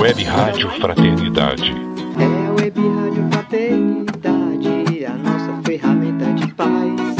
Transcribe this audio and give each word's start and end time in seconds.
Web 0.00 0.24
Rádio 0.24 0.70
Fraternidade. 0.80 1.74
É 2.18 2.46
a 2.46 2.52
Web 2.52 2.80
Rádio 2.80 3.28
Fraternidade, 3.30 5.04
a 5.04 5.12
nossa 5.12 5.62
ferramenta 5.62 6.32
de 6.32 6.54
paz. 6.54 7.19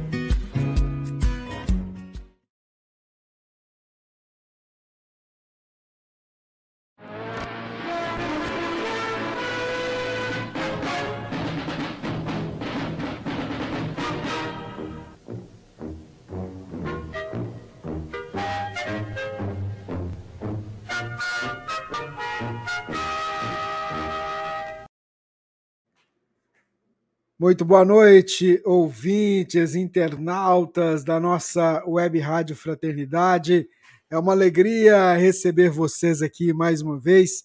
Muito 27.41 27.65
boa 27.65 27.83
noite, 27.83 28.61
ouvintes, 28.63 29.73
internautas 29.73 31.03
da 31.03 31.19
nossa 31.19 31.83
web 31.87 32.19
rádio 32.19 32.55
Fraternidade. 32.55 33.67
É 34.11 34.15
uma 34.15 34.31
alegria 34.31 35.15
receber 35.15 35.71
vocês 35.71 36.21
aqui 36.21 36.53
mais 36.53 36.83
uma 36.83 36.99
vez 36.99 37.43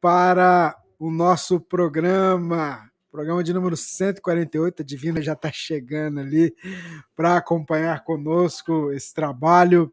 para 0.00 0.76
o 0.96 1.10
nosso 1.10 1.58
programa, 1.58 2.88
programa 3.10 3.42
de 3.42 3.52
número 3.52 3.76
148. 3.76 4.82
A 4.82 4.84
Divina 4.84 5.20
já 5.20 5.32
está 5.32 5.50
chegando 5.52 6.20
ali 6.20 6.54
para 7.16 7.36
acompanhar 7.36 8.04
conosco 8.04 8.92
esse 8.92 9.12
trabalho 9.12 9.92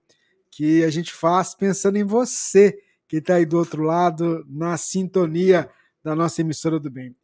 que 0.51 0.83
a 0.83 0.91
gente 0.91 1.11
faz 1.11 1.55
pensando 1.55 1.97
em 1.97 2.03
você 2.03 2.77
que 3.07 3.17
está 3.17 3.33
aí 3.33 3.47
do 3.47 3.57
outro 3.57 3.81
lado, 3.81 4.45
na 4.47 4.77
sintonia 4.77 5.67
da 6.03 6.15
nossa 6.15 6.41
emissora 6.41 6.79
do 6.79 6.91
bem. 6.91 7.15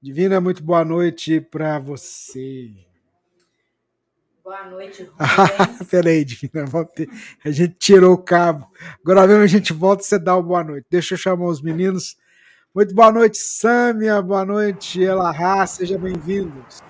Divina, 0.00 0.40
muito 0.40 0.62
boa 0.62 0.84
noite 0.84 1.40
para 1.40 1.78
você. 1.78 2.70
Boa 4.44 4.64
noite, 4.66 5.02
Rubens. 5.18 5.88
Peraí, 5.90 6.24
Divina, 6.24 6.64
volta- 6.66 7.04
a 7.44 7.50
gente 7.50 7.74
tirou 7.78 8.14
o 8.14 8.18
cabo. 8.22 8.66
Agora 9.02 9.26
mesmo 9.26 9.42
a 9.42 9.46
gente 9.46 9.72
volta 9.72 10.02
e 10.02 10.06
você 10.06 10.18
dá 10.18 10.36
uma 10.36 10.42
boa 10.42 10.64
noite. 10.64 10.86
Deixa 10.88 11.14
eu 11.14 11.18
chamar 11.18 11.46
os 11.46 11.60
meninos. 11.60 12.16
Muito 12.74 12.94
boa 12.94 13.10
noite, 13.10 13.38
Sâmia. 13.38 14.22
Boa 14.22 14.44
noite, 14.44 15.02
Elahá. 15.02 15.66
Sejam 15.66 15.98
bem-vindos. 15.98 16.80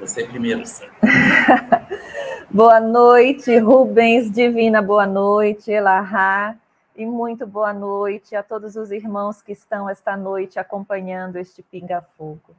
Você 0.00 0.24
primeiro, 0.24 0.64
Sam. 0.64 0.86
boa 2.50 2.80
noite, 2.80 3.56
Rubens 3.58 4.30
Divina, 4.30 4.80
boa 4.80 5.06
noite, 5.06 5.70
Elahá. 5.70 6.56
E 6.98 7.06
muito 7.06 7.46
boa 7.46 7.72
noite 7.72 8.34
a 8.34 8.42
todos 8.42 8.74
os 8.74 8.90
irmãos 8.90 9.40
que 9.40 9.52
estão 9.52 9.88
esta 9.88 10.16
noite 10.16 10.58
acompanhando 10.58 11.36
este 11.36 11.62
Pinga 11.62 12.02
Fogo. 12.02 12.56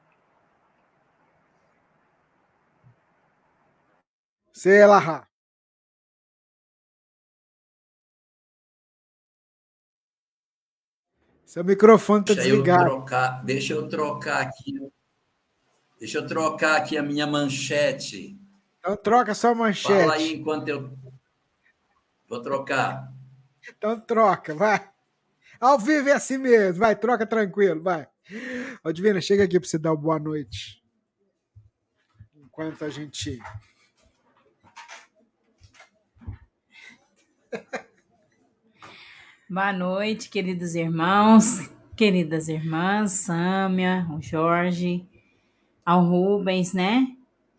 Elahá. 4.63 5.27
Seu 11.45 11.65
microfone 11.65 12.21
está 12.21 12.35
Deixa 12.35 12.47
eu 12.47 12.51
desligado. 12.63 12.89
trocar, 12.91 13.43
deixa 13.43 13.73
eu 13.73 13.89
trocar 13.89 14.41
aqui. 14.41 14.89
Deixa 15.99 16.19
eu 16.19 16.25
trocar 16.25 16.77
aqui 16.77 16.97
a 16.97 17.03
minha 17.03 17.27
manchete. 17.27 18.39
Então 18.79 18.95
troca 18.95 19.35
sua 19.35 19.53
Fala 19.53 19.65
aí 19.65 19.73
manchete. 19.73 20.33
enquanto 20.37 20.69
eu 20.69 20.97
vou 22.29 22.41
trocar. 22.41 23.18
Então 23.67 23.99
troca, 23.99 24.55
vai. 24.55 24.89
Ao 25.59 25.77
vivo 25.77 26.09
é 26.09 26.13
assim 26.13 26.37
mesmo. 26.37 26.79
Vai, 26.79 26.95
troca 26.95 27.25
tranquilo, 27.25 27.81
vai. 27.81 28.07
Ô, 28.83 28.91
Divina, 28.91 29.19
chega 29.19 29.43
aqui 29.43 29.59
para 29.59 29.67
você 29.67 29.77
dar 29.77 29.91
uma 29.91 29.97
boa 29.97 30.19
noite. 30.19 30.83
Enquanto 32.35 32.85
a 32.85 32.89
gente. 32.89 33.39
Boa 39.51 39.73
noite, 39.73 40.29
queridos 40.29 40.75
irmãos, 40.75 41.71
queridas 41.97 42.47
irmãs, 42.47 43.13
Sâmia, 43.13 44.05
o 44.11 44.21
Jorge, 44.21 45.09
ao 45.83 46.05
Rubens, 46.05 46.71
né? 46.71 47.17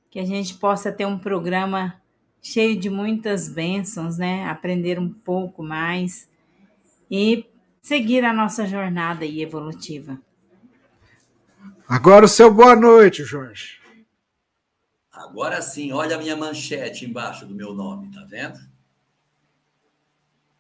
Que 0.09 0.21
a 0.21 0.25
gente 0.25 0.55
possa 0.55 0.93
ter 0.93 1.05
um 1.05 1.19
programa 1.19 2.01
cheio 2.43 2.79
de 2.79 2.89
muitas 2.91 3.49
bênçãos, 3.49 4.19
né? 4.19 4.47
Aprender 4.49 4.99
um 4.99 5.09
pouco 5.09 5.63
mais 5.63 6.29
e 7.11 7.47
seguir 7.83 8.25
a 8.25 8.33
nossa 8.33 8.67
jornada 8.67 9.25
aí 9.25 9.43
evolutiva. 9.43 10.19
Agora 11.89 12.25
o 12.25 12.29
seu 12.29 12.53
boa 12.53 12.77
noite, 12.77 13.25
Jorge. 13.25 13.81
Agora 15.13 15.61
sim, 15.61 15.93
olha 15.93 16.17
a 16.17 16.19
minha 16.19 16.37
manchete 16.37 17.05
embaixo 17.05 17.45
do 17.45 17.55
meu 17.55 17.75
nome, 17.75 18.11
tá 18.11 18.25
vendo? 18.27 18.59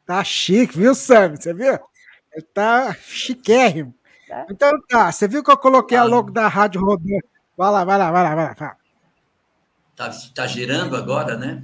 Tá 0.04 0.22
chique, 0.24 0.76
viu, 0.76 0.94
Sam? 0.94 1.36
Você 1.36 1.54
viu? 1.54 1.78
Ele 2.32 2.46
tá 2.52 2.92
chiquérrimo. 2.94 3.94
Tá. 4.28 4.46
Então 4.50 4.70
tá, 4.88 5.10
você 5.10 5.26
viu 5.28 5.42
que 5.42 5.50
eu 5.50 5.56
coloquei 5.56 5.96
a 5.96 6.02
Ah. 6.02 6.04
logo 6.04 6.30
da 6.30 6.48
rádio 6.48 6.80
rodando. 6.80 7.24
Vai 7.56 7.70
lá, 7.70 7.84
vai 7.84 7.98
lá, 7.98 8.10
vai 8.10 8.22
lá, 8.22 8.34
vai 8.34 8.46
lá. 8.68 8.76
Vai 10.00 10.08
lá. 10.08 10.08
Tá, 10.08 10.10
tá 10.34 10.46
girando 10.46 10.96
agora, 10.96 11.36
né? 11.36 11.62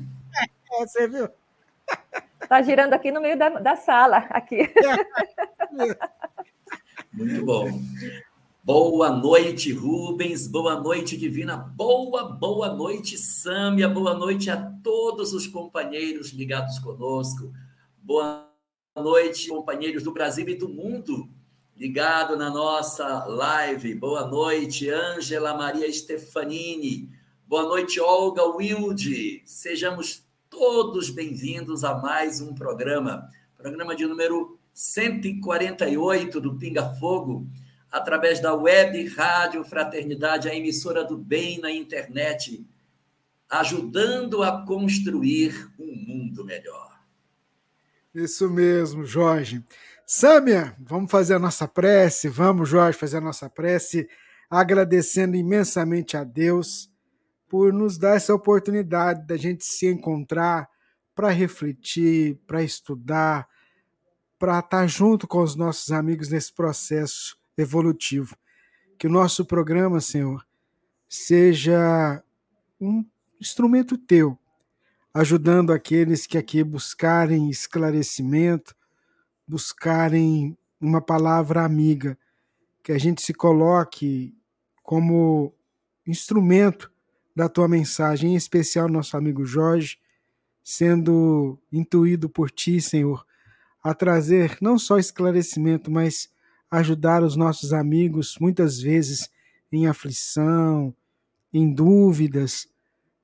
É, 0.72 0.86
você 0.86 1.08
viu? 1.08 1.28
Está 2.42 2.60
girando 2.62 2.92
aqui 2.92 3.10
no 3.10 3.20
meio 3.20 3.38
da, 3.38 3.48
da 3.48 3.76
sala, 3.76 4.18
aqui. 4.30 4.70
Muito 7.12 7.44
bom. 7.44 7.80
Boa 8.62 9.10
noite, 9.10 9.72
Rubens. 9.72 10.46
Boa 10.46 10.80
noite, 10.80 11.16
Divina. 11.16 11.56
Boa, 11.56 12.24
boa 12.24 12.72
noite, 12.72 13.16
Sâmia. 13.16 13.88
Boa 13.88 14.14
noite 14.14 14.50
a 14.50 14.56
todos 14.82 15.32
os 15.32 15.46
companheiros 15.46 16.30
ligados 16.32 16.78
conosco. 16.78 17.52
Boa 18.02 18.48
noite, 18.96 19.48
companheiros 19.48 20.02
do 20.02 20.12
Brasil 20.12 20.48
e 20.48 20.54
do 20.54 20.68
mundo 20.68 21.28
ligado 21.76 22.36
na 22.36 22.50
nossa 22.50 23.24
live. 23.24 23.94
Boa 23.94 24.26
noite, 24.26 24.90
Ângela 24.90 25.54
Maria 25.54 25.90
Stefanini. 25.92 27.15
Boa 27.48 27.62
noite, 27.62 28.00
Olga 28.00 28.42
Wilde. 28.42 29.40
Sejamos 29.46 30.26
todos 30.50 31.10
bem-vindos 31.10 31.84
a 31.84 31.94
mais 31.94 32.40
um 32.40 32.52
programa. 32.52 33.30
Programa 33.56 33.94
de 33.94 34.04
número 34.04 34.58
148 34.74 36.40
do 36.40 36.58
Pinga 36.58 36.92
Fogo, 36.94 37.46
através 37.88 38.40
da 38.40 38.52
web 38.52 39.06
Rádio 39.10 39.62
Fraternidade, 39.62 40.48
a 40.48 40.54
emissora 40.56 41.04
do 41.04 41.16
bem 41.16 41.60
na 41.60 41.70
internet, 41.70 42.66
ajudando 43.48 44.42
a 44.42 44.66
construir 44.66 45.70
um 45.78 45.94
mundo 45.94 46.44
melhor. 46.44 46.98
Isso 48.12 48.50
mesmo, 48.50 49.04
Jorge. 49.04 49.62
Sâmia, 50.04 50.74
vamos 50.80 51.12
fazer 51.12 51.34
a 51.34 51.38
nossa 51.38 51.68
prece. 51.68 52.28
Vamos, 52.28 52.68
Jorge, 52.68 52.98
fazer 52.98 53.18
a 53.18 53.20
nossa 53.20 53.48
prece, 53.48 54.08
agradecendo 54.50 55.36
imensamente 55.36 56.16
a 56.16 56.24
Deus 56.24 56.90
por 57.48 57.72
nos 57.72 57.96
dar 57.98 58.16
essa 58.16 58.34
oportunidade 58.34 59.26
da 59.26 59.36
gente 59.36 59.64
se 59.64 59.86
encontrar 59.86 60.68
para 61.14 61.30
refletir, 61.30 62.38
para 62.46 62.62
estudar, 62.62 63.48
para 64.38 64.58
estar 64.58 64.86
junto 64.86 65.26
com 65.26 65.40
os 65.40 65.54
nossos 65.54 65.90
amigos 65.90 66.28
nesse 66.28 66.52
processo 66.52 67.38
evolutivo. 67.56 68.36
Que 68.98 69.06
o 69.06 69.10
nosso 69.10 69.44
programa, 69.44 70.00
Senhor, 70.00 70.46
seja 71.08 72.22
um 72.80 73.04
instrumento 73.40 73.96
teu, 73.96 74.38
ajudando 75.14 75.72
aqueles 75.72 76.26
que 76.26 76.36
aqui 76.36 76.62
buscarem 76.62 77.48
esclarecimento, 77.48 78.74
buscarem 79.46 80.56
uma 80.80 81.00
palavra 81.00 81.64
amiga, 81.64 82.18
que 82.82 82.92
a 82.92 82.98
gente 82.98 83.22
se 83.22 83.32
coloque 83.32 84.36
como 84.82 85.54
instrumento 86.06 86.92
da 87.36 87.50
tua 87.50 87.68
mensagem, 87.68 88.32
em 88.32 88.34
especial 88.34 88.88
nosso 88.88 89.14
amigo 89.14 89.44
Jorge, 89.44 89.98
sendo 90.64 91.58
intuído 91.70 92.30
por 92.30 92.50
ti, 92.50 92.80
Senhor, 92.80 93.24
a 93.82 93.92
trazer 93.92 94.56
não 94.60 94.78
só 94.78 94.98
esclarecimento, 94.98 95.90
mas 95.90 96.30
ajudar 96.70 97.22
os 97.22 97.36
nossos 97.36 97.74
amigos, 97.74 98.36
muitas 98.40 98.80
vezes 98.80 99.30
em 99.70 99.86
aflição, 99.86 100.94
em 101.52 101.72
dúvidas, 101.72 102.66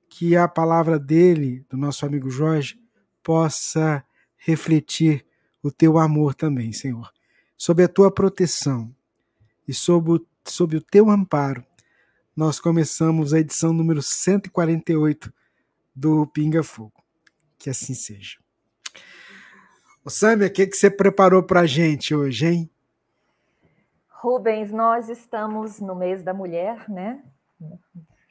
que 0.08 0.36
a 0.36 0.46
palavra 0.46 0.98
dele, 0.98 1.64
do 1.70 1.76
nosso 1.78 2.04
amigo 2.04 2.28
Jorge, 2.28 2.78
possa 3.22 4.04
refletir 4.36 5.24
o 5.62 5.70
teu 5.70 5.96
amor 5.96 6.34
também, 6.34 6.70
Senhor, 6.70 7.10
sob 7.56 7.82
a 7.82 7.88
tua 7.88 8.12
proteção 8.12 8.94
e 9.66 9.72
sob 9.72 10.12
o, 10.12 10.26
sob 10.44 10.76
o 10.76 10.82
teu 10.82 11.08
amparo. 11.08 11.64
Nós 12.34 12.58
começamos 12.58 13.34
a 13.34 13.40
edição 13.40 13.75
número 13.75 14.00
148 14.00 15.31
do 15.94 16.26
Pinga 16.29 16.62
Fogo. 16.62 17.05
Que 17.58 17.69
assim 17.69 17.93
seja. 17.93 18.38
Ô 20.02 20.08
Samia, 20.08 20.46
o 20.46 20.50
que, 20.50 20.67
que 20.67 20.75
você 20.75 20.90
preparou 20.90 21.43
para 21.43 21.61
a 21.61 21.67
gente 21.67 22.14
hoje, 22.14 22.46
hein? 22.46 22.70
Rubens, 24.08 24.73
nós 24.73 25.11
estamos 25.11 25.79
no 25.79 25.94
mês 25.94 26.23
da 26.23 26.32
mulher, 26.32 26.88
né? 26.88 27.23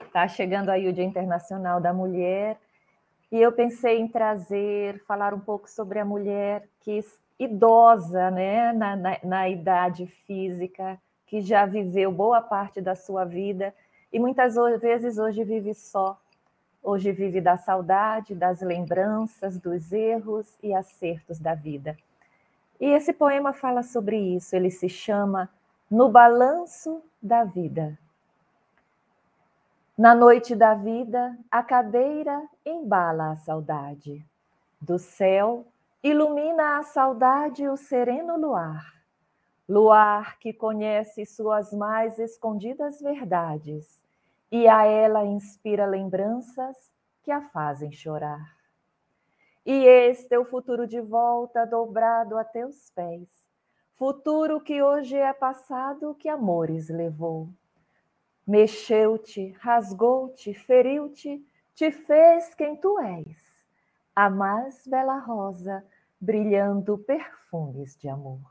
Está 0.03 0.27
chegando 0.27 0.69
aí 0.69 0.87
o 0.87 0.93
Dia 0.93 1.03
Internacional 1.03 1.79
da 1.79 1.93
Mulher, 1.93 2.59
e 3.31 3.39
eu 3.39 3.51
pensei 3.51 3.99
em 3.99 4.07
trazer, 4.07 5.03
falar 5.05 5.31
um 5.31 5.39
pouco 5.39 5.69
sobre 5.69 5.99
a 5.99 6.05
mulher 6.05 6.67
que 6.79 7.05
idosa, 7.37 8.31
né, 8.31 8.73
na, 8.73 8.95
na, 8.95 9.17
na 9.23 9.49
idade 9.49 10.07
física, 10.25 10.99
que 11.27 11.39
já 11.39 11.67
viveu 11.67 12.11
boa 12.11 12.41
parte 12.41 12.81
da 12.81 12.95
sua 12.95 13.23
vida 13.23 13.71
e 14.11 14.19
muitas 14.19 14.55
vezes 14.79 15.17
hoje 15.17 15.43
vive 15.43 15.73
só. 15.73 16.19
Hoje 16.83 17.11
vive 17.11 17.39
da 17.39 17.57
saudade, 17.57 18.35
das 18.35 18.59
lembranças, 18.59 19.57
dos 19.57 19.93
erros 19.93 20.57
e 20.61 20.73
acertos 20.73 21.39
da 21.39 21.53
vida. 21.53 21.95
E 22.79 22.85
esse 22.85 23.13
poema 23.13 23.53
fala 23.53 23.83
sobre 23.83 24.17
isso. 24.17 24.55
Ele 24.55 24.69
se 24.69 24.89
chama 24.89 25.49
No 25.89 26.09
Balanço 26.09 27.01
da 27.21 27.43
Vida. 27.43 27.97
Na 29.97 30.15
noite 30.15 30.55
da 30.55 30.73
vida, 30.73 31.37
a 31.49 31.61
cadeira 31.61 32.41
embala 32.65 33.31
a 33.31 33.35
saudade. 33.35 34.25
Do 34.81 34.97
céu, 34.97 35.67
ilumina 36.01 36.79
a 36.79 36.83
saudade 36.83 37.69
o 37.69 37.77
sereno 37.77 38.35
luar. 38.35 38.95
Luar 39.69 40.39
que 40.39 40.51
conhece 40.51 41.23
suas 41.25 41.71
mais 41.71 42.17
escondidas 42.17 42.99
verdades 42.99 44.00
e 44.51 44.67
a 44.67 44.85
ela 44.85 45.23
inspira 45.23 45.85
lembranças 45.85 46.77
que 47.23 47.31
a 47.31 47.41
fazem 47.41 47.91
chorar. 47.91 48.57
E 49.65 49.85
este 49.85 50.35
é 50.35 50.39
o 50.39 50.45
futuro 50.45 50.85
de 50.85 50.99
volta 50.99 51.65
dobrado 51.65 52.37
a 52.37 52.43
teus 52.43 52.89
pés, 52.89 53.29
futuro 53.93 54.59
que 54.59 54.81
hoje 54.81 55.15
é 55.15 55.31
passado 55.31 56.15
que 56.15 56.27
amores 56.27 56.89
levou 56.89 57.49
Mexeu-te, 58.45 59.55
rasgou-te, 59.59 60.53
feriu-te, 60.53 61.41
te 61.75 61.91
fez 61.91 62.55
quem 62.55 62.75
tu 62.75 62.99
és, 62.99 63.37
a 64.15 64.29
mais 64.29 64.85
bela 64.85 65.19
rosa, 65.19 65.85
brilhando 66.19 66.97
perfumes 66.97 67.95
de 67.95 68.09
amor. 68.09 68.41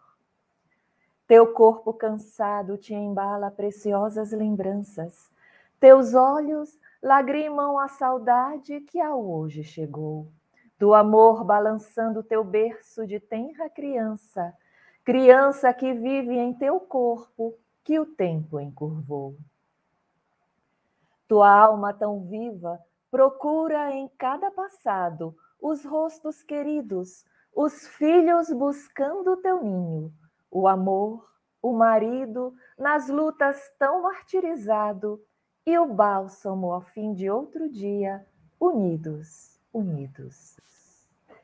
Teu 1.26 1.52
corpo 1.52 1.92
cansado 1.92 2.78
te 2.78 2.94
embala 2.94 3.50
preciosas 3.50 4.32
lembranças, 4.32 5.30
teus 5.80 6.14
olhos 6.14 6.78
lagrimam 7.02 7.78
a 7.78 7.88
saudade 7.88 8.80
que 8.82 9.00
a 9.00 9.16
hoje 9.16 9.64
chegou, 9.64 10.30
do 10.78 10.92
amor 10.92 11.42
balançando 11.42 12.22
teu 12.22 12.44
berço 12.44 13.06
de 13.06 13.18
tenra 13.18 13.70
criança, 13.70 14.54
criança 15.02 15.72
que 15.72 15.94
vive 15.94 16.36
em 16.36 16.52
teu 16.52 16.78
corpo 16.78 17.54
que 17.82 17.98
o 17.98 18.04
tempo 18.04 18.60
encurvou. 18.60 19.34
Tua 21.26 21.50
alma 21.50 21.94
tão 21.94 22.26
viva 22.26 22.78
procura 23.10 23.90
em 23.90 24.06
cada 24.18 24.50
passado 24.50 25.34
os 25.60 25.82
rostos 25.84 26.42
queridos, 26.42 27.24
os 27.54 27.88
filhos 27.88 28.52
buscando 28.52 29.36
teu 29.38 29.62
ninho, 29.62 30.12
o 30.50 30.68
amor, 30.68 31.26
o 31.62 31.72
marido 31.72 32.54
nas 32.78 33.08
lutas 33.08 33.72
tão 33.78 34.02
martirizado 34.02 35.20
e 35.66 35.78
o 35.78 35.86
bálsamo 35.86 36.72
ao 36.72 36.80
fim 36.80 37.12
de 37.12 37.30
outro 37.30 37.68
dia, 37.68 38.26
unidos, 38.58 39.58
unidos. 39.72 40.56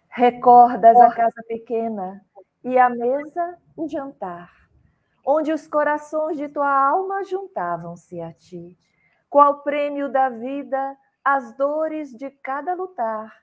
Recordas 0.09 0.97
a 0.97 1.15
casa 1.15 1.43
pequena 1.47 2.25
e 2.65 2.79
a 2.79 2.89
mesa, 2.89 3.59
o 3.77 3.89
jantar, 3.89 4.51
onde 5.25 5.53
os 5.53 5.67
corações 5.67 6.37
de 6.37 6.49
tua 6.49 6.71
alma 6.71 7.23
juntavam-se 7.25 8.21
a 8.21 8.33
ti 8.33 8.77
qual 9.29 9.63
prêmio 9.63 10.11
da 10.11 10.29
vida 10.29 10.97
as 11.23 11.55
dores 11.57 12.11
de 12.17 12.31
cada 12.31 12.75
lutar, 12.75 13.43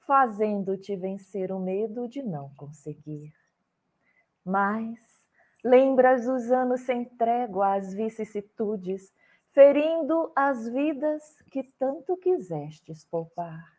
fazendo-te 0.00 0.96
vencer 0.96 1.52
o 1.52 1.58
medo 1.58 2.08
de 2.08 2.22
não 2.22 2.52
conseguir. 2.56 3.32
Mas 4.44 4.98
lembras 5.64 6.26
os 6.26 6.50
anos 6.50 6.80
sem 6.80 7.04
trégua 7.04 7.74
às 7.74 7.94
vicissitudes, 7.94 9.12
ferindo 9.52 10.32
as 10.34 10.68
vidas 10.68 11.22
que 11.50 11.62
tanto 11.78 12.16
quisestes 12.16 13.04
poupar. 13.04 13.78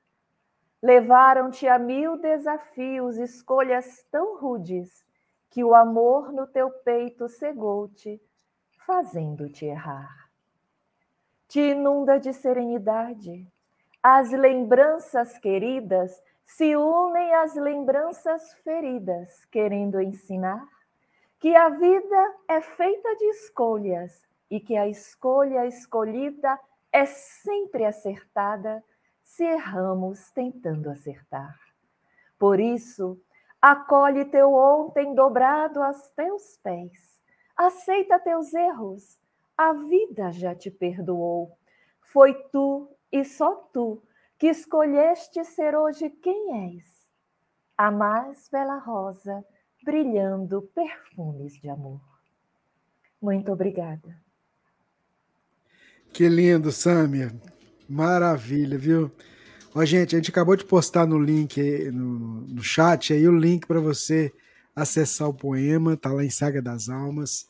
Levaram-te 0.81 1.67
a 1.67 1.77
mil 1.77 2.17
desafios, 2.17 3.17
escolhas 3.17 4.03
tão 4.11 4.39
rudes, 4.39 5.05
que 5.49 5.63
o 5.63 5.75
amor 5.75 6.31
no 6.31 6.47
teu 6.47 6.69
peito 6.69 7.27
cegou-te, 7.27 8.21
fazendo-te 8.85 9.65
errar 9.65 10.21
te 11.51 11.59
inunda 11.59 12.17
de 12.17 12.31
serenidade. 12.31 13.45
As 14.01 14.31
lembranças 14.31 15.37
queridas 15.37 16.23
se 16.45 16.77
unem 16.77 17.33
às 17.35 17.55
lembranças 17.55 18.53
feridas, 18.63 19.43
querendo 19.51 19.99
ensinar 19.99 20.65
que 21.41 21.53
a 21.53 21.67
vida 21.67 22.35
é 22.47 22.61
feita 22.61 23.15
de 23.17 23.25
escolhas 23.31 24.25
e 24.51 24.59
que 24.59 24.77
a 24.77 24.87
escolha 24.87 25.65
escolhida 25.65 26.59
é 26.91 27.07
sempre 27.07 27.85
acertada 27.85 28.83
se 29.23 29.43
erramos 29.43 30.29
tentando 30.31 30.91
acertar. 30.91 31.57
Por 32.37 32.59
isso, 32.59 33.19
acolhe 33.59 34.25
teu 34.25 34.53
ontem 34.53 35.15
dobrado 35.15 35.81
aos 35.81 36.09
teus 36.11 36.57
pés, 36.57 37.19
aceita 37.57 38.19
teus 38.19 38.53
erros 38.53 39.19
a 39.57 39.73
vida 39.73 40.31
já 40.31 40.55
te 40.55 40.71
perdoou. 40.71 41.55
Foi 42.01 42.33
tu 42.51 42.89
e 43.11 43.23
só 43.23 43.55
tu 43.71 44.01
que 44.37 44.47
escolheste 44.47 45.43
ser 45.45 45.75
hoje 45.75 46.09
quem 46.09 46.73
és. 46.73 47.11
A 47.77 47.91
mais 47.91 48.49
bela 48.49 48.79
rosa, 48.79 49.45
brilhando 49.83 50.63
perfumes 50.73 51.53
de 51.59 51.69
amor. 51.69 52.01
Muito 53.21 53.51
obrigada. 53.51 54.20
Que 56.13 56.27
lindo, 56.27 56.71
Sâmia. 56.71 57.33
Maravilha, 57.87 58.77
viu? 58.77 59.11
Ó, 59.73 59.85
gente, 59.85 60.15
a 60.15 60.19
gente 60.19 60.29
acabou 60.29 60.55
de 60.55 60.65
postar 60.65 61.05
no 61.05 61.17
link, 61.17 61.59
no, 61.91 62.41
no 62.41 62.61
chat, 62.61 63.13
aí 63.13 63.25
o 63.27 63.37
link 63.37 63.65
para 63.65 63.79
você 63.79 64.33
acessar 64.75 65.29
o 65.29 65.33
poema, 65.33 65.95
tá 65.95 66.11
lá 66.11 66.23
em 66.23 66.29
Saga 66.29 66.61
das 66.61 66.89
Almas. 66.89 67.49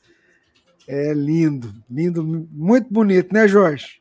É 0.88 1.13
lindo, 1.13 1.74
lindo, 1.89 2.24
muito 2.24 2.91
bonito, 2.91 3.34
né, 3.34 3.48
Jorge? 3.48 4.00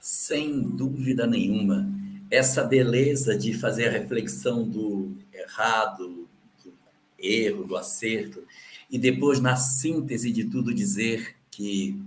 Sem 0.00 0.62
dúvida 0.62 1.26
nenhuma. 1.26 1.86
Essa 2.30 2.64
beleza 2.64 3.36
de 3.36 3.52
fazer 3.52 3.88
a 3.88 3.92
reflexão 3.92 4.66
do 4.66 5.16
errado, 5.32 6.28
do 6.62 6.72
erro, 7.18 7.64
do 7.64 7.76
acerto, 7.76 8.42
e 8.90 8.98
depois, 8.98 9.40
na 9.40 9.56
síntese 9.56 10.30
de 10.30 10.44
tudo, 10.44 10.74
dizer 10.74 11.36
que 11.50 12.00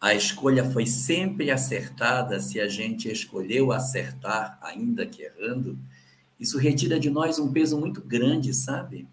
a 0.00 0.14
escolha 0.14 0.70
foi 0.70 0.86
sempre 0.86 1.50
acertada 1.50 2.38
se 2.40 2.60
a 2.60 2.68
gente 2.68 3.10
escolheu 3.10 3.72
acertar, 3.72 4.58
ainda 4.62 5.06
que 5.06 5.22
errando, 5.22 5.78
isso 6.38 6.58
retira 6.58 7.00
de 7.00 7.10
nós 7.10 7.38
um 7.38 7.52
peso 7.52 7.78
muito 7.78 8.00
grande, 8.00 8.52
sabe? 8.52 9.08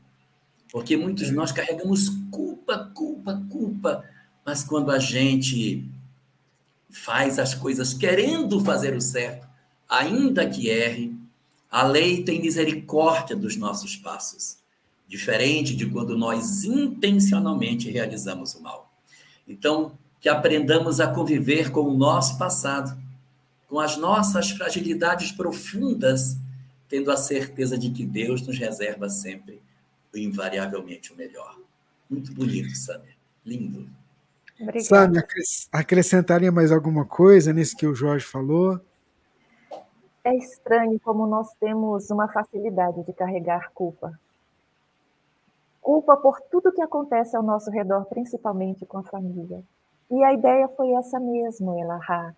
Porque 0.72 0.98
muitos 0.98 1.28
de 1.28 1.34
nós 1.34 1.52
carregamos 1.52 2.10
culpa, 2.32 2.92
culpa, 2.94 3.44
culpa 3.50 4.04
Mas 4.46 4.64
quando 4.64 4.92
a 4.92 5.00
gente 5.00 5.88
faz 6.90 7.40
as 7.40 7.54
coisas 7.54 7.94
querendo 7.94 8.60
fazer 8.64 8.96
o 8.96 9.02
certo, 9.02 9.48
ainda 9.88 10.50
que 10.50 10.70
erre, 10.70 11.16
a 11.70 11.84
lei 11.84 12.24
tem 12.24 12.42
misericórdia 12.42 13.36
dos 13.36 13.56
nossos 13.56 13.96
passos, 13.96 14.58
diferente 15.08 15.76
de 15.76 15.86
quando 15.90 16.18
nós 16.18 16.64
intencionalmente 16.64 17.90
realizamos 17.90 18.56
o 18.56 18.62
mal. 18.62 18.92
Então, 19.48 19.98
que 20.20 20.30
aprendamos 20.30 21.00
a 21.00 21.08
conviver 21.08 21.72
com 21.72 21.82
o 21.82 21.94
nosso 21.94 22.38
passado, 22.38 22.98
com 23.68 23.80
as 23.80 23.98
nossas 23.98 24.52
fragilidades 24.52 25.32
profundas, 25.32 26.38
tendo 26.88 27.12
a 27.12 27.18
certeza 27.18 27.78
de 27.78 27.90
que 27.90 28.06
Deus 28.06 28.42
nos 28.46 28.58
reserva 28.58 29.10
sempre, 29.10 29.62
invariavelmente, 30.16 31.12
o 31.12 31.16
melhor. 31.18 31.60
Muito 32.10 32.34
bonito, 32.34 32.76
Samir. 32.76 33.18
Lindo. 33.46 33.90
Obrigada. 34.60 34.86
Samir, 34.86 35.26
acrescentaria 35.72 36.52
mais 36.52 36.72
alguma 36.72 37.06
coisa 37.06 37.52
nisso 37.52 37.76
que 37.76 37.88
o 37.88 37.96
Jorge 37.96 38.26
falou? 38.26 38.80
É 40.24 40.34
estranho 40.38 40.98
como 41.02 41.28
nós 41.28 41.50
temos 41.60 42.10
uma 42.10 42.32
facilidade 42.32 43.04
de 43.04 43.12
carregar 43.12 43.72
culpa. 43.74 44.18
Culpa 45.84 46.16
por 46.16 46.40
tudo 46.50 46.72
que 46.72 46.82
acontece 46.82 47.36
ao 47.36 47.44
nosso 47.44 47.70
redor, 47.70 48.06
principalmente 48.06 48.86
com 48.86 49.00
a 49.00 49.04
família. 49.04 49.62
E 50.10 50.24
a 50.24 50.32
ideia 50.32 50.70
foi 50.70 50.94
essa 50.94 51.20
mesmo, 51.20 51.78
Elahá. 51.78 52.34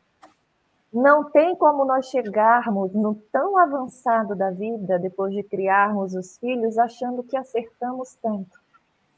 Não 0.91 1.29
tem 1.29 1.55
como 1.55 1.85
nós 1.85 2.07
chegarmos 2.07 2.91
no 2.93 3.13
tão 3.31 3.55
avançado 3.59 4.35
da 4.35 4.49
vida, 4.49 4.97
depois 4.97 5.31
de 5.31 5.43
criarmos 5.43 6.15
os 6.15 6.39
filhos, 6.39 6.79
achando 6.79 7.21
que 7.21 7.37
acertamos 7.37 8.15
tanto. 8.15 8.59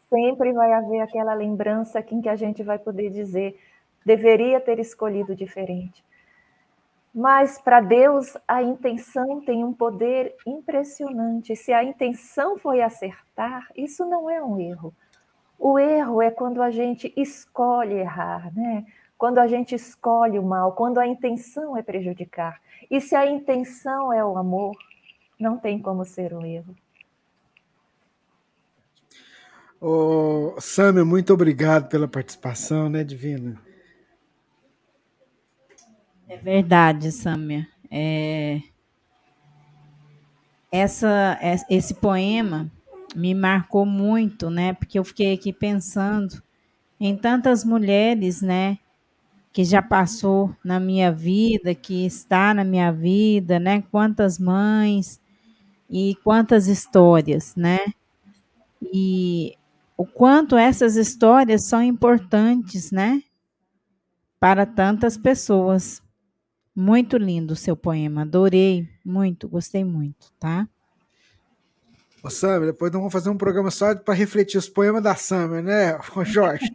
Sempre 0.09 0.51
vai 0.51 0.73
haver 0.73 0.99
aquela 0.99 1.33
lembrança 1.33 2.03
em 2.11 2.19
que 2.19 2.27
a 2.27 2.35
gente 2.35 2.61
vai 2.63 2.77
poder 2.77 3.09
dizer: 3.09 3.57
deveria 4.05 4.59
ter 4.59 4.77
escolhido 4.77 5.33
diferente. 5.35 6.03
Mas 7.13 7.59
para 7.59 7.81
Deus 7.81 8.37
a 8.47 8.61
intenção 8.61 9.41
tem 9.41 9.63
um 9.63 9.73
poder 9.73 10.35
impressionante. 10.45 11.55
Se 11.55 11.73
a 11.73 11.83
intenção 11.83 12.57
foi 12.57 12.81
acertar, 12.81 13.67
isso 13.75 14.05
não 14.05 14.29
é 14.29 14.43
um 14.43 14.59
erro. 14.59 14.93
O 15.57 15.79
erro 15.79 16.21
é 16.21 16.29
quando 16.29 16.61
a 16.61 16.69
gente 16.69 17.11
escolhe 17.17 17.95
errar, 17.95 18.53
né? 18.55 18.85
Quando 19.17 19.39
a 19.39 19.47
gente 19.47 19.73
escolhe 19.73 20.37
o 20.37 20.43
mal, 20.43 20.73
quando 20.73 20.99
a 20.99 21.07
intenção 21.07 21.75
é 21.75 21.81
prejudicar. 21.81 22.61
E 22.89 23.01
se 23.01 23.15
a 23.15 23.25
intenção 23.25 24.13
é 24.13 24.23
o 24.23 24.37
amor, 24.37 24.75
não 25.39 25.57
tem 25.57 25.81
como 25.81 26.05
ser 26.05 26.33
um 26.33 26.45
erro. 26.45 26.75
Ô, 29.81 30.55
Samia, 30.59 31.05
muito 31.05 31.33
obrigado 31.33 31.87
pela 31.87 32.07
participação, 32.07 32.89
né, 32.89 33.03
Divina? 33.03 33.59
É 36.29 36.35
verdade, 36.35 37.11
Samia. 37.11 37.67
É... 37.89 38.61
Essa, 40.69 41.37
é, 41.41 41.55
esse 41.69 41.93
poema 41.93 42.69
me 43.15 43.33
marcou 43.33 43.85
muito, 43.85 44.49
né? 44.49 44.73
Porque 44.73 44.99
eu 44.99 45.03
fiquei 45.03 45.33
aqui 45.33 45.53
pensando 45.53 46.43
em 46.99 47.15
tantas 47.15 47.63
mulheres, 47.63 48.41
né? 48.41 48.77
Que 49.53 49.63
já 49.63 49.81
passou 49.81 50.53
na 50.63 50.79
minha 50.79 51.11
vida, 51.11 51.73
que 51.73 52.05
está 52.05 52.53
na 52.53 52.65
minha 52.65 52.91
vida, 52.91 53.59
né? 53.59 53.81
Quantas 53.89 54.37
mães 54.37 55.21
e 55.89 56.15
quantas 56.23 56.67
histórias, 56.67 57.55
né? 57.55 57.79
E 58.93 59.55
o 59.95 60.05
quanto 60.05 60.57
essas 60.57 60.97
histórias 60.97 61.63
são 61.63 61.81
importantes, 61.81 62.91
né? 62.91 63.23
Para 64.39 64.65
tantas 64.65 65.17
pessoas. 65.17 66.03
Muito 66.79 67.17
lindo 67.17 67.53
o 67.53 67.55
seu 67.55 67.75
poema, 67.75 68.21
adorei 68.21 68.87
muito, 69.03 69.49
gostei 69.49 69.83
muito, 69.83 70.31
tá? 70.39 70.69
Ô, 72.23 72.29
Sam, 72.29 72.67
depois 72.67 72.91
nós 72.91 72.99
vamos 72.99 73.11
fazer 73.11 73.31
um 73.31 73.37
programa 73.37 73.71
só 73.71 73.95
para 73.95 74.13
refletir 74.13 74.59
os 74.59 74.69
poemas 74.69 75.01
da 75.01 75.15
Sam, 75.15 75.63
né, 75.63 75.97
Ô, 76.15 76.23
Jorge? 76.23 76.71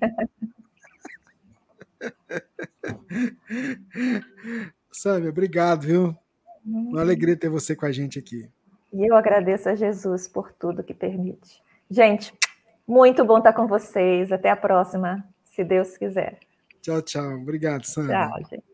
Sam, 4.90 5.28
obrigado, 5.28 5.82
viu? 5.82 6.16
Uma 6.66 7.00
alegria 7.00 7.36
ter 7.36 7.48
você 7.48 7.76
com 7.76 7.86
a 7.86 7.92
gente 7.92 8.18
aqui. 8.18 8.50
E 8.92 9.08
eu 9.08 9.14
agradeço 9.14 9.68
a 9.68 9.76
Jesus 9.76 10.26
por 10.26 10.50
tudo 10.50 10.82
que 10.82 10.94
permite. 10.94 11.62
Gente, 11.88 12.34
muito 12.84 13.24
bom 13.24 13.38
estar 13.38 13.52
com 13.52 13.68
vocês. 13.68 14.32
Até 14.32 14.50
a 14.50 14.56
próxima, 14.56 15.24
se 15.44 15.62
Deus 15.62 15.96
quiser. 15.96 16.40
Tchau, 16.80 17.00
tchau. 17.02 17.36
Obrigado, 17.36 17.84
Sandra. 17.84 18.28
Tchau, 18.28 18.38
gente. 18.50 18.71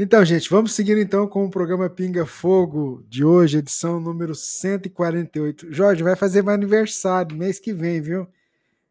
Então, 0.00 0.24
gente, 0.24 0.48
vamos 0.48 0.74
seguir 0.74 0.96
então 0.96 1.26
com 1.26 1.44
o 1.44 1.50
programa 1.50 1.90
Pinga 1.90 2.24
Fogo 2.24 3.04
de 3.08 3.24
hoje, 3.24 3.58
edição 3.58 3.98
número 3.98 4.32
148. 4.32 5.72
Jorge, 5.72 6.04
vai 6.04 6.14
fazer 6.14 6.40
meu 6.40 6.54
aniversário 6.54 7.36
mês 7.36 7.58
que 7.58 7.72
vem, 7.72 8.00
viu? 8.00 8.28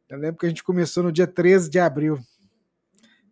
Eu 0.10 0.18
lembro 0.18 0.38
que 0.38 0.46
a 0.46 0.50
gente 0.50 0.62
começou 0.62 1.04
no 1.04 1.12
dia 1.12 1.26
13 1.26 1.70
de 1.70 1.80
abril. 1.80 2.20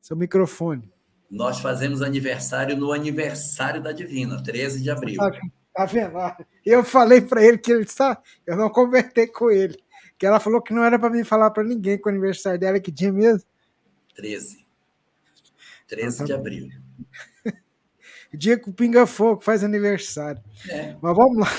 Seu 0.02 0.16
microfone. 0.16 0.90
Nós 1.30 1.60
fazemos 1.60 2.02
aniversário 2.02 2.78
no 2.78 2.94
aniversário 2.94 3.84
da 3.84 3.92
Divina, 3.92 4.42
13 4.42 4.82
de 4.82 4.90
abril. 4.90 5.18
Tá, 5.18 5.32
tá 5.74 5.86
vendo? 5.86 6.14
Eu 6.66 6.82
falei 6.82 7.20
para 7.20 7.44
ele 7.44 7.58
que 7.58 7.74
ele 7.74 7.84
está. 7.84 8.24
Eu 8.48 8.56
não 8.56 8.70
convertei 8.70 9.28
com 9.28 9.52
ele. 9.52 9.78
Que 10.18 10.26
ela 10.26 10.40
falou 10.40 10.62
que 10.62 10.74
não 10.74 10.82
era 10.82 10.98
para 10.98 11.10
mim 11.10 11.26
falar 11.26 11.52
para 11.52 11.62
ninguém 11.62 11.98
que 11.98 12.08
o 12.08 12.10
aniversário 12.10 12.58
dela 12.58 12.78
é 12.78 12.80
que 12.80 12.90
dia 12.90 13.12
mesmo? 13.12 13.44
13. 14.16 14.66
13 15.90 16.16
então, 16.16 16.18
tá 16.20 16.24
de 16.24 16.32
abril 16.32 16.70
dia 18.36 18.58
que 18.58 18.70
o 18.70 18.74
Pinga 18.74 19.06
Fogo 19.06 19.42
faz 19.42 19.64
aniversário. 19.64 20.42
É. 20.70 20.96
Mas 21.02 21.16
vamos 21.16 21.38
lá. 21.38 21.52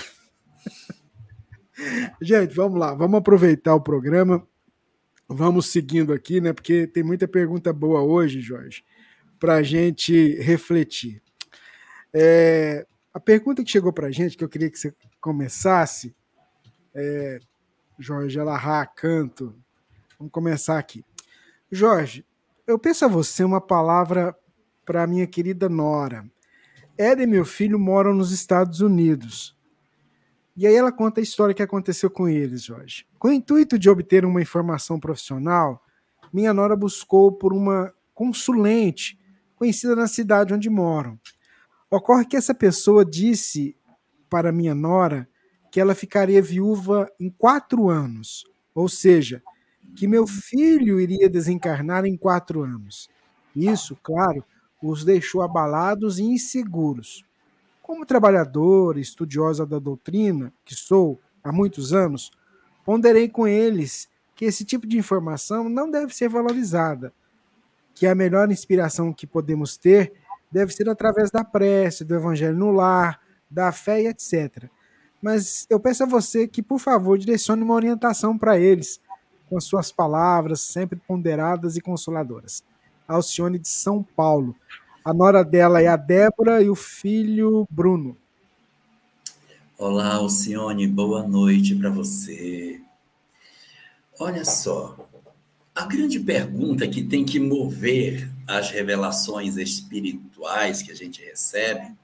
Gente, 2.20 2.54
vamos 2.54 2.78
lá, 2.78 2.94
vamos 2.94 3.18
aproveitar 3.18 3.74
o 3.74 3.80
programa. 3.80 4.46
Vamos 5.28 5.66
seguindo 5.66 6.12
aqui, 6.12 6.40
né? 6.40 6.52
Porque 6.52 6.86
tem 6.86 7.02
muita 7.02 7.26
pergunta 7.26 7.72
boa 7.72 8.00
hoje, 8.02 8.40
Jorge, 8.40 8.84
para 9.40 9.56
a 9.56 9.62
gente 9.62 10.34
refletir. 10.40 11.20
É, 12.14 12.86
a 13.12 13.20
pergunta 13.20 13.64
que 13.64 13.70
chegou 13.70 13.92
para 13.92 14.06
a 14.06 14.10
gente, 14.12 14.36
que 14.36 14.44
eu 14.44 14.48
queria 14.48 14.70
que 14.70 14.78
você 14.78 14.94
começasse, 15.20 16.14
é, 16.94 17.40
Jorge 17.98 18.38
Alahá, 18.38 18.86
canto. 18.86 19.54
Vamos 20.18 20.32
começar 20.32 20.78
aqui. 20.78 21.04
Jorge, 21.70 22.24
eu 22.66 22.78
peço 22.78 23.04
a 23.04 23.08
você 23.08 23.42
uma 23.42 23.60
palavra 23.60 24.36
para 24.84 25.02
a 25.02 25.06
minha 25.06 25.26
querida 25.26 25.68
Nora. 25.68 26.24
Eda 26.98 27.22
e 27.22 27.26
meu 27.26 27.44
filho 27.44 27.78
moram 27.78 28.14
nos 28.14 28.32
Estados 28.32 28.80
Unidos. 28.80 29.56
E 30.56 30.66
aí 30.66 30.74
ela 30.74 30.90
conta 30.90 31.20
a 31.20 31.22
história 31.22 31.54
que 31.54 31.62
aconteceu 31.62 32.08
com 32.10 32.28
eles, 32.28 32.62
Jorge. 32.64 33.06
Com 33.18 33.28
o 33.28 33.32
intuito 33.32 33.78
de 33.78 33.90
obter 33.90 34.24
uma 34.24 34.40
informação 34.40 34.98
profissional, 34.98 35.84
minha 36.32 36.54
nora 36.54 36.74
buscou 36.74 37.30
por 37.30 37.52
uma 37.52 37.92
consulente 38.14 39.18
conhecida 39.54 39.94
na 39.94 40.06
cidade 40.06 40.54
onde 40.54 40.70
moram. 40.70 41.18
Ocorre 41.90 42.24
que 42.24 42.36
essa 42.36 42.54
pessoa 42.54 43.04
disse 43.04 43.76
para 44.30 44.50
minha 44.50 44.74
nora 44.74 45.28
que 45.70 45.80
ela 45.80 45.94
ficaria 45.94 46.40
viúva 46.40 47.10
em 47.20 47.28
quatro 47.28 47.90
anos, 47.90 48.44
ou 48.74 48.88
seja, 48.88 49.42
que 49.94 50.06
meu 50.06 50.26
filho 50.26 50.98
iria 50.98 51.28
desencarnar 51.28 52.06
em 52.06 52.16
quatro 52.16 52.62
anos. 52.62 53.10
Isso, 53.54 53.96
claro, 54.02 54.42
os 54.82 55.04
deixou 55.04 55.42
abalados 55.42 56.18
e 56.18 56.24
inseguros. 56.24 57.24
Como 57.82 58.04
trabalhadora 58.04 59.00
estudiosa 59.00 59.64
da 59.64 59.78
doutrina, 59.78 60.52
que 60.64 60.74
sou 60.74 61.20
há 61.42 61.52
muitos 61.52 61.92
anos, 61.92 62.30
ponderei 62.84 63.28
com 63.28 63.46
eles 63.46 64.08
que 64.34 64.44
esse 64.44 64.64
tipo 64.64 64.86
de 64.86 64.98
informação 64.98 65.68
não 65.68 65.90
deve 65.90 66.14
ser 66.14 66.28
valorizada, 66.28 67.12
que 67.94 68.06
a 68.06 68.14
melhor 68.14 68.50
inspiração 68.50 69.12
que 69.12 69.26
podemos 69.26 69.76
ter 69.76 70.12
deve 70.50 70.72
ser 70.72 70.88
através 70.88 71.30
da 71.30 71.42
prece, 71.42 72.04
do 72.04 72.14
evangelho 72.14 72.56
no 72.56 72.70
lar, 72.70 73.20
da 73.50 73.72
fé 73.72 74.02
e 74.02 74.06
etc. 74.08 74.68
Mas 75.22 75.66
eu 75.70 75.80
peço 75.80 76.02
a 76.02 76.06
você 76.06 76.46
que, 76.46 76.62
por 76.62 76.78
favor, 76.78 77.18
direcione 77.18 77.62
uma 77.62 77.74
orientação 77.74 78.36
para 78.36 78.58
eles, 78.58 79.00
com 79.48 79.56
as 79.56 79.64
suas 79.64 79.90
palavras 79.90 80.60
sempre 80.60 81.00
ponderadas 81.06 81.76
e 81.76 81.80
consoladoras. 81.80 82.62
Alcione 83.06 83.58
de 83.58 83.68
São 83.68 84.02
Paulo. 84.02 84.54
A 85.04 85.14
nora 85.14 85.44
dela 85.44 85.80
é 85.80 85.86
a 85.86 85.96
Débora 85.96 86.62
e 86.62 86.68
o 86.68 86.74
filho 86.74 87.66
Bruno. 87.70 88.16
Olá, 89.78 90.14
Alcione, 90.14 90.86
boa 90.86 91.22
noite 91.22 91.74
para 91.74 91.90
você. 91.90 92.80
Olha 94.18 94.44
só, 94.44 94.96
a 95.74 95.84
grande 95.84 96.18
pergunta 96.18 96.88
que 96.88 97.02
tem 97.02 97.24
que 97.24 97.38
mover 97.38 98.30
as 98.46 98.70
revelações 98.70 99.56
espirituais 99.56 100.80
que 100.80 100.90
a 100.90 100.94
gente 100.94 101.22
recebe, 101.22 101.94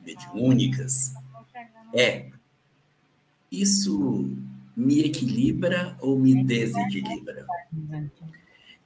mediúnicas, 0.00 1.12
é: 1.92 2.30
isso 3.52 4.30
me 4.74 5.00
equilibra 5.00 5.96
ou 6.00 6.18
me 6.18 6.42
desequilibra? 6.42 7.46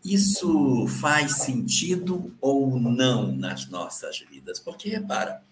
Isso 0.04 0.86
faz 0.88 1.38
sentido 1.38 2.34
ou 2.40 2.78
não 2.78 3.30
nas 3.30 3.68
nossas 3.68 4.18
vidas? 4.18 4.58
Porque, 4.58 4.88
repara, 4.88 5.42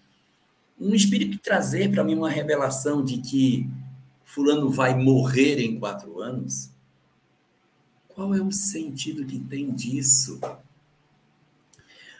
um 0.79 0.93
espírito 0.93 1.39
trazer 1.39 1.91
para 1.91 2.03
mim 2.03 2.15
uma 2.15 2.29
revelação 2.29 3.03
de 3.03 3.19
que 3.19 3.69
Fulano 4.25 4.69
vai 4.69 4.95
morrer 4.95 5.59
em 5.59 5.79
quatro 5.79 6.19
anos, 6.19 6.71
qual 8.09 8.33
é 8.35 8.41
o 8.41 8.51
sentido 8.51 9.25
que 9.25 9.39
tem 9.39 9.71
disso? 9.71 10.39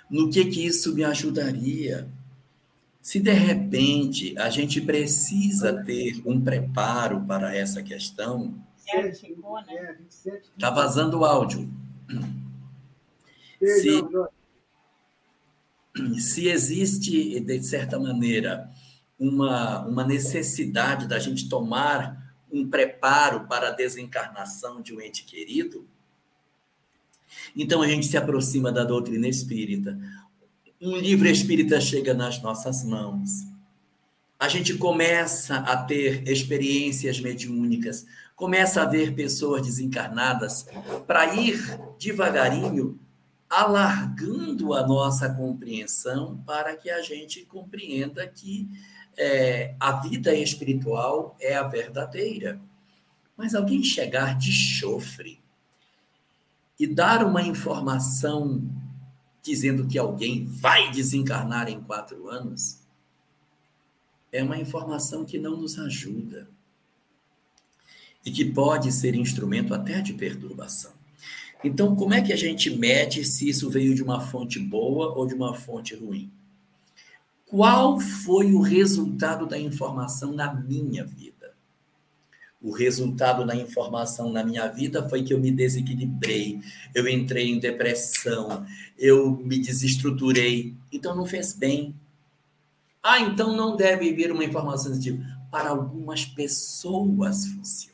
No 0.10 0.30
que 0.30 0.46
que 0.46 0.66
isso 0.66 0.94
me 0.94 1.04
ajudaria? 1.04 2.10
Se 3.02 3.20
de 3.20 3.32
repente 3.32 4.38
a 4.38 4.50
gente 4.50 4.80
precisa 4.80 5.84
ter 5.84 6.22
um 6.26 6.40
preparo 6.40 7.22
para 7.22 7.56
essa 7.56 7.82
questão, 7.82 8.54
está 10.56 10.70
vazando 10.70 11.20
o 11.20 11.26
áudio. 11.26 11.70
Se, 13.60 14.03
se 16.20 16.48
existe, 16.48 17.39
de 17.39 17.63
certa 17.63 18.00
maneira, 18.00 18.70
uma, 19.20 19.86
uma 19.86 20.03
necessidade 20.03 21.08
da 21.08 21.20
gente 21.20 21.48
tomar 21.48 22.36
um 22.51 22.68
preparo 22.68 23.48
para 23.48 23.70
a 23.70 23.72
desencarnação 23.72 24.82
de 24.82 24.94
um 24.94 25.00
ente 25.00 25.24
querido, 25.24 25.88
então 27.56 27.82
a 27.82 27.88
gente 27.88 28.08
se 28.08 28.18
aproxima 28.18 28.72
da 28.72 28.84
doutrina 28.84 29.27
espírita. 29.27 29.98
Um 30.82 30.98
livro 30.98 31.27
espírita 31.27 31.80
chega 31.80 32.13
nas 32.13 32.41
nossas 32.41 32.84
mãos. 32.84 33.30
A 34.39 34.50
gente 34.50 34.74
começa 34.75 35.58
a 35.58 35.77
ter 35.77 36.27
experiências 36.27 37.20
mediúnicas, 37.20 38.06
começa 38.41 38.81
a 38.81 38.86
ver 38.86 39.13
pessoas 39.13 39.62
desencarnadas 39.62 40.65
para 41.05 41.36
ir 41.36 41.60
devagarinho 42.00 43.00
alargando 43.48 44.74
a 44.74 44.81
nossa 44.88 45.31
compreensão 45.31 46.41
para 46.43 46.75
que 46.75 46.89
a 46.89 47.03
gente 47.03 47.45
compreenda 47.45 48.27
que 48.27 48.67
é, 49.15 49.75
a 49.79 49.91
vida 49.91 50.33
espiritual 50.33 51.38
é 51.39 51.53
a 51.53 51.67
verdadeira. 51.67 52.60
Mas 53.38 53.53
alguém 53.53 53.83
chegar 53.83 54.36
de 54.36 54.51
chofre 54.51 55.39
e 56.79 56.88
dar 56.88 57.24
uma 57.24 57.43
informação 57.43 58.67
dizendo 59.43 59.88
que 59.88 60.00
alguém 60.00 60.45
vai 60.48 60.89
desencarnar 60.89 61.69
em 61.69 61.79
quatro 61.79 62.27
anos 62.27 62.81
é 64.31 64.41
uma 64.41 64.57
informação 64.57 65.24
que 65.24 65.38
não 65.38 65.57
nos 65.57 65.77
ajuda 65.77 66.50
e 68.25 68.32
que 68.32 68.46
pode 68.46 68.92
ser 68.92 69.16
instrumento 69.16 69.74
até 69.74 70.01
de 70.01 70.13
perturbação. 70.13 70.92
Então, 71.63 71.96
como 71.96 72.13
é 72.13 72.22
que 72.22 72.34
a 72.34 72.38
gente 72.38 72.70
mede 72.70 73.24
se 73.24 73.48
isso 73.50 73.70
veio 73.70 73.94
de 73.94 74.01
uma 74.01 74.20
fonte 74.20 74.60
boa 74.60 75.13
ou 75.16 75.28
de 75.28 75.34
uma 75.34 75.54
fonte 75.54 75.96
ruim? 75.96 76.32
Qual 77.46 78.00
foi 78.00 78.54
o 78.54 78.62
resultado 78.62 79.46
da 79.46 79.60
informação 79.60 80.34
na 80.34 80.54
minha 80.54 81.06
vida? 81.06 81.54
O 82.62 82.72
resultado 82.72 83.46
da 83.46 83.56
informação 83.56 84.32
na 84.32 84.44
minha 84.44 84.68
vida 84.68 85.08
foi 85.10 85.24
que 85.24 85.34
eu 85.34 85.40
me 85.40 85.51
desequilibrei, 85.51 86.60
eu 86.94 87.08
entrei 87.08 87.50
em 87.50 87.60
depressão, 87.60 88.66
eu 88.98 89.36
me 89.36 89.60
desestruturei. 89.60 90.75
Então 90.92 91.16
não 91.16 91.25
fez 91.25 91.54
bem. 91.54 91.96
Ah, 93.01 93.20
então 93.20 93.56
não 93.56 93.75
deve 93.75 94.13
vir 94.13 94.32
uma 94.32 94.44
informação 94.44 94.98
tipo. 95.00 95.24
Para 95.50 95.72
algumas 95.72 96.24
pessoas 96.24 97.46
funciona 97.48 97.90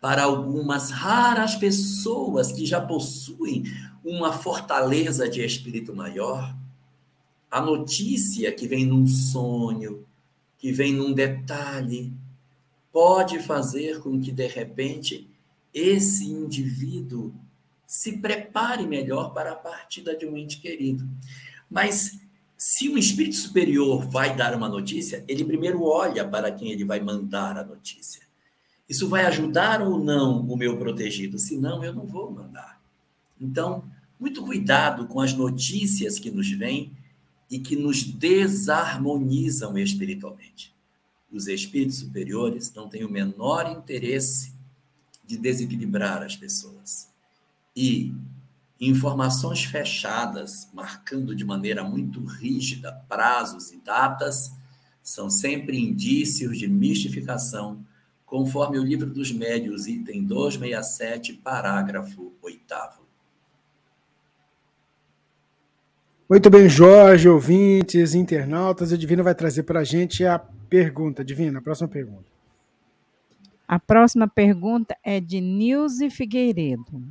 para 0.00 0.24
algumas 0.24 0.90
raras 0.90 1.54
pessoas 1.54 2.52
que 2.52 2.64
já 2.64 2.80
possuem 2.80 3.64
uma 4.04 4.32
fortaleza 4.32 5.28
de 5.28 5.44
espírito 5.44 5.94
maior, 5.94 6.56
a 7.50 7.60
notícia 7.60 8.52
que 8.52 8.68
vem 8.68 8.86
num 8.86 9.06
sonho, 9.06 10.06
que 10.56 10.72
vem 10.72 10.92
num 10.92 11.12
detalhe, 11.12 12.12
pode 12.92 13.38
fazer 13.40 14.00
com 14.00 14.20
que, 14.20 14.30
de 14.30 14.46
repente, 14.46 15.28
esse 15.72 16.24
indivíduo 16.24 17.34
se 17.86 18.18
prepare 18.18 18.86
melhor 18.86 19.32
para 19.32 19.52
a 19.52 19.56
partida 19.56 20.16
de 20.16 20.26
um 20.26 20.36
ente 20.36 20.60
querido. 20.60 21.08
Mas 21.70 22.20
se 22.56 22.88
um 22.88 22.98
espírito 22.98 23.36
superior 23.36 24.06
vai 24.08 24.36
dar 24.36 24.54
uma 24.54 24.68
notícia, 24.68 25.24
ele 25.26 25.44
primeiro 25.44 25.82
olha 25.84 26.26
para 26.26 26.52
quem 26.52 26.70
ele 26.70 26.84
vai 26.84 27.00
mandar 27.00 27.56
a 27.56 27.64
notícia. 27.64 28.27
Isso 28.88 29.08
vai 29.08 29.26
ajudar 29.26 29.82
ou 29.82 30.02
não 30.02 30.40
o 30.40 30.56
meu 30.56 30.78
protegido? 30.78 31.38
Se 31.38 31.58
não, 31.58 31.84
eu 31.84 31.92
não 31.92 32.06
vou 32.06 32.30
mandar. 32.30 32.80
Então, 33.40 33.84
muito 34.18 34.42
cuidado 34.42 35.06
com 35.06 35.20
as 35.20 35.34
notícias 35.34 36.18
que 36.18 36.30
nos 36.30 36.50
vêm 36.50 36.92
e 37.50 37.58
que 37.58 37.76
nos 37.76 38.02
desarmonizam 38.02 39.78
espiritualmente. 39.78 40.74
Os 41.30 41.46
espíritos 41.46 41.98
superiores 41.98 42.72
não 42.74 42.88
têm 42.88 43.04
o 43.04 43.10
menor 43.10 43.70
interesse 43.70 44.52
de 45.24 45.36
desequilibrar 45.36 46.22
as 46.22 46.34
pessoas. 46.34 47.08
E 47.76 48.14
informações 48.80 49.64
fechadas, 49.64 50.68
marcando 50.72 51.34
de 51.34 51.44
maneira 51.44 51.84
muito 51.84 52.24
rígida 52.24 52.92
prazos 53.08 53.70
e 53.70 53.78
datas, 53.78 54.52
são 55.02 55.28
sempre 55.28 55.78
indícios 55.78 56.58
de 56.58 56.66
mistificação 56.66 57.84
conforme 58.28 58.78
o 58.78 58.84
Livro 58.84 59.08
dos 59.08 59.32
Médios, 59.32 59.86
item 59.86 60.24
267, 60.24 61.32
parágrafo 61.32 62.32
8. 62.42 62.58
Muito 66.28 66.50
bem, 66.50 66.68
Jorge, 66.68 67.26
ouvintes, 67.26 68.14
internautas, 68.14 68.92
a 68.92 68.98
Divina 68.98 69.22
vai 69.22 69.34
trazer 69.34 69.62
para 69.62 69.80
a 69.80 69.84
gente 69.84 70.26
a 70.26 70.38
pergunta. 70.38 71.24
Divina, 71.24 71.58
a 71.58 71.62
próxima 71.62 71.88
pergunta. 71.88 72.26
A 73.66 73.78
próxima 73.78 74.28
pergunta 74.28 74.94
é 75.02 75.20
de 75.20 75.40
Nilce 75.40 76.10
Figueiredo. 76.10 77.02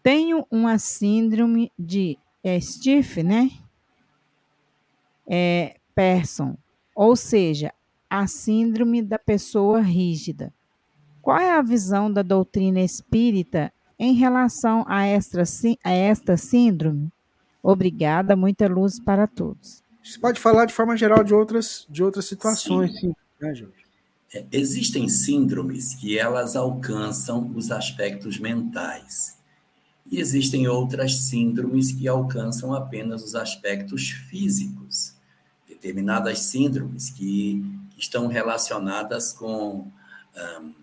Tenho 0.00 0.46
uma 0.48 0.78
síndrome 0.78 1.72
de 1.76 2.16
é, 2.42 2.60
Stiff, 2.60 3.20
né? 3.22 3.50
É, 5.26 5.76
Person, 5.94 6.56
ou 6.94 7.16
seja, 7.16 7.72
a 8.08 8.26
síndrome 8.26 9.02
da 9.02 9.18
pessoa 9.18 9.80
rígida. 9.80 10.52
Qual 11.20 11.38
é 11.38 11.52
a 11.52 11.62
visão 11.62 12.12
da 12.12 12.22
doutrina 12.22 12.80
espírita 12.80 13.72
em 13.98 14.12
relação 14.12 14.84
a 14.86 15.04
esta, 15.06 15.42
a 15.82 15.90
esta 15.90 16.36
síndrome? 16.36 17.10
Obrigada, 17.62 18.36
muita 18.36 18.68
luz 18.68 19.00
para 19.00 19.26
todos. 19.26 19.82
Você 20.02 20.18
pode 20.18 20.38
falar 20.38 20.66
de 20.66 20.74
forma 20.74 20.96
geral 20.96 21.24
de 21.24 21.32
outras, 21.32 21.86
de 21.88 22.04
outras 22.04 22.26
situações, 22.26 22.92
sim, 22.92 23.00
sim 23.00 23.14
né, 23.40 23.54
Jorge? 23.54 23.84
É, 24.34 24.44
existem 24.52 25.08
síndromes 25.08 25.94
que 25.94 26.18
elas 26.18 26.56
alcançam 26.56 27.50
os 27.54 27.70
aspectos 27.70 28.38
mentais. 28.38 29.38
E 30.10 30.18
existem 30.18 30.68
outras 30.68 31.16
síndromes 31.28 31.92
que 31.92 32.06
alcançam 32.06 32.74
apenas 32.74 33.22
os 33.22 33.34
aspectos 33.34 34.10
físicos. 34.10 35.14
Determinadas 35.66 36.40
síndromes 36.40 37.10
que 37.10 37.64
estão 37.98 38.26
relacionadas 38.26 39.32
com 39.32 39.90
um, 40.60 40.74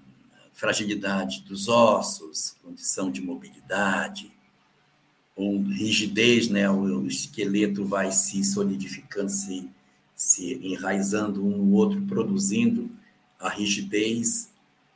fragilidade 0.53 1.41
dos 1.41 1.67
ossos, 1.67 2.55
condição 2.63 3.11
de 3.11 3.21
mobilidade, 3.21 4.31
ou 5.35 5.61
rigidez, 5.63 6.49
né? 6.49 6.69
O 6.69 7.05
esqueleto 7.07 7.85
vai 7.85 8.11
se 8.11 8.43
solidificando, 8.43 9.29
se, 9.29 9.69
se 10.15 10.53
enraizando 10.61 11.45
um 11.45 11.57
no 11.57 11.73
outro, 11.73 12.01
produzindo 12.03 12.91
a 13.39 13.49
rigidez 13.49 14.51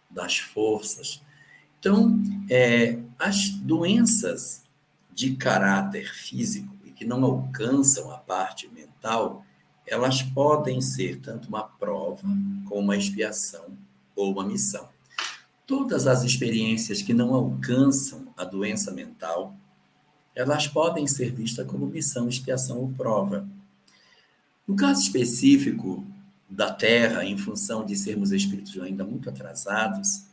das 0.10 0.38
forças. 0.38 1.21
Então, 1.80 2.21
é, 2.49 2.99
as 3.17 3.49
doenças 3.49 4.63
de 5.13 5.36
caráter 5.36 6.13
físico 6.13 6.75
e 6.84 6.91
que 6.91 7.06
não 7.06 7.23
alcançam 7.23 8.12
a 8.12 8.17
parte 8.17 8.67
mental, 8.67 9.44
elas 9.87 10.21
podem 10.21 10.81
ser 10.81 11.19
tanto 11.19 11.47
uma 11.47 11.63
prova, 11.63 12.23
como 12.67 12.81
uma 12.81 12.97
expiação 12.97 13.65
ou 14.15 14.31
uma 14.31 14.45
missão. 14.45 14.89
Todas 15.67 16.07
as 16.07 16.23
experiências 16.23 17.01
que 17.01 17.13
não 17.13 17.33
alcançam 17.33 18.27
a 18.37 18.43
doença 18.43 18.91
mental, 18.91 19.55
elas 20.35 20.67
podem 20.67 21.07
ser 21.07 21.31
vistas 21.31 21.65
como 21.67 21.85
missão, 21.85 22.27
expiação 22.27 22.79
ou 22.79 22.89
prova. 22.89 23.47
No 24.67 24.75
caso 24.75 25.01
específico 25.01 26.05
da 26.49 26.71
Terra, 26.71 27.23
em 27.23 27.37
função 27.37 27.85
de 27.85 27.95
sermos 27.95 28.31
espíritos 28.31 28.79
ainda 28.79 29.03
muito 29.03 29.29
atrasados, 29.29 30.25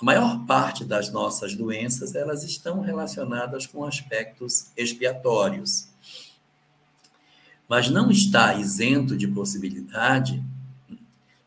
a 0.00 0.04
maior 0.04 0.44
parte 0.44 0.84
das 0.84 1.10
nossas 1.10 1.54
doenças 1.54 2.14
elas 2.14 2.42
estão 2.44 2.80
relacionadas 2.80 3.66
com 3.66 3.84
aspectos 3.84 4.66
expiatórios 4.76 5.88
mas 7.68 7.90
não 7.90 8.10
está 8.10 8.54
isento 8.54 9.16
de 9.16 9.26
possibilidade 9.26 10.42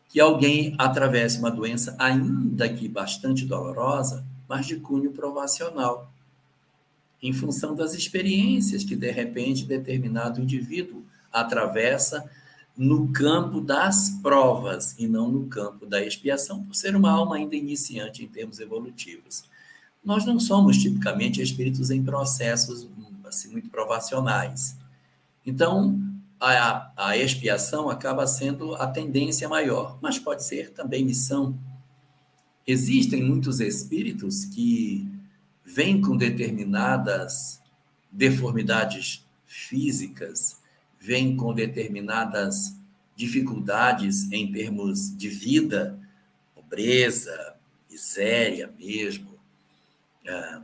que 0.08 0.18
alguém 0.20 0.74
atravesse 0.76 1.38
uma 1.38 1.50
doença, 1.50 1.94
ainda 1.98 2.68
que 2.68 2.88
bastante 2.88 3.46
dolorosa, 3.46 4.24
mas 4.48 4.66
de 4.66 4.76
cunho 4.76 5.12
provacional, 5.12 6.12
em 7.22 7.32
função 7.32 7.74
das 7.74 7.94
experiências 7.94 8.82
que, 8.82 8.96
de 8.96 9.10
repente, 9.10 9.64
determinado 9.64 10.40
indivíduo 10.40 11.04
atravessa 11.32 12.28
no 12.76 13.08
campo 13.12 13.60
das 13.60 14.10
provas 14.22 14.96
e 14.98 15.06
não 15.06 15.30
no 15.30 15.46
campo 15.46 15.86
da 15.86 16.02
expiação, 16.02 16.64
por 16.64 16.74
ser 16.74 16.96
uma 16.96 17.10
alma 17.10 17.36
ainda 17.36 17.54
iniciante 17.54 18.24
em 18.24 18.26
termos 18.26 18.58
evolutivos. 18.58 19.44
Nós 20.02 20.24
não 20.24 20.40
somos 20.40 20.78
tipicamente 20.78 21.42
espíritos 21.42 21.90
em 21.90 22.02
processos 22.02 22.88
assim, 23.26 23.50
muito 23.50 23.68
provacionais. 23.68 24.76
Então, 25.46 25.99
a, 26.40 26.92
a 26.96 27.16
expiação 27.16 27.90
acaba 27.90 28.26
sendo 28.26 28.74
a 28.74 28.86
tendência 28.86 29.48
maior, 29.48 29.98
mas 30.00 30.18
pode 30.18 30.44
ser 30.44 30.70
também 30.70 31.04
missão. 31.04 31.58
Existem 32.66 33.22
muitos 33.22 33.60
espíritos 33.60 34.44
que 34.46 35.06
vêm 35.64 36.00
com 36.00 36.16
determinadas 36.16 37.60
deformidades 38.10 39.24
físicas, 39.46 40.60
vêm 40.98 41.36
com 41.36 41.54
determinadas 41.54 42.74
dificuldades 43.14 44.30
em 44.32 44.50
termos 44.50 45.16
de 45.16 45.28
vida, 45.28 45.98
pobreza, 46.54 47.54
miséria 47.90 48.72
mesmo, 48.78 49.38
ah, 50.26 50.62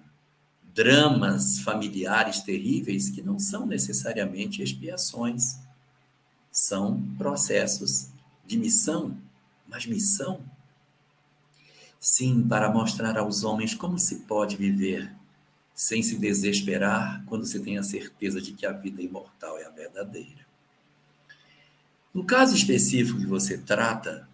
dramas 0.74 1.60
familiares 1.60 2.40
terríveis 2.40 3.10
que 3.10 3.22
não 3.22 3.38
são 3.38 3.66
necessariamente 3.66 4.62
expiações, 4.62 5.58
são 6.56 7.02
processos 7.18 8.08
de 8.46 8.56
missão, 8.56 9.14
mas 9.68 9.84
missão 9.84 10.40
sim 12.00 12.42
para 12.48 12.70
mostrar 12.70 13.18
aos 13.18 13.44
homens 13.44 13.74
como 13.74 13.98
se 13.98 14.20
pode 14.20 14.56
viver 14.56 15.12
sem 15.74 16.02
se 16.02 16.16
desesperar 16.16 17.22
quando 17.26 17.44
se 17.44 17.60
tem 17.60 17.76
a 17.76 17.82
certeza 17.82 18.40
de 18.40 18.54
que 18.54 18.64
a 18.64 18.72
vida 18.72 19.02
imortal 19.02 19.58
é 19.58 19.66
a 19.66 19.70
verdadeira. 19.70 20.46
No 22.14 22.24
caso 22.24 22.56
específico 22.56 23.18
que 23.18 23.26
você 23.26 23.58
trata, 23.58 24.26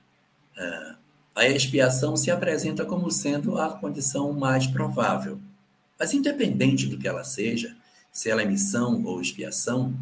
é, 0.56 0.94
a 1.34 1.48
expiação 1.48 2.16
se 2.16 2.30
apresenta 2.30 2.84
como 2.84 3.10
sendo 3.10 3.58
a 3.58 3.70
condição 3.70 4.32
mais 4.32 4.68
provável. 4.68 5.40
Mas, 5.98 6.14
independente 6.14 6.86
do 6.86 6.96
que 6.96 7.08
ela 7.08 7.24
seja, 7.24 7.76
se 8.12 8.30
ela 8.30 8.42
é 8.42 8.44
missão 8.44 9.02
ou 9.04 9.20
expiação, 9.20 9.92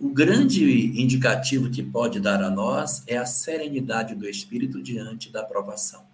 o 0.00 0.08
grande 0.08 1.00
indicativo 1.00 1.70
que 1.70 1.82
pode 1.82 2.20
dar 2.20 2.40
a 2.40 2.48
nós 2.48 3.02
é 3.06 3.16
a 3.16 3.26
serenidade 3.26 4.14
do 4.14 4.28
espírito 4.28 4.80
diante 4.80 5.30
da 5.30 5.42
provação. 5.42 6.06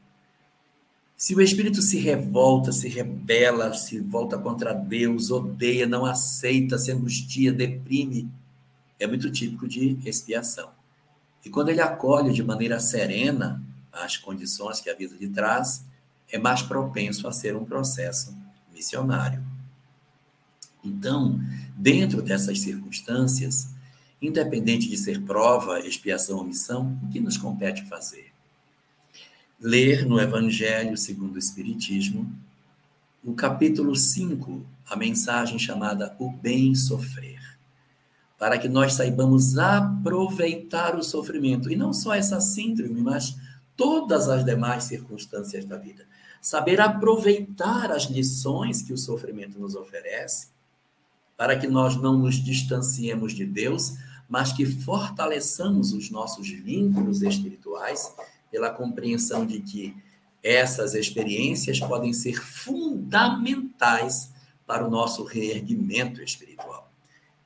Se 1.17 1.35
o 1.35 1.41
espírito 1.41 1.83
se 1.83 1.99
revolta, 1.99 2.73
se 2.73 2.89
rebela, 2.89 3.75
se 3.75 4.01
volta 4.01 4.39
contra 4.39 4.73
Deus, 4.73 5.31
odeia, 5.31 5.87
não 5.87 6.07
aceita, 6.07 6.79
se 6.79 6.91
angustia, 6.93 7.53
deprime, 7.53 8.31
é 8.99 9.07
muito 9.07 9.31
típico 9.31 9.69
de 9.69 9.99
expiação. 10.05 10.71
E 11.45 11.51
quando 11.51 11.69
ele 11.69 11.81
acolhe 11.81 12.33
de 12.33 12.43
maneira 12.43 12.81
serena 12.81 13.63
as 13.93 14.17
condições 14.17 14.81
que 14.81 14.89
a 14.89 14.95
vida 14.95 15.15
lhe 15.21 15.29
traz, 15.29 15.85
é 16.33 16.39
mais 16.39 16.63
propenso 16.63 17.29
a 17.29 17.33
ser 17.33 17.55
um 17.55 17.65
processo 17.65 18.35
missionário. 18.73 19.45
Então, 20.83 21.39
dentro 21.77 22.23
dessas 22.23 22.61
circunstâncias, 22.61 23.74
independente 24.27 24.89
de 24.89 24.97
ser 24.97 25.23
prova, 25.23 25.81
expiação 25.81 26.39
ou 26.39 26.45
missão, 26.45 26.99
o 27.03 27.09
que 27.11 27.21
nos 27.21 27.37
compete 27.37 27.85
fazer? 27.87 28.35
ler 29.65 30.05
no 30.05 30.21
Evangelho 30.21 30.95
segundo 30.95 31.37
o 31.37 31.39
Espiritismo, 31.39 32.31
o 33.25 33.33
capítulo 33.33 33.97
5, 33.97 34.63
a 34.91 34.95
mensagem 34.95 35.59
chamada 35.59 36.15
O 36.19 36.31
Bem 36.31 36.75
Sofrer, 36.75 37.41
para 38.39 38.59
que 38.59 38.69
nós 38.69 38.93
saibamos 38.93 39.57
aproveitar 39.57 40.95
o 40.97 41.03
sofrimento, 41.03 41.73
e 41.73 41.77
não 41.77 41.95
só 41.95 42.15
essa 42.15 42.43
síndrome, 42.43 43.01
mas 43.01 43.37
todas 43.75 44.29
as 44.29 44.45
demais 44.45 44.85
circunstâncias 44.85 45.65
da 45.65 45.79
vida. 45.79 46.05
Saber 46.43 46.79
aproveitar 46.79 47.91
as 47.91 48.05
lições 48.05 48.83
que 48.83 48.93
o 48.93 48.99
sofrimento 48.99 49.59
nos 49.59 49.75
oferece, 49.75 50.49
para 51.39 51.59
que 51.59 51.67
nós 51.67 51.97
não 51.97 52.19
nos 52.19 52.35
distanciemos 52.35 53.33
de 53.33 53.47
Deus, 53.47 53.95
mas 54.35 54.51
que 54.51 54.67
fortaleçamos 54.67 55.93
os 55.93 56.11
nossos 56.11 56.51
vínculos 56.51 57.23
espirituais 57.23 58.13
pela 58.51 58.69
compreensão 58.69 59.47
de 59.47 59.61
que 59.61 59.97
essas 60.43 60.93
experiências 60.93 61.79
podem 61.79 62.13
ser 62.13 62.43
fundamentais 62.43 64.33
para 64.67 64.85
o 64.85 64.91
nosso 64.91 65.23
reerguimento 65.23 66.21
espiritual. 66.21 66.91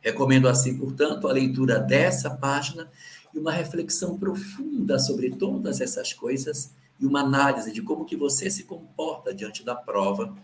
Recomendo 0.01 0.49
assim, 0.49 0.79
portanto, 0.79 1.29
a 1.29 1.33
leitura 1.33 1.79
dessa 1.79 2.31
página 2.31 2.91
e 3.35 3.39
uma 3.39 3.53
reflexão 3.53 4.19
profunda 4.19 4.99
sobre 4.99 5.29
todas 5.29 5.83
essas 5.83 6.15
coisas 6.15 6.73
e 6.99 7.05
uma 7.05 7.21
análise 7.21 7.71
de 7.71 7.83
como 7.83 8.07
que 8.07 8.17
você 8.17 8.51
se 8.51 8.65
comporta 8.65 9.35
diante 9.35 9.63
da 9.63 9.75
prova 9.75 10.35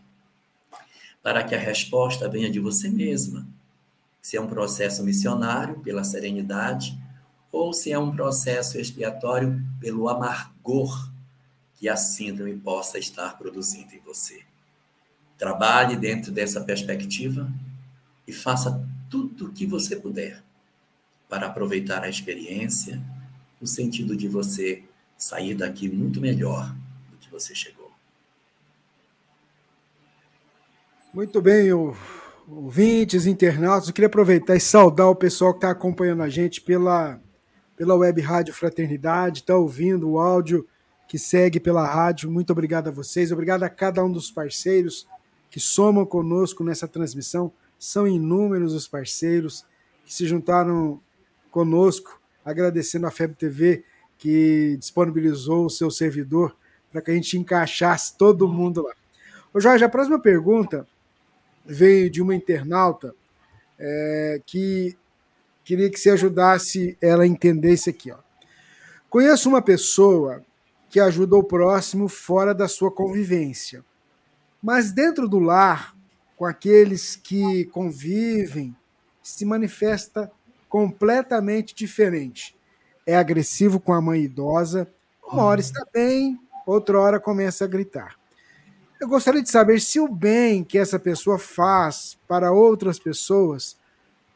para 1.22 1.42
que 1.42 1.54
a 1.54 1.58
resposta 1.58 2.28
venha 2.28 2.50
de 2.50 2.60
você 2.60 2.90
mesma. 2.90 3.48
Se 4.24 4.38
é 4.38 4.40
um 4.40 4.46
processo 4.46 5.04
missionário 5.04 5.80
pela 5.80 6.02
serenidade, 6.02 6.98
ou 7.52 7.74
se 7.74 7.92
é 7.92 7.98
um 7.98 8.10
processo 8.10 8.80
expiatório 8.80 9.62
pelo 9.78 10.08
amargor 10.08 11.12
que 11.74 11.90
a 11.90 11.94
síndrome 11.94 12.56
possa 12.58 12.98
estar 12.98 13.36
produzindo 13.36 13.94
em 13.94 14.00
você. 14.00 14.42
Trabalhe 15.36 15.94
dentro 15.94 16.32
dessa 16.32 16.62
perspectiva 16.62 17.52
e 18.26 18.32
faça 18.32 18.82
tudo 19.10 19.48
o 19.48 19.52
que 19.52 19.66
você 19.66 19.94
puder 19.94 20.42
para 21.28 21.48
aproveitar 21.48 22.02
a 22.02 22.08
experiência, 22.08 23.02
no 23.60 23.66
sentido 23.66 24.16
de 24.16 24.26
você 24.26 24.82
sair 25.18 25.54
daqui 25.54 25.86
muito 25.86 26.18
melhor 26.18 26.74
do 27.10 27.18
que 27.18 27.30
você 27.30 27.54
chegou. 27.54 27.92
Muito 31.12 31.42
bem, 31.42 31.74
ouvintes, 32.48 33.26
internautas, 33.26 33.88
eu 33.88 33.94
queria 33.94 34.06
aproveitar 34.06 34.54
e 34.54 34.60
saudar 34.60 35.08
o 35.08 35.16
pessoal 35.16 35.52
que 35.52 35.58
está 35.58 35.70
acompanhando 35.70 36.22
a 36.22 36.28
gente 36.28 36.60
pela 36.60 37.20
pela 37.76 37.96
web 37.96 38.20
Rádio 38.20 38.54
Fraternidade, 38.54 39.40
está 39.40 39.56
ouvindo 39.56 40.08
o 40.08 40.20
áudio 40.20 40.64
que 41.08 41.18
segue 41.18 41.58
pela 41.58 41.84
rádio. 41.84 42.30
Muito 42.30 42.52
obrigado 42.52 42.86
a 42.86 42.92
vocês, 42.92 43.32
obrigado 43.32 43.64
a 43.64 43.68
cada 43.68 44.04
um 44.04 44.12
dos 44.12 44.30
parceiros 44.30 45.08
que 45.50 45.58
somam 45.58 46.06
conosco 46.06 46.62
nessa 46.62 46.86
transmissão. 46.86 47.52
São 47.76 48.06
inúmeros 48.06 48.74
os 48.74 48.86
parceiros 48.86 49.66
que 50.04 50.14
se 50.14 50.24
juntaram 50.24 51.00
conosco, 51.50 52.20
agradecendo 52.44 53.08
a 53.08 53.10
FEB 53.10 53.34
TV 53.34 53.84
que 54.18 54.76
disponibilizou 54.78 55.66
o 55.66 55.70
seu 55.70 55.90
servidor 55.90 56.56
para 56.92 57.02
que 57.02 57.10
a 57.10 57.14
gente 57.14 57.36
encaixasse 57.36 58.16
todo 58.16 58.46
mundo 58.46 58.82
lá. 58.82 58.92
Ô 59.52 59.60
Jorge, 59.60 59.84
a 59.84 59.88
próxima 59.88 60.20
pergunta 60.20 60.86
veio 61.64 62.10
de 62.10 62.20
uma 62.22 62.34
internauta 62.34 63.14
é, 63.78 64.40
que 64.44 64.96
Queria 65.64 65.88
que 65.88 65.98
você 65.98 66.10
ajudasse 66.10 66.96
ela 67.00 67.24
a 67.24 67.26
entender 67.26 67.72
isso 67.72 67.88
aqui. 67.88 68.12
Ó. 68.12 68.18
Conheço 69.08 69.48
uma 69.48 69.62
pessoa 69.62 70.44
que 70.90 71.00
ajuda 71.00 71.36
o 71.36 71.42
próximo 71.42 72.06
fora 72.06 72.54
da 72.54 72.68
sua 72.68 72.92
convivência, 72.92 73.82
mas 74.62 74.92
dentro 74.92 75.26
do 75.26 75.38
lar, 75.38 75.96
com 76.36 76.44
aqueles 76.44 77.16
que 77.16 77.64
convivem, 77.66 78.76
se 79.22 79.46
manifesta 79.46 80.30
completamente 80.68 81.74
diferente. 81.74 82.54
É 83.06 83.16
agressivo 83.16 83.80
com 83.80 83.94
a 83.94 84.02
mãe 84.02 84.22
idosa, 84.22 84.86
uma 85.22 85.44
hora 85.44 85.60
está 85.60 85.84
bem, 85.92 86.38
outra 86.66 87.00
hora 87.00 87.18
começa 87.18 87.64
a 87.64 87.68
gritar. 87.68 88.16
Eu 89.04 89.08
gostaria 89.08 89.42
de 89.42 89.50
saber 89.50 89.82
se 89.82 90.00
o 90.00 90.08
bem 90.08 90.64
que 90.64 90.78
essa 90.78 90.98
pessoa 90.98 91.38
faz 91.38 92.16
para 92.26 92.50
outras 92.52 92.98
pessoas 92.98 93.76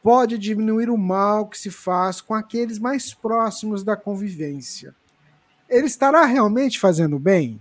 pode 0.03 0.37
diminuir 0.37 0.91
o 0.91 0.97
mal 0.97 1.47
que 1.47 1.57
se 1.57 1.71
faz 1.71 2.21
com 2.21 2.35
aqueles 2.35 2.77
mais 2.77 3.11
próximos 3.11 3.83
da 3.83 3.97
convivência. 3.97 4.93
Ele 5.67 5.87
estará 5.87 6.23
realmente 6.23 6.79
fazendo 6.79 7.17
bem? 7.17 7.59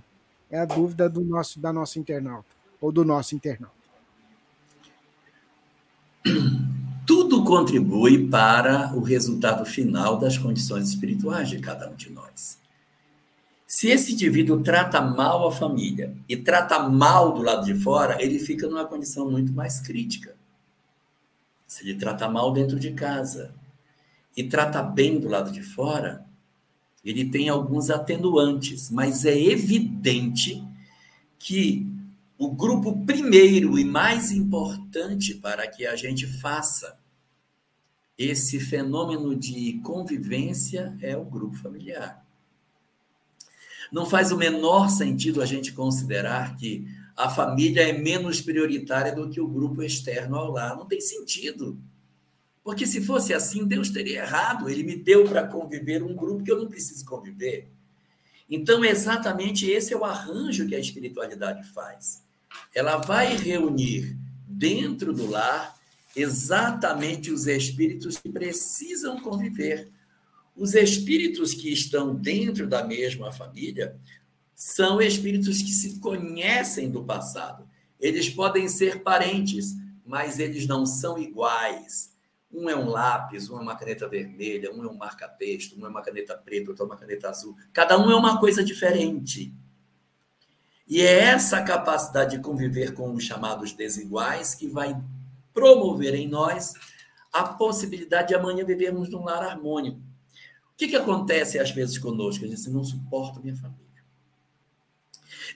É 0.51 0.61
a 0.61 0.67
dúvida 0.67 1.09
do 1.09 1.25
nosso, 1.25 1.59
da 1.59 1.73
nossa 1.73 1.99
internauta, 1.99 2.55
ou 2.79 2.93
do 2.93 3.07
nosso 3.07 3.35
internauta. 3.35 3.73
Tudo 7.07 7.43
contribui 7.43 8.29
para 8.29 8.95
o 8.95 9.01
resultado 9.01 9.65
final 9.65 10.19
das 10.19 10.37
condições 10.37 10.91
espirituais 10.91 11.49
de 11.49 11.59
cada 11.59 11.89
um 11.89 11.95
de 11.95 12.13
nós. 12.13 12.59
Se 13.71 13.89
esse 13.89 14.15
indivíduo 14.15 14.63
trata 14.63 14.99
mal 14.99 15.47
a 15.47 15.53
família 15.53 16.17
e 16.27 16.35
trata 16.39 16.89
mal 16.89 17.35
do 17.35 17.43
lado 17.43 17.67
de 17.67 17.75
fora, 17.75 18.17
ele 18.19 18.39
fica 18.39 18.67
numa 18.67 18.87
condição 18.87 19.31
muito 19.31 19.53
mais 19.53 19.79
crítica. 19.79 20.35
Se 21.67 21.85
ele 21.85 21.99
trata 21.99 22.27
mal 22.31 22.51
dentro 22.51 22.81
de 22.81 22.95
casa 22.95 23.55
e 24.35 24.43
trata 24.43 24.83
bem 24.83 25.21
do 25.21 25.29
lado 25.29 25.53
de 25.53 25.63
fora, 25.63 26.25
ele 27.05 27.27
tem 27.27 27.51
alguns 27.51 27.91
atenuantes, 27.91 28.91
mas 28.91 29.27
é 29.27 29.39
evidente 29.39 30.67
que 31.39 31.87
o 32.39 32.51
grupo 32.51 33.05
primeiro 33.05 33.79
e 33.79 33.85
mais 33.85 34.33
importante 34.33 35.35
para 35.35 35.67
que 35.67 35.87
a 35.87 35.95
gente 35.95 36.27
faça 36.27 36.99
esse 38.17 38.59
fenômeno 38.59 39.37
de 39.37 39.79
convivência 39.85 40.97
é 41.03 41.15
o 41.15 41.25
grupo 41.27 41.55
familiar. 41.59 42.27
Não 43.91 44.07
faz 44.07 44.33
o 44.33 44.37
menor 44.37 44.89
sentido 44.91 45.41
a 45.41 45.47
gente 45.47 45.73
considerar 45.73 46.57
que 46.57 46.87
a 47.17 47.29
família 47.29 47.89
é 47.89 47.93
menos 47.93 48.41
prioritária 48.41 49.15
do 49.15 49.29
que 49.29 49.41
o 49.41 49.49
grupo 49.49 49.83
externo 49.83 50.37
ao 50.37 50.53
lar. 50.53 50.77
Não 50.77 50.87
tem 50.87 51.01
sentido. 51.01 51.79
Porque 52.63 52.87
se 52.87 53.01
fosse 53.01 53.33
assim, 53.33 53.67
Deus 53.67 53.91
teria 53.91 54.23
errado. 54.23 54.69
Ele 54.69 54.83
me 54.83 54.95
deu 54.95 55.25
para 55.25 55.47
conviver 55.47 56.03
um 56.03 56.15
grupo 56.15 56.45
que 56.45 56.53
eu 56.53 56.59
não 56.59 56.69
preciso 56.69 57.05
conviver. 57.05 57.69
Então, 58.49 58.85
exatamente 58.85 59.69
esse 59.69 59.93
é 59.93 59.97
o 59.97 60.05
arranjo 60.05 60.67
que 60.67 60.75
a 60.75 60.79
espiritualidade 60.79 61.67
faz. 61.73 62.23
Ela 62.75 62.97
vai 62.97 63.37
reunir 63.37 64.17
dentro 64.47 65.13
do 65.13 65.29
lar 65.29 65.77
exatamente 66.15 67.31
os 67.31 67.47
espíritos 67.47 68.19
que 68.19 68.31
precisam 68.31 69.21
conviver. 69.21 69.89
Os 70.59 70.75
espíritos 70.75 71.55
que 71.55 71.73
estão 71.73 72.17
dentro 72.17 72.67
da 72.67 72.83
mesma 72.85 73.31
família 73.31 73.97
são 74.57 75.01
espíritos 75.01 75.63
que 75.63 75.71
se 75.71 76.01
conhecem 76.01 76.91
do 76.91 77.05
passado. 77.05 77.65
Eles 78.01 78.29
podem 78.29 78.69
ser 78.69 79.05
parentes, 79.05 79.77
mas 80.05 80.41
eles 80.41 80.67
não 80.67 80.85
são 80.85 81.17
iguais. 81.17 82.13
Um 82.53 82.69
é 82.69 82.75
um 82.75 82.89
lápis, 82.89 83.49
um 83.49 83.57
é 83.57 83.61
uma 83.61 83.77
caneta 83.77 84.09
vermelha, 84.09 84.75
um 84.75 84.83
é 84.83 84.89
um 84.89 84.97
marca-texto, 84.97 85.79
um 85.79 85.87
é 85.87 85.89
uma 85.89 86.03
caneta 86.03 86.37
preta, 86.37 86.71
outro 86.71 86.83
é 86.83 86.87
uma 86.87 86.97
caneta 86.97 87.29
azul. 87.29 87.57
Cada 87.73 87.97
um 87.97 88.11
é 88.11 88.17
uma 88.17 88.41
coisa 88.41 88.65
diferente. 88.65 89.55
E 90.89 91.01
é 91.01 91.21
essa 91.21 91.63
capacidade 91.63 92.37
de 92.37 92.43
conviver 92.43 92.95
com 92.95 93.15
os 93.15 93.23
chamados 93.23 93.73
desiguais 93.73 94.57
que 94.57 94.67
vai 94.67 95.01
promover 95.55 96.17
em 96.17 96.27
nós 96.27 96.75
a 97.33 97.45
possibilidade 97.45 98.29
de 98.29 98.35
amanhã 98.35 98.65
vivermos 98.65 99.09
num 99.09 99.23
lar 99.23 99.45
harmônico. 99.45 100.08
O 100.79 100.81
que, 100.81 100.87
que 100.87 100.97
acontece 100.97 101.59
às 101.59 101.73
vezes 101.73 101.99
conosco? 101.99 102.45
A 102.45 102.47
gente 102.47 102.71
não 102.71 102.85
suporta 102.85 103.41
minha 103.41 103.57
família. 103.57 104.05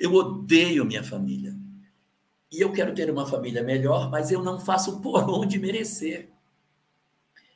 Eu 0.00 0.12
odeio 0.14 0.84
minha 0.84 1.04
família. 1.04 1.56
E 2.50 2.60
eu 2.60 2.72
quero 2.72 2.92
ter 2.92 3.08
uma 3.08 3.24
família 3.24 3.62
melhor, 3.62 4.10
mas 4.10 4.32
eu 4.32 4.42
não 4.42 4.58
faço 4.58 5.00
por 5.00 5.30
onde 5.30 5.60
merecer. 5.60 6.28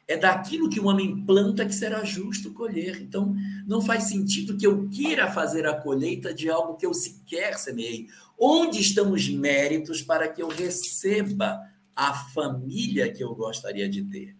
É 0.06 0.16
daquilo 0.16 0.70
que 0.70 0.78
o 0.78 0.86
homem 0.86 1.26
planta 1.26 1.66
que 1.66 1.74
será 1.74 2.04
justo 2.04 2.52
colher. 2.52 3.02
Então, 3.02 3.34
não 3.66 3.82
faz 3.82 4.04
sentido 4.04 4.56
que 4.56 4.64
eu 4.64 4.88
queira 4.88 5.28
fazer 5.32 5.66
a 5.66 5.74
colheita 5.74 6.32
de 6.32 6.48
algo 6.48 6.76
que 6.76 6.86
eu 6.86 6.94
sequer 6.94 7.58
semeei. 7.58 8.06
Onde 8.38 8.80
estão 8.80 9.10
os 9.10 9.28
méritos 9.28 10.02
para 10.02 10.28
que 10.28 10.40
eu 10.40 10.46
receba 10.46 11.60
a 11.96 12.14
família 12.14 13.12
que 13.12 13.24
eu 13.24 13.34
gostaria 13.34 13.88
de 13.88 14.04
ter? 14.04 14.36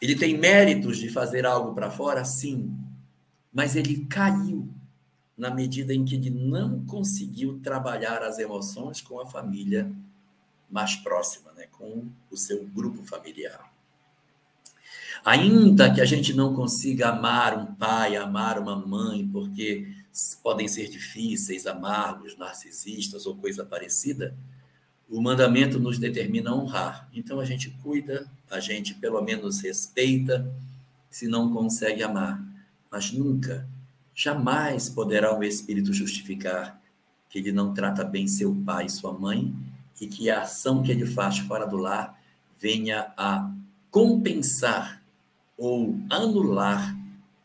Ele 0.00 0.14
tem 0.14 0.38
méritos 0.38 0.98
de 0.98 1.08
fazer 1.08 1.44
algo 1.44 1.74
para 1.74 1.90
fora? 1.90 2.24
Sim. 2.24 2.74
Mas 3.52 3.76
ele 3.76 4.06
caiu 4.06 4.68
na 5.36 5.50
medida 5.50 5.94
em 5.94 6.04
que 6.04 6.14
ele 6.14 6.30
não 6.30 6.84
conseguiu 6.84 7.60
trabalhar 7.62 8.22
as 8.22 8.38
emoções 8.38 9.00
com 9.00 9.20
a 9.20 9.26
família 9.26 9.90
mais 10.70 10.96
próxima, 10.96 11.52
né? 11.52 11.66
com 11.66 12.06
o 12.30 12.36
seu 12.36 12.64
grupo 12.66 13.02
familiar. 13.02 13.70
Ainda 15.24 15.92
que 15.92 16.00
a 16.00 16.04
gente 16.04 16.32
não 16.32 16.54
consiga 16.54 17.10
amar 17.10 17.58
um 17.58 17.74
pai, 17.74 18.16
amar 18.16 18.58
uma 18.58 18.76
mãe, 18.76 19.28
porque 19.28 19.86
podem 20.42 20.66
ser 20.66 20.88
difíceis, 20.88 21.66
amargos, 21.66 22.36
narcisistas 22.36 23.26
ou 23.26 23.36
coisa 23.36 23.64
parecida, 23.64 24.34
o 25.10 25.20
mandamento 25.20 25.80
nos 25.80 25.98
determina 25.98 26.54
honrar. 26.54 27.08
Então 27.12 27.40
a 27.40 27.44
gente 27.44 27.70
cuida, 27.82 28.30
a 28.48 28.60
gente 28.60 28.94
pelo 28.94 29.20
menos 29.20 29.60
respeita, 29.60 30.48
se 31.10 31.26
não 31.26 31.52
consegue 31.52 32.02
amar. 32.02 32.40
Mas 32.90 33.10
nunca, 33.10 33.68
jamais 34.14 34.88
poderá 34.88 35.36
um 35.36 35.42
espírito 35.42 35.92
justificar 35.92 36.80
que 37.28 37.40
ele 37.40 37.50
não 37.50 37.74
trata 37.74 38.04
bem 38.04 38.28
seu 38.28 38.54
pai 38.64 38.86
e 38.86 38.90
sua 38.90 39.12
mãe 39.12 39.52
e 40.00 40.06
que 40.06 40.30
a 40.30 40.42
ação 40.42 40.82
que 40.82 40.92
ele 40.92 41.06
faz 41.06 41.38
fora 41.38 41.66
do 41.66 41.76
lar 41.76 42.20
venha 42.58 43.12
a 43.16 43.52
compensar 43.90 45.02
ou 45.56 45.98
anular 46.08 46.96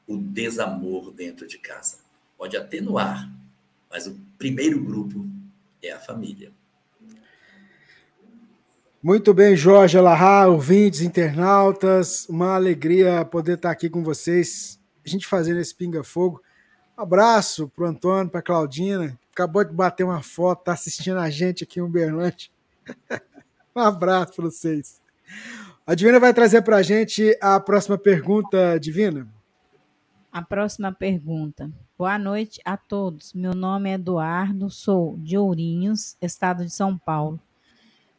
o 0.08 0.18
desamor 0.18 1.12
dentro 1.12 1.48
de 1.48 1.58
casa. 1.58 1.98
Pode 2.38 2.56
atenuar, 2.56 3.30
mas 3.90 4.06
o 4.06 4.16
primeiro 4.38 4.84
grupo 4.84 5.26
é 5.82 5.92
a 5.92 6.00
família. 6.00 6.52
Muito 9.06 9.36
bem, 9.36 9.56
Jorge 9.56 10.00
Alahá, 10.00 10.48
ouvintes, 10.48 11.02
internautas, 11.02 12.28
uma 12.28 12.56
alegria 12.56 13.24
poder 13.24 13.54
estar 13.54 13.70
aqui 13.70 13.88
com 13.88 14.04
vocês, 14.04 14.82
a 15.06 15.08
gente 15.08 15.28
fazendo 15.28 15.60
esse 15.60 15.76
pinga-fogo. 15.76 16.42
Um 16.98 17.04
abraço 17.04 17.70
para 17.70 17.86
o 17.86 17.88
Antônio, 17.88 18.32
para 18.32 18.40
a 18.40 18.44
Claudina, 18.44 19.16
acabou 19.32 19.64
de 19.64 19.72
bater 19.72 20.04
uma 20.04 20.24
foto, 20.24 20.62
está 20.62 20.74
assistindo 20.74 21.20
a 21.20 21.30
gente 21.30 21.64
aqui 21.64 21.80
em 21.80 21.84
Uberlândia. 21.84 22.50
um 23.78 23.80
abraço 23.80 24.38
para 24.38 24.46
vocês. 24.46 25.00
A 25.86 25.94
Divina 25.94 26.20
vai 26.20 26.34
trazer 26.34 26.64
para 26.64 26.78
a 26.78 26.82
gente 26.82 27.38
a 27.40 27.60
próxima 27.60 28.00
pergunta, 28.00 28.80
Divina. 28.80 29.28
A 30.32 30.42
próxima 30.42 30.92
pergunta. 30.92 31.72
Boa 31.96 32.18
noite 32.18 32.60
a 32.66 32.76
todos. 32.76 33.34
Meu 33.34 33.54
nome 33.54 33.88
é 33.88 33.94
Eduardo, 33.94 34.68
sou 34.72 35.16
de 35.20 35.38
Ourinhos, 35.38 36.18
estado 36.20 36.66
de 36.66 36.72
São 36.72 36.98
Paulo. 36.98 37.40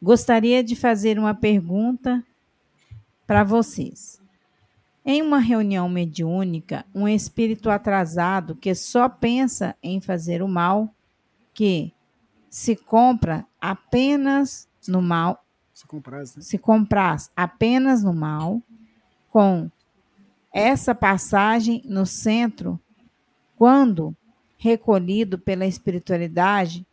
Gostaria 0.01 0.63
de 0.63 0.75
fazer 0.75 1.17
uma 1.17 1.33
pergunta 1.33 2.23
para 3.25 3.43
vocês. 3.43 4.21
Em 5.03 5.21
uma 5.21 5.39
reunião 5.39 5.89
mediúnica, 5.89 6.85
um 6.93 7.07
espírito 7.07 7.69
atrasado 7.69 8.55
que 8.55 8.75
só 8.75 9.09
pensa 9.09 9.75
em 9.81 9.99
fazer 9.99 10.43
o 10.43 10.47
mal, 10.47 10.93
que 11.53 11.93
se 12.49 12.75
compra 12.75 13.45
apenas 13.59 14.67
no 14.87 15.01
mal, 15.01 15.43
se 15.73 15.87
compraz, 15.87 16.35
né? 16.35 16.41
se 16.41 16.57
compraz 16.57 17.31
apenas 17.35 18.03
no 18.03 18.13
mal, 18.13 18.61
com 19.29 19.69
essa 20.53 20.93
passagem 20.93 21.81
no 21.85 22.05
centro, 22.05 22.79
quando 23.55 24.15
recolhido 24.57 25.37
pela 25.39 25.65
espiritualidade 25.65 26.85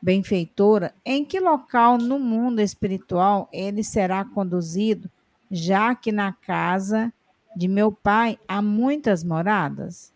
benfeitora, 0.00 0.94
em 1.04 1.24
que 1.24 1.40
local 1.40 1.98
no 1.98 2.18
mundo 2.18 2.60
espiritual 2.60 3.48
ele 3.52 3.82
será 3.82 4.24
conduzido, 4.24 5.10
já 5.50 5.94
que 5.94 6.12
na 6.12 6.32
casa 6.32 7.12
de 7.56 7.68
meu 7.68 7.90
pai 7.90 8.38
há 8.46 8.60
muitas 8.60 9.24
moradas? 9.24 10.12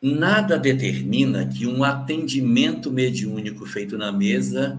Nada 0.00 0.56
determina 0.56 1.46
que 1.46 1.66
um 1.66 1.82
atendimento 1.82 2.90
mediúnico 2.90 3.66
feito 3.66 3.98
na 3.98 4.12
mesa 4.12 4.78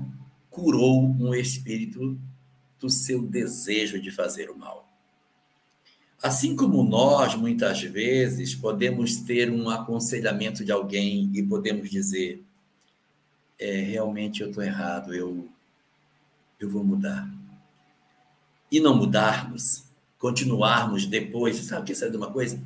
curou 0.50 1.04
um 1.20 1.34
espírito 1.34 2.18
do 2.80 2.90
seu 2.90 3.22
desejo 3.22 4.02
de 4.02 4.10
fazer 4.12 4.50
o 4.50 4.58
mal. 4.58 4.89
Assim 6.22 6.54
como 6.56 6.84
nós, 6.84 7.34
muitas 7.36 7.82
vezes, 7.82 8.54
podemos 8.54 9.18
ter 9.18 9.50
um 9.50 9.70
aconselhamento 9.70 10.66
de 10.66 10.72
alguém 10.72 11.32
e 11.34 11.42
podemos 11.42 11.90
dizer: 11.90 12.44
é, 13.58 13.72
realmente 13.82 14.42
eu 14.42 14.50
estou 14.50 14.64
errado, 14.64 15.14
eu, 15.14 15.48
eu 16.60 16.70
vou 16.70 16.84
mudar. 16.84 17.30
E 18.70 18.80
não 18.82 18.96
mudarmos, 18.96 19.86
continuarmos 20.18 21.06
depois, 21.06 21.56
sabe 21.58 21.82
o 21.82 21.86
que 21.86 22.04
é 22.04 22.10
de 22.10 22.18
uma 22.18 22.32
coisa? 22.32 22.62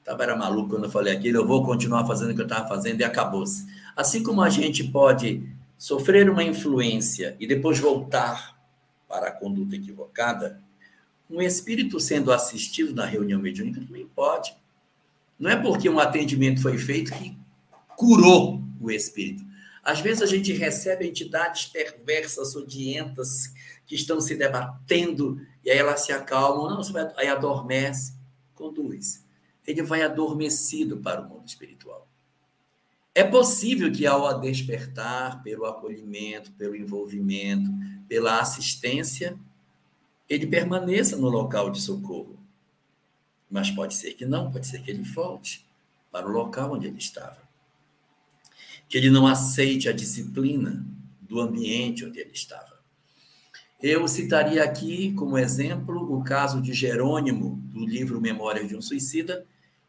Estava 0.00 0.24
era 0.24 0.36
maluco 0.36 0.70
quando 0.70 0.84
eu 0.84 0.90
falei 0.90 1.16
aquilo, 1.16 1.38
eu 1.38 1.46
vou 1.46 1.64
continuar 1.64 2.06
fazendo 2.06 2.30
o 2.30 2.34
que 2.34 2.40
eu 2.40 2.46
estava 2.46 2.68
fazendo 2.68 3.00
e 3.00 3.04
acabou-se. 3.04 3.66
Assim 3.96 4.22
como 4.22 4.42
a 4.42 4.50
gente 4.50 4.84
pode 4.84 5.48
sofrer 5.78 6.28
uma 6.28 6.44
influência 6.44 7.36
e 7.40 7.46
depois 7.46 7.78
voltar 7.78 8.56
para 9.08 9.28
a 9.28 9.32
conduta 9.32 9.76
equivocada, 9.76 10.60
um 11.28 11.42
espírito 11.42 11.98
sendo 11.98 12.32
assistido 12.32 12.94
na 12.94 13.04
reunião 13.04 13.40
mediúnica 13.40 13.80
também 13.80 14.06
pode. 14.06 14.54
Não 15.38 15.50
é 15.50 15.56
porque 15.56 15.88
um 15.88 15.98
atendimento 15.98 16.62
foi 16.62 16.78
feito 16.78 17.12
que 17.12 17.36
curou 17.96 18.62
o 18.80 18.90
espírito. 18.90 19.44
Às 19.82 20.00
vezes 20.00 20.22
a 20.22 20.26
gente 20.26 20.52
recebe 20.52 21.06
entidades 21.06 21.66
perversas, 21.66 22.56
odientas, 22.56 23.52
que 23.86 23.94
estão 23.94 24.20
se 24.20 24.34
debatendo, 24.34 25.40
e 25.64 25.70
aí 25.70 25.78
elas 25.78 26.00
se 26.00 26.12
acalmam, 26.12 26.68
não, 26.68 26.82
vai, 26.92 27.12
aí 27.16 27.28
adormece, 27.28 28.14
conduz 28.54 29.24
ele 29.66 29.82
vai 29.82 30.02
adormecido 30.02 30.98
para 30.98 31.20
o 31.20 31.28
mundo 31.28 31.46
espiritual. 31.46 32.06
É 33.14 33.24
possível 33.24 33.90
que 33.90 34.06
ao 34.06 34.40
despertar, 34.40 35.42
pelo 35.42 35.64
acolhimento, 35.64 36.52
pelo 36.52 36.76
envolvimento, 36.76 37.70
pela 38.08 38.40
assistência, 38.40 39.38
ele 40.28 40.46
permaneça 40.46 41.16
no 41.16 41.28
local 41.28 41.70
de 41.70 41.80
socorro. 41.80 42.38
Mas 43.50 43.70
pode 43.70 43.94
ser 43.94 44.14
que 44.14 44.26
não, 44.26 44.50
pode 44.50 44.66
ser 44.66 44.82
que 44.82 44.90
ele 44.90 45.02
volte 45.02 45.64
para 46.10 46.26
o 46.26 46.32
local 46.32 46.72
onde 46.72 46.86
ele 46.86 46.98
estava. 46.98 47.46
que 48.88 48.96
ele 48.96 49.10
não 49.10 49.26
aceite 49.26 49.88
a 49.88 49.92
disciplina 49.92 50.84
do 51.20 51.40
ambiente 51.40 52.04
onde 52.04 52.20
ele 52.20 52.30
estava. 52.32 52.76
Eu 53.82 54.06
citaria 54.08 54.62
aqui 54.64 55.12
como 55.14 55.36
exemplo 55.36 56.16
o 56.16 56.22
caso 56.22 56.62
de 56.62 56.72
Jerônimo, 56.72 57.60
do 57.72 57.84
livro 57.84 58.20
Memórias 58.20 58.68
de 58.68 58.76
um 58.76 58.80
Suicida, 58.80 59.44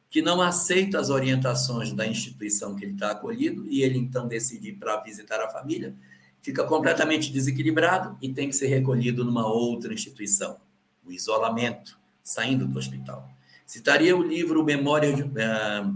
que 0.09 0.21
não 0.21 0.41
aceita 0.41 0.99
as 0.99 1.09
orientações 1.09 1.93
da 1.93 2.07
instituição 2.07 2.75
que 2.75 2.85
ele 2.85 2.93
está 2.93 3.11
acolhido 3.11 3.65
e 3.67 3.81
ele 3.83 3.97
então 3.97 4.27
decide 4.27 4.69
ir 4.69 4.73
para 4.73 5.01
visitar 5.01 5.39
a 5.41 5.49
família, 5.49 5.95
fica 6.41 6.63
completamente 6.63 7.31
desequilibrado 7.31 8.17
e 8.21 8.29
tem 8.31 8.49
que 8.49 8.55
ser 8.55 8.67
recolhido 8.67 9.25
numa 9.25 9.45
outra 9.47 9.93
instituição, 9.93 10.57
o 11.05 11.11
isolamento, 11.11 11.99
saindo 12.23 12.65
do 12.67 12.77
hospital. 12.77 13.29
Citaria 13.65 14.15
o 14.15 14.23
livro 14.23 14.63
Memórias 14.63 15.15
de, 15.15 15.23
uh, 15.23 15.93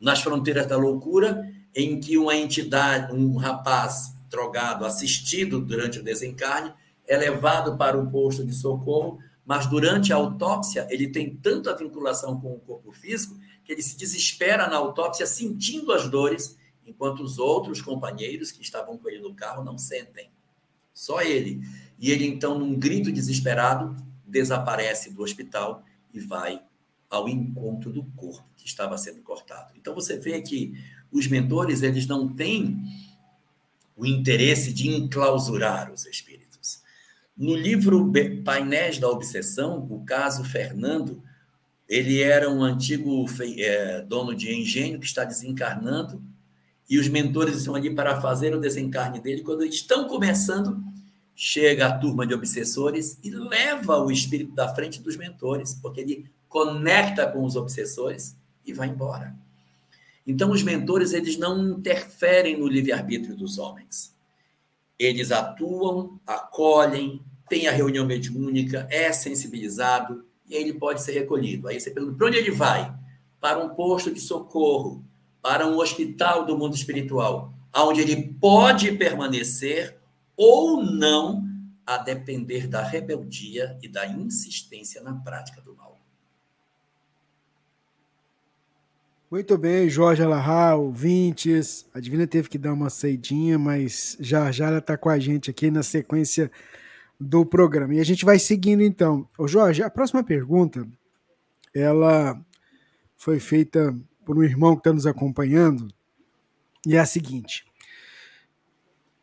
nas 0.00 0.22
Fronteiras 0.22 0.66
da 0.66 0.76
Loucura, 0.76 1.52
em 1.74 2.00
que 2.00 2.16
uma 2.16 2.34
entidade, 2.34 3.12
um 3.12 3.36
rapaz 3.36 4.14
drogado, 4.30 4.84
assistido 4.84 5.60
durante 5.60 5.98
o 5.98 6.02
desencarne, 6.02 6.72
é 7.06 7.16
levado 7.16 7.76
para 7.76 7.98
um 7.98 8.10
posto 8.10 8.44
de 8.44 8.54
socorro, 8.54 9.18
mas 9.44 9.66
durante 9.66 10.12
a 10.12 10.16
autópsia 10.16 10.86
ele 10.90 11.08
tem 11.08 11.36
tanta 11.36 11.76
vinculação 11.76 12.40
com 12.40 12.54
o 12.54 12.60
corpo 12.60 12.90
físico 12.92 13.38
que 13.64 13.72
ele 13.72 13.82
se 13.82 13.96
desespera 13.96 14.68
na 14.68 14.76
autópsia 14.76 15.26
sentindo 15.26 15.92
as 15.92 16.08
dores, 16.08 16.56
enquanto 16.86 17.22
os 17.22 17.38
outros 17.38 17.80
companheiros 17.80 18.52
que 18.52 18.62
estavam 18.62 18.96
com 18.98 19.08
ele 19.08 19.20
no 19.20 19.34
carro 19.34 19.64
não 19.64 19.78
sentem. 19.78 20.30
Só 20.92 21.22
ele. 21.22 21.60
E 21.98 22.10
ele 22.10 22.26
então, 22.26 22.58
num 22.58 22.78
grito 22.78 23.10
desesperado, 23.10 23.96
desaparece 24.26 25.12
do 25.12 25.22
hospital 25.22 25.84
e 26.12 26.20
vai 26.20 26.62
ao 27.10 27.28
encontro 27.28 27.92
do 27.92 28.04
corpo 28.16 28.44
que 28.56 28.66
estava 28.66 28.96
sendo 28.98 29.22
cortado. 29.22 29.72
Então 29.76 29.94
você 29.94 30.18
vê 30.18 30.40
que 30.40 30.74
os 31.12 31.26
mentores 31.28 31.82
eles 31.82 32.06
não 32.06 32.28
têm 32.28 32.82
o 33.96 34.04
interesse 34.04 34.72
de 34.72 34.88
enclausurar 34.88 35.92
os 35.92 36.06
espíritos. 36.06 36.82
No 37.36 37.54
livro 37.54 38.12
Painéis 38.44 38.98
da 38.98 39.08
Obsessão, 39.08 39.86
o 39.90 40.04
caso 40.04 40.44
Fernando, 40.44 41.22
ele 41.88 42.20
era 42.20 42.50
um 42.50 42.62
antigo 42.62 43.26
é, 43.58 44.02
dono 44.02 44.34
de 44.34 44.52
engenho 44.52 44.98
que 44.98 45.06
está 45.06 45.24
desencarnando 45.24 46.22
e 46.88 46.98
os 46.98 47.08
mentores 47.08 47.56
estão 47.56 47.74
ali 47.74 47.94
para 47.94 48.20
fazer 48.20 48.54
o 48.54 48.60
desencarne 48.60 49.20
dele. 49.20 49.42
Quando 49.42 49.64
estão 49.64 50.06
começando, 50.06 50.82
chega 51.34 51.86
a 51.86 51.98
turma 51.98 52.26
de 52.26 52.34
obsessores 52.34 53.18
e 53.22 53.30
leva 53.30 53.98
o 53.98 54.10
espírito 54.10 54.54
da 54.54 54.74
frente 54.74 55.00
dos 55.00 55.16
mentores, 55.16 55.74
porque 55.74 56.00
ele 56.00 56.30
conecta 56.48 57.26
com 57.26 57.44
os 57.44 57.56
obsessores 57.56 58.36
e 58.64 58.72
vai 58.72 58.88
embora. 58.88 59.34
Então, 60.26 60.50
os 60.50 60.62
mentores, 60.62 61.12
eles 61.12 61.36
não 61.36 61.78
interferem 61.78 62.58
no 62.58 62.66
livre-arbítrio 62.66 63.36
dos 63.36 63.58
homens. 63.58 64.14
Eles 64.98 65.32
atuam, 65.32 66.18
acolhem, 66.26 67.20
têm 67.48 67.66
a 67.66 67.72
reunião 67.72 68.06
mediúnica, 68.06 68.86
é 68.90 69.12
sensibilizado, 69.12 70.24
e 70.48 70.54
ele 70.54 70.72
pode 70.72 71.02
ser 71.02 71.12
recolhido. 71.12 71.68
Aí 71.68 71.80
você 71.80 71.90
pergunta, 71.90 72.16
para 72.16 72.26
onde 72.28 72.38
ele 72.38 72.50
vai? 72.50 72.94
Para 73.40 73.58
um 73.58 73.70
posto 73.70 74.10
de 74.10 74.20
socorro, 74.20 75.04
para 75.44 75.66
um 75.66 75.76
hospital 75.76 76.46
do 76.46 76.56
mundo 76.56 76.74
espiritual, 76.74 77.52
onde 77.76 78.00
ele 78.00 78.34
pode 78.40 78.90
permanecer 78.92 79.94
ou 80.34 80.82
não, 80.82 81.44
a 81.84 81.98
depender 81.98 82.66
da 82.66 82.82
rebeldia 82.82 83.78
e 83.82 83.86
da 83.86 84.06
insistência 84.06 85.02
na 85.02 85.12
prática 85.12 85.60
do 85.60 85.76
mal. 85.76 86.00
Muito 89.30 89.58
bem, 89.58 89.86
Jorge 89.90 90.22
Alahá, 90.22 90.76
ouvintes. 90.76 91.84
A 91.92 92.00
Divina 92.00 92.26
teve 92.26 92.48
que 92.48 92.56
dar 92.56 92.72
uma 92.72 92.88
saidinha, 92.88 93.58
mas 93.58 94.16
já 94.18 94.50
já 94.50 94.68
ela 94.68 94.78
está 94.78 94.96
com 94.96 95.10
a 95.10 95.18
gente 95.18 95.50
aqui 95.50 95.70
na 95.70 95.82
sequência 95.82 96.50
do 97.20 97.44
programa. 97.44 97.94
E 97.94 98.00
a 98.00 98.04
gente 98.04 98.24
vai 98.24 98.38
seguindo 98.38 98.82
então. 98.82 99.28
Ô 99.36 99.46
Jorge, 99.46 99.82
a 99.82 99.90
próxima 99.90 100.24
pergunta, 100.24 100.88
ela 101.74 102.40
foi 103.14 103.38
feita 103.38 103.94
por 104.24 104.38
um 104.38 104.42
irmão 104.42 104.74
que 104.74 104.80
está 104.80 104.92
nos 104.92 105.06
acompanhando, 105.06 105.88
e 106.86 106.96
é 106.96 107.00
a 107.00 107.06
seguinte. 107.06 107.64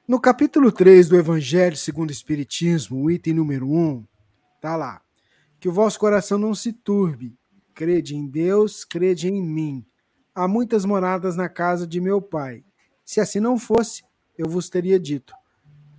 No 0.07 0.19
capítulo 0.19 0.71
3 0.71 1.09
do 1.09 1.17
Evangelho 1.17 1.77
segundo 1.77 2.09
o 2.09 2.13
Espiritismo, 2.13 3.03
o 3.03 3.11
item 3.11 3.33
número 3.33 3.71
1, 3.71 4.05
tá 4.59 4.75
lá. 4.75 5.01
Que 5.59 5.69
o 5.69 5.71
vosso 5.71 5.99
coração 5.99 6.37
não 6.37 6.55
se 6.55 6.73
turbe. 6.73 7.37
Crede 7.73 8.15
em 8.15 8.27
Deus, 8.27 8.83
crede 8.83 9.27
em 9.27 9.41
mim 9.41 9.85
há 10.33 10.47
muitas 10.47 10.85
moradas 10.85 11.35
na 11.35 11.49
casa 11.49 11.85
de 11.85 11.99
meu 11.99 12.21
pai. 12.21 12.63
Se 13.05 13.19
assim 13.19 13.39
não 13.39 13.57
fosse, 13.57 14.03
eu 14.37 14.47
vos 14.47 14.69
teria 14.69 14.99
dito: 14.99 15.33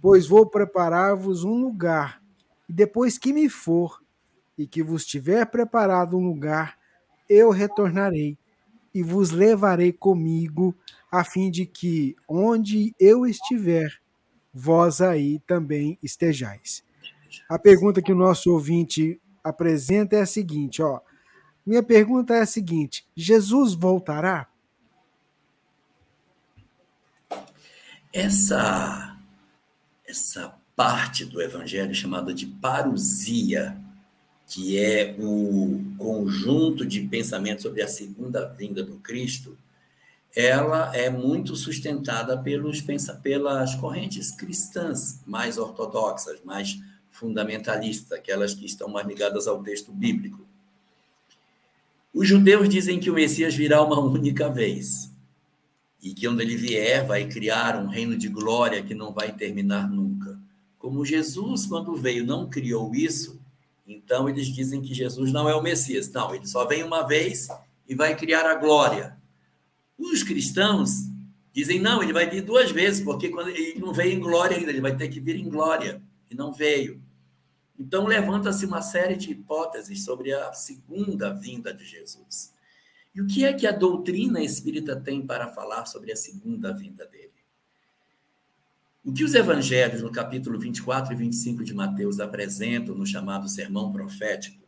Pois 0.00 0.26
vou 0.26 0.46
preparar-vos 0.46 1.44
um 1.44 1.54
lugar, 1.54 2.22
e 2.68 2.72
depois 2.72 3.18
que 3.18 3.32
me 3.32 3.48
for, 3.48 4.02
e 4.56 4.66
que 4.66 4.82
vos 4.82 5.04
tiver 5.04 5.46
preparado 5.46 6.16
um 6.16 6.24
lugar, 6.24 6.78
eu 7.28 7.50
retornarei 7.50 8.38
e 8.94 9.02
vos 9.02 9.30
levarei 9.30 9.92
comigo, 9.92 10.74
a 11.10 11.24
fim 11.24 11.50
de 11.50 11.66
que, 11.66 12.16
onde 12.28 12.94
eu 12.98 13.26
estiver, 13.26 14.00
vós 14.52 15.00
aí 15.00 15.40
também 15.46 15.98
estejais. 16.02 16.84
A 17.48 17.58
pergunta 17.58 18.02
que 18.02 18.12
o 18.12 18.16
nosso 18.16 18.50
ouvinte 18.52 19.20
apresenta 19.42 20.16
é 20.16 20.20
a 20.20 20.26
seguinte, 20.26 20.82
ó. 20.82 21.00
Minha 21.64 21.82
pergunta 21.82 22.34
é 22.34 22.40
a 22.40 22.46
seguinte: 22.46 23.06
Jesus 23.16 23.74
voltará? 23.74 24.48
Essa 28.12 29.16
essa 30.06 30.54
parte 30.76 31.24
do 31.24 31.40
evangelho 31.40 31.94
chamada 31.94 32.34
de 32.34 32.46
parousia, 32.46 33.76
que 34.52 34.78
é 34.78 35.16
o 35.18 35.82
conjunto 35.96 36.84
de 36.84 37.00
pensamentos 37.00 37.62
sobre 37.62 37.80
a 37.80 37.88
segunda 37.88 38.46
vinda 38.48 38.82
do 38.82 38.98
Cristo, 38.98 39.56
ela 40.36 40.94
é 40.94 41.08
muito 41.08 41.56
sustentada 41.56 42.36
pelos, 42.36 42.82
pelas 43.22 43.74
correntes 43.76 44.30
cristãs 44.30 45.22
mais 45.26 45.56
ortodoxas, 45.56 46.38
mais 46.44 46.78
fundamentalistas, 47.10 48.12
aquelas 48.12 48.52
que 48.52 48.66
estão 48.66 48.88
mais 48.88 49.06
ligadas 49.06 49.46
ao 49.46 49.62
texto 49.62 49.90
bíblico. 49.90 50.46
Os 52.12 52.28
judeus 52.28 52.68
dizem 52.68 53.00
que 53.00 53.10
o 53.10 53.14
Messias 53.14 53.54
virá 53.54 53.82
uma 53.82 54.00
única 54.00 54.50
vez 54.50 55.10
e 56.02 56.12
que 56.12 56.26
quando 56.26 56.42
ele 56.42 56.56
vier 56.58 57.06
vai 57.06 57.26
criar 57.26 57.82
um 57.82 57.86
reino 57.86 58.18
de 58.18 58.28
glória 58.28 58.82
que 58.82 58.94
não 58.94 59.14
vai 59.14 59.32
terminar 59.32 59.88
nunca. 59.88 60.38
Como 60.78 61.06
Jesus, 61.06 61.64
quando 61.64 61.96
veio, 61.96 62.26
não 62.26 62.50
criou 62.50 62.94
isso, 62.94 63.40
então 63.86 64.28
eles 64.28 64.46
dizem 64.46 64.80
que 64.80 64.94
Jesus 64.94 65.32
não 65.32 65.48
é 65.48 65.54
o 65.54 65.62
Messias. 65.62 66.10
Não, 66.10 66.34
ele 66.34 66.46
só 66.46 66.66
vem 66.66 66.82
uma 66.82 67.06
vez 67.06 67.48
e 67.88 67.94
vai 67.94 68.16
criar 68.16 68.46
a 68.46 68.54
glória. 68.54 69.16
Os 69.98 70.22
cristãos 70.22 70.90
dizem, 71.52 71.78
não, 71.78 72.02
ele 72.02 72.12
vai 72.12 72.28
vir 72.28 72.42
duas 72.42 72.70
vezes, 72.70 73.04
porque 73.04 73.28
quando 73.28 73.48
ele 73.48 73.78
não 73.78 73.92
veio 73.92 74.12
em 74.12 74.20
glória 74.20 74.56
ainda, 74.56 74.70
ele 74.70 74.80
vai 74.80 74.96
ter 74.96 75.08
que 75.08 75.20
vir 75.20 75.36
em 75.36 75.48
glória, 75.48 76.02
e 76.30 76.34
não 76.34 76.52
veio. 76.52 77.02
Então, 77.78 78.06
levanta-se 78.06 78.64
uma 78.64 78.80
série 78.80 79.16
de 79.16 79.30
hipóteses 79.30 80.04
sobre 80.04 80.32
a 80.32 80.52
segunda 80.52 81.32
vinda 81.32 81.74
de 81.74 81.84
Jesus. 81.84 82.52
E 83.14 83.20
o 83.20 83.26
que 83.26 83.44
é 83.44 83.52
que 83.52 83.66
a 83.66 83.72
doutrina 83.72 84.42
espírita 84.42 84.96
tem 84.96 85.26
para 85.26 85.48
falar 85.48 85.84
sobre 85.84 86.10
a 86.12 86.16
segunda 86.16 86.72
vinda 86.72 87.06
dele? 87.06 87.31
O 89.04 89.12
que 89.12 89.24
os 89.24 89.34
evangelhos, 89.34 90.00
no 90.00 90.12
capítulo 90.12 90.58
24 90.58 91.12
e 91.12 91.16
25 91.16 91.64
de 91.64 91.74
Mateus, 91.74 92.20
apresentam 92.20 92.94
no 92.94 93.04
chamado 93.04 93.48
sermão 93.48 93.90
profético, 93.90 94.62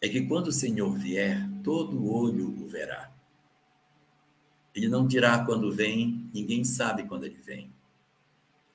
é 0.00 0.08
que 0.08 0.22
quando 0.22 0.46
o 0.46 0.52
Senhor 0.52 0.96
vier, 0.96 1.48
todo 1.62 2.06
olho 2.06 2.48
o 2.48 2.68
verá. 2.68 3.10
Ele 4.72 4.88
não 4.88 5.06
dirá 5.06 5.44
quando 5.44 5.72
vem, 5.72 6.30
ninguém 6.32 6.62
sabe 6.64 7.02
quando 7.02 7.24
ele 7.24 7.38
vem. 7.44 7.70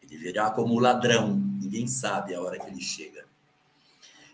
Ele 0.03 0.17
virá 0.17 0.51
como 0.51 0.77
ladrão, 0.77 1.35
ninguém 1.35 1.87
sabe 1.87 2.35
a 2.35 2.41
hora 2.41 2.59
que 2.59 2.67
ele 2.67 2.81
chega. 2.81 3.25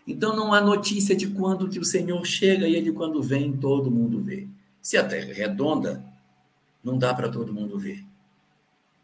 Então 0.04 0.34
não 0.34 0.52
há 0.52 0.60
notícia 0.60 1.14
de 1.14 1.28
quando 1.28 1.68
que 1.68 1.78
o 1.78 1.84
Senhor 1.84 2.22
chega 2.26 2.66
e 2.66 2.74
ele 2.74 2.92
quando 2.92 3.22
vem 3.22 3.56
todo 3.56 3.90
mundo 3.90 4.20
vê. 4.20 4.48
Se 4.80 4.96
a 4.96 5.06
terra 5.06 5.30
é 5.30 5.32
redonda, 5.32 6.04
não 6.82 6.98
dá 6.98 7.14
para 7.14 7.28
todo 7.28 7.54
mundo 7.54 7.78
ver. 7.78 8.04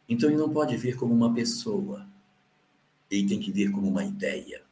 Então 0.09 0.29
ele 0.29 0.39
não 0.39 0.49
pode 0.49 0.77
vir 0.77 0.97
como 0.97 1.15
uma 1.15 1.33
pessoa. 1.35 2.07
Ele 3.11 3.29
tem 3.29 3.39
que 3.39 3.53
vir 3.53 3.71
como 3.71 3.89
uma 3.89 4.05
ideia. 4.05 4.63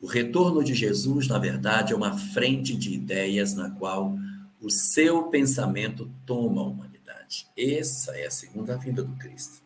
O 0.00 0.06
retorno 0.06 0.64
de 0.64 0.74
Jesus, 0.74 1.28
na 1.28 1.38
verdade, 1.38 1.92
é 1.92 1.96
uma 1.96 2.16
frente 2.16 2.74
de 2.74 2.94
ideias 2.94 3.54
na 3.54 3.70
qual 3.70 4.16
o 4.60 4.70
seu 4.70 5.24
pensamento 5.24 6.10
toma 6.24 6.62
a 6.62 6.64
humanidade. 6.64 7.46
Essa 7.56 8.12
é 8.12 8.26
a 8.26 8.30
segunda 8.30 8.76
vinda 8.76 9.02
do 9.02 9.14
Cristo. 9.16 9.62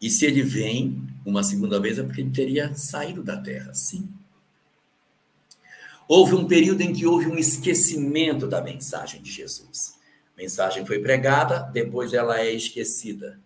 E 0.00 0.10
se 0.10 0.26
ele 0.26 0.42
vem 0.42 1.06
uma 1.24 1.44
segunda 1.44 1.78
vez 1.78 1.98
é 1.98 2.02
porque 2.02 2.20
ele 2.20 2.30
teria 2.30 2.74
saído 2.74 3.22
da 3.22 3.40
terra, 3.40 3.72
sim. 3.72 4.08
Houve 6.08 6.34
um 6.34 6.46
período 6.46 6.80
em 6.80 6.92
que 6.92 7.06
houve 7.06 7.28
um 7.28 7.38
esquecimento 7.38 8.48
da 8.48 8.60
mensagem 8.60 9.22
de 9.22 9.30
Jesus. 9.30 9.94
A 10.36 10.40
mensagem 10.40 10.84
foi 10.84 10.98
pregada, 10.98 11.60
depois 11.72 12.12
ela 12.12 12.40
é 12.40 12.50
esquecida. 12.52 13.38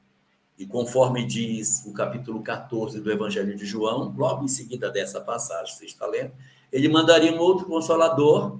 E 0.59 0.66
conforme 0.66 1.26
diz 1.26 1.84
o 1.87 1.93
capítulo 1.93 2.43
14 2.43 3.01
do 3.01 3.12
Evangelho 3.12 3.55
de 3.57 3.66
João, 3.66 4.14
logo 4.16 4.45
em 4.45 4.49
seguida 4.49 4.91
dessa 4.91 5.20
passagem, 5.20 5.74
você 5.74 5.84
está 5.84 6.07
lendo, 6.07 6.32
ele 6.72 6.89
mandaria 6.89 7.32
um 7.32 7.39
outro 7.39 7.66
consolador 7.66 8.59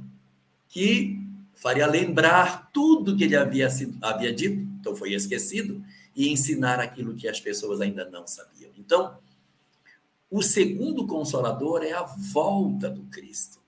que 0.68 1.18
faria 1.55 1.87
lembrar 1.87 2.70
tudo 2.72 3.16
que 3.16 3.24
ele 3.24 3.37
havia, 3.37 3.68
havia 4.03 4.33
dito, 4.33 4.57
então 4.79 4.95
foi 4.95 5.14
esquecido, 5.14 5.83
e 6.14 6.31
ensinar 6.31 6.81
aquilo 6.81 7.14
que 7.14 7.29
as 7.29 7.41
pessoas 7.41 7.81
ainda 7.81 8.09
não 8.11 8.27
sabiam. 8.27 8.70
Então, 8.79 9.16
o 10.31 10.43
segundo 10.43 11.07
consolador 11.07 11.83
é 11.83 11.93
a 11.93 12.03
volta 12.03 12.91
do 12.91 13.05
Cristo. 13.05 13.59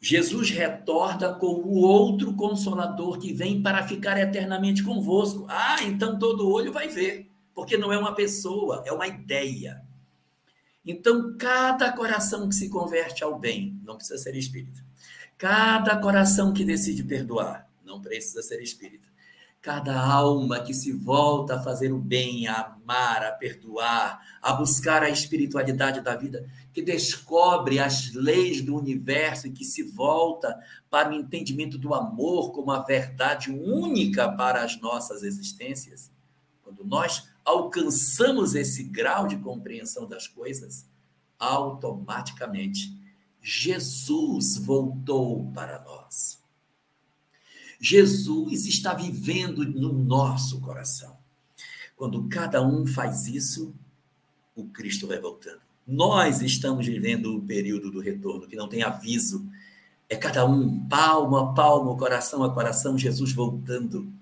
Jesus 0.00 0.50
retorna 0.50 1.34
com 1.34 1.46
o 1.46 1.78
outro 1.78 2.34
consolador 2.34 3.18
que 3.18 3.32
vem 3.32 3.60
para 3.60 3.86
ficar 3.86 4.18
eternamente 4.18 4.82
convosco. 4.82 5.44
Ah, 5.48 5.82
então 5.82 6.18
todo 6.18 6.48
olho 6.48 6.72
vai 6.72 6.88
ver, 6.88 7.30
porque 7.52 7.76
não 7.76 7.92
é 7.92 7.98
uma 7.98 8.14
pessoa, 8.14 8.82
é 8.86 8.92
uma 8.92 9.08
ideia. 9.08 9.82
Então, 10.86 11.36
cada 11.36 11.92
coração 11.92 12.48
que 12.48 12.54
se 12.54 12.68
converte 12.68 13.22
ao 13.22 13.38
bem, 13.38 13.78
não 13.84 13.96
precisa 13.96 14.18
ser 14.18 14.36
espírita. 14.36 14.82
Cada 15.36 15.96
coração 15.98 16.52
que 16.52 16.64
decide 16.64 17.02
perdoar, 17.02 17.68
não 17.84 18.00
precisa 18.00 18.40
ser 18.42 18.62
espírita. 18.62 19.07
Cada 19.60 20.00
alma 20.00 20.60
que 20.60 20.72
se 20.72 20.92
volta 20.92 21.56
a 21.56 21.62
fazer 21.62 21.92
o 21.92 21.98
bem, 21.98 22.46
a 22.46 22.60
amar, 22.62 23.24
a 23.24 23.32
perdoar, 23.32 24.38
a 24.40 24.52
buscar 24.52 25.02
a 25.02 25.10
espiritualidade 25.10 26.00
da 26.00 26.14
vida, 26.14 26.48
que 26.72 26.80
descobre 26.80 27.80
as 27.80 28.12
leis 28.14 28.62
do 28.62 28.76
universo 28.76 29.48
e 29.48 29.52
que 29.52 29.64
se 29.64 29.82
volta 29.82 30.56
para 30.88 31.10
o 31.10 31.14
entendimento 31.14 31.76
do 31.76 31.92
amor 31.92 32.52
como 32.52 32.70
a 32.70 32.82
verdade 32.82 33.50
única 33.50 34.30
para 34.30 34.62
as 34.62 34.80
nossas 34.80 35.24
existências. 35.24 36.10
Quando 36.62 36.84
nós 36.84 37.28
alcançamos 37.44 38.54
esse 38.54 38.84
grau 38.84 39.26
de 39.26 39.38
compreensão 39.38 40.06
das 40.06 40.28
coisas, 40.28 40.86
automaticamente 41.38 42.96
Jesus 43.40 44.56
voltou 44.58 45.50
para 45.52 45.82
nós. 45.82 46.37
Jesus 47.80 48.66
está 48.66 48.92
vivendo 48.94 49.64
no 49.64 49.92
nosso 49.92 50.60
coração. 50.60 51.16
Quando 51.96 52.28
cada 52.28 52.60
um 52.60 52.86
faz 52.86 53.26
isso, 53.26 53.74
o 54.54 54.64
Cristo 54.64 55.06
vai 55.06 55.18
voltando. 55.20 55.60
Nós 55.86 56.42
estamos 56.42 56.86
vivendo 56.86 57.36
o 57.36 57.42
período 57.42 57.90
do 57.90 58.00
retorno, 58.00 58.46
que 58.46 58.56
não 58.56 58.68
tem 58.68 58.82
aviso. 58.82 59.48
É 60.08 60.16
cada 60.16 60.44
um, 60.44 60.86
palmo 60.88 61.36
a 61.36 61.52
palmo, 61.52 61.96
coração 61.96 62.42
a 62.42 62.52
coração, 62.52 62.98
Jesus 62.98 63.32
voltando 63.32 64.12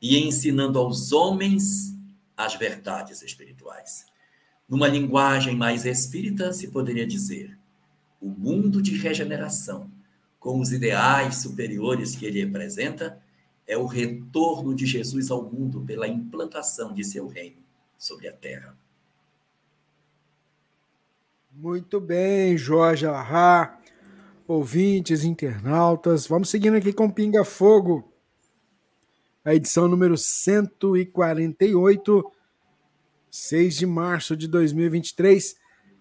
e 0.00 0.18
ensinando 0.18 0.78
aos 0.78 1.12
homens 1.12 1.94
as 2.36 2.54
verdades 2.54 3.22
espirituais. 3.22 4.06
Numa 4.68 4.88
linguagem 4.88 5.56
mais 5.56 5.84
espírita, 5.84 6.52
se 6.52 6.68
poderia 6.68 7.06
dizer: 7.06 7.58
o 8.20 8.28
mundo 8.28 8.80
de 8.80 8.96
regeneração 8.96 9.90
com 10.44 10.60
os 10.60 10.70
ideais 10.72 11.36
superiores 11.36 12.14
que 12.14 12.26
ele 12.26 12.44
representa, 12.44 13.18
é 13.66 13.78
o 13.78 13.86
retorno 13.86 14.74
de 14.74 14.84
Jesus 14.84 15.30
ao 15.30 15.42
mundo 15.42 15.80
pela 15.80 16.06
implantação 16.06 16.92
de 16.92 17.02
seu 17.02 17.26
reino 17.26 17.56
sobre 17.96 18.28
a 18.28 18.32
terra. 18.34 18.76
Muito 21.50 21.98
bem, 21.98 22.58
Jorge 22.58 23.06
Alahá, 23.06 23.80
ouvintes, 24.46 25.24
internautas. 25.24 26.26
Vamos 26.26 26.50
seguindo 26.50 26.76
aqui 26.76 26.92
com 26.92 27.10
Pinga 27.10 27.42
Fogo, 27.42 28.12
a 29.42 29.54
edição 29.54 29.88
número 29.88 30.18
148, 30.18 32.32
6 33.30 33.76
de 33.76 33.86
março 33.86 34.36
de 34.36 34.46
2023. 34.46 35.56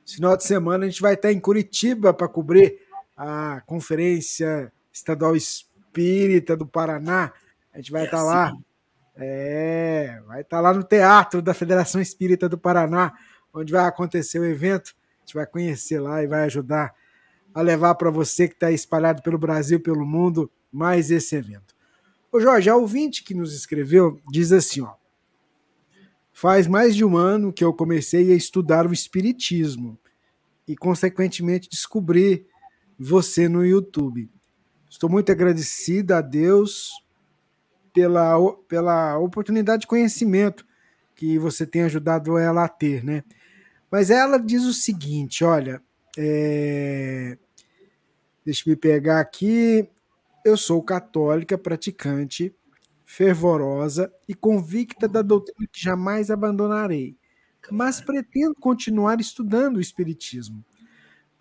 Esse 0.06 0.16
final 0.16 0.36
de 0.36 0.44
semana 0.44 0.84
a 0.84 0.89
gente 0.89 1.02
vai 1.02 1.14
estar 1.14 1.32
em 1.32 1.39
Curitiba 1.39 2.14
para 2.14 2.28
cobrir 2.28 2.82
a 3.24 3.61
Conferência 3.61 4.71
Estadual 4.91 5.36
Espírita 5.36 6.57
do 6.57 6.67
Paraná. 6.67 7.32
A 7.74 7.78
gente 7.78 7.91
vai 7.91 8.05
estar 8.05 8.17
é 8.17 8.19
tá 8.19 8.26
lá. 8.26 8.53
É, 9.15 10.21
vai 10.28 10.41
estar 10.41 10.57
tá 10.57 10.61
lá 10.61 10.74
no 10.74 10.84
Teatro 10.84 11.41
da 11.41 11.53
Federação 11.53 12.01
Espírita 12.01 12.49
do 12.49 12.57
Paraná, 12.57 13.13
onde 13.53 13.71
vai 13.71 13.86
acontecer 13.86 14.39
o 14.39 14.45
evento. 14.45 14.93
A 15.17 15.19
gente 15.21 15.36
vai 15.36 15.45
conhecer 15.45 15.99
lá 15.99 16.21
e 16.21 16.28
vai 16.28 16.43
ajudar 16.43 16.93
a 17.53 17.61
levar 17.61 17.95
para 17.95 18.09
você 18.09 18.47
que 18.47 18.55
está 18.55 18.71
espalhado 18.71 19.21
pelo 19.21 19.38
Brasil, 19.38 19.80
pelo 19.80 20.05
mundo, 20.05 20.51
mais 20.71 21.09
esse 21.09 21.36
evento. 21.36 21.74
Ô 22.32 22.39
Jorge, 22.39 22.69
a 22.69 22.76
ouvinte 22.76 23.24
que 23.24 23.34
nos 23.34 23.53
escreveu 23.53 24.19
diz 24.32 24.51
assim, 24.51 24.82
ó. 24.82 24.95
Faz 26.34 26.67
mais 26.67 26.95
de 26.95 27.05
um 27.05 27.15
ano 27.15 27.53
que 27.53 27.63
eu 27.63 27.71
comecei 27.71 28.34
a 28.34 28.36
estudar 28.36 28.88
o 28.88 28.91
Espiritismo 28.91 29.99
e, 30.67 30.76
consequentemente, 30.76 31.69
descobri 31.69 32.47
você 33.00 33.48
no 33.48 33.66
YouTube. 33.66 34.30
Estou 34.89 35.10
muito 35.10 35.32
agradecida 35.32 36.18
a 36.18 36.22
Deus 36.22 36.91
pela, 37.94 38.38
pela 38.68 39.18
oportunidade 39.18 39.82
de 39.82 39.88
conhecimento 39.88 40.66
que 41.16 41.38
você 41.38 41.66
tem 41.66 41.84
ajudado 41.84 42.38
ela 42.38 42.66
a 42.66 42.70
ter, 42.70 43.04
né? 43.04 43.24
Mas 43.91 44.10
ela 44.10 44.38
diz 44.38 44.64
o 44.64 44.74
seguinte: 44.74 45.44
olha, 45.44 45.82
é... 46.18 47.38
deixa 48.46 48.70
eu 48.70 48.78
pegar 48.78 49.20
aqui. 49.20 49.88
Eu 50.46 50.58
sou 50.58 50.84
católica, 50.84 51.58
praticante, 51.58 52.54
fervorosa 53.06 54.12
e 54.28 54.34
convicta 54.34 55.08
da 55.08 55.22
doutrina 55.22 55.68
que 55.72 55.82
jamais 55.82 56.30
abandonarei, 56.30 57.16
mas 57.72 58.02
pretendo 58.02 58.56
continuar 58.56 59.22
estudando 59.22 59.78
o 59.78 59.82
Espiritismo 59.82 60.64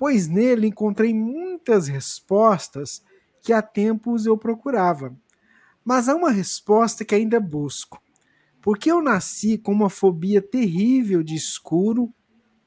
pois 0.03 0.27
nele 0.27 0.67
encontrei 0.67 1.15
muitas 1.15 1.87
respostas 1.87 3.05
que 3.41 3.53
há 3.53 3.63
tempos 3.63 4.27
eu 4.27 4.37
procurava. 4.37 5.17
Mas 5.85 6.09
há 6.09 6.17
uma 6.17 6.33
resposta 6.33 7.05
que 7.05 7.15
ainda 7.15 7.39
busco. 7.39 8.03
Porque 8.61 8.91
eu 8.91 9.01
nasci 9.01 9.57
com 9.57 9.71
uma 9.71 9.89
fobia 9.89 10.43
terrível 10.43 11.23
de 11.23 11.37
escuro 11.37 12.13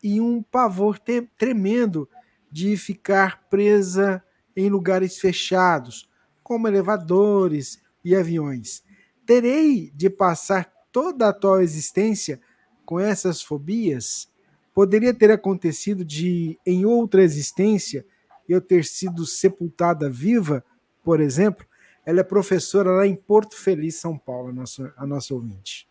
e 0.02 0.22
um 0.22 0.42
pavor 0.42 0.98
tremendo 1.38 2.08
de 2.50 2.78
ficar 2.78 3.50
presa 3.50 4.24
em 4.56 4.70
lugares 4.70 5.18
fechados, 5.18 6.10
como 6.42 6.70
elevadores 6.70 7.82
e 8.02 8.16
aviões. 8.16 8.82
Terei 9.26 9.92
de 9.94 10.10
passar 10.10 10.72
toda 10.90 11.26
a 11.26 11.30
atual 11.32 11.60
existência 11.60 12.40
com 12.86 12.98
essas 12.98 13.42
fobias? 13.42 14.34
Poderia 14.76 15.14
ter 15.14 15.32
acontecido 15.32 16.04
de, 16.04 16.60
em 16.66 16.86
outra 16.86 17.24
existência, 17.24 18.06
eu 18.48 18.60
ter 18.60 18.84
sido 18.84 19.26
sepultada 19.26 20.10
viva, 20.10 20.62
por 21.02 21.22
exemplo. 21.22 21.66
Ela 22.06 22.20
é 22.20 22.24
professora 22.24 22.92
lá 22.92 23.08
em 23.08 23.16
Porto 23.16 23.56
Feliz, 23.56 23.96
São 23.96 24.18
Paulo, 24.18 24.50
a 24.50 24.54
nossa, 24.54 24.94
a 24.98 25.08
nossa 25.08 25.34
ouvinte. 25.34 25.88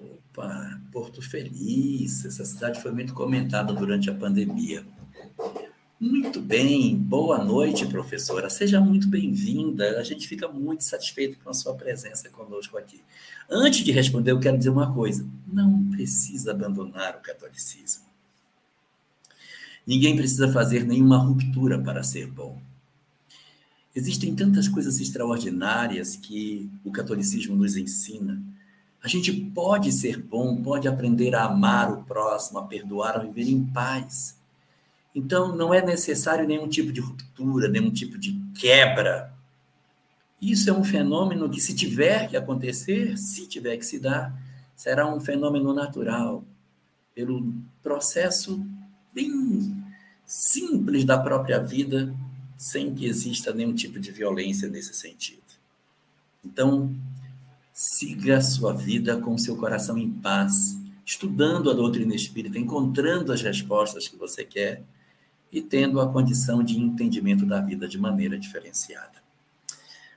Opa, 0.00 0.80
Porto 0.90 1.20
Feliz, 1.20 2.24
essa 2.24 2.46
cidade 2.46 2.80
foi 2.80 2.92
muito 2.92 3.12
comentada 3.12 3.74
durante 3.74 4.08
a 4.08 4.14
pandemia. 4.14 4.86
Muito 6.00 6.40
bem, 6.40 6.96
boa 6.96 7.44
noite, 7.44 7.86
professora. 7.86 8.48
Seja 8.48 8.80
muito 8.80 9.06
bem-vinda. 9.06 10.00
A 10.00 10.02
gente 10.02 10.26
fica 10.26 10.48
muito 10.48 10.82
satisfeito 10.82 11.38
com 11.44 11.50
a 11.50 11.54
sua 11.54 11.74
presença 11.74 12.30
conosco 12.30 12.78
aqui. 12.78 13.02
Antes 13.50 13.84
de 13.84 13.92
responder, 13.92 14.30
eu 14.30 14.40
quero 14.40 14.56
dizer 14.56 14.70
uma 14.70 14.94
coisa: 14.94 15.26
não 15.46 15.90
precisa 15.90 16.52
abandonar 16.52 17.16
o 17.16 17.20
catolicismo. 17.20 18.13
Ninguém 19.86 20.16
precisa 20.16 20.50
fazer 20.50 20.84
nenhuma 20.84 21.18
ruptura 21.18 21.78
para 21.78 22.02
ser 22.02 22.26
bom. 22.26 22.60
Existem 23.94 24.34
tantas 24.34 24.66
coisas 24.66 24.98
extraordinárias 24.98 26.16
que 26.16 26.70
o 26.82 26.90
catolicismo 26.90 27.54
nos 27.54 27.76
ensina. 27.76 28.42
A 29.02 29.08
gente 29.08 29.32
pode 29.32 29.92
ser 29.92 30.20
bom, 30.20 30.60
pode 30.62 30.88
aprender 30.88 31.34
a 31.34 31.44
amar 31.44 31.92
o 31.92 32.02
próximo, 32.04 32.58
a 32.58 32.66
perdoar, 32.66 33.16
a 33.16 33.18
viver 33.18 33.48
em 33.48 33.64
paz. 33.64 34.36
Então, 35.14 35.54
não 35.54 35.72
é 35.72 35.84
necessário 35.84 36.46
nenhum 36.46 36.66
tipo 36.66 36.90
de 36.90 37.00
ruptura, 37.00 37.68
nenhum 37.68 37.90
tipo 37.90 38.18
de 38.18 38.32
quebra. 38.58 39.32
Isso 40.40 40.68
é 40.68 40.72
um 40.72 40.82
fenômeno 40.82 41.48
que, 41.48 41.60
se 41.60 41.74
tiver 41.74 42.28
que 42.28 42.36
acontecer, 42.36 43.16
se 43.16 43.46
tiver 43.46 43.76
que 43.76 43.86
se 43.86 44.00
dar, 44.00 44.34
será 44.74 45.06
um 45.06 45.20
fenômeno 45.20 45.72
natural, 45.72 46.42
pelo 47.14 47.54
processo 47.80 48.66
bem 49.14 49.84
simples 50.26 51.04
da 51.04 51.18
própria 51.18 51.58
vida, 51.60 52.14
sem 52.56 52.94
que 52.94 53.06
exista 53.06 53.52
nenhum 53.52 53.74
tipo 53.74 54.00
de 54.00 54.10
violência 54.10 54.68
nesse 54.68 54.94
sentido. 54.94 55.42
Então, 56.44 56.94
siga 57.72 58.38
a 58.38 58.42
sua 58.42 58.72
vida 58.72 59.16
com 59.20 59.36
seu 59.38 59.56
coração 59.56 59.96
em 59.96 60.10
paz, 60.10 60.78
estudando 61.04 61.70
a 61.70 61.74
doutrina 61.74 62.14
espírita, 62.14 62.58
encontrando 62.58 63.32
as 63.32 63.42
respostas 63.42 64.08
que 64.08 64.16
você 64.16 64.44
quer 64.44 64.82
e 65.52 65.60
tendo 65.60 66.00
a 66.00 66.08
condição 66.08 66.62
de 66.62 66.78
entendimento 66.78 67.46
da 67.46 67.60
vida 67.60 67.86
de 67.86 67.98
maneira 67.98 68.38
diferenciada. 68.38 69.22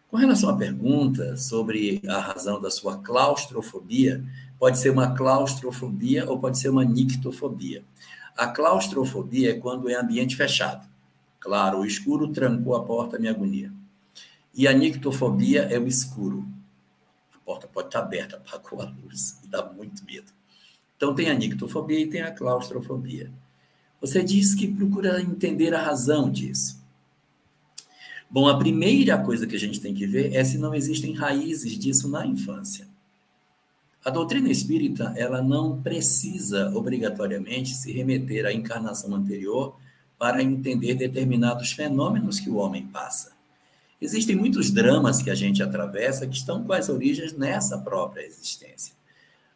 Com 0.10 0.18
relação 0.18 0.50
à 0.50 0.56
pergunta 0.56 1.36
sobre 1.36 2.02
a 2.08 2.20
razão 2.20 2.62
da 2.62 2.72
sua 2.72 2.98
claustrofobia, 2.98 4.24
pode 4.58 4.80
ser 4.80 4.90
uma 4.90 5.14
claustrofobia 5.14 6.30
ou 6.30 6.40
pode 6.40 6.58
ser 6.58 6.70
uma 6.70 6.86
nictofobia. 6.86 7.84
A 8.38 8.46
claustrofobia 8.48 9.50
é 9.50 9.60
quando 9.60 9.90
é 9.90 9.96
ambiente 9.96 10.36
fechado. 10.36 10.88
Claro, 11.40 11.80
o 11.80 11.86
escuro 11.86 12.28
trancou 12.28 12.76
a 12.76 12.84
porta, 12.84 13.18
minha 13.18 13.32
agonia. 13.32 13.74
E 14.54 14.68
a 14.68 14.74
nictofobia 14.74 15.64
é 15.64 15.80
o 15.80 15.88
escuro. 15.88 16.48
A 17.34 17.40
porta 17.40 17.68
pode 17.68 17.88
estar 17.88 18.00
aberta, 18.00 18.38
apagou 18.38 18.80
a 18.80 18.86
luz 18.86 19.40
e 19.44 19.48
dá 19.48 19.66
muito 19.66 20.06
medo. 20.06 20.32
Então 20.96 21.16
tem 21.16 21.32
a 21.32 21.34
nictofobia 21.34 22.00
e 22.00 22.08
tem 22.08 22.22
a 22.22 22.32
claustrofobia. 22.32 23.32
Você 24.00 24.24
diz 24.24 24.54
que 24.54 24.68
procura 24.68 25.20
entender 25.20 25.74
a 25.74 25.82
razão 25.82 26.30
disso. 26.30 26.80
Bom, 28.30 28.48
a 28.48 28.58
primeira 28.58 29.18
coisa 29.18 29.48
que 29.48 29.56
a 29.56 29.60
gente 29.60 29.80
tem 29.80 29.96
que 29.96 30.06
ver 30.06 30.36
é 30.36 30.44
se 30.44 30.60
não 30.60 30.76
existem 30.76 31.14
raízes 31.14 31.78
disso 31.78 32.08
na 32.08 32.26
infância. 32.26 32.88
A 34.08 34.10
doutrina 34.10 34.50
espírita, 34.50 35.14
ela 35.18 35.42
não 35.42 35.82
precisa 35.82 36.72
obrigatoriamente 36.74 37.74
se 37.74 37.92
remeter 37.92 38.46
à 38.46 38.54
encarnação 38.54 39.14
anterior 39.14 39.76
para 40.18 40.42
entender 40.42 40.96
determinados 40.96 41.74
fenômenos 41.74 42.40
que 42.40 42.50
o 42.50 42.56
homem 42.56 42.88
passa. 42.88 43.34
Existem 44.02 44.34
muitos 44.34 44.72
dramas 44.72 45.22
que 45.22 45.30
a 45.30 45.36
gente 45.36 45.62
atravessa 45.62 46.26
que 46.26 46.38
estão 46.38 46.64
com 46.64 46.72
as 46.72 46.88
origens 46.88 47.34
nessa 47.34 47.80
própria 47.80 48.26
existência. 48.26 48.96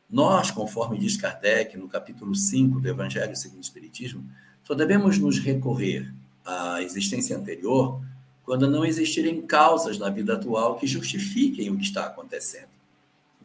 Nós, 0.10 0.52
conforme 0.52 1.00
diz 1.00 1.16
Kardec 1.16 1.78
no 1.78 1.88
capítulo 1.88 2.36
5 2.36 2.82
do 2.82 2.90
Evangelho 2.90 3.38
segundo 3.38 3.60
o 3.60 3.62
Espiritismo, 3.62 4.22
só 4.66 4.74
devemos 4.74 5.18
nos 5.18 5.40
recorrer 5.40 6.14
à 6.44 6.84
existência 6.84 7.38
anterior 7.38 8.02
quando 8.44 8.70
não 8.70 8.84
existirem 8.84 9.44
causas 9.44 9.98
na 9.98 10.10
vida 10.10 10.34
atual 10.34 10.76
que 10.76 10.86
justifiquem 10.86 11.70
o 11.70 11.78
que 11.78 11.86
está 11.86 12.06
acontecendo. 12.06 12.81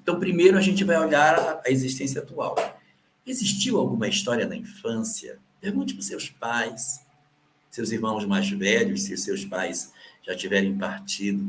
Então, 0.07 0.21
primeiro 0.21 0.57
a 0.57 0.61
gente 0.61 0.85
vai 0.85 0.97
olhar 1.05 1.61
a 1.67 1.69
existência 1.69 2.23
atual. 2.23 2.55
Existiu 3.27 3.77
alguma 3.77 4.07
história 4.07 4.47
na 4.47 4.55
infância? 4.55 5.41
Pergunte 5.61 5.95
para 5.95 6.03
seus 6.05 6.31
pais, 6.31 7.01
seus 7.69 7.91
irmãos 7.91 8.25
mais 8.25 8.49
velhos, 8.49 9.03
se 9.03 9.17
seus 9.17 9.45
pais 9.45 9.93
já 10.25 10.37
tiverem 10.37 10.79
partido. 10.79 11.45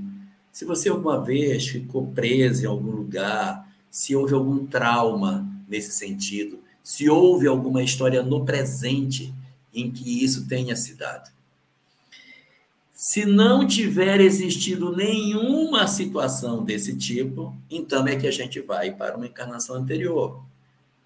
Se 0.51 0.65
você 0.65 0.89
alguma 0.89 1.23
vez 1.23 1.67
ficou 1.67 2.07
preso 2.07 2.63
em 2.63 2.65
algum 2.65 2.89
lugar, 2.89 3.71
se 3.91 4.15
houve 4.15 4.33
algum 4.33 4.65
trauma 4.65 5.47
nesse 5.67 5.91
sentido, 5.91 6.59
se 6.81 7.07
houve 7.07 7.45
alguma 7.45 7.83
história 7.83 8.23
no 8.23 8.43
presente 8.43 9.31
em 9.71 9.91
que 9.91 10.23
isso 10.23 10.47
tenha 10.47 10.75
se 10.75 10.95
dado. 10.95 11.29
Se 12.99 13.27
não 13.27 13.67
tiver 13.67 14.19
existido 14.19 14.91
nenhuma 14.91 15.85
situação 15.85 16.65
desse 16.65 16.97
tipo, 16.97 17.55
então 17.69 18.07
é 18.07 18.15
que 18.15 18.25
a 18.25 18.31
gente 18.31 18.59
vai 18.59 18.89
para 18.91 19.15
uma 19.15 19.27
encarnação 19.27 19.75
anterior. 19.75 20.43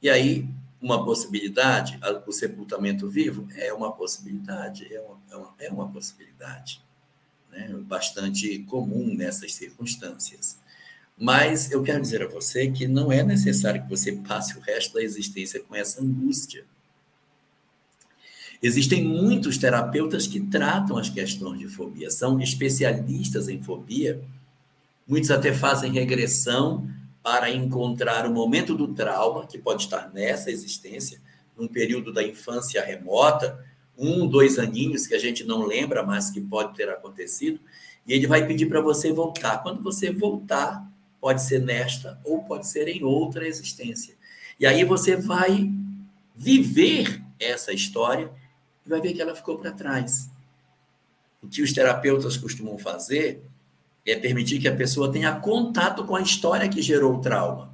E 0.01 0.09
aí, 0.09 0.47
uma 0.81 1.03
possibilidade, 1.03 1.99
o 2.25 2.31
sepultamento 2.31 3.09
vivo 3.09 3.45
é 3.57 3.73
uma 3.73 3.91
possibilidade, 3.91 4.87
é 4.89 5.01
uma, 5.01 5.17
é 5.29 5.35
uma, 5.35 5.53
é 5.59 5.69
uma 5.69 5.91
possibilidade. 5.91 6.81
Né? 7.51 7.67
Bastante 7.81 8.59
comum 8.59 9.13
nessas 9.13 9.53
circunstâncias. 9.53 10.57
Mas 11.17 11.73
eu 11.73 11.83
quero 11.83 11.99
dizer 11.99 12.23
a 12.23 12.27
você 12.27 12.71
que 12.71 12.87
não 12.87 13.11
é 13.11 13.21
necessário 13.21 13.83
que 13.83 13.89
você 13.89 14.13
passe 14.13 14.57
o 14.57 14.61
resto 14.61 14.93
da 14.93 15.03
existência 15.03 15.59
com 15.59 15.75
essa 15.75 16.01
angústia. 16.01 16.63
Existem 18.61 19.03
muitos 19.03 19.57
terapeutas 19.57 20.27
que 20.27 20.39
tratam 20.39 20.97
as 20.97 21.09
questões 21.09 21.57
de 21.59 21.67
fobia, 21.67 22.11
são 22.11 22.39
especialistas 22.39 23.49
em 23.49 23.61
fobia. 23.61 24.21
Muitos 25.07 25.31
até 25.31 25.51
fazem 25.51 25.91
regressão 25.91 26.87
para 27.23 27.49
encontrar 27.49 28.27
o 28.27 28.33
momento 28.33 28.75
do 28.75 28.89
trauma, 28.89 29.47
que 29.47 29.57
pode 29.57 29.83
estar 29.83 30.11
nessa 30.13 30.51
existência, 30.51 31.19
num 31.57 31.67
período 31.67 32.13
da 32.13 32.23
infância 32.23 32.83
remota, 32.83 33.65
um, 33.97 34.27
dois 34.27 34.59
aninhos 34.59 35.07
que 35.07 35.15
a 35.15 35.19
gente 35.19 35.43
não 35.43 35.65
lembra, 35.65 36.03
mas 36.03 36.29
que 36.29 36.39
pode 36.39 36.75
ter 36.75 36.89
acontecido, 36.89 37.59
e 38.07 38.13
ele 38.13 38.27
vai 38.27 38.45
pedir 38.45 38.67
para 38.67 38.81
você 38.81 39.11
voltar. 39.11 39.61
Quando 39.63 39.81
você 39.81 40.11
voltar, 40.11 40.87
pode 41.19 41.41
ser 41.43 41.59
nesta 41.61 42.19
ou 42.23 42.43
pode 42.43 42.67
ser 42.67 42.87
em 42.87 43.03
outra 43.03 43.47
existência. 43.47 44.15
E 44.59 44.65
aí 44.65 44.83
você 44.83 45.15
vai 45.15 45.71
viver 46.35 47.21
essa 47.39 47.73
história 47.73 48.31
vai 48.91 49.01
ver 49.01 49.13
que 49.13 49.21
ela 49.21 49.35
ficou 49.35 49.57
para 49.57 49.71
trás. 49.71 50.29
O 51.41 51.47
que 51.47 51.61
os 51.61 51.73
terapeutas 51.73 52.37
costumam 52.37 52.77
fazer 52.77 53.43
é 54.05 54.15
permitir 54.15 54.59
que 54.59 54.67
a 54.67 54.75
pessoa 54.75 55.11
tenha 55.11 55.33
contato 55.35 56.05
com 56.05 56.15
a 56.15 56.21
história 56.21 56.69
que 56.69 56.81
gerou 56.81 57.15
o 57.15 57.21
trauma, 57.21 57.73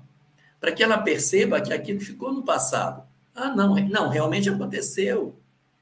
para 0.59 0.71
que 0.71 0.83
ela 0.83 0.97
perceba 0.97 1.59
que 1.59 1.73
aquilo 1.73 1.99
ficou 1.99 2.31
no 2.31 2.43
passado. 2.43 3.03
Ah, 3.35 3.53
não, 3.53 3.75
não, 3.75 4.09
realmente 4.09 4.49
aconteceu, 4.49 5.35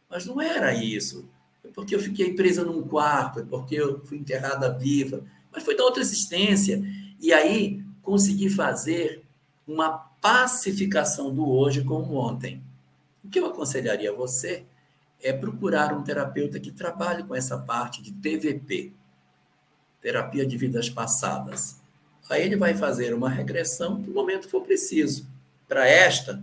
mas 0.10 0.26
não 0.26 0.42
era 0.42 0.74
isso. 0.74 1.28
Foi 1.62 1.72
porque 1.72 1.96
eu 1.96 2.00
fiquei 2.00 2.34
presa 2.34 2.64
num 2.64 2.84
quarto, 2.84 3.36
foi 3.36 3.46
porque 3.46 3.76
eu 3.76 4.04
fui 4.06 4.18
enterrada 4.18 4.70
viva, 4.78 5.24
mas 5.52 5.64
foi 5.64 5.76
da 5.76 5.84
outra 5.84 6.02
existência. 6.02 6.82
E 7.20 7.34
aí 7.34 7.84
conseguir 8.02 8.50
fazer 8.50 9.24
uma 9.68 9.90
pacificação 10.22 11.34
do 11.34 11.50
hoje 11.50 11.84
com 11.84 12.02
o 12.02 12.16
ontem. 12.16 12.62
O 13.24 13.30
que 13.30 13.40
eu 13.40 13.48
aconselharia 13.48 14.12
a 14.12 14.16
você 14.16 14.66
é 15.22 15.34
procurar 15.34 15.94
um 15.94 16.04
terapeuta 16.04 16.60
que 16.60 16.72
trabalhe 16.72 17.24
com 17.24 17.34
essa 17.34 17.58
parte 17.58 18.02
de 18.02 18.12
TVP, 18.12 18.92
terapia 20.02 20.46
de 20.46 20.58
vidas 20.58 20.90
passadas. 20.90 21.82
Aí 22.30 22.44
ele 22.44 22.56
vai 22.56 22.76
fazer 22.76 23.14
uma 23.14 23.30
regressão 23.30 23.98
no 23.98 24.14
momento 24.14 24.46
que 24.46 24.52
for 24.52 24.62
preciso, 24.62 25.28
para 25.68 25.88
esta 25.88 26.42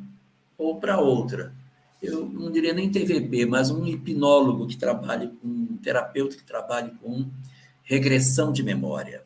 ou 0.59 0.79
para 0.81 0.99
outra. 0.99 1.55
Eu 2.03 2.27
não 2.27 2.51
diria 2.51 2.73
nem 2.73 2.91
TVP, 2.91 3.47
mas 3.47 3.71
um 3.71 3.87
hipnólogo 3.87 4.67
que 4.67 4.77
trabalhe 4.77 5.29
com 5.29 5.49
um 5.49 5.79
terapeuta 5.83 6.37
que 6.37 6.45
trabalhe 6.45 6.91
com 7.01 7.29
regressão 7.85 8.53
de 8.53 8.63
memória 8.63 9.25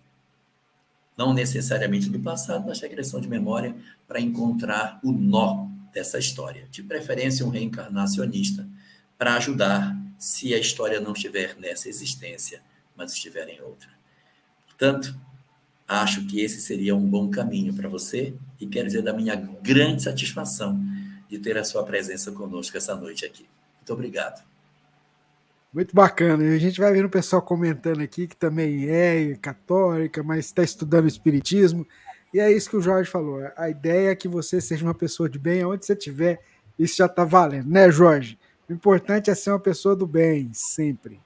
não 1.17 1.33
necessariamente 1.33 2.11
do 2.11 2.21
passado, 2.21 2.65
mas 2.67 2.81
regressão 2.81 3.21
de 3.21 3.29
memória 3.29 3.75
para 4.07 4.21
encontrar 4.21 5.01
o 5.03 5.11
nó 5.11 5.67
dessa 5.93 6.19
história. 6.19 6.69
De 6.71 6.83
preferência, 6.83 7.47
um 7.47 7.49
reencarnacionista 7.49 8.69
para 9.19 9.35
ajudar 9.37 9.97
se 10.19 10.55
a 10.55 10.59
história 10.59 11.01
não 11.01 11.13
estiver 11.13 11.57
nessa 11.59 11.89
existência, 11.89 12.63
mas 12.97 13.13
estiver 13.13 13.49
em 13.49 13.61
outra. 13.61 13.89
Portanto, 14.67 15.15
acho 15.87 16.27
que 16.27 16.41
esse 16.41 16.61
seria 16.61 16.95
um 16.95 17.07
bom 17.07 17.31
caminho 17.31 17.75
para 17.75 17.89
você 17.89 18.35
e 18.61 18.67
quero 18.67 18.87
dizer 18.87 19.03
da 19.03 19.13
minha 19.13 19.37
grande 19.37 20.03
satisfação 20.03 20.79
de 21.29 21.39
ter 21.39 21.57
a 21.57 21.65
sua 21.65 21.85
presença 21.85 22.33
conosco 22.33 22.77
essa 22.77 22.95
noite 22.95 23.25
aqui. 23.25 23.47
Muito 23.77 23.93
obrigado. 23.93 24.45
Muito 25.73 25.95
bacana. 25.95 26.43
E 26.43 26.55
a 26.55 26.59
gente 26.59 26.81
vai 26.81 26.93
vendo 26.93 27.07
o 27.07 27.11
pessoal 27.11 27.43
comentando 27.43 28.01
aqui 28.01 28.27
que 28.27 28.37
também 28.37 28.89
é 28.89 29.35
católica, 29.37 30.23
mas 30.23 30.47
está 30.47 30.63
estudando 30.63 31.07
Espiritismo. 31.07 31.87
E 32.33 32.41
é 32.41 32.51
isso 32.51 32.71
que 32.71 32.77
o 32.77 32.83
Jorge 32.83 33.11
falou. 33.11 33.41
A 33.57 33.69
ideia 33.69 34.11
é 34.11 34.15
que 34.17 34.29
você 34.29 34.61
seja 34.61 34.85
uma 34.85 34.95
pessoa 34.95 35.29
de 35.29 35.39
bem, 35.39 35.65
onde 35.65 35.85
você 35.85 35.93
estiver, 35.93 36.41
isso 36.79 36.97
já 36.97 37.07
está 37.07 37.25
valendo, 37.25 37.69
né, 37.69 37.91
Jorge? 37.91 38.39
O 38.69 38.73
importante 38.73 39.31
é 39.31 39.35
ser 39.35 39.51
uma 39.51 39.61
pessoa 39.61 39.95
do 39.95 40.07
bem, 40.07 40.51
sempre. 40.53 41.21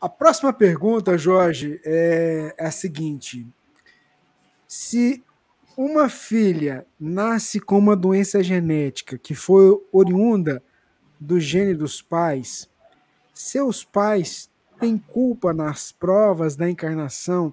A 0.00 0.08
próxima 0.08 0.52
pergunta, 0.52 1.18
Jorge, 1.18 1.80
é 1.84 2.54
a 2.58 2.70
seguinte: 2.70 3.46
se 4.68 5.24
uma 5.76 6.08
filha 6.08 6.86
nasce 6.98 7.58
com 7.58 7.76
uma 7.78 7.96
doença 7.96 8.42
genética 8.42 9.18
que 9.18 9.34
foi 9.34 9.76
oriunda 9.90 10.62
do 11.18 11.40
gene 11.40 11.74
dos 11.74 12.00
pais, 12.00 12.68
seus 13.34 13.84
pais 13.84 14.48
têm 14.78 14.96
culpa 14.96 15.52
nas 15.52 15.90
provas 15.90 16.54
da 16.54 16.70
encarnação 16.70 17.52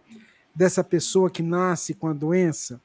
dessa 0.53 0.83
pessoa 0.83 1.29
que 1.29 1.41
nasce 1.41 1.93
com 1.93 2.07
a 2.07 2.13
doença? 2.13 2.79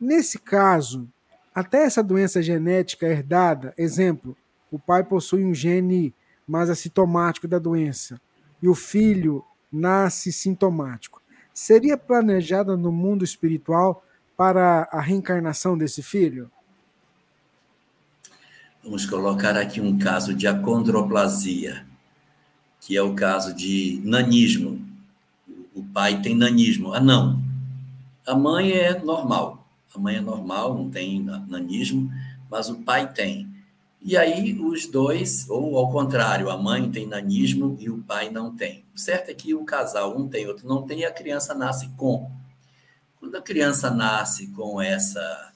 Nesse 0.00 0.38
caso, 0.38 1.08
até 1.54 1.84
essa 1.84 2.02
doença 2.02 2.42
genética 2.42 3.06
herdada, 3.06 3.72
exemplo, 3.76 4.36
o 4.70 4.78
pai 4.78 5.04
possui 5.04 5.44
um 5.44 5.54
gene 5.54 6.14
mais 6.46 6.70
assintomático 6.70 7.46
da 7.46 7.58
doença 7.58 8.20
e 8.62 8.68
o 8.68 8.74
filho 8.74 9.44
nasce 9.70 10.32
sintomático. 10.32 11.20
Seria 11.52 11.96
planejada 11.96 12.76
no 12.76 12.92
mundo 12.92 13.24
espiritual 13.24 14.04
para 14.36 14.88
a 14.92 15.00
reencarnação 15.00 15.76
desse 15.76 16.02
filho? 16.02 16.50
Vamos 18.82 19.04
colocar 19.04 19.56
aqui 19.56 19.80
um 19.80 19.98
caso 19.98 20.32
de 20.32 20.46
acondroplasia 20.46 21.86
que 22.80 22.96
é 22.96 23.02
o 23.02 23.14
caso 23.14 23.54
de 23.54 24.00
nanismo. 24.04 24.80
O 25.74 25.82
pai 25.82 26.20
tem 26.22 26.34
nanismo. 26.34 26.94
Ah, 26.94 27.00
não. 27.00 27.42
A 28.26 28.34
mãe 28.34 28.72
é 28.72 28.98
normal. 28.98 29.66
A 29.94 29.98
mãe 29.98 30.16
é 30.16 30.20
normal, 30.20 30.74
não 30.74 30.90
tem 30.90 31.22
nanismo, 31.22 32.10
mas 32.50 32.68
o 32.68 32.76
pai 32.76 33.12
tem. 33.12 33.46
E 34.08 34.16
aí 34.16 34.58
os 34.58 34.86
dois, 34.86 35.46
ou 35.50 35.76
ao 35.76 35.92
contrário, 35.92 36.48
a 36.48 36.56
mãe 36.56 36.90
tem 36.90 37.06
nanismo 37.06 37.76
e 37.78 37.90
o 37.90 37.98
pai 37.98 38.30
não 38.30 38.56
tem. 38.56 38.82
O 38.94 38.98
certo 38.98 39.28
é 39.28 39.34
que 39.34 39.52
o 39.52 39.66
casal, 39.66 40.18
um 40.18 40.26
tem, 40.26 40.46
outro 40.46 40.66
não 40.66 40.86
tem, 40.86 41.00
e 41.00 41.04
a 41.04 41.12
criança 41.12 41.54
nasce 41.54 41.90
com. 41.90 42.32
Quando 43.20 43.36
a 43.36 43.42
criança 43.42 43.90
nasce 43.90 44.46
com 44.46 44.80
essa 44.80 45.52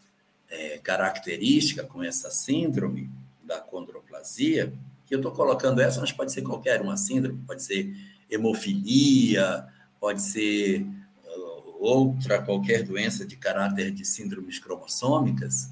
é, 0.51 0.77
característica, 0.77 1.85
com 1.85 2.03
essa 2.03 2.31
síndrome 2.31 3.11
da 3.43 3.59
condroplasia, 3.59 4.71
que 5.07 5.15
eu 5.15 5.21
estou 5.21 5.33
colocando 5.33 5.81
essa, 5.81 5.99
mas 5.99 6.13
pode 6.13 6.31
ser 6.31 6.43
qualquer 6.43 6.83
uma 6.83 6.99
síndrome, 6.99 7.43
pode 7.47 7.63
ser 7.63 7.97
hemofilia, 8.31 9.67
pode 9.99 10.21
ser 10.21 10.83
uh, 10.83 11.75
outra 11.81 12.43
qualquer 12.43 12.83
doença 12.83 13.25
de 13.25 13.35
caráter 13.35 13.91
de 13.91 14.05
síndromes 14.05 14.59
cromossômicas, 14.59 15.72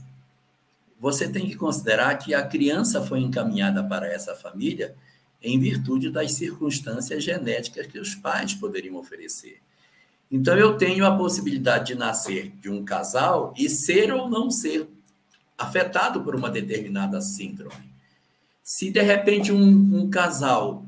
você 1.00 1.26
tem 1.26 1.46
que 1.46 1.56
considerar 1.56 2.14
que 2.16 2.34
a 2.34 2.46
criança 2.46 3.02
foi 3.02 3.20
encaminhada 3.20 3.82
para 3.82 4.06
essa 4.06 4.34
família 4.34 4.94
em 5.42 5.58
virtude 5.58 6.10
das 6.10 6.32
circunstâncias 6.32 7.24
genéticas 7.24 7.86
que 7.86 7.98
os 7.98 8.14
pais 8.14 8.52
poderiam 8.52 8.96
oferecer. 8.96 9.62
Então, 10.30 10.54
eu 10.56 10.76
tenho 10.76 11.06
a 11.06 11.16
possibilidade 11.16 11.86
de 11.86 11.94
nascer 11.94 12.52
de 12.60 12.68
um 12.68 12.84
casal 12.84 13.54
e 13.56 13.68
ser 13.70 14.12
ou 14.12 14.28
não 14.28 14.50
ser 14.50 14.86
afetado 15.56 16.22
por 16.22 16.36
uma 16.36 16.50
determinada 16.50 17.18
síndrome. 17.22 17.90
Se, 18.62 18.90
de 18.90 19.00
repente, 19.00 19.50
um, 19.50 20.02
um 20.02 20.10
casal 20.10 20.84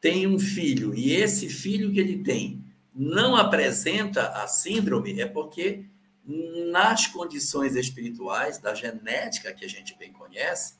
tem 0.00 0.26
um 0.26 0.38
filho 0.38 0.92
e 0.94 1.12
esse 1.12 1.48
filho 1.48 1.92
que 1.92 2.00
ele 2.00 2.18
tem 2.18 2.62
não 2.92 3.36
apresenta 3.36 4.28
a 4.30 4.46
síndrome, 4.48 5.20
é 5.20 5.26
porque 5.26 5.84
nas 6.26 7.06
condições 7.06 7.76
espirituais, 7.76 8.58
da 8.58 8.74
genética 8.74 9.52
que 9.52 9.64
a 9.64 9.68
gente 9.68 9.96
bem 9.98 10.12
conhece, 10.12 10.74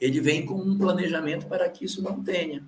ele 0.00 0.20
vem 0.20 0.44
com 0.44 0.54
um 0.54 0.76
planejamento 0.76 1.46
para 1.46 1.68
que 1.68 1.84
isso 1.84 2.02
não 2.02 2.22
tenha. 2.22 2.64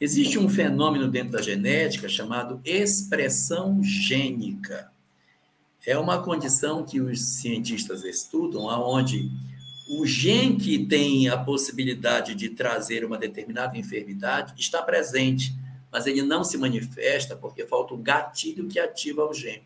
Existe 0.00 0.38
um 0.38 0.48
fenômeno 0.48 1.08
dentro 1.08 1.32
da 1.32 1.42
genética 1.42 2.08
chamado 2.08 2.60
expressão 2.64 3.82
gênica. 3.82 4.92
É 5.86 5.98
uma 5.98 6.22
condição 6.22 6.84
que 6.84 7.00
os 7.00 7.20
cientistas 7.38 8.04
estudam, 8.04 8.68
aonde 8.68 9.30
o 9.88 10.04
gene 10.04 10.56
que 10.56 10.84
tem 10.84 11.28
a 11.28 11.38
possibilidade 11.38 12.34
de 12.34 12.50
trazer 12.50 13.04
uma 13.04 13.16
determinada 13.16 13.78
enfermidade 13.78 14.52
está 14.58 14.82
presente, 14.82 15.54
mas 15.90 16.06
ele 16.06 16.22
não 16.22 16.44
se 16.44 16.58
manifesta 16.58 17.34
porque 17.34 17.66
falta 17.66 17.94
um 17.94 18.02
gatilho 18.02 18.66
que 18.66 18.78
ativa 18.78 19.24
o 19.24 19.32
gene. 19.32 19.64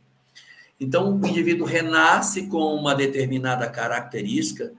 Então, 0.81 1.20
o 1.20 1.26
indivíduo 1.26 1.66
renasce 1.66 2.47
com 2.47 2.74
uma 2.74 2.95
determinada 2.95 3.68
característica, 3.68 4.72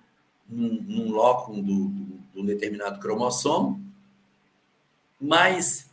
num, 0.49 0.81
num 0.81 1.11
lóculo 1.11 1.61
do, 1.61 1.87
do, 1.89 2.19
do 2.33 2.43
determinado 2.43 2.99
cromossomo, 2.99 3.79
mas 5.19 5.91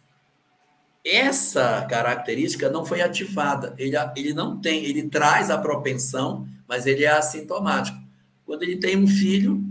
essa 1.04 1.86
característica 1.88 2.70
não 2.70 2.86
foi 2.86 3.02
ativada. 3.02 3.74
Ele, 3.76 3.96
ele 4.16 4.32
não 4.32 4.58
tem, 4.58 4.84
ele 4.84 5.08
traz 5.08 5.50
a 5.50 5.58
propensão, 5.58 6.48
mas 6.66 6.86
ele 6.86 7.04
é 7.04 7.10
assintomático. 7.10 7.98
Quando 8.46 8.62
ele 8.62 8.76
tem 8.76 8.96
um 8.96 9.06
filho, 9.06 9.62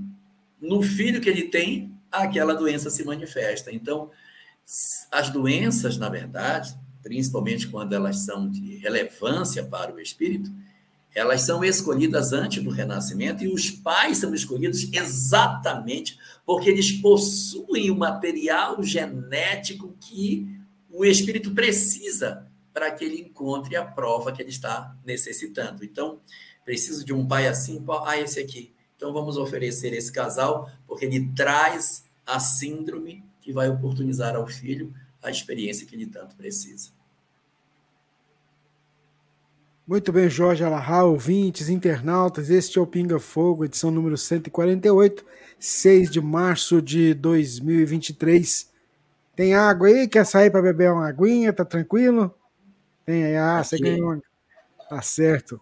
no 0.61 0.83
filho 0.83 1.19
que 1.19 1.29
ele 1.29 1.43
tem, 1.43 1.91
aquela 2.11 2.53
doença 2.53 2.91
se 2.91 3.03
manifesta. 3.03 3.71
Então, 3.71 4.11
as 5.11 5.29
doenças, 5.29 5.97
na 5.97 6.09
verdade, 6.09 6.77
principalmente 7.07 7.69
quando 7.69 7.93
elas 7.93 8.25
são 8.25 8.49
de 8.49 8.75
relevância 8.79 9.63
para 9.63 9.93
o 9.93 9.99
espírito, 9.99 10.51
elas 11.15 11.41
são 11.41 11.63
escolhidas 11.63 12.33
antes 12.33 12.61
do 12.61 12.69
renascimento 12.69 13.45
e 13.45 13.47
os 13.47 13.71
pais 13.71 14.17
são 14.17 14.35
escolhidos 14.35 14.91
exatamente 14.91 16.19
porque 16.45 16.69
eles 16.69 16.91
possuem 16.91 17.89
o 17.89 17.95
material 17.95 18.83
genético 18.83 19.95
que 20.01 20.53
o 20.91 21.05
espírito 21.05 21.51
precisa 21.51 22.45
para 22.73 22.91
que 22.91 23.05
ele 23.05 23.21
encontre 23.21 23.77
a 23.77 23.85
prova 23.85 24.33
que 24.33 24.41
ele 24.41 24.49
está 24.49 24.93
necessitando. 25.05 25.85
Então, 25.85 26.19
preciso 26.65 27.05
de 27.05 27.13
um 27.13 27.25
pai 27.25 27.47
assim, 27.47 27.83
ah, 28.05 28.19
esse 28.19 28.37
aqui. 28.37 28.73
Então, 28.97 29.13
vamos 29.13 29.37
oferecer 29.37 29.93
esse 29.93 30.11
casal, 30.11 30.69
porque 30.85 31.05
ele 31.05 31.31
traz 31.33 32.03
a 32.25 32.37
síndrome 32.37 33.23
que 33.41 33.53
vai 33.53 33.69
oportunizar 33.69 34.35
ao 34.35 34.45
filho 34.45 34.93
a 35.23 35.31
experiência 35.31 35.87
que 35.87 35.95
ele 35.95 36.07
tanto 36.07 36.35
precisa. 36.35 36.96
Muito 39.87 40.11
bem, 40.11 40.29
Jorge 40.29 40.65
Alahá, 40.65 41.05
ouvintes, 41.05 41.69
internautas, 41.69 42.49
este 42.49 42.77
é 42.77 42.81
o 42.81 42.85
Pinga 42.85 43.19
Fogo, 43.19 43.63
edição 43.63 43.89
número 43.89 44.17
148, 44.17 45.25
6 45.57 46.11
de 46.11 46.19
março 46.19 46.81
de 46.81 47.13
2023. 47.13 48.69
Tem 49.33 49.55
água 49.55 49.87
aí? 49.87 50.05
Quer 50.05 50.25
sair 50.25 50.51
para 50.51 50.61
beber 50.61 50.91
uma 50.91 51.07
aguinha? 51.07 51.53
Tá 51.53 51.63
tranquilo? 51.63 52.35
Tem 53.05 53.23
aí, 53.23 53.37
ah, 53.37 53.63
você 53.63 53.77
ganhou. 53.77 54.21
Tá 54.89 55.01
certo. 55.01 55.57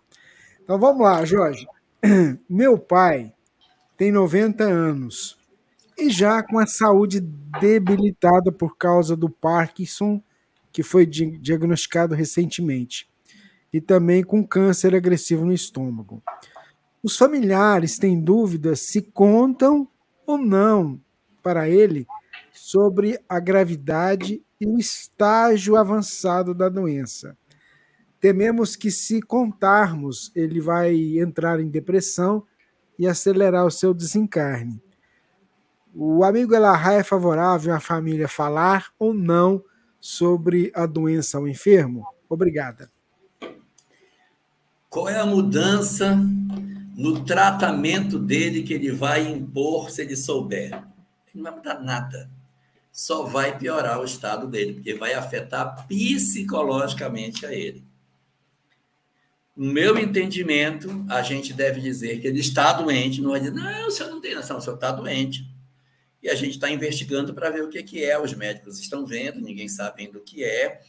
Então 0.64 0.80
vamos 0.80 1.04
lá, 1.04 1.24
Jorge. 1.24 1.68
Meu 2.50 2.80
pai 2.80 3.32
tem 3.96 4.12
90 4.12 4.64
anos 4.64 5.38
e 5.96 6.10
já 6.10 6.42
com 6.42 6.58
a 6.58 6.66
saúde 6.66 7.20
debilitada 7.62 8.52
por 8.52 8.76
causa 8.76 9.16
do 9.16 9.30
Parkinson, 9.30 10.20
que 10.74 10.82
foi 10.82 11.06
diagnosticado 11.06 12.16
recentemente 12.16 13.08
e 13.76 13.82
também 13.82 14.24
com 14.24 14.42
câncer 14.42 14.96
agressivo 14.96 15.44
no 15.44 15.52
estômago. 15.52 16.24
Os 17.04 17.18
familiares 17.18 18.00
têm 18.00 18.18
dúvidas 18.18 18.80
se 18.80 19.02
contam 19.02 19.86
ou 20.26 20.38
não 20.38 20.98
para 21.44 21.68
ele 21.68 22.08
sobre 22.54 23.20
a 23.28 23.38
gravidade 23.38 24.42
e 24.62 24.66
o 24.66 24.80
estágio 24.80 25.76
avançado 25.76 26.54
da 26.54 26.70
doença. 26.70 27.38
Tememos 28.18 28.78
que, 28.78 28.90
se 28.90 29.22
contarmos, 29.22 30.32
ele 30.34 30.62
vai 30.62 31.20
entrar 31.20 31.60
em 31.60 31.68
depressão 31.68 32.46
e 32.98 33.06
acelerar 33.06 33.66
o 33.66 33.72
seu 33.72 33.94
desencarne. 33.94 34.82
O 35.94 36.24
amigo 36.24 36.56
Elahá 36.56 36.94
é 36.94 37.04
favorável 37.04 37.74
à 37.74 37.82
família 37.82 38.30
falar 38.30 38.88
ou 38.98 39.14
não 39.14 39.62
sobre 40.00 40.72
a 40.74 40.86
doença 40.86 41.38
ao 41.38 41.46
enfermo? 41.46 42.06
Obrigada. 42.30 42.95
Qual 44.96 45.10
é 45.10 45.20
a 45.20 45.26
mudança 45.26 46.16
no 46.96 47.26
tratamento 47.26 48.18
dele 48.18 48.64
que 48.64 48.74
ele 48.74 48.94
vai 48.94 49.28
impor 49.28 49.92
se 49.92 50.02
ele 50.02 50.16
souber? 50.16 50.72
Ele 50.72 50.84
não 51.34 51.44
vai 51.44 51.56
mudar 51.56 51.82
nada. 51.82 52.32
Só 52.94 53.24
vai 53.26 53.60
piorar 53.60 54.00
o 54.00 54.06
estado 54.06 54.48
dele, 54.48 54.76
porque 54.76 54.94
vai 54.94 55.14
afetar 55.14 55.86
psicologicamente 55.86 57.46
a 57.46 57.52
ele. 57.52 57.84
No 59.54 59.74
meu 59.74 59.98
entendimento, 59.98 61.06
a 61.10 61.22
gente 61.22 61.52
deve 61.52 61.82
dizer 61.82 62.22
que 62.22 62.28
ele 62.28 62.40
está 62.40 62.72
doente, 62.72 63.22
não 63.22 63.32
vai 63.32 63.42
dizer, 63.42 63.54
não, 63.54 63.88
o 63.90 63.92
senhor 63.92 64.10
não 64.10 64.22
tem 64.22 64.34
noção, 64.34 64.60
o 64.60 64.62
senhor 64.62 64.76
está 64.76 64.94
doente. 64.94 65.46
E 66.24 66.30
a 66.30 66.36
gente 66.36 66.52
está 66.52 66.72
investigando 66.72 67.34
para 67.34 67.50
ver 67.50 67.66
o 67.66 67.70
que, 67.70 67.84
que 67.84 68.02
é. 68.02 68.18
Os 68.18 68.34
médicos 68.34 68.80
estão 68.80 69.06
vendo, 69.06 69.42
ninguém 69.42 69.68
sabe 69.68 70.04
ainda 70.04 70.20
o 70.20 70.22
que 70.24 70.42
é. 70.42 70.82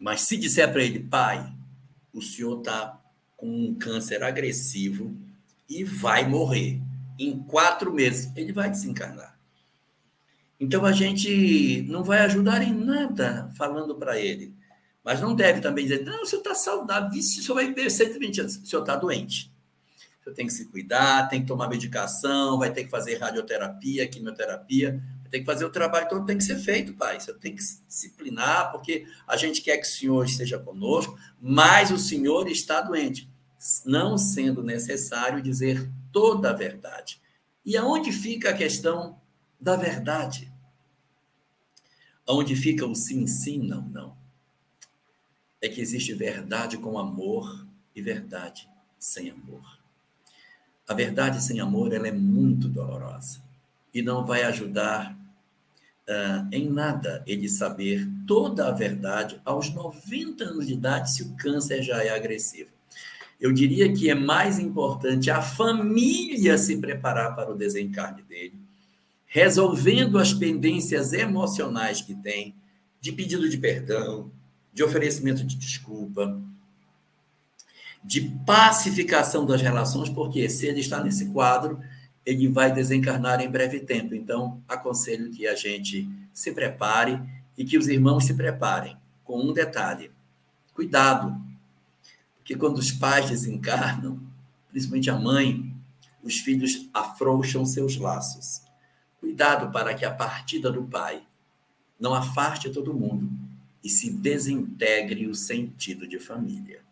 Mas 0.00 0.22
se 0.22 0.38
disser 0.38 0.72
para 0.72 0.82
ele, 0.82 1.00
pai, 1.00 1.52
o 2.14 2.22
senhor 2.22 2.58
está 2.58 3.00
com 3.36 3.48
um 3.48 3.74
câncer 3.74 4.22
agressivo 4.22 5.14
e 5.68 5.84
vai 5.84 6.26
morrer. 6.26 6.80
Em 7.18 7.38
quatro 7.42 7.92
meses, 7.92 8.32
ele 8.34 8.52
vai 8.52 8.70
desencarnar. 8.70 9.38
Então 10.58 10.84
a 10.84 10.92
gente 10.92 11.82
não 11.88 12.02
vai 12.02 12.20
ajudar 12.20 12.62
em 12.62 12.72
nada 12.72 13.50
falando 13.56 13.96
para 13.96 14.18
ele. 14.18 14.54
Mas 15.04 15.20
não 15.20 15.34
deve 15.34 15.60
também 15.60 15.84
dizer, 15.84 16.04
não, 16.04 16.22
o 16.22 16.26
senhor 16.26 16.40
está 16.40 16.54
saudável, 16.54 17.10
o 17.10 17.22
senhor 17.22 17.54
vai 17.54 17.66
viver 17.66 17.90
120 17.90 18.40
anos, 18.40 18.56
o 18.56 18.66
senhor 18.66 18.80
está 18.82 18.96
doente. 18.96 19.52
O 20.20 20.24
senhor 20.24 20.34
tem 20.34 20.46
que 20.46 20.52
se 20.52 20.64
cuidar, 20.66 21.28
tem 21.28 21.42
que 21.42 21.46
tomar 21.46 21.68
medicação, 21.68 22.58
vai 22.58 22.72
ter 22.72 22.84
que 22.84 22.90
fazer 22.90 23.16
radioterapia, 23.16 24.08
quimioterapia 24.08 25.02
tem 25.34 25.40
que 25.40 25.46
fazer 25.46 25.64
o 25.64 25.70
trabalho 25.70 26.08
todo, 26.08 26.24
tem 26.24 26.38
que 26.38 26.44
ser 26.44 26.60
feito, 26.60 26.94
pai. 26.94 27.18
Você 27.18 27.34
tem 27.34 27.56
que 27.56 27.62
disciplinar, 27.88 28.70
porque 28.70 29.04
a 29.26 29.36
gente 29.36 29.62
quer 29.62 29.78
que 29.78 29.84
o 29.84 29.90
Senhor 29.90 30.24
esteja 30.24 30.60
conosco, 30.60 31.18
mas 31.42 31.90
o 31.90 31.98
Senhor 31.98 32.46
está 32.46 32.80
doente, 32.80 33.28
não 33.84 34.16
sendo 34.16 34.62
necessário 34.62 35.42
dizer 35.42 35.90
toda 36.12 36.50
a 36.50 36.52
verdade. 36.52 37.20
E 37.66 37.76
aonde 37.76 38.12
fica 38.12 38.50
a 38.50 38.56
questão 38.56 39.20
da 39.58 39.74
verdade? 39.74 40.52
Onde 42.24 42.54
fica 42.54 42.86
o 42.86 42.94
sim, 42.94 43.26
sim, 43.26 43.58
não, 43.58 43.82
não. 43.88 44.16
É 45.60 45.68
que 45.68 45.80
existe 45.80 46.14
verdade 46.14 46.78
com 46.78 46.96
amor 46.96 47.66
e 47.92 48.00
verdade 48.00 48.70
sem 49.00 49.30
amor. 49.30 49.80
A 50.86 50.94
verdade 50.94 51.42
sem 51.42 51.58
amor 51.58 51.92
ela 51.92 52.06
é 52.06 52.12
muito 52.12 52.68
dolorosa 52.68 53.42
e 53.92 54.00
não 54.00 54.24
vai 54.24 54.44
ajudar 54.44 55.23
uh, 56.08 56.46
em 56.52 56.68
nada 56.68 57.22
ele 57.26 57.48
saber 57.48 58.08
toda 58.26 58.68
a 58.68 58.72
verdade 58.72 59.40
aos 59.44 59.72
90 59.72 60.44
anos 60.44 60.66
de 60.66 60.74
idade 60.74 61.12
se 61.12 61.22
o 61.22 61.34
câncer 61.36 61.82
já 61.82 62.02
é 62.02 62.10
agressivo. 62.10 62.70
Eu 63.40 63.52
diria 63.52 63.92
que 63.92 64.08
é 64.08 64.14
mais 64.14 64.58
importante 64.58 65.30
a 65.30 65.42
família 65.42 66.56
se 66.56 66.76
preparar 66.78 67.34
para 67.34 67.50
o 67.50 67.56
desencarne 67.56 68.22
dele, 68.22 68.54
resolvendo 69.26 70.18
as 70.18 70.32
pendências 70.32 71.12
emocionais 71.12 72.00
que 72.00 72.14
tem, 72.14 72.54
de 73.00 73.12
pedido 73.12 73.48
de 73.48 73.58
perdão, 73.58 74.30
de 74.72 74.82
oferecimento 74.82 75.44
de 75.44 75.56
desculpa, 75.56 76.40
de 78.02 78.20
pacificação 78.46 79.44
das 79.44 79.60
relações, 79.60 80.08
porque 80.08 80.48
se 80.48 80.66
ele 80.66 80.80
está 80.80 81.02
nesse 81.02 81.26
quadro, 81.30 81.80
ele 82.24 82.48
vai 82.48 82.72
desencarnar 82.72 83.40
em 83.40 83.50
breve 83.50 83.80
tempo. 83.80 84.14
Então, 84.14 84.62
aconselho 84.68 85.30
que 85.30 85.46
a 85.46 85.54
gente 85.54 86.08
se 86.32 86.52
prepare 86.52 87.20
e 87.56 87.64
que 87.64 87.78
os 87.78 87.88
irmãos 87.88 88.24
se 88.24 88.34
preparem, 88.34 88.96
com 89.22 89.40
um 89.40 89.52
detalhe: 89.52 90.10
cuidado, 90.72 91.40
porque 92.36 92.56
quando 92.56 92.78
os 92.78 92.92
pais 92.92 93.30
desencarnam, 93.30 94.20
principalmente 94.70 95.10
a 95.10 95.18
mãe, 95.18 95.74
os 96.22 96.38
filhos 96.38 96.88
afrouxam 96.92 97.64
seus 97.64 97.96
laços. 97.96 98.62
Cuidado 99.20 99.72
para 99.72 99.94
que 99.94 100.04
a 100.04 100.10
partida 100.10 100.70
do 100.70 100.82
pai 100.84 101.22
não 101.98 102.14
afaste 102.14 102.70
todo 102.70 102.92
mundo 102.92 103.30
e 103.82 103.88
se 103.88 104.10
desintegre 104.10 105.26
o 105.26 105.34
sentido 105.34 106.06
de 106.06 106.18
família. 106.18 106.83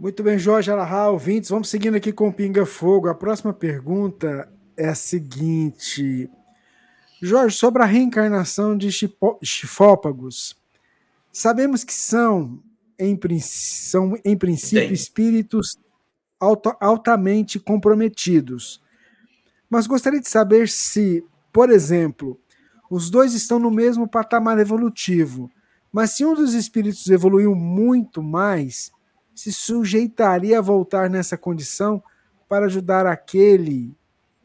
Muito 0.00 0.22
bem, 0.22 0.38
Jorge 0.38 0.70
Alahá, 0.70 1.10
ouvintes, 1.10 1.50
vamos 1.50 1.68
seguindo 1.68 1.94
aqui 1.94 2.10
com 2.10 2.26
o 2.26 2.32
Pinga 2.32 2.64
Fogo. 2.64 3.06
A 3.06 3.14
próxima 3.14 3.52
pergunta 3.52 4.50
é 4.74 4.88
a 4.88 4.94
seguinte. 4.94 6.26
Jorge, 7.20 7.54
sobre 7.54 7.82
a 7.82 7.84
reencarnação 7.84 8.78
de 8.78 8.88
chifópagos, 9.42 10.56
sabemos 11.30 11.84
que 11.84 11.92
são, 11.92 12.62
em, 12.98 13.14
são, 13.40 14.18
em 14.24 14.38
princípio, 14.38 14.86
Tem. 14.86 14.92
espíritos 14.94 15.78
altamente 16.80 17.60
comprometidos. 17.60 18.82
Mas 19.68 19.86
gostaria 19.86 20.18
de 20.18 20.30
saber 20.30 20.70
se, 20.70 21.22
por 21.52 21.68
exemplo, 21.68 22.40
os 22.90 23.10
dois 23.10 23.34
estão 23.34 23.58
no 23.58 23.70
mesmo 23.70 24.08
patamar 24.08 24.58
evolutivo, 24.58 25.50
mas 25.92 26.12
se 26.12 26.24
um 26.24 26.34
dos 26.34 26.54
espíritos 26.54 27.06
evoluiu 27.08 27.54
muito 27.54 28.22
mais, 28.22 28.90
se 29.40 29.52
sujeitaria 29.52 30.58
a 30.58 30.60
voltar 30.62 31.08
nessa 31.08 31.34
condição 31.34 32.02
para 32.46 32.66
ajudar 32.66 33.06
aquele, 33.06 33.96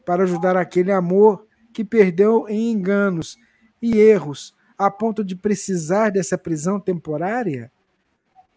para 0.06 0.22
ajudar 0.22 0.56
aquele 0.56 0.90
amor 0.90 1.46
que 1.70 1.84
perdeu 1.84 2.48
em 2.48 2.72
enganos 2.72 3.36
e 3.82 3.98
erros, 3.98 4.56
a 4.78 4.90
ponto 4.90 5.22
de 5.22 5.36
precisar 5.36 6.08
dessa 6.08 6.38
prisão 6.38 6.80
temporária? 6.80 7.70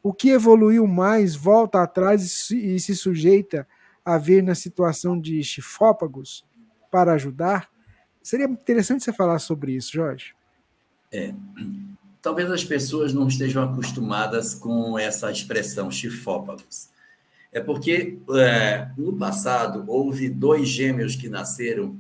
O 0.02 0.14
que 0.14 0.30
evoluiu 0.30 0.88
mais 0.88 1.36
volta 1.36 1.84
atrás 1.84 2.50
e 2.52 2.80
se 2.80 2.96
sujeita 2.96 3.68
a 4.06 4.18
vir 4.18 4.42
na 4.42 4.56
situação 4.56 5.20
de 5.20 5.44
chifópagos 5.44 6.46
para 6.90 7.12
ajudar? 7.16 7.70
Seria 8.24 8.46
interessante 8.46 9.04
você 9.04 9.12
falar 9.12 9.40
sobre 9.40 9.74
isso, 9.74 9.92
Jorge. 9.92 10.34
É, 11.12 11.34
talvez 12.22 12.52
as 12.52 12.64
pessoas 12.64 13.14
não 13.14 13.28
estejam 13.28 13.64
acostumadas 13.64 14.54
com 14.54 14.98
essa 14.98 15.32
expressão 15.32 15.90
chifópagos. 15.90 16.90
É 17.52 17.60
porque 17.60 18.20
é, 18.36 18.90
no 18.98 19.18
passado 19.18 19.84
houve 19.88 20.30
dois 20.30 20.68
gêmeos 20.68 21.16
que 21.16 21.30
nasceram 21.30 22.00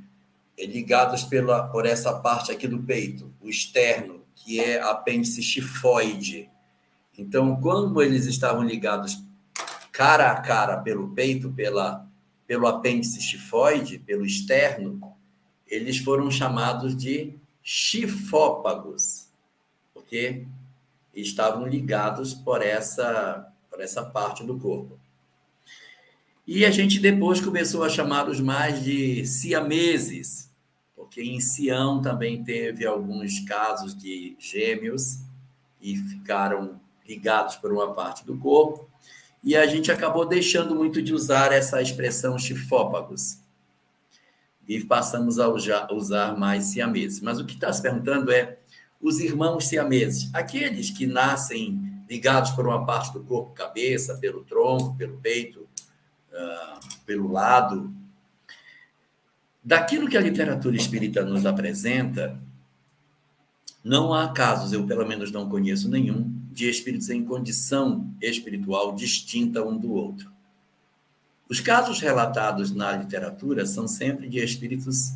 ligados 0.57 1.23
pela, 1.23 1.67
por 1.67 1.85
essa 1.85 2.13
parte 2.19 2.51
aqui 2.51 2.67
do 2.67 2.83
peito, 2.83 3.33
o 3.41 3.49
externo, 3.49 4.21
que 4.35 4.59
é 4.59 4.79
apêndice 4.81 5.41
chifoide. 5.41 6.49
Então, 7.17 7.59
quando 7.61 8.01
eles 8.01 8.25
estavam 8.25 8.63
ligados 8.63 9.23
cara 9.91 10.31
a 10.31 10.41
cara 10.41 10.77
pelo 10.77 11.09
peito, 11.09 11.51
pela, 11.51 12.05
pelo 12.45 12.67
apêndice 12.67 13.21
chifoide, 13.21 13.99
pelo 13.99 14.25
externo, 14.25 15.01
eles 15.65 15.97
foram 15.97 16.29
chamados 16.29 16.95
de 16.95 17.33
chifópagos 17.63 19.28
porque 20.09 20.43
estavam 21.13 21.67
ligados 21.67 22.33
por 22.33 22.63
essa, 22.63 23.47
por 23.69 23.79
essa 23.79 24.03
parte 24.03 24.43
do 24.43 24.57
corpo. 24.57 24.97
E 26.47 26.65
a 26.65 26.71
gente 26.71 26.99
depois 26.99 27.39
começou 27.39 27.83
a 27.83 27.89
chamá-los 27.89 28.39
mais 28.39 28.83
de 28.83 29.23
siameses, 29.27 30.51
porque 30.95 31.21
em 31.21 31.39
Sião 31.39 32.01
também 32.01 32.43
teve 32.43 32.87
alguns 32.87 33.39
casos 33.41 33.95
de 33.95 34.35
gêmeos 34.39 35.19
e 35.79 35.95
ficaram 35.95 36.81
ligados 37.07 37.55
por 37.57 37.71
uma 37.71 37.93
parte 37.93 38.25
do 38.25 38.35
corpo. 38.35 38.89
E 39.43 39.55
a 39.55 39.67
gente 39.67 39.91
acabou 39.91 40.27
deixando 40.27 40.73
muito 40.73 41.03
de 41.03 41.13
usar 41.13 41.51
essa 41.51 41.79
expressão 41.83 42.37
chifópagos. 42.39 43.37
E 44.67 44.83
passamos 44.83 45.37
a 45.39 45.47
usar 45.91 46.37
mais 46.37 46.65
siameses. 46.65 47.21
Mas 47.21 47.39
o 47.39 47.45
que 47.45 47.53
está 47.53 47.71
se 47.71 47.81
perguntando 47.81 48.31
é 48.31 48.58
os 49.01 49.19
irmãos 49.19 49.67
siameses, 49.67 50.29
aqueles 50.33 50.89
que 50.89 51.07
nascem 51.07 52.03
ligados 52.09 52.51
por 52.51 52.67
uma 52.67 52.85
parte 52.85 53.13
do 53.13 53.23
corpo, 53.23 53.53
cabeça, 53.53 54.17
pelo 54.17 54.43
tronco, 54.43 54.95
pelo 54.95 55.17
peito, 55.17 55.61
uh, 56.31 56.79
pelo 57.05 57.31
lado. 57.31 57.93
Daquilo 59.63 60.09
que 60.09 60.17
a 60.17 60.21
literatura 60.21 60.75
espírita 60.75 61.23
nos 61.23 61.45
apresenta, 61.45 62.39
não 63.83 64.13
há 64.13 64.29
casos, 64.33 64.73
eu 64.73 64.85
pelo 64.85 65.07
menos 65.07 65.31
não 65.31 65.47
conheço 65.47 65.89
nenhum, 65.89 66.35
de 66.51 66.69
espíritos 66.69 67.09
em 67.09 67.23
condição 67.23 68.13
espiritual 68.21 68.93
distinta 68.93 69.63
um 69.63 69.77
do 69.77 69.93
outro. 69.93 70.31
Os 71.47 71.59
casos 71.59 71.99
relatados 71.99 72.71
na 72.71 72.91
literatura 72.91 73.65
são 73.65 73.87
sempre 73.87 74.27
de 74.27 74.39
espíritos 74.39 75.13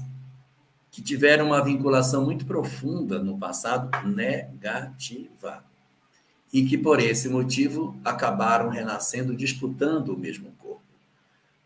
que 0.94 1.02
tiveram 1.02 1.48
uma 1.48 1.64
vinculação 1.64 2.24
muito 2.24 2.46
profunda 2.46 3.18
no 3.18 3.36
passado 3.36 3.90
negativa 4.08 5.66
e 6.54 6.64
que, 6.64 6.78
por 6.78 7.00
esse 7.00 7.28
motivo, 7.28 8.00
acabaram 8.06 8.70
renascendo 8.70 9.36
disputando 9.36 10.10
o 10.10 10.18
mesmo 10.18 10.52
corpo. 10.60 10.84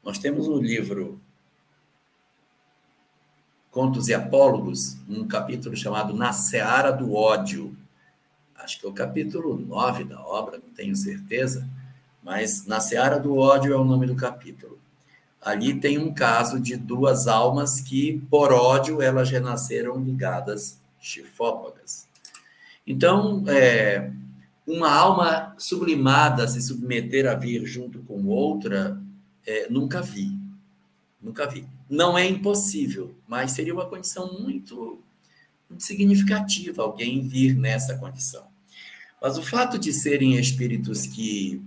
Nós 0.01 0.17
temos 0.17 0.47
um 0.47 0.57
livro, 0.57 1.19
Contos 3.69 4.07
e 4.07 4.13
Apólogos, 4.13 4.97
um 5.09 5.27
capítulo 5.27 5.75
chamado 5.75 6.13
Na 6.13 6.31
Seara 6.31 6.91
do 6.91 7.13
Ódio. 7.13 7.75
Acho 8.55 8.79
que 8.79 8.85
é 8.85 8.89
o 8.89 8.93
capítulo 8.93 9.59
9 9.59 10.05
da 10.05 10.21
obra, 10.21 10.57
não 10.57 10.73
tenho 10.73 10.95
certeza, 10.95 11.67
mas 12.23 12.65
Na 12.65 12.79
Seara 12.79 13.19
do 13.19 13.35
Ódio 13.35 13.73
é 13.73 13.75
o 13.75 13.83
nome 13.83 14.07
do 14.07 14.15
capítulo 14.15 14.76
ali 15.47 15.79
tem 15.79 15.97
um 15.97 16.13
caso 16.13 16.59
de 16.59 16.75
duas 16.75 17.25
almas 17.25 17.79
que, 17.79 18.21
por 18.29 18.51
ódio, 18.51 19.01
elas 19.01 19.29
renasceram 19.29 19.97
ligadas 20.03 20.81
chifópagas. 20.99 22.05
Então, 22.85 23.45
é, 23.47 24.11
uma 24.65 24.91
alma 24.91 25.55
sublimada 25.57 26.45
se 26.49 26.61
submeter 26.61 27.25
a 27.25 27.33
vir 27.33 27.65
junto 27.65 27.99
com 27.99 28.25
outra, 28.25 29.01
é, 29.45 29.69
nunca 29.69 30.01
vi. 30.01 30.37
Nunca 31.21 31.47
vi. 31.47 31.65
Não 31.89 32.17
é 32.17 32.27
impossível, 32.27 33.15
mas 33.25 33.51
seria 33.51 33.73
uma 33.73 33.85
condição 33.85 34.37
muito, 34.41 35.01
muito 35.69 35.81
significativa 35.81 36.83
alguém 36.83 37.25
vir 37.25 37.55
nessa 37.55 37.97
condição. 37.97 38.45
Mas 39.21 39.37
o 39.37 39.41
fato 39.41 39.79
de 39.79 39.93
serem 39.93 40.35
espíritos 40.35 41.07
que 41.07 41.61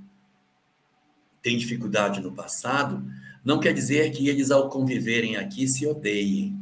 têm 1.41 1.57
dificuldade 1.57 2.21
no 2.21 2.31
passado 2.31 3.03
não 3.45 3.59
quer 3.59 3.73
dizer 3.73 4.11
que 4.11 4.29
eles, 4.29 4.51
ao 4.51 4.69
conviverem 4.69 5.37
aqui, 5.37 5.67
se 5.67 5.87
odeiem. 5.87 6.59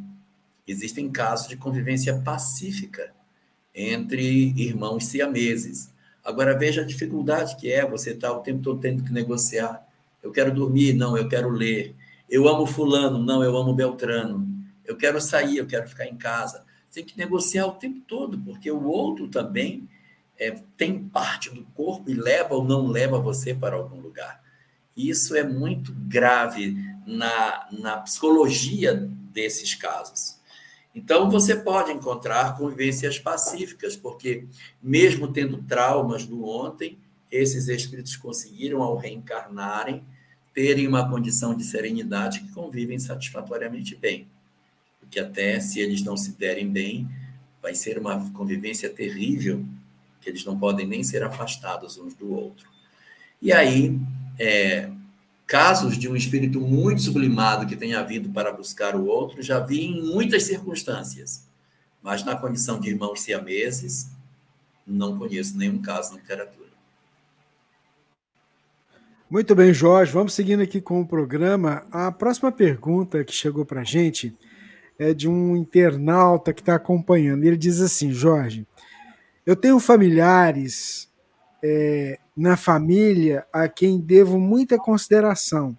Existem 0.67 1.11
casos 1.11 1.49
de 1.49 1.57
convivência 1.57 2.19
pacífica 2.21 3.13
entre 3.75 4.53
irmãos 4.57 5.07
siameses. 5.07 5.93
Agora, 6.25 6.57
veja 6.57 6.83
a 6.83 6.87
dificuldade 6.87 7.57
que 7.57 7.73
é 7.73 7.89
você 7.89 8.11
estar 8.11 8.29
tá 8.29 8.37
o 8.37 8.41
tempo 8.41 8.63
todo 8.63 8.81
tendo 8.81 9.03
que 9.03 9.13
negociar. 9.13 9.87
Eu 10.23 10.31
quero 10.31 10.53
dormir, 10.53 10.93
não, 10.93 11.17
eu 11.17 11.29
quero 11.29 11.49
ler. 11.49 11.95
Eu 12.29 12.47
amo 12.47 12.67
Fulano, 12.67 13.19
não, 13.19 13.43
eu 13.43 13.57
amo 13.57 13.73
Beltrano. 13.73 14.47
Eu 14.85 14.97
quero 14.97 15.21
sair, 15.21 15.59
eu 15.59 15.67
quero 15.67 15.89
ficar 15.89 16.07
em 16.07 16.17
casa. 16.17 16.65
Tem 16.93 17.05
que 17.05 17.17
negociar 17.17 17.67
o 17.67 17.73
tempo 17.73 18.01
todo, 18.07 18.39
porque 18.39 18.71
o 18.71 18.85
outro 18.85 19.29
também 19.29 19.89
é, 20.39 20.51
tem 20.77 20.99
parte 20.99 21.51
do 21.51 21.65
corpo 21.75 22.11
e 22.11 22.15
leva 22.15 22.55
ou 22.55 22.65
não 22.65 22.87
leva 22.87 23.19
você 23.19 23.55
para 23.55 23.77
algum 23.77 24.01
lugar. 24.01 24.43
Isso 24.99 25.37
é 25.37 25.45
muito 25.45 25.93
grave 25.93 26.77
na, 27.07 27.69
na 27.71 27.97
psicologia 27.99 28.95
desses 29.33 29.73
casos. 29.73 30.37
Então, 30.93 31.31
você 31.31 31.55
pode 31.55 31.93
encontrar 31.93 32.57
convivências 32.59 33.17
pacíficas, 33.17 33.95
porque, 33.95 34.45
mesmo 34.83 35.29
tendo 35.29 35.63
traumas 35.63 36.27
do 36.27 36.45
ontem, 36.45 36.99
esses 37.31 37.69
espíritos 37.69 38.17
conseguiram, 38.17 38.83
ao 38.83 38.97
reencarnarem, 38.97 40.03
terem 40.53 40.89
uma 40.89 41.09
condição 41.09 41.55
de 41.55 41.63
serenidade 41.63 42.41
que 42.41 42.53
convivem 42.53 42.99
satisfatoriamente 42.99 43.95
bem. 43.95 44.27
Porque, 44.99 45.21
até 45.21 45.61
se 45.61 45.79
eles 45.79 46.03
não 46.03 46.17
se 46.17 46.33
derem 46.33 46.69
bem, 46.69 47.09
vai 47.63 47.77
ser 47.77 47.97
uma 47.99 48.29
convivência 48.33 48.91
terrível, 48.91 49.65
que 50.21 50.29
eles 50.29 50.45
não 50.45 50.59
podem 50.59 50.85
nem 50.85 51.05
ser 51.05 51.23
afastados 51.23 51.97
uns 51.97 52.15
do 52.15 52.33
outro. 52.35 52.69
E 53.41 53.53
aí, 53.53 53.97
é, 54.39 54.91
casos 55.47 55.99
de 55.99 56.09
um 56.09 56.15
espírito 56.15 56.61
muito 56.61 57.03
sublimado 57.03 57.67
que 57.67 57.75
tenha 57.75 58.03
vindo 58.03 58.29
para 58.29 58.53
buscar 58.53 58.95
o 58.95 59.07
outro, 59.07 59.43
já 59.43 59.59
vi 59.59 59.87
em 59.87 60.03
muitas 60.03 60.45
circunstâncias. 60.45 61.47
Mas 62.03 62.25
na 62.25 62.37
condição 62.37 62.79
de 62.79 62.91
irmãos 62.91 63.23
siameses, 63.23 64.11
não 64.87 65.19
conheço 65.19 65.57
nenhum 65.57 65.81
caso 65.81 66.13
na 66.13 66.19
literatura. 66.19 66.69
Muito 69.31 69.55
bem, 69.55 69.75
Jorge. 69.75 70.13
Vamos 70.13 70.33
seguindo 70.33 70.63
aqui 70.63 70.81
com 70.81 71.01
o 71.01 71.07
programa. 71.07 71.85
A 71.91 72.11
próxima 72.11 72.51
pergunta 72.51 73.25
que 73.25 73.33
chegou 73.33 73.65
para 73.65 73.83
a 73.83 73.85
gente 73.85 74.35
é 74.99 75.13
de 75.13 75.29
um 75.29 75.55
internauta 75.57 76.53
que 76.53 76.61
está 76.61 76.75
acompanhando. 76.75 77.45
Ele 77.45 77.57
diz 77.57 77.81
assim: 77.81 78.11
Jorge, 78.11 78.67
eu 79.45 79.55
tenho 79.55 79.79
familiares 79.79 81.08
é, 81.63 82.19
na 82.37 82.57
família 82.57 83.47
a 83.53 83.69
quem 83.69 84.01
devo 84.01 84.39
muita 84.39 84.79
consideração 84.79 85.77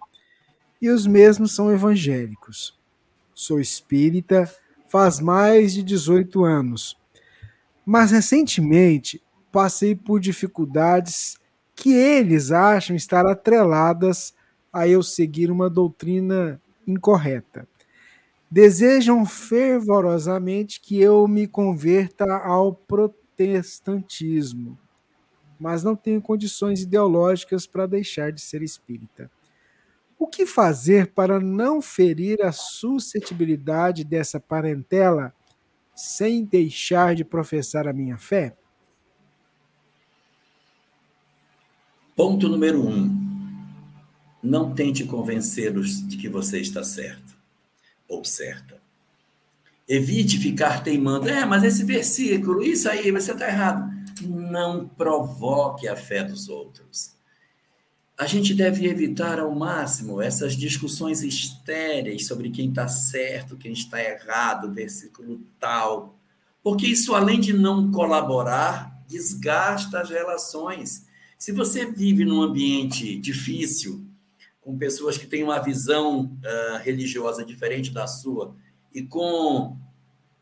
e 0.80 0.88
os 0.88 1.06
mesmos 1.06 1.54
são 1.54 1.72
evangélicos. 1.72 2.78
Sou 3.34 3.60
espírita 3.60 4.50
faz 4.88 5.20
mais 5.20 5.72
de 5.72 5.84
18 5.84 6.44
anos, 6.44 6.98
mas 7.86 8.10
recentemente 8.10 9.22
passei 9.52 9.94
por 9.94 10.18
dificuldades 10.18 11.38
que 11.76 11.92
eles 11.92 12.50
acham 12.50 12.96
estar 12.96 13.24
atreladas 13.24 14.34
a 14.72 14.88
eu 14.88 15.02
seguir 15.02 15.50
uma 15.50 15.70
doutrina 15.70 16.60
incorreta. 16.86 17.66
Desejam 18.50 19.24
fervorosamente 19.24 20.80
que 20.80 21.00
eu 21.00 21.26
me 21.28 21.46
converta 21.46 22.24
ao 22.38 22.74
protestantismo, 22.74 24.76
mas 25.60 25.84
não 25.84 25.94
tenho 25.94 26.22
condições 26.22 26.80
ideológicas 26.80 27.66
para 27.66 27.86
deixar 27.86 28.32
de 28.32 28.40
ser 28.40 28.62
espírita. 28.62 29.30
O 30.18 30.26
que 30.26 30.46
fazer 30.46 31.12
para 31.12 31.38
não 31.38 31.82
ferir 31.82 32.42
a 32.42 32.50
suscetibilidade 32.50 34.02
dessa 34.02 34.40
parentela 34.40 35.34
sem 35.94 36.44
deixar 36.44 37.14
de 37.14 37.24
professar 37.24 37.86
a 37.86 37.92
minha 37.92 38.16
fé? 38.16 38.56
Ponto 42.16 42.48
número 42.48 42.86
um: 42.86 43.30
não 44.42 44.74
tente 44.74 45.04
convencê-los 45.04 46.06
de 46.08 46.16
que 46.16 46.28
você 46.28 46.60
está 46.60 46.82
certo 46.82 47.36
ou 48.08 48.24
certa. 48.24 48.80
Evite 49.88 50.38
ficar 50.38 50.84
teimando, 50.84 51.28
é, 51.28 51.44
mas 51.44 51.64
esse 51.64 51.82
versículo, 51.82 52.62
isso 52.62 52.88
aí, 52.88 53.10
você 53.10 53.32
está 53.32 53.48
errado. 53.48 53.99
Não 54.26 54.88
provoque 54.88 55.88
a 55.88 55.96
fé 55.96 56.22
dos 56.24 56.48
outros. 56.48 57.14
A 58.18 58.26
gente 58.26 58.52
deve 58.52 58.86
evitar 58.86 59.38
ao 59.38 59.54
máximo 59.54 60.20
essas 60.20 60.54
discussões 60.54 61.22
estéreis 61.22 62.26
sobre 62.26 62.50
quem 62.50 62.68
está 62.68 62.86
certo, 62.86 63.56
quem 63.56 63.72
está 63.72 64.02
errado, 64.02 64.72
versículo 64.72 65.40
tal, 65.58 66.18
porque 66.62 66.86
isso, 66.86 67.14
além 67.14 67.40
de 67.40 67.52
não 67.52 67.90
colaborar, 67.90 69.02
desgasta 69.08 70.00
as 70.00 70.10
relações 70.10 71.08
se 71.38 71.52
você 71.52 71.90
vive 71.90 72.22
num 72.22 72.42
ambiente 72.42 73.16
difícil, 73.16 74.04
com 74.60 74.76
pessoas 74.76 75.16
que 75.16 75.26
têm 75.26 75.42
uma 75.42 75.58
visão 75.58 76.24
uh, 76.24 76.78
religiosa 76.82 77.42
diferente 77.42 77.90
da 77.90 78.06
sua 78.06 78.54
e 78.94 79.02
com 79.02 79.74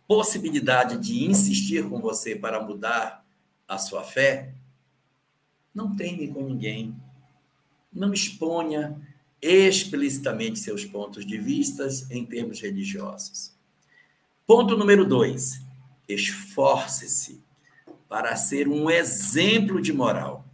possibilidade 0.08 0.98
de 0.98 1.24
insistir 1.24 1.88
com 1.88 2.00
você 2.00 2.34
para 2.34 2.60
mudar 2.60 3.24
a 3.68 3.76
sua 3.76 4.02
fé, 4.02 4.54
não 5.74 5.94
teme 5.94 6.26
com 6.28 6.42
ninguém. 6.42 6.96
Não 7.92 8.12
exponha 8.12 8.98
explicitamente 9.40 10.58
seus 10.58 10.84
pontos 10.84 11.24
de 11.24 11.38
vista 11.38 11.86
em 12.10 12.24
termos 12.24 12.60
religiosos. 12.60 13.52
Ponto 14.46 14.76
número 14.76 15.04
dois: 15.04 15.60
esforce-se 16.08 17.40
para 18.08 18.34
ser 18.34 18.66
um 18.66 18.90
exemplo 18.90 19.80
de 19.80 19.92
moral. 19.92 20.44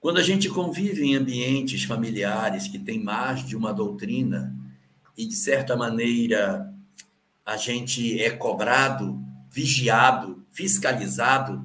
Quando 0.00 0.18
a 0.18 0.22
gente 0.22 0.48
convive 0.50 1.02
em 1.02 1.16
ambientes 1.16 1.84
familiares 1.84 2.68
que 2.68 2.78
têm 2.78 3.02
mais 3.02 3.44
de 3.44 3.56
uma 3.56 3.72
doutrina 3.72 4.54
e, 5.16 5.26
de 5.26 5.34
certa 5.34 5.74
maneira, 5.74 6.72
a 7.44 7.56
gente 7.56 8.22
é 8.22 8.30
cobrado, 8.30 9.23
vigiado, 9.54 10.44
fiscalizado, 10.50 11.64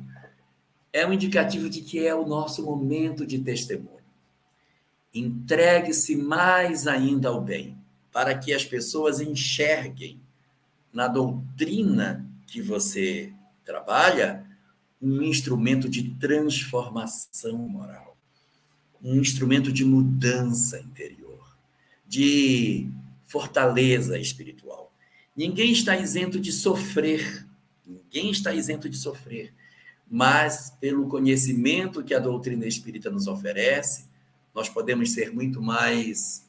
é 0.93 1.05
um 1.05 1.13
indicativo 1.13 1.69
de 1.69 1.81
que 1.81 2.05
é 2.05 2.13
o 2.13 2.25
nosso 2.25 2.63
momento 2.63 3.25
de 3.25 3.39
testemunho. 3.39 3.99
Entregue-se 5.13 6.15
mais 6.15 6.85
ainda 6.85 7.29
ao 7.29 7.41
bem, 7.41 7.77
para 8.11 8.37
que 8.37 8.53
as 8.53 8.63
pessoas 8.63 9.19
enxerguem 9.19 10.19
na 10.93 11.07
doutrina 11.07 12.25
que 12.47 12.61
você 12.61 13.33
trabalha 13.63 14.45
um 15.01 15.21
instrumento 15.23 15.89
de 15.89 16.11
transformação 16.15 17.57
moral 17.57 18.09
um 19.01 19.15
instrumento 19.15 19.71
de 19.71 19.85
mudança 19.85 20.79
interior, 20.79 21.57
de 22.07 22.89
fortaleza 23.25 24.17
espiritual. 24.17 24.91
Ninguém 25.35 25.71
está 25.71 25.95
isento 25.97 26.39
de 26.39 26.51
sofrer, 26.51 27.47
ninguém 27.89 28.29
está 28.29 28.53
isento 28.53 28.87
de 28.87 28.97
sofrer, 28.97 29.53
mas 30.09 30.75
pelo 30.79 31.07
conhecimento 31.07 32.03
que 32.03 32.13
a 32.13 32.19
doutrina 32.19 32.65
espírita 32.65 33.09
nos 33.09 33.27
oferece, 33.27 34.07
nós 34.53 34.69
podemos 34.69 35.11
ser 35.11 35.33
muito 35.33 35.61
mais 35.61 36.47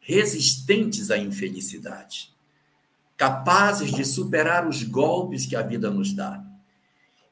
resistentes 0.00 1.10
à 1.10 1.18
infelicidade, 1.18 2.32
capazes 3.16 3.92
de 3.92 4.04
superar 4.04 4.68
os 4.68 4.82
golpes 4.82 5.46
que 5.46 5.56
a 5.56 5.62
vida 5.62 5.90
nos 5.90 6.12
dá. 6.12 6.44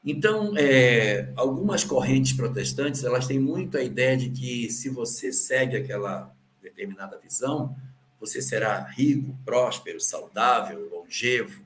Então, 0.05 0.53
é, 0.57 1.31
algumas 1.35 1.83
correntes 1.83 2.33
protestantes 2.33 3.03
elas 3.03 3.27
têm 3.27 3.39
muito 3.39 3.77
a 3.77 3.83
ideia 3.83 4.17
de 4.17 4.29
que 4.29 4.69
se 4.69 4.89
você 4.89 5.31
segue 5.31 5.77
aquela 5.77 6.33
determinada 6.61 7.17
visão, 7.19 7.75
você 8.19 8.41
será 8.41 8.81
rico, 8.83 9.37
próspero, 9.45 9.99
saudável, 9.99 10.89
longevo, 10.89 11.62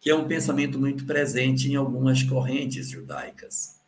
que 0.00 0.10
é 0.10 0.14
um 0.14 0.26
pensamento 0.26 0.78
muito 0.78 1.04
presente 1.04 1.70
em 1.70 1.76
algumas 1.76 2.22
correntes 2.22 2.88
judaicas. 2.90 3.80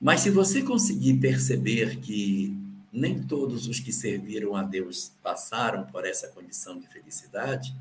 Mas 0.00 0.20
se 0.20 0.30
você 0.30 0.62
conseguir 0.62 1.14
perceber 1.14 1.96
que 1.96 2.56
nem 2.92 3.22
todos 3.22 3.66
os 3.66 3.80
que 3.80 3.92
serviram 3.92 4.56
a 4.56 4.62
Deus 4.62 5.12
passaram 5.22 5.84
por 5.84 6.04
essa 6.04 6.28
condição 6.28 6.78
de 6.78 6.88
felicidade, 6.88 7.74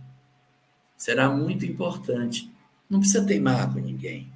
será 0.96 1.30
muito 1.30 1.66
importante 1.66 2.52
não 2.90 3.00
precisa 3.00 3.26
teimar 3.26 3.74
com 3.74 3.80
ninguém. 3.80 4.32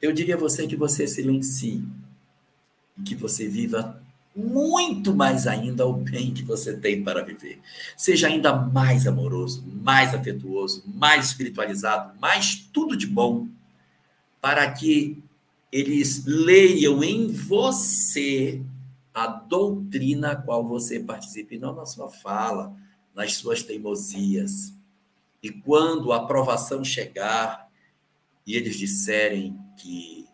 Eu 0.00 0.12
diria 0.12 0.36
a 0.36 0.38
você 0.38 0.66
que 0.66 0.76
você 0.76 1.06
silencie 1.06 1.84
e 2.96 3.02
que 3.02 3.14
você 3.14 3.46
viva 3.46 4.02
muito 4.36 5.14
mais 5.14 5.46
ainda 5.46 5.86
o 5.86 5.94
bem 5.94 6.34
que 6.34 6.42
você 6.42 6.76
tem 6.76 7.02
para 7.02 7.24
viver. 7.24 7.58
Seja 7.96 8.28
ainda 8.28 8.54
mais 8.54 9.06
amoroso, 9.06 9.64
mais 9.66 10.14
afetuoso, 10.14 10.84
mais 10.86 11.26
espiritualizado, 11.26 12.18
mais 12.20 12.56
tudo 12.72 12.96
de 12.96 13.06
bom, 13.06 13.48
para 14.40 14.70
que 14.70 15.22
eles 15.72 16.24
leiam 16.26 17.02
em 17.02 17.28
você 17.28 18.62
a 19.14 19.26
doutrina 19.26 20.32
a 20.32 20.36
qual 20.36 20.62
você 20.66 21.00
participa, 21.00 21.54
e 21.54 21.58
não 21.58 21.74
na 21.74 21.86
sua 21.86 22.10
fala, 22.10 22.76
nas 23.14 23.34
suas 23.36 23.62
teimosias. 23.62 24.74
E 25.42 25.50
quando 25.50 26.12
a 26.12 26.16
aprovação 26.16 26.84
chegar 26.84 27.70
e 28.46 28.54
eles 28.54 28.76
disserem 28.76 29.58
que 29.78 30.26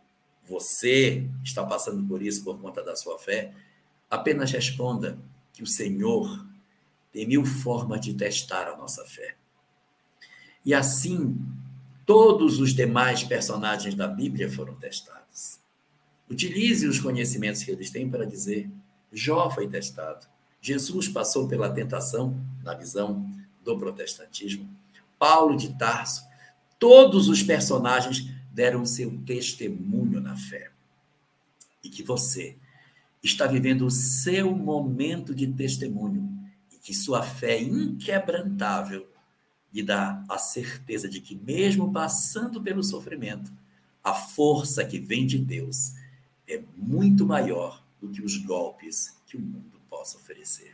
você 0.49 1.29
está 1.45 1.65
passando 1.65 2.07
por 2.07 2.21
isso 2.21 2.43
por 2.43 2.61
conta 2.61 2.83
da 2.83 2.97
sua 2.97 3.19
fé, 3.19 3.53
apenas 4.13 4.53
responda 4.53 5.19
que 5.55 5.63
o 5.63 5.67
Senhor 5.67 6.47
tem 7.11 7.27
mil 7.27 7.47
formas 7.47 7.99
de 8.03 8.13
testar 8.13 8.69
a 8.69 8.77
nossa 8.77 9.03
fé. 9.07 9.37
E 10.67 10.75
assim, 10.75 11.35
todos 12.05 12.61
os 12.61 12.75
demais 12.75 13.25
personagens 13.25 13.95
da 13.95 14.07
Bíblia 14.07 14.53
foram 14.53 14.75
testados. 14.75 15.59
Utilize 16.29 16.87
os 16.87 17.01
conhecimentos 17.01 17.63
que 17.65 17.71
eles 17.71 17.91
têm 17.91 18.09
para 18.09 18.27
dizer: 18.27 18.71
Jó 19.11 19.49
foi 19.49 19.67
testado. 19.67 20.27
Jesus 20.61 21.09
passou 21.09 21.49
pela 21.49 21.71
tentação, 21.71 22.39
na 22.63 22.75
visão 22.75 23.27
do 23.65 23.79
protestantismo. 23.79 24.69
Paulo 25.19 25.57
de 25.57 25.77
Tarso, 25.79 26.23
todos 26.79 27.29
os 27.29 27.43
personagens 27.43 28.31
deram 28.53 28.85
seu 28.85 29.19
testemunho 29.25 30.21
na 30.21 30.37
fé. 30.37 30.71
E 31.83 31.89
que 31.89 32.03
você 32.03 32.59
está 33.23 33.47
vivendo 33.47 33.87
o 33.87 33.91
seu 33.91 34.55
momento 34.55 35.35
de 35.35 35.47
testemunho 35.47 36.29
e 36.73 36.77
que 36.77 36.93
sua 36.93 37.23
fé 37.23 37.61
inquebrantável 37.61 39.07
lhe 39.73 39.83
dá 39.83 40.23
a 40.29 40.39
certeza 40.39 41.09
de 41.09 41.21
que, 41.21 41.35
mesmo 41.35 41.93
passando 41.93 42.61
pelo 42.63 42.83
sofrimento, 42.83 43.53
A 44.05 44.13
força 44.13 44.85
que 44.85 44.99
vem 44.99 45.25
de 45.25 45.39
Deus 45.39 45.93
é 46.49 46.61
muito 46.77 47.25
maior 47.25 47.85
do 48.01 48.09
que 48.09 48.21
os 48.21 48.37
golpes 48.37 49.17
que 49.27 49.37
o 49.37 49.41
mundo 49.41 49.81
possa 49.89 50.17
oferecer. 50.17 50.73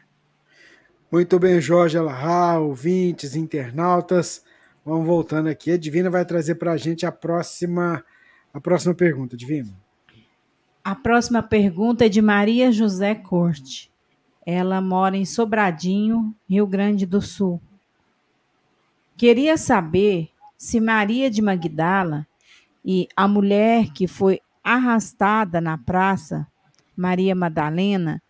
Muito 1.12 1.38
bem, 1.38 1.61
Jorge 1.61 1.99
Alahá, 1.99 2.59
ouvintes, 2.59 3.36
internautas. 3.36 4.42
Vamos 4.84 5.07
voltando 5.07 5.49
aqui. 5.49 5.72
A 5.72 5.78
Divina 5.78 6.09
vai 6.09 6.24
trazer 6.24 6.55
para 6.55 6.72
a 6.72 6.76
gente 6.78 7.05
a 7.05 7.12
próxima, 7.12 8.03
a 8.53 8.61
próxima 8.61 8.94
pergunta, 8.94 9.36
Divina. 9.36 9.76
A 10.89 10.95
próxima 10.95 11.43
pergunta 11.43 12.07
é 12.07 12.09
de 12.09 12.22
Maria 12.22 12.72
José 12.72 13.14
Corte. 13.14 13.93
Ela 14.47 14.80
mora 14.80 15.18
em 15.18 15.24
Sobradinho, 15.26 16.34
Rio 16.49 16.66
Grande 16.66 17.05
do 17.05 17.20
Sul. 17.20 17.61
Queria 19.14 19.59
saber 19.59 20.30
se 20.57 20.80
Maria 20.80 21.30
de 21.30 21.43
Magdala 21.43 22.26
e 22.82 23.07
a 23.14 23.28
mulher 23.28 23.93
que 23.93 24.07
foi 24.07 24.41
arrastada 24.64 25.61
na 25.61 25.76
praça, 25.76 26.47
Maria 26.97 27.34
Madalena, 27.34 28.22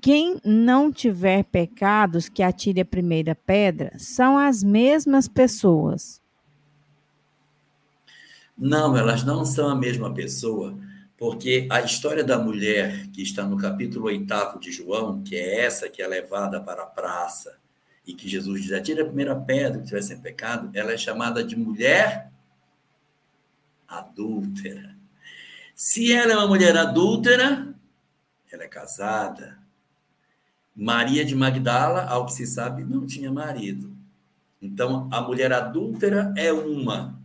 quem 0.00 0.40
não 0.46 0.90
tiver 0.90 1.44
pecados 1.44 2.26
que 2.26 2.42
atire 2.42 2.80
a 2.80 2.86
primeira 2.86 3.34
pedra 3.34 3.92
são 3.98 4.38
as 4.38 4.64
mesmas 4.64 5.28
pessoas. 5.28 6.22
Não, 8.56 8.96
elas 8.96 9.22
não 9.22 9.44
são 9.44 9.68
a 9.68 9.74
mesma 9.74 10.10
pessoa, 10.14 10.74
porque 11.24 11.66
a 11.70 11.80
história 11.80 12.22
da 12.22 12.38
mulher 12.38 13.08
que 13.08 13.22
está 13.22 13.44
no 13.44 13.56
capítulo 13.56 14.08
8 14.08 14.58
de 14.60 14.70
João, 14.70 15.22
que 15.22 15.34
é 15.34 15.64
essa 15.64 15.88
que 15.88 16.02
é 16.02 16.06
levada 16.06 16.60
para 16.60 16.82
a 16.82 16.86
praça, 16.86 17.56
e 18.06 18.12
que 18.12 18.28
Jesus 18.28 18.60
diz: 18.60 18.72
atire 18.72 19.00
a 19.00 19.06
primeira 19.06 19.34
pedra 19.34 19.78
que 19.78 19.86
tiver 19.86 20.02
sem 20.02 20.20
pecado, 20.20 20.70
ela 20.74 20.92
é 20.92 20.98
chamada 20.98 21.42
de 21.42 21.56
mulher 21.56 22.30
adúltera. 23.88 24.94
Se 25.74 26.12
ela 26.12 26.34
é 26.34 26.36
uma 26.36 26.46
mulher 26.46 26.76
adúltera, 26.76 27.74
ela 28.52 28.64
é 28.64 28.68
casada, 28.68 29.58
Maria 30.76 31.24
de 31.24 31.34
Magdala, 31.34 32.04
ao 32.04 32.26
que 32.26 32.34
se 32.34 32.46
sabe, 32.46 32.84
não 32.84 33.06
tinha 33.06 33.32
marido. 33.32 33.96
Então, 34.60 35.08
a 35.10 35.22
mulher 35.22 35.54
adúltera 35.54 36.34
é 36.36 36.52
uma 36.52 37.18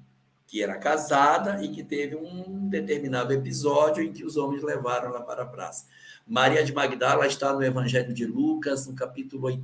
que 0.49 0.63
era 0.63 0.79
casada 0.79 1.63
e 1.63 1.69
que 1.69 1.83
teve 1.83 2.15
um 2.15 2.67
determinado 2.67 3.31
episódio 3.31 4.03
em 4.03 4.11
que 4.11 4.25
os 4.25 4.35
homens 4.35 4.63
levaram 4.63 5.09
ela 5.09 5.21
para 5.21 5.43
a 5.43 5.45
praça. 5.45 5.85
Maria 6.25 6.63
de 6.63 6.73
Magdala 6.73 7.27
está 7.27 7.53
no 7.53 7.63
Evangelho 7.63 8.11
de 8.11 8.25
Lucas, 8.25 8.87
no 8.87 8.95
capítulo 8.95 9.45
8. 9.45 9.63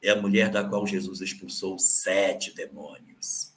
É 0.00 0.10
a 0.10 0.22
mulher 0.22 0.50
da 0.50 0.62
qual 0.62 0.86
Jesus 0.86 1.20
expulsou 1.20 1.80
sete 1.80 2.54
demônios. 2.54 3.52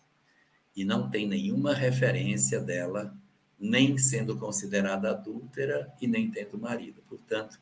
E 0.75 0.83
não 0.83 1.07
tem 1.07 1.27
nenhuma 1.27 1.75
referência 1.75 2.59
dela, 2.59 3.15
nem 3.59 3.99
sendo 3.99 4.35
considerada 4.35 5.11
adúltera 5.11 5.93
e 6.01 6.07
nem 6.07 6.31
tendo 6.31 6.57
marido. 6.57 7.03
Portanto, 7.07 7.59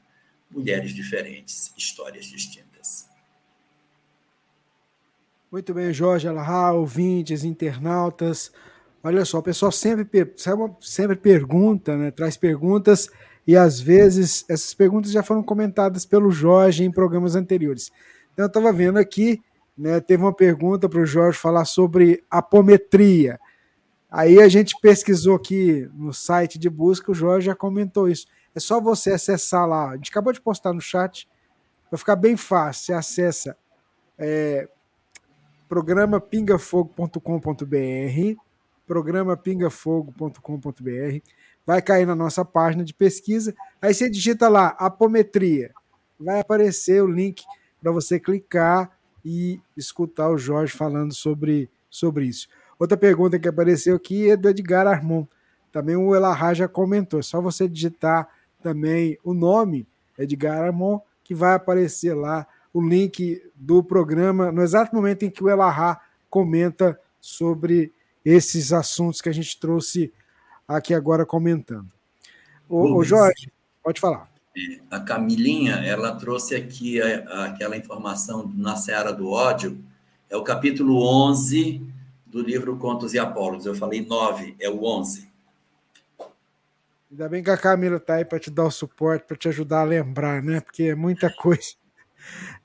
mulheres 0.49 0.93
diferentes, 0.93 1.73
histórias 1.77 2.25
distintas. 2.27 3.11
Muito 5.51 5.73
bem, 5.73 5.91
Jorge 5.91 6.29
Alahá, 6.29 6.71
ouvintes, 6.71 7.43
internautas. 7.43 8.53
Olha 9.03 9.25
só, 9.25 9.39
o 9.39 9.43
pessoal 9.43 9.69
sempre, 9.69 10.07
sempre 10.79 11.17
pergunta, 11.17 11.97
né? 11.97 12.09
traz 12.09 12.37
perguntas 12.37 13.09
e 13.45 13.57
às 13.57 13.77
vezes 13.77 14.45
essas 14.47 14.73
perguntas 14.73 15.11
já 15.11 15.21
foram 15.21 15.43
comentadas 15.43 16.05
pelo 16.05 16.31
Jorge 16.31 16.85
em 16.85 16.91
programas 16.91 17.35
anteriores. 17.35 17.91
Então 18.31 18.45
eu 18.45 18.47
estava 18.47 18.71
vendo 18.71 18.97
aqui, 18.97 19.41
né, 19.77 19.99
teve 19.99 20.23
uma 20.23 20.33
pergunta 20.33 20.87
para 20.87 21.01
o 21.01 21.05
Jorge 21.05 21.37
falar 21.37 21.65
sobre 21.65 22.23
apometria. 22.31 23.37
Aí 24.09 24.39
a 24.39 24.47
gente 24.47 24.73
pesquisou 24.81 25.35
aqui 25.35 25.85
no 25.93 26.13
site 26.13 26.57
de 26.57 26.69
busca, 26.69 27.11
o 27.11 27.15
Jorge 27.15 27.47
já 27.47 27.55
comentou 27.55 28.07
isso. 28.07 28.25
É 28.55 28.59
só 28.61 28.79
você 28.79 29.11
acessar 29.11 29.67
lá. 29.67 29.89
A 29.89 29.95
gente 29.97 30.11
acabou 30.11 30.31
de 30.31 30.39
postar 30.39 30.71
no 30.71 30.79
chat. 30.79 31.27
Vai 31.91 31.97
ficar 31.97 32.15
bem 32.15 32.37
fácil. 32.37 32.85
Você 32.85 32.93
acessa 32.93 33.57
é, 34.17 34.69
programapingafogo.com.br 35.72 38.41
programapingafogo.com.br 38.86 41.19
vai 41.65 41.82
cair 41.82 42.05
na 42.05 42.13
nossa 42.13 42.43
página 42.43 42.84
de 42.84 42.93
pesquisa. 42.93 43.55
Aí 43.82 43.93
você 43.93 44.09
digita 44.09 44.49
lá 44.49 44.76
apometria. 44.78 45.72
Vai 46.19 46.41
aparecer 46.41 47.01
o 47.01 47.07
link 47.07 47.45
para 47.82 47.89
você 47.89 48.19
clicar 48.19 48.91
e 49.24 49.61
escutar 49.78 50.30
o 50.30 50.38
Jorge 50.38 50.74
falando 50.74 51.13
sobre, 51.13 51.69
sobre 51.89 52.26
isso. 52.26 52.49
Outra 52.78 52.97
pergunta 52.97 53.39
que 53.39 53.47
apareceu 53.47 53.95
aqui 53.95 54.30
é 54.30 54.36
do 54.36 54.49
Edgar 54.49 54.86
Armon. 54.86 55.26
Também 55.72 55.95
o 55.95 56.13
Elahá 56.13 56.53
já 56.53 56.67
comentou. 56.67 57.22
É 57.22 57.24
só 57.24 57.39
você 57.39 57.65
digitar 57.65 58.28
também 58.61 59.17
o 59.24 59.34
nome 59.34 59.88
Edgar 60.19 60.63
Armon, 60.63 60.99
que 61.24 61.34
vai 61.34 61.53
aparecer 61.53 62.13
lá 62.13 62.45
o 62.74 62.82
link 62.82 63.41
do 63.55 63.84
programa 63.84 64.51
no 64.51 64.61
exato 64.61 64.95
momento 64.95 65.24
em 65.24 65.30
que 65.30 65.43
o 65.43 65.49
Elahá 65.49 66.01
comenta 66.30 66.99
sobre 67.19 67.93
esses 68.24 68.72
assuntos 68.72 69.22
que 69.22 69.30
a 69.30 69.34
gente 69.34 69.59
trouxe 69.59 70.13
aqui 70.67 70.93
agora 70.93 71.26
comentando. 71.26 71.91
O, 72.69 72.97
o 72.97 73.03
Jorge, 73.03 73.51
pode 73.84 73.99
falar. 73.99 74.32
É, 74.57 74.80
a 74.89 74.99
Camilinha, 74.99 75.76
ela 75.76 76.15
trouxe 76.15 76.55
aqui 76.55 77.01
a, 77.01 77.30
a, 77.30 77.45
aquela 77.47 77.76
informação 77.76 78.51
na 78.55 78.76
Seara 78.76 79.11
do 79.11 79.30
Ódio, 79.30 79.78
é 80.30 80.38
o 80.38 80.43
capítulo 80.43 81.03
11 81.03 81.82
do 82.26 82.41
livro 82.41 82.78
Contos 82.78 83.13
e 83.13 83.19
Apólogos. 83.19 83.65
Eu 83.65 83.76
falei 83.76 84.05
9, 84.05 84.55
é 84.59 84.69
o 84.69 84.86
11. 84.86 85.30
Ainda 87.11 87.28
bem 87.28 87.43
que 87.43 87.49
a 87.49 87.57
Camila 87.57 87.99
tá 87.99 88.15
aí 88.15 88.24
para 88.24 88.39
te 88.39 88.49
dar 88.49 88.63
o 88.63 88.72
suporte, 88.72 89.26
para 89.26 89.36
te 89.36 89.49
ajudar 89.49 89.82
a 89.82 89.84
lembrar, 89.84 90.41
né? 90.41 90.61
Porque 90.61 90.84
é 90.84 90.95
muita 90.95 91.30
coisa. 91.30 91.80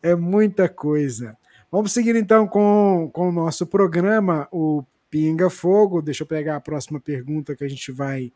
É 0.03 0.15
muita 0.15 0.69
coisa. 0.69 1.37
Vamos 1.71 1.93
seguir 1.93 2.15
então 2.17 2.47
com, 2.47 3.11
com 3.13 3.29
o 3.29 3.33
nosso 3.33 3.67
programa, 3.67 4.49
o 4.53 4.85
Pinga 5.11 5.51
Fogo. 5.51 6.01
Deixa 6.01 6.23
eu 6.23 6.27
pegar 6.27 6.57
a 6.57 6.61
próxima 6.61 7.01
pergunta 7.01 7.55
que 7.55 7.65
a 7.65 7.69
gente 7.69 7.93
vai 7.93 8.33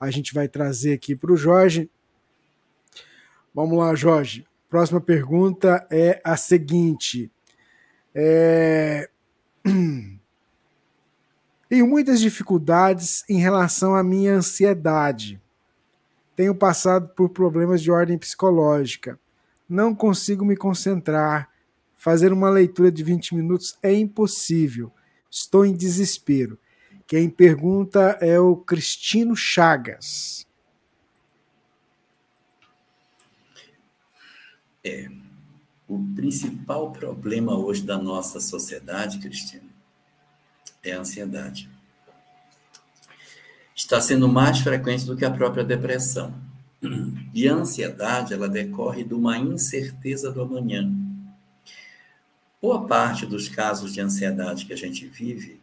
a 0.00 0.12
gente 0.12 0.32
vai 0.32 0.46
trazer 0.46 0.92
aqui 0.92 1.16
para 1.16 1.32
o 1.32 1.36
Jorge. 1.36 1.90
Vamos 3.52 3.76
lá, 3.76 3.92
Jorge. 3.96 4.46
Próxima 4.70 5.00
pergunta 5.00 5.84
é 5.90 6.20
a 6.22 6.36
seguinte. 6.36 7.32
É... 8.14 9.10
Tenho 11.68 11.86
muitas 11.86 12.20
dificuldades 12.20 13.24
em 13.28 13.38
relação 13.38 13.96
à 13.96 14.02
minha 14.04 14.34
ansiedade 14.34 15.40
tenho 16.38 16.54
passado 16.54 17.08
por 17.16 17.30
problemas 17.30 17.82
de 17.82 17.90
ordem 17.90 18.16
psicológica. 18.16 19.18
Não 19.68 19.94
consigo 19.94 20.44
me 20.44 20.56
concentrar. 20.56 21.50
Fazer 21.96 22.32
uma 22.32 22.48
leitura 22.48 22.90
de 22.90 23.02
20 23.02 23.34
minutos 23.34 23.76
é 23.82 23.92
impossível. 23.92 24.92
Estou 25.30 25.66
em 25.66 25.74
desespero. 25.74 26.58
Quem 27.06 27.28
pergunta 27.28 28.18
é 28.20 28.38
o 28.38 28.56
Cristino 28.56 29.34
Chagas. 29.34 30.46
É. 34.84 35.08
O 35.86 35.98
principal 36.14 36.92
problema 36.92 37.56
hoje 37.58 37.82
da 37.82 37.98
nossa 37.98 38.40
sociedade, 38.40 39.18
Cristino, 39.18 39.70
é 40.82 40.92
a 40.92 41.00
ansiedade 41.00 41.68
está 43.78 44.00
sendo 44.00 44.28
mais 44.28 44.58
frequente 44.58 45.04
do 45.04 45.16
que 45.16 45.24
a 45.24 45.30
própria 45.30 45.62
depressão. 45.62 46.34
E 47.34 47.48
a 47.48 47.54
ansiedade, 47.54 48.32
ela 48.32 48.48
decorre 48.48 49.02
de 49.02 49.14
uma 49.14 49.36
incerteza 49.36 50.30
do 50.30 50.42
amanhã. 50.42 50.90
Boa 52.62 52.86
parte 52.86 53.26
dos 53.26 53.48
casos 53.48 53.92
de 53.92 54.00
ansiedade 54.00 54.64
que 54.64 54.72
a 54.72 54.76
gente 54.76 55.06
vive 55.06 55.60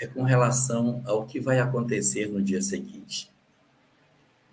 é 0.00 0.06
com 0.06 0.22
relação 0.22 1.02
ao 1.04 1.26
que 1.26 1.40
vai 1.40 1.58
acontecer 1.58 2.28
no 2.28 2.42
dia 2.42 2.62
seguinte. 2.62 3.30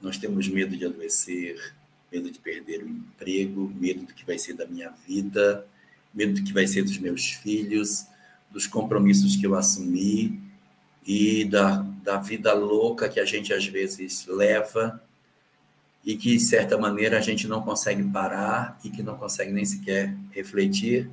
Nós 0.02 0.18
temos 0.18 0.48
medo 0.48 0.76
de 0.76 0.86
adoecer, 0.86 1.76
medo 2.12 2.32
de 2.32 2.40
perder 2.40 2.84
o 2.84 2.88
emprego, 2.88 3.72
medo 3.76 4.06
do 4.06 4.14
que 4.14 4.26
vai 4.26 4.38
ser 4.40 4.54
da 4.54 4.66
minha 4.66 4.92
vida, 5.08 5.66
medo 6.14 6.34
do 6.34 6.44
que 6.44 6.54
vai 6.54 6.68
ser 6.68 6.84
dos 6.84 6.98
meus 6.98 7.26
filhos, 7.26 8.06
dos 8.50 8.66
compromissos 8.66 9.36
que 9.36 9.46
eu 9.46 9.56
assumi, 9.56 10.42
e 11.06 11.46
da, 11.46 11.86
da 12.04 12.18
vida 12.18 12.54
louca 12.54 13.08
que 13.08 13.20
a 13.20 13.26
gente 13.26 13.54
às 13.54 13.66
vezes 13.66 14.26
leva 14.26 15.02
e 16.06 16.16
que, 16.16 16.38
de 16.38 16.40
certa 16.40 16.78
maneira, 16.78 17.18
a 17.18 17.22
gente 17.22 17.48
não 17.48 17.64
consegue 17.64 18.04
parar 18.04 18.80
e 18.84 18.90
que 18.90 19.02
não 19.02 19.18
consegue 19.18 19.52
nem 19.52 19.66
sequer 19.66 20.16
refletir 20.32 21.10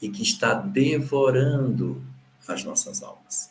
e 0.00 0.08
que 0.08 0.22
está 0.22 0.54
devorando 0.54 2.02
as 2.48 2.64
nossas 2.64 3.02
almas. 3.02 3.50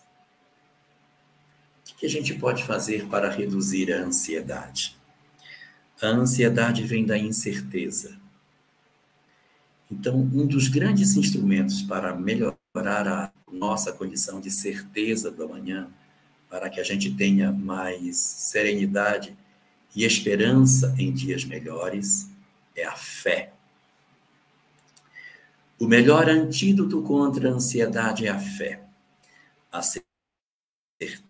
O 1.91 1.95
que 1.95 2.05
a 2.05 2.09
gente 2.09 2.33
pode 2.33 2.63
fazer 2.63 3.05
para 3.07 3.29
reduzir 3.29 3.93
a 3.93 4.01
ansiedade? 4.01 4.97
A 6.01 6.07
ansiedade 6.07 6.83
vem 6.83 7.05
da 7.05 7.17
incerteza. 7.17 8.17
Então, 9.91 10.15
um 10.15 10.47
dos 10.47 10.67
grandes 10.67 11.15
instrumentos 11.15 11.81
para 11.81 12.15
melhorar 12.15 13.07
a 13.07 13.31
nossa 13.51 13.91
condição 13.91 14.39
de 14.39 14.49
certeza 14.49 15.29
do 15.29 15.43
amanhã, 15.43 15.87
para 16.49 16.69
que 16.69 16.79
a 16.79 16.83
gente 16.83 17.13
tenha 17.13 17.51
mais 17.51 18.17
serenidade 18.17 19.37
e 19.95 20.03
esperança 20.03 20.95
em 20.97 21.11
dias 21.13 21.43
melhores, 21.43 22.29
é 22.75 22.85
a 22.85 22.95
fé. 22.95 23.53
O 25.79 25.87
melhor 25.87 26.29
antídoto 26.29 27.01
contra 27.03 27.49
a 27.49 27.53
ansiedade 27.53 28.27
é 28.27 28.29
a 28.29 28.39
fé. 28.39 28.83
A 29.71 29.81
certeza 29.81 31.23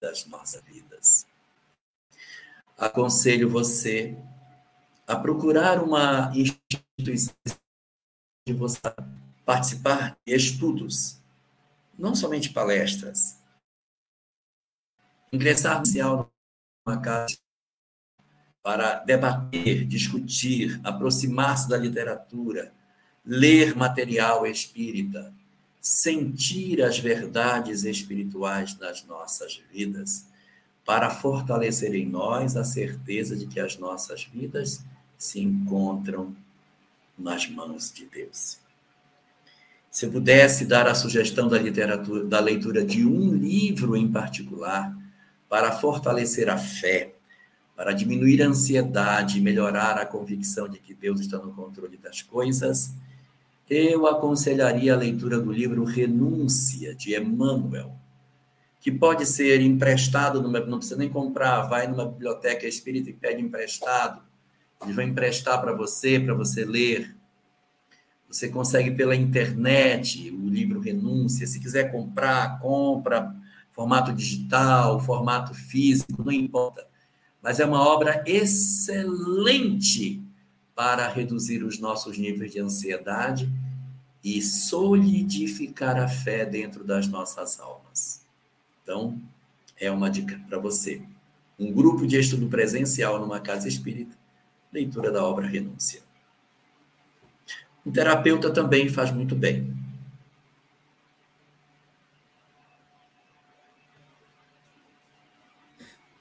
das 0.00 0.26
nossas 0.26 0.62
vidas. 0.64 1.26
Aconselho 2.78 3.48
você 3.48 4.16
a 5.06 5.16
procurar 5.16 5.82
uma 5.82 6.32
instituição 6.34 7.34
de 8.46 8.54
você 8.54 8.80
participar 9.44 10.16
de 10.26 10.34
estudos, 10.34 11.20
não 11.98 12.14
somente 12.14 12.52
palestras. 12.52 13.41
Ingressar 15.32 15.82
no 15.82 16.30
numa 16.84 17.00
casa 17.00 17.38
para 18.62 19.00
debater, 19.00 19.86
discutir, 19.86 20.80
aproximar-se 20.84 21.68
da 21.68 21.76
literatura, 21.76 22.72
ler 23.24 23.74
material 23.74 24.46
espírita, 24.46 25.32
sentir 25.80 26.82
as 26.82 26.98
verdades 26.98 27.84
espirituais 27.84 28.74
das 28.74 29.04
nossas 29.04 29.60
vidas, 29.72 30.26
para 30.84 31.10
fortalecer 31.10 31.94
em 31.94 32.06
nós 32.06 32.56
a 32.56 32.64
certeza 32.64 33.36
de 33.36 33.46
que 33.46 33.58
as 33.58 33.78
nossas 33.78 34.24
vidas 34.24 34.84
se 35.16 35.40
encontram 35.40 36.36
nas 37.16 37.48
mãos 37.48 37.92
de 37.92 38.04
Deus. 38.06 38.58
Se 39.90 40.06
eu 40.06 40.12
pudesse 40.12 40.66
dar 40.66 40.88
a 40.88 40.94
sugestão 40.94 41.48
da 41.48 41.58
literatura, 41.58 42.24
da 42.24 42.40
leitura 42.40 42.84
de 42.84 43.06
um 43.06 43.32
livro 43.32 43.96
em 43.96 44.10
particular 44.10 45.01
para 45.52 45.70
fortalecer 45.70 46.48
a 46.48 46.56
fé, 46.56 47.12
para 47.76 47.92
diminuir 47.92 48.42
a 48.42 48.48
ansiedade 48.48 49.38
melhorar 49.38 49.98
a 49.98 50.06
convicção 50.06 50.66
de 50.66 50.78
que 50.78 50.94
Deus 50.94 51.20
está 51.20 51.36
no 51.36 51.52
controle 51.52 51.98
das 51.98 52.22
coisas, 52.22 52.94
eu 53.68 54.06
aconselharia 54.06 54.94
a 54.94 54.96
leitura 54.96 55.38
do 55.38 55.52
livro 55.52 55.84
Renúncia, 55.84 56.94
de 56.94 57.14
Emmanuel, 57.14 57.94
que 58.80 58.90
pode 58.90 59.26
ser 59.26 59.60
emprestado, 59.60 60.40
numa, 60.40 60.58
não 60.60 60.78
precisa 60.78 60.96
nem 60.96 61.10
comprar, 61.10 61.68
vai 61.68 61.86
numa 61.86 62.06
biblioteca 62.06 62.66
espírita 62.66 63.10
e 63.10 63.12
pede 63.12 63.42
emprestado, 63.42 64.22
ele 64.82 64.94
vai 64.94 65.04
emprestar 65.04 65.60
para 65.60 65.74
você, 65.74 66.18
para 66.18 66.32
você 66.32 66.64
ler. 66.64 67.14
Você 68.26 68.48
consegue 68.48 68.90
pela 68.92 69.14
internet 69.14 70.30
o 70.30 70.48
livro 70.48 70.80
Renúncia, 70.80 71.46
se 71.46 71.60
quiser 71.60 71.92
comprar, 71.92 72.58
compra, 72.58 73.36
formato 73.72 74.12
digital, 74.12 75.00
formato 75.00 75.52
físico, 75.52 76.22
não 76.22 76.30
importa 76.30 76.86
mas 77.42 77.58
é 77.58 77.66
uma 77.66 77.84
obra 77.84 78.22
excelente 78.24 80.22
para 80.76 81.08
reduzir 81.08 81.64
os 81.64 81.80
nossos 81.80 82.16
níveis 82.16 82.52
de 82.52 82.60
ansiedade 82.60 83.50
e 84.22 84.40
solidificar 84.40 85.98
a 85.98 86.06
fé 86.06 86.46
dentro 86.46 86.84
das 86.84 87.08
nossas 87.08 87.58
almas. 87.58 88.24
Então, 88.82 89.20
é 89.78 89.90
uma 89.90 90.08
dica 90.08 90.40
para 90.48 90.56
você. 90.58 91.02
Um 91.58 91.72
grupo 91.72 92.06
de 92.06 92.16
estudo 92.18 92.46
presencial 92.48 93.18
numa 93.18 93.40
casa 93.40 93.66
espírita, 93.66 94.16
leitura 94.72 95.10
da 95.10 95.24
obra 95.24 95.46
Renúncia. 95.46 96.00
Um 97.84 97.90
terapeuta 97.90 98.50
também 98.50 98.88
faz 98.88 99.10
muito 99.10 99.34
bem. 99.34 99.71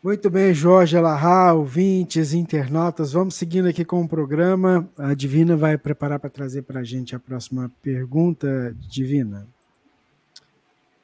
Muito 0.04 0.32
bem, 0.32 0.52
Jorge 0.52 0.97
Alahá, 0.97 1.54
ouvintes, 1.54 2.34
internautas, 2.34 3.14
vamos 3.14 3.36
seguindo 3.36 3.68
aqui 3.68 3.86
com 3.86 4.02
o 4.02 4.08
programa. 4.08 4.89
A 4.97 5.14
Divina 5.14 5.56
vai 5.56 5.78
preparar 5.78 6.20
para 6.20 6.28
trazer 6.28 6.64
para 6.64 6.80
a 6.80 6.84
gente 6.84 7.16
a 7.16 7.20
próxima 7.20 7.72
pergunta. 7.84 8.76
Divina. 8.89 9.47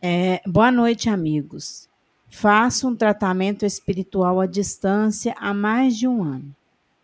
É, 0.02 0.42
boa 0.48 0.72
noite, 0.72 1.10
amigos. 1.10 1.88
Faço 2.28 2.88
um 2.88 2.96
tratamento 2.96 3.68
espiritual 3.68 4.42
à 4.42 4.48
distância 4.48 5.36
há 5.38 5.54
mais 5.54 5.96
de 5.96 6.08
um 6.08 6.24
ano. 6.24 6.56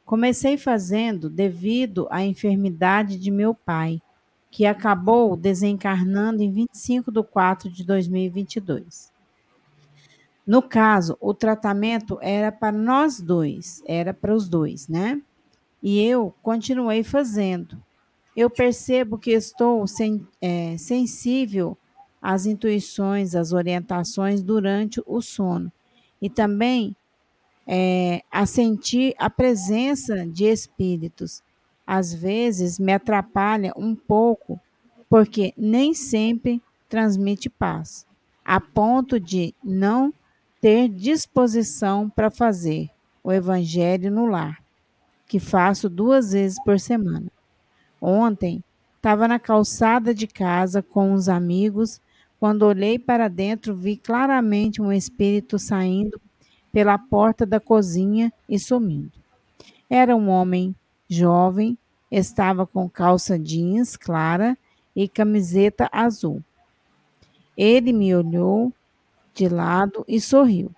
Comecei 0.03 0.57
fazendo 0.57 1.29
devido 1.29 2.07
à 2.09 2.23
enfermidade 2.23 3.19
de 3.19 3.29
meu 3.29 3.53
pai, 3.53 4.01
que 4.49 4.65
acabou 4.65 5.37
desencarnando 5.37 6.41
em 6.41 6.51
25 6.51 7.11
de 7.11 7.21
4 7.21 7.69
de 7.69 7.83
2022. 7.85 9.12
No 10.45 10.61
caso, 10.61 11.17
o 11.21 11.33
tratamento 11.33 12.19
era 12.21 12.51
para 12.51 12.71
nós 12.71 13.21
dois, 13.21 13.81
era 13.85 14.13
para 14.13 14.33
os 14.33 14.49
dois, 14.49 14.87
né? 14.87 15.21
E 15.81 16.01
eu 16.01 16.33
continuei 16.41 17.03
fazendo. 17.03 17.81
Eu 18.35 18.49
percebo 18.49 19.17
que 19.17 19.31
estou 19.31 19.85
sen, 19.87 20.27
é, 20.41 20.77
sensível 20.77 21.77
às 22.21 22.45
intuições, 22.45 23.35
às 23.35 23.53
orientações 23.53 24.41
durante 24.41 25.01
o 25.05 25.21
sono. 25.21 25.71
E 26.21 26.29
também 26.29 26.95
é, 27.67 28.21
a 28.31 28.45
sentir 28.45 29.15
a 29.17 29.29
presença 29.29 30.25
de 30.25 30.45
espíritos. 30.45 31.41
Às 31.85 32.13
vezes 32.13 32.79
me 32.79 32.93
atrapalha 32.93 33.73
um 33.75 33.95
pouco, 33.95 34.59
porque 35.09 35.53
nem 35.57 35.93
sempre 35.93 36.61
transmite 36.89 37.49
paz, 37.49 38.05
a 38.43 38.59
ponto 38.59 39.19
de 39.19 39.53
não 39.63 40.13
ter 40.63 40.87
disposição 40.87 42.09
para 42.09 42.31
fazer 42.31 42.89
o 43.21 43.33
Evangelho 43.33 44.09
no 44.09 44.25
lar, 44.25 44.63
que 45.27 45.37
faço 45.37 45.89
duas 45.89 46.31
vezes 46.31 46.57
por 46.63 46.79
semana. 46.79 47.29
Ontem, 48.01 48.63
estava 48.95 49.27
na 49.27 49.37
calçada 49.37 50.15
de 50.15 50.25
casa 50.25 50.81
com 50.81 51.11
uns 51.11 51.27
amigos. 51.27 51.99
Quando 52.39 52.61
olhei 52.61 52.97
para 52.97 53.27
dentro, 53.27 53.75
vi 53.75 53.97
claramente 53.97 54.81
um 54.81 54.89
espírito 54.89 55.59
saindo 55.59 56.17
pela 56.71 56.97
porta 56.97 57.45
da 57.45 57.59
cozinha 57.59 58.31
e 58.47 58.57
sumindo. 58.57 59.11
Era 59.89 60.15
um 60.15 60.29
homem 60.29 60.73
jovem, 61.09 61.77
estava 62.09 62.65
com 62.65 62.89
calça 62.89 63.37
jeans 63.37 63.97
clara 63.97 64.57
e 64.95 65.09
camiseta 65.09 65.89
azul. 65.91 66.41
Ele 67.57 67.91
me 67.91 68.15
olhou 68.15 68.71
de 69.33 69.49
lado 69.49 70.05
e 70.07 70.19
sorriu. 70.19 70.71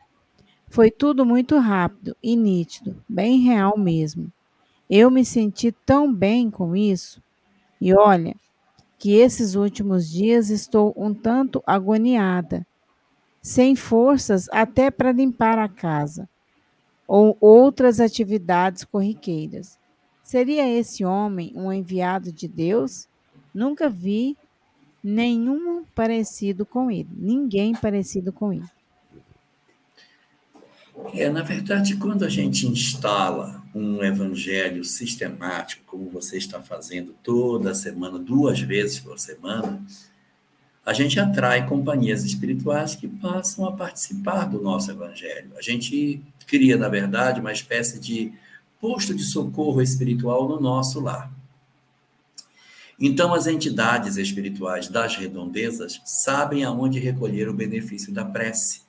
Foi 0.67 0.89
tudo 0.89 1.25
muito 1.25 1.57
rápido 1.57 2.15
e 2.21 2.35
nítido, 2.35 3.01
bem 3.07 3.39
real 3.39 3.77
mesmo. 3.77 4.31
Eu 4.89 5.09
me 5.09 5.23
senti 5.25 5.71
tão 5.71 6.13
bem 6.13 6.49
com 6.49 6.75
isso. 6.75 7.21
E 7.79 7.93
olha, 7.93 8.35
que 8.97 9.13
esses 9.13 9.55
últimos 9.55 10.09
dias 10.09 10.49
estou 10.49 10.93
um 10.97 11.13
tanto 11.13 11.61
agoniada, 11.65 12.65
sem 13.41 13.75
forças 13.75 14.49
até 14.51 14.89
para 14.89 15.11
limpar 15.11 15.59
a 15.59 15.69
casa 15.69 16.27
ou 17.07 17.37
outras 17.39 17.99
atividades 17.99 18.83
corriqueiras. 18.83 19.77
Seria 20.23 20.67
esse 20.67 21.05
homem 21.05 21.53
um 21.55 21.71
enviado 21.71 22.31
de 22.31 22.47
Deus? 22.47 23.07
Nunca 23.53 23.89
vi 23.89 24.35
nenhum 25.05 25.85
parecido 25.93 26.65
com 26.65 26.89
ele, 26.89 27.07
ninguém 27.15 27.75
parecido 27.75 28.33
com 28.33 28.51
ele. 28.51 28.65
É, 31.13 31.29
na 31.29 31.43
verdade, 31.43 31.95
quando 31.97 32.25
a 32.25 32.29
gente 32.29 32.65
instala 32.65 33.63
um 33.75 34.03
evangelho 34.03 34.83
sistemático, 34.83 35.83
como 35.85 36.09
você 36.09 36.37
está 36.37 36.59
fazendo 36.59 37.13
toda 37.21 37.75
semana, 37.75 38.17
duas 38.17 38.59
vezes 38.59 38.99
por 38.99 39.19
semana, 39.19 39.85
a 40.83 40.91
gente 40.91 41.19
atrai 41.19 41.67
companhias 41.67 42.23
espirituais 42.23 42.95
que 42.95 43.07
passam 43.07 43.67
a 43.67 43.73
participar 43.73 44.45
do 44.45 44.59
nosso 44.59 44.89
evangelho. 44.89 45.51
A 45.55 45.61
gente 45.61 46.23
cria, 46.47 46.77
na 46.77 46.89
verdade, 46.89 47.39
uma 47.39 47.51
espécie 47.51 47.99
de 47.99 48.33
posto 48.81 49.13
de 49.13 49.23
socorro 49.23 49.81
espiritual 49.81 50.49
no 50.49 50.59
nosso 50.59 50.99
lar. 50.99 51.31
Então, 52.99 53.33
as 53.33 53.45
entidades 53.45 54.15
espirituais 54.15 54.87
das 54.87 55.17
redondezas 55.17 56.01
sabem 56.05 56.63
aonde 56.63 56.97
recolher 56.97 57.49
o 57.49 57.53
benefício 57.53 58.13
da 58.13 58.23
prece. 58.23 58.83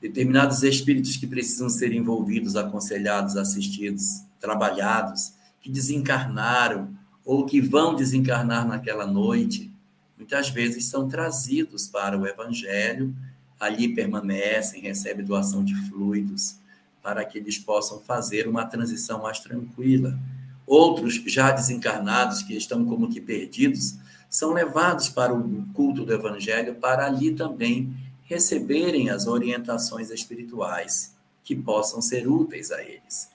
Determinados 0.00 0.62
espíritos 0.62 1.16
que 1.16 1.26
precisam 1.26 1.68
ser 1.68 1.92
envolvidos, 1.92 2.56
aconselhados, 2.56 3.36
assistidos, 3.36 4.24
trabalhados, 4.40 5.34
que 5.60 5.70
desencarnaram 5.70 6.96
ou 7.24 7.44
que 7.44 7.60
vão 7.60 7.94
desencarnar 7.94 8.66
naquela 8.66 9.06
noite, 9.06 9.70
muitas 10.16 10.48
vezes 10.48 10.86
são 10.86 11.08
trazidos 11.08 11.86
para 11.86 12.18
o 12.18 12.26
Evangelho, 12.26 13.14
ali 13.60 13.94
permanecem, 13.94 14.80
recebem 14.80 15.24
doação 15.24 15.62
de 15.62 15.74
fluidos, 15.88 16.56
para 17.00 17.24
que 17.24 17.38
eles 17.38 17.58
possam 17.58 18.00
fazer 18.00 18.48
uma 18.48 18.64
transição 18.64 19.22
mais 19.22 19.38
tranquila 19.38 20.18
Outros, 20.66 21.14
já 21.26 21.50
desencarnados, 21.50 22.42
que 22.42 22.56
estão 22.56 22.84
como 22.84 23.08
que 23.08 23.20
perdidos, 23.20 23.96
são 24.28 24.52
levados 24.52 25.08
para 25.08 25.34
o 25.34 25.66
culto 25.74 26.04
do 26.04 26.12
Evangelho 26.12 26.76
para 26.76 27.06
ali 27.06 27.32
também 27.32 27.94
receberem 28.22 29.10
as 29.10 29.26
orientações 29.26 30.10
espirituais 30.10 31.14
que 31.44 31.54
possam 31.54 32.00
ser 32.00 32.26
úteis 32.26 32.70
a 32.70 32.82
eles. 32.82 33.30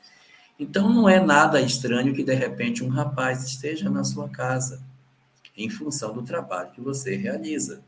Então, 0.60 0.92
não 0.92 1.08
é 1.08 1.20
nada 1.20 1.62
estranho 1.62 2.14
que, 2.14 2.24
de 2.24 2.34
repente, 2.34 2.84
um 2.84 2.88
rapaz 2.88 3.44
esteja 3.44 3.90
na 3.90 4.04
sua 4.04 4.28
casa, 4.28 4.82
em 5.56 5.70
função 5.70 6.14
do 6.14 6.24
trabalho 6.24 6.72
que 6.72 6.82
você 6.82 7.16
realiza. 7.16 7.84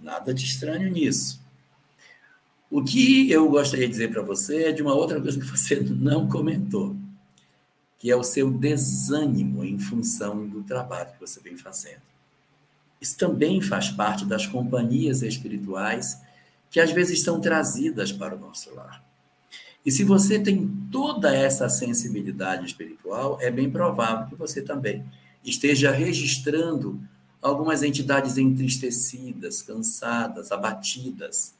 Nada 0.00 0.32
de 0.32 0.44
estranho 0.44 0.90
nisso. 0.90 1.42
O 2.70 2.82
que 2.82 3.30
eu 3.30 3.48
gostaria 3.50 3.86
de 3.86 3.92
dizer 3.92 4.12
para 4.12 4.22
você 4.22 4.64
é 4.64 4.72
de 4.72 4.80
uma 4.80 4.94
outra 4.94 5.20
coisa 5.20 5.38
que 5.38 5.46
você 5.46 5.80
não 5.90 6.28
comentou, 6.28 6.96
que 8.02 8.10
é 8.10 8.16
o 8.16 8.24
seu 8.24 8.50
desânimo 8.50 9.64
em 9.64 9.78
função 9.78 10.44
do 10.48 10.64
trabalho 10.64 11.12
que 11.12 11.20
você 11.20 11.38
vem 11.38 11.56
fazendo. 11.56 12.02
Isso 13.00 13.16
também 13.16 13.62
faz 13.62 13.90
parte 13.90 14.24
das 14.24 14.44
companhias 14.44 15.22
espirituais 15.22 16.20
que 16.68 16.80
às 16.80 16.90
vezes 16.90 17.22
são 17.22 17.40
trazidas 17.40 18.10
para 18.10 18.34
o 18.34 18.40
nosso 18.40 18.74
lar. 18.74 19.04
E 19.86 19.92
se 19.92 20.02
você 20.02 20.40
tem 20.40 20.68
toda 20.90 21.32
essa 21.32 21.68
sensibilidade 21.68 22.66
espiritual, 22.66 23.38
é 23.40 23.52
bem 23.52 23.70
provável 23.70 24.26
que 24.26 24.34
você 24.34 24.60
também 24.60 25.04
esteja 25.44 25.92
registrando 25.92 27.00
algumas 27.40 27.84
entidades 27.84 28.36
entristecidas, 28.36 29.62
cansadas, 29.62 30.50
abatidas, 30.50 31.54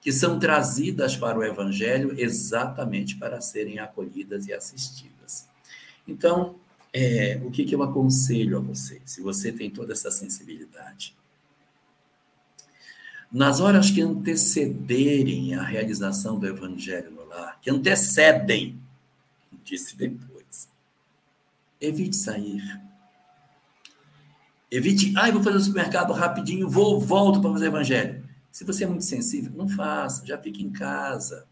que 0.00 0.12
são 0.12 0.38
trazidas 0.38 1.16
para 1.16 1.36
o 1.36 1.42
Evangelho 1.42 2.14
exatamente 2.16 3.16
para 3.16 3.40
serem 3.40 3.80
acolhidas 3.80 4.46
e 4.46 4.52
assistidas. 4.52 5.11
Então, 6.06 6.56
é, 6.92 7.40
o 7.44 7.50
que, 7.50 7.64
que 7.64 7.74
eu 7.74 7.82
aconselho 7.82 8.56
a 8.56 8.60
você, 8.60 9.00
se 9.04 9.20
você 9.20 9.52
tem 9.52 9.70
toda 9.70 9.92
essa 9.92 10.10
sensibilidade? 10.10 11.16
Nas 13.30 13.60
horas 13.60 13.90
que 13.90 14.02
antecederem 14.02 15.54
a 15.54 15.62
realização 15.62 16.38
do 16.38 16.46
Evangelho 16.46 17.10
no 17.10 17.24
lar, 17.24 17.58
que 17.60 17.70
antecedem, 17.70 18.78
disse 19.64 19.96
depois, 19.96 20.68
evite 21.80 22.16
sair 22.16 22.82
Evite, 24.72 25.12
ah, 25.18 25.30
vou 25.30 25.42
fazer 25.42 25.58
o 25.58 25.60
supermercado 25.60 26.14
rapidinho, 26.14 26.66
vou, 26.66 26.98
volto 26.98 27.42
para 27.42 27.52
fazer 27.52 27.66
evangelho. 27.66 28.24
Se 28.50 28.64
você 28.64 28.84
é 28.84 28.86
muito 28.86 29.04
sensível, 29.04 29.52
não 29.54 29.68
faça, 29.68 30.24
já 30.24 30.38
fique 30.38 30.62
em 30.62 30.70
casa. 30.70 31.46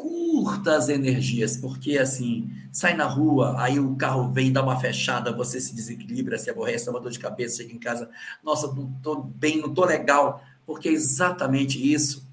Curta 0.00 0.76
as 0.76 0.88
energias, 0.88 1.56
porque 1.56 1.98
assim, 1.98 2.50
sai 2.72 2.94
na 2.94 3.06
rua, 3.06 3.54
aí 3.58 3.78
o 3.78 3.94
carro 3.96 4.32
vem, 4.32 4.52
dá 4.52 4.62
uma 4.62 4.80
fechada, 4.80 5.32
você 5.32 5.60
se 5.60 5.74
desequilibra, 5.74 6.38
se 6.38 6.48
aborrece, 6.48 6.86
dá 6.86 6.92
uma 6.92 7.00
dor 7.00 7.10
de 7.10 7.18
cabeça, 7.18 7.58
chega 7.58 7.74
em 7.74 7.78
casa, 7.78 8.08
nossa, 8.42 8.66
não 8.68 8.90
estou 8.96 9.22
bem, 9.22 9.58
não 9.58 9.68
estou 9.68 9.84
legal, 9.84 10.42
porque 10.64 10.88
é 10.88 10.92
exatamente 10.92 11.92
isso 11.92 12.28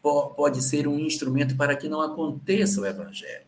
pode 0.00 0.62
ser 0.62 0.86
um 0.86 0.98
instrumento 0.98 1.56
para 1.56 1.76
que 1.76 1.88
não 1.88 2.00
aconteça 2.00 2.80
o 2.80 2.86
evangelho. 2.86 3.46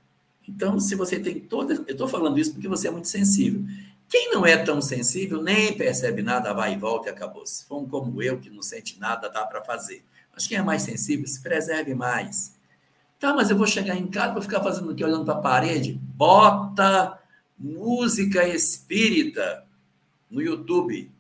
Então, 0.48 0.80
se 0.80 0.94
você 0.94 1.18
tem 1.18 1.40
toda. 1.40 1.74
Eu 1.74 1.92
estou 1.92 2.08
falando 2.08 2.38
isso 2.38 2.52
porque 2.52 2.68
você 2.68 2.88
é 2.88 2.90
muito 2.90 3.08
sensível. 3.08 3.62
Quem 4.08 4.32
não 4.32 4.44
é 4.44 4.56
tão 4.56 4.82
sensível 4.82 5.40
nem 5.40 5.76
percebe 5.76 6.22
nada, 6.22 6.52
vai 6.52 6.74
e 6.74 6.76
volta 6.76 7.08
e 7.08 7.12
acabou. 7.12 7.46
Se 7.46 7.64
for 7.64 7.78
um 7.78 7.86
como 7.86 8.20
eu, 8.20 8.38
que 8.38 8.50
não 8.50 8.62
sente 8.62 8.98
nada, 8.98 9.28
dá 9.28 9.46
para 9.46 9.62
fazer. 9.62 10.04
Mas 10.34 10.46
quem 10.46 10.58
é 10.58 10.62
mais 10.62 10.82
sensível, 10.82 11.26
se 11.26 11.40
preserve 11.40 11.94
mais. 11.94 12.52
Tá, 13.20 13.34
mas 13.34 13.50
eu 13.50 13.56
vou 13.56 13.66
chegar 13.66 13.96
em 13.96 14.06
casa, 14.06 14.32
vou 14.32 14.40
ficar 14.40 14.62
fazendo 14.62 14.90
o 14.90 14.94
quê? 14.94 15.04
Olhando 15.04 15.26
para 15.26 15.34
a 15.34 15.42
parede? 15.42 15.92
Bota 15.92 17.20
música 17.58 18.48
espírita 18.48 19.66
no 20.30 20.40
YouTube. 20.40 21.12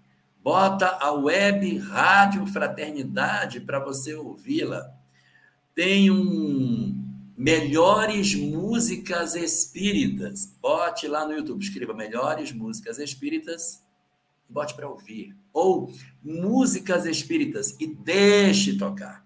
Bota 0.42 0.96
a 0.98 1.12
web 1.12 1.76
Rádio 1.76 2.46
Fraternidade 2.46 3.60
para 3.60 3.78
você 3.78 4.14
ouvi-la. 4.14 4.90
Tem 5.74 6.10
um 6.10 7.04
Melhores 7.36 8.34
Músicas 8.34 9.34
Espíritas. 9.34 10.56
Bote 10.58 11.06
lá 11.06 11.26
no 11.26 11.34
YouTube, 11.34 11.62
escreva 11.62 11.92
Melhores 11.92 12.50
Músicas 12.50 12.98
Espíritas 12.98 13.84
e 14.48 14.52
bote 14.54 14.74
para 14.74 14.88
ouvir. 14.88 15.36
Ou 15.52 15.92
Músicas 16.22 17.04
Espíritas 17.04 17.76
e 17.78 17.86
deixe 17.86 18.78
tocar. 18.78 19.22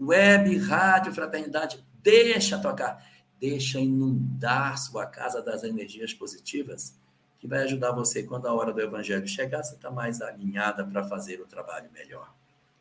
Web, 0.00 0.56
rádio, 0.56 1.12
fraternidade, 1.12 1.85
deixa 2.06 2.56
tocar. 2.56 3.04
Deixa 3.40 3.80
inundar 3.80 4.78
sua 4.78 5.06
casa 5.06 5.42
das 5.42 5.64
energias 5.64 6.14
positivas, 6.14 6.96
que 7.38 7.48
vai 7.48 7.64
ajudar 7.64 7.90
você 7.90 8.22
quando 8.22 8.46
a 8.46 8.54
hora 8.54 8.72
do 8.72 8.80
evangelho 8.80 9.26
chegar, 9.26 9.62
você 9.62 9.74
está 9.74 9.90
mais 9.90 10.22
alinhada 10.22 10.86
para 10.86 11.04
fazer 11.04 11.40
o 11.40 11.46
trabalho 11.46 11.90
melhor. 11.92 12.32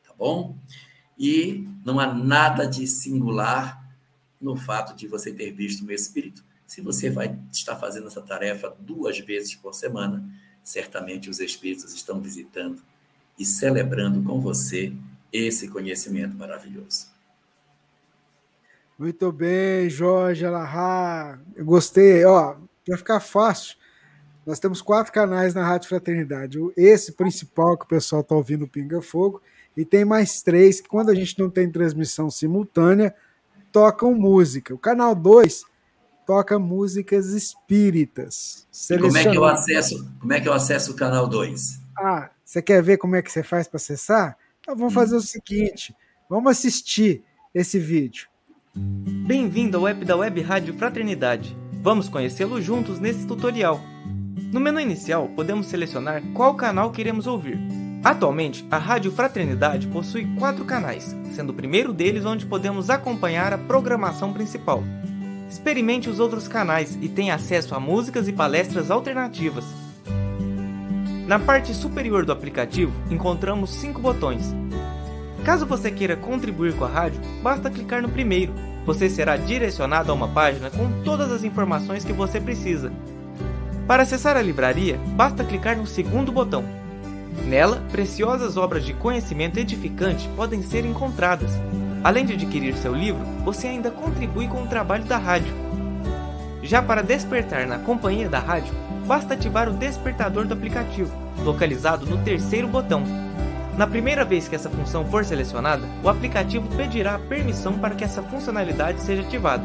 Tá 0.07 0.13
bom? 0.15 0.55
E 1.17 1.67
não 1.83 1.99
há 1.99 2.13
nada 2.13 2.67
de 2.67 2.85
singular 2.85 3.83
no 4.39 4.55
fato 4.55 4.95
de 4.95 5.07
você 5.07 5.33
ter 5.33 5.51
visto 5.51 5.81
o 5.81 5.85
meu 5.85 5.95
espírito. 5.95 6.45
Se 6.67 6.79
você 6.79 7.09
vai 7.09 7.37
estar 7.51 7.75
fazendo 7.75 8.07
essa 8.07 8.21
tarefa 8.21 8.75
duas 8.79 9.17
vezes 9.19 9.55
por 9.55 9.73
semana, 9.73 10.23
certamente 10.63 11.29
os 11.29 11.39
espíritos 11.39 11.93
estão 11.93 12.21
visitando 12.21 12.81
e 13.37 13.45
celebrando 13.45 14.21
com 14.23 14.39
você 14.39 14.93
esse 15.33 15.67
conhecimento 15.67 16.35
maravilhoso. 16.37 17.14
Muito 18.97 19.29
bem, 19.29 19.89
Jorge 19.89 20.45
Alahá. 20.45 21.37
Eu 21.53 21.65
gostei. 21.65 22.23
Ó, 22.23 22.55
para 22.85 22.97
ficar 22.97 23.19
fácil, 23.19 23.75
nós 24.45 24.57
temos 24.57 24.81
quatro 24.81 25.11
canais 25.11 25.53
na 25.53 25.67
Rádio 25.67 25.89
Fraternidade. 25.89 26.57
Esse 26.77 27.11
principal 27.11 27.77
que 27.77 27.83
o 27.83 27.89
pessoal 27.89 28.21
está 28.21 28.35
ouvindo, 28.35 28.67
Pinga 28.67 29.01
Fogo, 29.01 29.41
e 29.75 29.83
tem 29.83 30.05
mais 30.05 30.41
três 30.41 30.79
que, 30.79 30.87
quando 30.87 31.09
a 31.09 31.15
gente 31.15 31.37
não 31.37 31.49
tem 31.49 31.69
transmissão 31.69 32.29
simultânea, 32.29 33.13
tocam 33.69 34.13
música. 34.13 34.73
O 34.73 34.77
canal 34.77 35.13
2 35.13 35.65
toca 36.25 36.57
músicas 36.57 37.27
espíritas. 37.27 38.65
como 38.87 39.17
é 39.17 39.23
que 39.23 39.37
eu 39.37 39.43
acesso? 39.43 40.11
Como 40.19 40.31
é 40.31 40.39
que 40.39 40.47
eu 40.47 40.53
acesso 40.53 40.93
o 40.93 40.95
canal 40.95 41.27
2? 41.27 41.81
Ah, 41.97 42.29
você 42.43 42.61
quer 42.61 42.81
ver 42.81 42.97
como 42.97 43.17
é 43.17 43.21
que 43.21 43.31
você 43.31 43.43
faz 43.43 43.67
para 43.67 43.75
acessar? 43.75 44.37
Então 44.61 44.75
vamos 44.75 44.93
hum. 44.93 44.95
fazer 44.95 45.15
o 45.17 45.21
seguinte, 45.21 45.93
vamos 46.29 46.49
assistir 46.49 47.23
esse 47.53 47.77
vídeo. 47.77 48.27
Bem-vindo 48.77 49.77
ao 49.77 49.87
app 49.87 50.03
da 50.03 50.17
Web 50.17 50.41
Rádio 50.41 50.73
Fraternidade. 50.73 51.55
Vamos 51.81 52.09
conhecê-lo 52.09 52.61
juntos 52.61 52.99
nesse 52.99 53.25
tutorial. 53.25 53.79
No 54.51 54.59
menu 54.59 54.81
inicial, 54.81 55.29
podemos 55.29 55.67
selecionar 55.67 56.21
qual 56.33 56.55
canal 56.55 56.91
queremos 56.91 57.25
ouvir. 57.25 57.57
Atualmente, 58.03 58.67
a 58.69 58.77
Rádio 58.77 59.13
Fraternidade 59.13 59.87
possui 59.87 60.25
quatro 60.37 60.65
canais, 60.65 61.15
sendo 61.33 61.51
o 61.51 61.55
primeiro 61.55 61.93
deles 61.93 62.25
onde 62.25 62.45
podemos 62.45 62.89
acompanhar 62.89 63.53
a 63.53 63.57
programação 63.57 64.33
principal. 64.33 64.83
Experimente 65.49 66.09
os 66.09 66.19
outros 66.19 66.49
canais 66.49 66.97
e 67.01 67.07
tenha 67.07 67.35
acesso 67.35 67.73
a 67.75 67.79
músicas 67.79 68.27
e 68.27 68.33
palestras 68.33 68.91
alternativas. 68.91 69.63
Na 71.27 71.39
parte 71.39 71.73
superior 71.73 72.25
do 72.25 72.33
aplicativo, 72.33 72.93
encontramos 73.09 73.69
cinco 73.69 74.01
botões. 74.01 74.53
Caso 75.45 75.67
você 75.67 75.91
queira 75.91 76.15
contribuir 76.15 76.73
com 76.73 76.85
a 76.85 76.89
rádio, 76.89 77.21
basta 77.43 77.69
clicar 77.69 78.01
no 78.01 78.09
primeiro. 78.09 78.51
Você 78.83 79.07
será 79.07 79.37
direcionado 79.37 80.11
a 80.11 80.15
uma 80.15 80.27
página 80.27 80.71
com 80.71 81.03
todas 81.03 81.31
as 81.31 81.43
informações 81.43 82.03
que 82.03 82.11
você 82.11 82.41
precisa. 82.41 82.91
Para 83.87 84.01
acessar 84.01 84.35
a 84.35 84.41
livraria, 84.41 84.97
basta 85.15 85.43
clicar 85.43 85.77
no 85.77 85.85
segundo 85.85 86.31
botão. 86.31 86.65
Nela, 87.45 87.83
preciosas 87.91 88.57
obras 88.57 88.83
de 88.83 88.95
conhecimento 88.95 89.59
edificante 89.59 90.27
podem 90.35 90.63
ser 90.63 90.83
encontradas. 90.83 91.51
Além 92.03 92.25
de 92.25 92.33
adquirir 92.33 92.73
seu 92.77 92.95
livro, 92.95 93.23
você 93.43 93.67
ainda 93.67 93.91
contribui 93.91 94.47
com 94.47 94.63
o 94.63 94.67
trabalho 94.67 95.03
da 95.03 95.17
rádio. 95.17 95.53
Já 96.63 96.81
para 96.81 97.03
despertar 97.03 97.67
na 97.67 97.77
companhia 97.77 98.27
da 98.27 98.39
rádio, 98.39 98.73
basta 99.05 99.35
ativar 99.35 99.69
o 99.69 99.73
despertador 99.73 100.45
do 100.45 100.55
aplicativo, 100.55 101.15
localizado 101.43 102.07
no 102.07 102.17
terceiro 102.23 102.67
botão. 102.67 103.24
Na 103.77 103.85
primeira 103.85 104.23
vez 104.23 104.47
que 104.47 104.55
essa 104.55 104.69
função 104.69 105.05
for 105.05 105.25
selecionada, 105.25 105.87
o 106.03 106.09
aplicativo 106.09 106.67
pedirá 106.75 107.19
permissão 107.19 107.77
para 107.77 107.95
que 107.95 108.03
essa 108.03 108.23
funcionalidade 108.23 109.01
seja 109.01 109.21
ativada. 109.21 109.63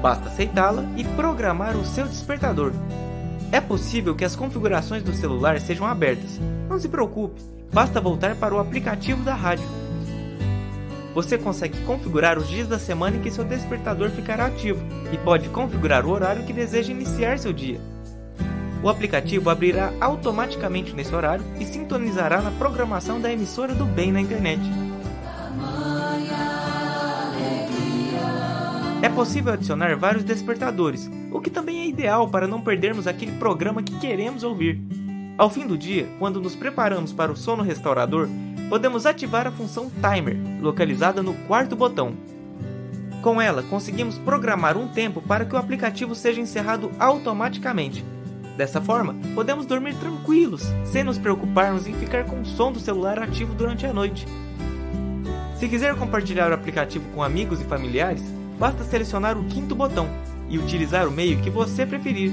Basta 0.00 0.28
aceitá-la 0.28 0.84
e 0.96 1.04
programar 1.04 1.76
o 1.76 1.84
seu 1.84 2.06
despertador, 2.06 2.72
é 3.52 3.60
possível 3.60 4.14
que 4.16 4.24
as 4.24 4.34
configurações 4.34 5.02
do 5.02 5.12
celular 5.12 5.60
sejam 5.60 5.86
abertas. 5.86 6.40
Não 6.70 6.80
se 6.80 6.88
preocupe, 6.88 7.38
basta 7.70 8.00
voltar 8.00 8.34
para 8.34 8.54
o 8.54 8.58
aplicativo 8.58 9.22
da 9.22 9.34
rádio. 9.34 9.66
Você 11.14 11.36
consegue 11.36 11.78
configurar 11.82 12.38
os 12.38 12.48
dias 12.48 12.66
da 12.66 12.78
semana 12.78 13.18
em 13.18 13.20
que 13.20 13.30
seu 13.30 13.44
despertador 13.44 14.08
ficará 14.08 14.46
ativo 14.46 14.82
e 15.12 15.18
pode 15.18 15.50
configurar 15.50 16.06
o 16.06 16.10
horário 16.10 16.44
que 16.44 16.52
deseja 16.54 16.92
iniciar 16.92 17.38
seu 17.38 17.52
dia. 17.52 17.78
O 18.82 18.88
aplicativo 18.88 19.48
abrirá 19.48 19.92
automaticamente 20.00 20.92
nesse 20.92 21.14
horário 21.14 21.44
e 21.60 21.64
sintonizará 21.64 22.42
na 22.42 22.50
programação 22.50 23.20
da 23.20 23.32
emissora 23.32 23.74
do 23.74 23.84
bem 23.84 24.10
na 24.10 24.20
internet. 24.20 24.60
É 29.00 29.08
possível 29.08 29.52
adicionar 29.52 29.96
vários 29.96 30.24
despertadores, 30.24 31.10
o 31.30 31.40
que 31.40 31.50
também 31.50 31.80
é 31.80 31.86
ideal 31.86 32.28
para 32.28 32.46
não 32.48 32.60
perdermos 32.60 33.06
aquele 33.06 33.32
programa 33.32 33.82
que 33.82 33.98
queremos 33.98 34.42
ouvir. 34.42 34.80
Ao 35.38 35.50
fim 35.50 35.66
do 35.66 35.78
dia, 35.78 36.08
quando 36.18 36.40
nos 36.40 36.54
preparamos 36.54 37.12
para 37.12 37.32
o 37.32 37.36
sono 37.36 37.62
restaurador, 37.62 38.28
podemos 38.68 39.06
ativar 39.06 39.46
a 39.46 39.52
função 39.52 39.90
Timer, 39.90 40.36
localizada 40.60 41.22
no 41.22 41.34
quarto 41.46 41.74
botão. 41.74 42.14
Com 43.22 43.40
ela, 43.40 43.62
conseguimos 43.62 44.18
programar 44.18 44.76
um 44.76 44.88
tempo 44.88 45.20
para 45.20 45.44
que 45.44 45.54
o 45.54 45.58
aplicativo 45.58 46.14
seja 46.14 46.40
encerrado 46.40 46.90
automaticamente. 46.98 48.04
Dessa 48.56 48.80
forma, 48.80 49.16
podemos 49.34 49.64
dormir 49.64 49.94
tranquilos, 49.94 50.62
sem 50.84 51.02
nos 51.02 51.18
preocuparmos 51.18 51.86
em 51.86 51.94
ficar 51.94 52.24
com 52.24 52.40
o 52.40 52.44
som 52.44 52.70
do 52.70 52.78
celular 52.78 53.18
ativo 53.18 53.54
durante 53.54 53.86
a 53.86 53.92
noite. 53.92 54.26
Se 55.56 55.68
quiser 55.68 55.94
compartilhar 55.94 56.50
o 56.50 56.54
aplicativo 56.54 57.08
com 57.14 57.22
amigos 57.22 57.60
e 57.60 57.64
familiares, 57.64 58.22
basta 58.58 58.84
selecionar 58.84 59.38
o 59.38 59.44
quinto 59.44 59.74
botão 59.74 60.08
e 60.48 60.58
utilizar 60.58 61.08
o 61.08 61.10
meio 61.10 61.40
que 61.40 61.48
você 61.48 61.86
preferir. 61.86 62.32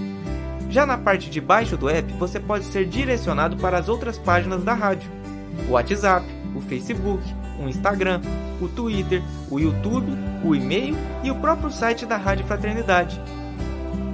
Já 0.69 0.85
na 0.85 0.97
parte 0.97 1.29
de 1.29 1.39
baixo 1.39 1.77
do 1.77 1.89
app, 1.89 2.11
você 2.13 2.39
pode 2.39 2.65
ser 2.65 2.85
direcionado 2.85 3.55
para 3.57 3.77
as 3.77 3.87
outras 3.87 4.17
páginas 4.17 4.63
da 4.63 4.73
rádio: 4.73 5.09
o 5.67 5.71
WhatsApp, 5.71 6.25
o 6.55 6.61
Facebook, 6.61 7.23
o 7.59 7.67
Instagram, 7.67 8.21
o 8.61 8.67
Twitter, 8.67 9.21
o 9.49 9.59
YouTube, 9.59 10.11
o 10.43 10.53
e-mail 10.53 10.95
e 11.23 11.31
o 11.31 11.35
próprio 11.35 11.71
site 11.71 12.05
da 12.05 12.17
Rádio 12.17 12.45
Fraternidade. 12.45 13.19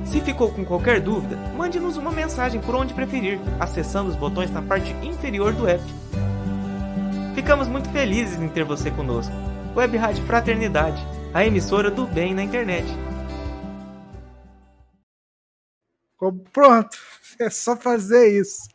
Se 0.06 0.22
ficou 0.22 0.52
com 0.52 0.64
qualquer 0.64 1.02
dúvida, 1.02 1.36
mande-nos 1.58 1.98
uma 1.98 2.12
mensagem 2.12 2.62
por 2.62 2.76
onde 2.76 2.94
preferir, 2.94 3.40
acessando 3.60 4.10
os 4.10 4.16
botões 4.16 4.52
na 4.52 4.62
parte 4.62 4.92
inferior 5.06 5.54
do 5.54 5.68
app. 5.68 5.84
Ficamos 7.34 7.68
muito 7.68 7.90
felizes 7.90 8.40
em 8.40 8.48
ter 8.48 8.64
você 8.64 8.92
conosco. 8.92 9.34
Web 9.76 9.98
Rádio 9.98 10.26
Fraternidade, 10.26 11.06
a 11.34 11.46
emissora 11.46 11.92
do 11.92 12.08
bem 12.08 12.34
na 12.34 12.44
internet. 12.44 12.88
Pronto, 16.54 16.98
é 17.40 17.50
só 17.50 17.76
fazer 17.76 18.40
isso. 18.40 18.70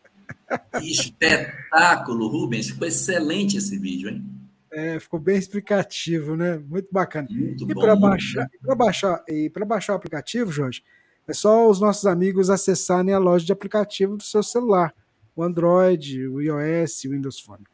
Que 0.79 0.91
espetáculo, 0.91 2.29
Rubens. 2.29 2.71
Ficou 2.71 2.87
excelente 2.87 3.57
esse 3.57 3.79
vídeo, 3.79 4.11
hein? 4.11 4.25
É, 4.73 5.01
ficou 5.01 5.19
bem 5.19 5.37
explicativo, 5.37 6.37
né? 6.37 6.59
Muito 6.59 6.89
bacana. 6.93 7.29
Muito 7.31 7.69
e 7.69 7.75
bom. 7.75 7.81
para 7.81 7.97
baixar, 7.97 8.49
para 8.63 8.75
baixar, 8.75 9.25
e 9.29 9.51
para 9.51 9.65
baixar 9.65 9.95
o 9.95 9.97
aplicativo, 9.97 10.53
Jorge, 10.53 10.83
é 11.27 11.33
só 11.33 11.69
os 11.69 11.81
nossos 11.81 12.07
amigos 12.07 12.51
acessarem 12.51 13.13
a 13.15 13.19
loja 13.19 13.45
de 13.45 13.53
aplicativo 13.53 14.17
do 14.17 14.23
seu 14.23 14.43
celular, 14.43 14.95
o 15.35 15.43
Android, 15.43 16.27
o 16.27 16.41
iOS, 16.41 17.05
o 17.05 17.11
Windows 17.11 17.41
Phone. 17.41 17.65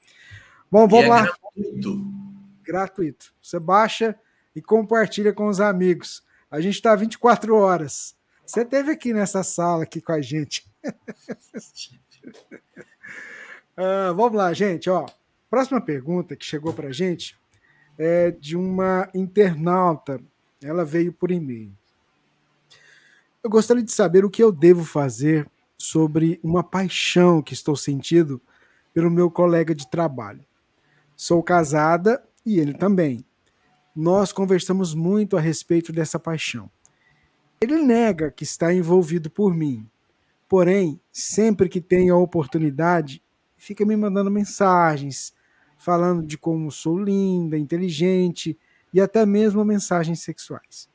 Bom, 0.70 0.86
vamos 0.86 1.06
é 1.06 1.09
lá. 1.09 1.23
gratuito. 1.23 2.06
gratuito. 2.62 3.35
Você 3.40 3.59
baixa 3.59 4.18
e 4.55 4.60
compartilha 4.60 5.32
com 5.32 5.47
os 5.47 5.60
amigos. 5.60 6.23
A 6.51 6.60
gente 6.60 6.74
está 6.74 6.94
24 6.94 7.55
horas. 7.55 8.16
Você 8.44 8.62
esteve 8.62 8.93
aqui 8.93 9.12
nessa 9.12 9.43
sala 9.43 9.82
aqui 9.82 10.01
com 10.01 10.12
a 10.12 10.20
gente. 10.20 10.66
Ah, 13.78 14.10
vamos 14.16 14.39
lá, 14.39 14.55
gente. 14.55 14.89
Ó, 14.89 15.05
próxima 15.51 15.78
pergunta 15.82 16.35
que 16.35 16.47
chegou 16.47 16.73
para 16.73 16.89
a 16.89 16.93
gente 16.93 17.36
é 17.98 18.31
de 18.31 18.56
uma 18.56 19.06
internauta. 19.14 20.18
Ela 20.62 20.82
veio 20.82 21.12
por 21.12 21.31
e-mail. 21.31 21.77
Eu 23.47 23.51
gostaria 23.51 23.85
de 23.85 23.93
saber 23.93 24.24
o 24.24 24.28
que 24.28 24.43
eu 24.43 24.51
devo 24.51 24.85
fazer 24.85 25.48
sobre 25.78 26.40
uma 26.43 26.64
paixão 26.64 27.40
que 27.40 27.55
estou 27.55 27.77
sentindo 27.77 28.43
pelo 28.93 29.09
meu 29.09 29.31
colega 29.31 29.73
de 29.73 29.89
trabalho. 29.89 30.44
Sou 31.14 31.40
casada 31.44 32.20
e 32.44 32.59
ele 32.59 32.74
também. 32.74 33.24
Nós 33.94 34.32
conversamos 34.32 34.94
muito 34.94 35.36
a 35.36 35.40
respeito 35.40 35.93
dessa 35.93 36.18
paixão. 36.18 36.68
Ele 37.60 37.77
nega 37.77 38.32
que 38.32 38.43
está 38.43 38.74
envolvido 38.74 39.31
por 39.31 39.55
mim, 39.55 39.89
porém, 40.48 41.01
sempre 41.12 41.68
que 41.68 41.81
tem 41.81 42.10
a 42.10 42.16
oportunidade, 42.16 43.23
fica 43.56 43.86
me 43.86 43.97
mandando 43.97 44.28
mensagens, 44.28 45.32
falando 45.78 46.27
de 46.27 46.36
como 46.36 46.68
sou 46.73 46.98
linda, 46.98 47.56
inteligente 47.56 48.59
e 48.93 49.01
até 49.01 49.24
mesmo 49.24 49.64
mensagens 49.64 50.20
sexuais. 50.20 50.89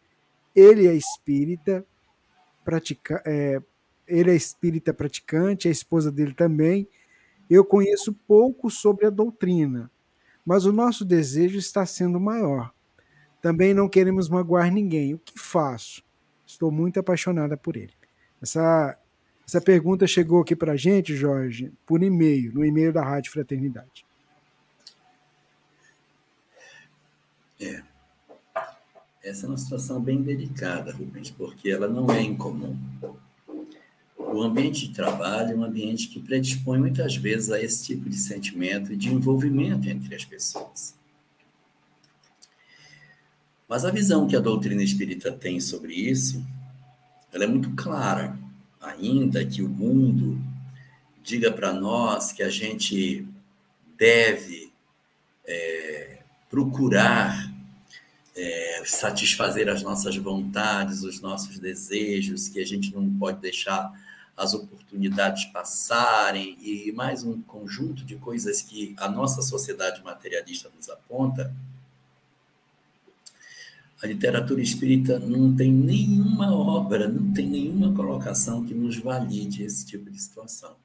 Ele 0.53 0.85
é 0.85 0.93
espírita, 0.93 1.85
pratica, 2.63 3.21
é, 3.25 3.61
ele 4.07 4.31
é 4.31 4.35
espírita 4.35 4.93
praticante, 4.93 5.67
a 5.67 5.71
esposa 5.71 6.11
dele 6.11 6.33
também. 6.33 6.87
Eu 7.49 7.65
conheço 7.65 8.13
pouco 8.27 8.69
sobre 8.69 9.05
a 9.05 9.09
doutrina, 9.09 9.89
mas 10.45 10.65
o 10.65 10.73
nosso 10.73 11.03
desejo 11.03 11.57
está 11.57 11.85
sendo 11.85 12.19
maior. 12.19 12.71
Também 13.41 13.73
não 13.73 13.89
queremos 13.89 14.29
magoar 14.29 14.71
ninguém. 14.71 15.13
O 15.13 15.19
que 15.19 15.39
faço? 15.39 16.03
Estou 16.45 16.71
muito 16.71 16.99
apaixonada 16.99 17.57
por 17.57 17.75
ele. 17.75 17.93
Essa, 18.41 18.97
essa 19.47 19.59
pergunta 19.59 20.05
chegou 20.05 20.41
aqui 20.41 20.55
para 20.55 20.73
a 20.73 20.77
gente, 20.77 21.15
Jorge, 21.15 21.71
por 21.85 22.03
e-mail, 22.03 22.53
no 22.53 22.65
e-mail 22.65 22.93
da 22.93 23.03
Rádio 23.03 23.31
Fraternidade. 23.31 24.05
É. 27.59 27.90
Essa 29.23 29.45
é 29.45 29.49
uma 29.49 29.57
situação 29.57 30.01
bem 30.01 30.21
delicada, 30.21 30.91
Rubens, 30.91 31.29
porque 31.29 31.69
ela 31.69 31.87
não 31.87 32.11
é 32.11 32.21
incomum. 32.21 32.75
O 34.17 34.41
ambiente 34.41 34.87
de 34.87 34.93
trabalho 34.93 35.51
é 35.51 35.55
um 35.55 35.63
ambiente 35.63 36.07
que 36.07 36.19
predispõe 36.19 36.79
muitas 36.79 37.15
vezes 37.15 37.51
a 37.51 37.61
esse 37.61 37.85
tipo 37.85 38.09
de 38.09 38.17
sentimento 38.17 38.91
e 38.91 38.95
de 38.95 39.13
envolvimento 39.13 39.87
entre 39.87 40.15
as 40.15 40.25
pessoas. 40.25 40.95
Mas 43.67 43.85
a 43.85 43.91
visão 43.91 44.27
que 44.27 44.35
a 44.35 44.39
doutrina 44.39 44.83
espírita 44.83 45.31
tem 45.31 45.59
sobre 45.59 45.93
isso, 45.93 46.45
ela 47.31 47.43
é 47.43 47.47
muito 47.47 47.71
clara, 47.75 48.37
ainda 48.81 49.45
que 49.45 49.61
o 49.61 49.69
mundo 49.69 50.41
diga 51.23 51.51
para 51.51 51.71
nós 51.71 52.31
que 52.31 52.41
a 52.43 52.49
gente 52.49 53.25
deve 53.97 54.73
é, 55.45 56.19
procurar 56.49 57.40
é, 58.41 58.83
satisfazer 58.85 59.69
as 59.69 59.83
nossas 59.83 60.17
vontades, 60.17 61.03
os 61.03 61.21
nossos 61.21 61.59
desejos, 61.59 62.49
que 62.49 62.59
a 62.59 62.65
gente 62.65 62.91
não 62.91 63.07
pode 63.13 63.39
deixar 63.39 63.93
as 64.35 64.55
oportunidades 64.55 65.45
passarem 65.45 66.57
e 66.59 66.91
mais 66.91 67.23
um 67.23 67.39
conjunto 67.43 68.03
de 68.03 68.15
coisas 68.15 68.63
que 68.63 68.95
a 68.97 69.07
nossa 69.07 69.43
sociedade 69.43 70.03
materialista 70.03 70.71
nos 70.75 70.89
aponta. 70.89 71.53
A 74.01 74.07
literatura 74.07 74.59
espírita 74.59 75.19
não 75.19 75.55
tem 75.55 75.71
nenhuma 75.71 76.51
obra, 76.55 77.07
não 77.07 77.31
tem 77.31 77.47
nenhuma 77.47 77.93
colocação 77.93 78.65
que 78.65 78.73
nos 78.73 78.97
valide 78.97 79.63
esse 79.63 79.85
tipo 79.85 80.09
de 80.09 80.19
situação. 80.19 80.75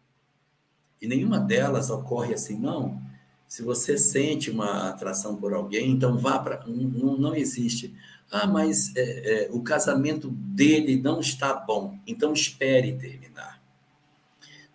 E 1.00 1.06
nenhuma 1.06 1.40
delas 1.40 1.88
ocorre 1.88 2.34
assim, 2.34 2.58
não. 2.58 3.00
Se 3.48 3.62
você 3.62 3.96
sente 3.96 4.50
uma 4.50 4.88
atração 4.88 5.36
por 5.36 5.54
alguém, 5.54 5.90
então 5.90 6.18
vá 6.18 6.38
para. 6.38 6.64
Não, 6.66 7.16
não 7.16 7.34
existe. 7.34 7.94
Ah, 8.30 8.46
mas 8.46 8.94
é, 8.96 9.46
é, 9.46 9.48
o 9.52 9.60
casamento 9.62 10.30
dele 10.30 11.00
não 11.00 11.20
está 11.20 11.54
bom, 11.54 11.98
então 12.06 12.32
espere 12.32 12.92
terminar. 12.96 13.62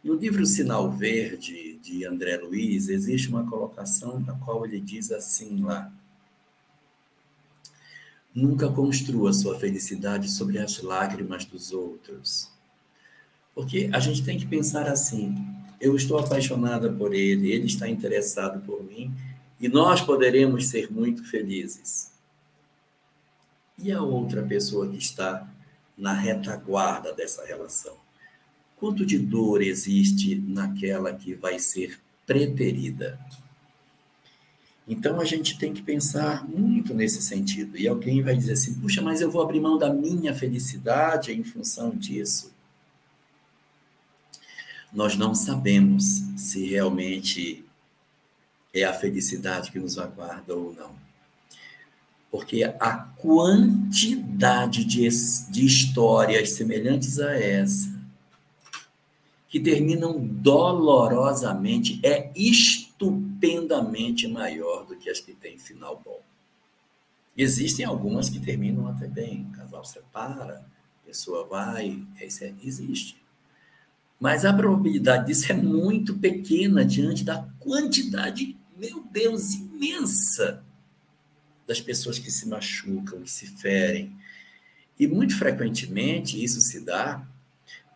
No 0.03 0.15
livro 0.15 0.45
Sinal 0.45 0.89
Verde, 0.89 1.77
de 1.81 2.05
André 2.05 2.37
Luiz, 2.37 2.87
existe 2.87 3.27
uma 3.29 3.45
colocação 3.45 4.19
na 4.19 4.33
qual 4.35 4.65
ele 4.65 4.79
diz 4.79 5.11
assim 5.11 5.61
lá. 5.61 5.91
Nunca 8.33 8.69
construa 8.69 9.33
sua 9.33 9.59
felicidade 9.59 10.31
sobre 10.31 10.57
as 10.57 10.81
lágrimas 10.81 11.43
dos 11.43 11.73
outros. 11.73 12.49
Porque 13.53 13.89
a 13.91 13.99
gente 13.99 14.23
tem 14.23 14.37
que 14.37 14.45
pensar 14.45 14.87
assim: 14.87 15.35
eu 15.81 15.95
estou 15.95 16.19
apaixonada 16.19 16.91
por 16.93 17.13
ele, 17.13 17.51
ele 17.51 17.65
está 17.65 17.89
interessado 17.89 18.61
por 18.61 18.83
mim, 18.83 19.11
e 19.59 19.67
nós 19.67 19.99
poderemos 19.99 20.67
ser 20.67 20.91
muito 20.91 21.23
felizes. 21.23 22.11
E 23.77 23.91
a 23.91 24.01
outra 24.01 24.43
pessoa 24.43 24.87
que 24.87 24.97
está 24.97 25.47
na 25.97 26.13
retaguarda 26.13 27.11
dessa 27.13 27.43
relação? 27.45 27.95
Quanto 28.77 29.05
de 29.05 29.17
dor 29.17 29.61
existe 29.61 30.35
naquela 30.35 31.13
que 31.13 31.33
vai 31.33 31.59
ser 31.59 31.99
preterida? 32.25 33.19
Então 34.87 35.19
a 35.19 35.25
gente 35.25 35.57
tem 35.57 35.73
que 35.73 35.81
pensar 35.81 36.47
muito 36.47 36.93
nesse 36.93 37.21
sentido. 37.21 37.77
E 37.77 37.87
alguém 37.87 38.21
vai 38.21 38.35
dizer 38.35 38.53
assim: 38.53 38.73
puxa, 38.75 39.01
mas 39.01 39.21
eu 39.21 39.31
vou 39.31 39.41
abrir 39.41 39.59
mão 39.59 39.77
da 39.77 39.91
minha 39.91 40.33
felicidade 40.33 41.31
em 41.31 41.43
função 41.43 41.91
disso. 41.91 42.51
Nós 44.93 45.15
não 45.15 45.33
sabemos 45.33 46.03
se 46.35 46.65
realmente 46.65 47.63
é 48.73 48.83
a 48.83 48.93
felicidade 48.93 49.71
que 49.71 49.79
nos 49.79 49.97
aguarda 49.97 50.55
ou 50.55 50.73
não. 50.73 50.95
Porque 52.29 52.63
a 52.63 52.97
quantidade 53.17 54.85
de, 54.85 55.07
de 55.49 55.65
histórias 55.65 56.51
semelhantes 56.51 57.19
a 57.19 57.33
essa, 57.33 57.91
que 59.49 59.59
terminam 59.59 60.17
dolorosamente, 60.17 61.99
é 62.01 62.31
estupendamente 62.33 64.25
maior 64.25 64.85
do 64.85 64.95
que 64.95 65.09
as 65.09 65.19
que 65.19 65.33
têm 65.33 65.59
final 65.59 66.01
bom. 66.03 66.21
Existem 67.35 67.85
algumas 67.85 68.29
que 68.29 68.39
terminam 68.39 68.87
até 68.87 69.07
bem, 69.07 69.47
o 69.49 69.57
casal 69.57 69.83
separa, 69.83 70.65
A 71.03 71.07
pessoa 71.07 71.45
vai, 71.45 72.01
isso 72.21 72.45
é, 72.45 72.53
existe. 72.63 73.20
Mas 74.21 74.45
a 74.45 74.53
probabilidade 74.53 75.25
disso 75.25 75.51
é 75.51 75.55
muito 75.55 76.15
pequena 76.19 76.85
diante 76.85 77.23
da 77.23 77.43
quantidade, 77.57 78.55
meu 78.77 79.03
Deus, 79.11 79.55
imensa 79.55 80.63
das 81.65 81.81
pessoas 81.81 82.19
que 82.19 82.29
se 82.29 82.47
machucam, 82.47 83.23
que 83.23 83.31
se 83.31 83.47
ferem. 83.47 84.15
E 84.99 85.07
muito 85.07 85.35
frequentemente 85.35 86.41
isso 86.41 86.61
se 86.61 86.81
dá 86.81 87.27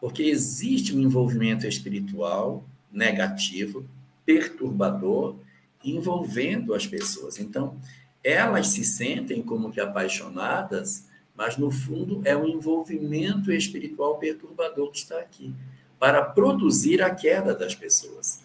porque 0.01 0.23
existe 0.23 0.95
um 0.95 0.99
envolvimento 0.99 1.67
espiritual 1.67 2.67
negativo, 2.91 3.87
perturbador, 4.25 5.35
envolvendo 5.83 6.73
as 6.73 6.87
pessoas. 6.87 7.39
Então, 7.39 7.79
elas 8.23 8.69
se 8.69 8.83
sentem 8.83 9.43
como 9.43 9.71
que 9.71 9.79
apaixonadas, 9.79 11.05
mas 11.35 11.55
no 11.55 11.69
fundo 11.69 12.23
é 12.25 12.35
um 12.35 12.47
envolvimento 12.47 13.51
espiritual 13.51 14.17
perturbador 14.17 14.89
que 14.89 14.97
está 14.97 15.19
aqui 15.19 15.53
para 15.99 16.21
produzir 16.23 17.01
a 17.01 17.13
queda 17.13 17.53
das 17.53 17.73
pessoas. 17.73 18.43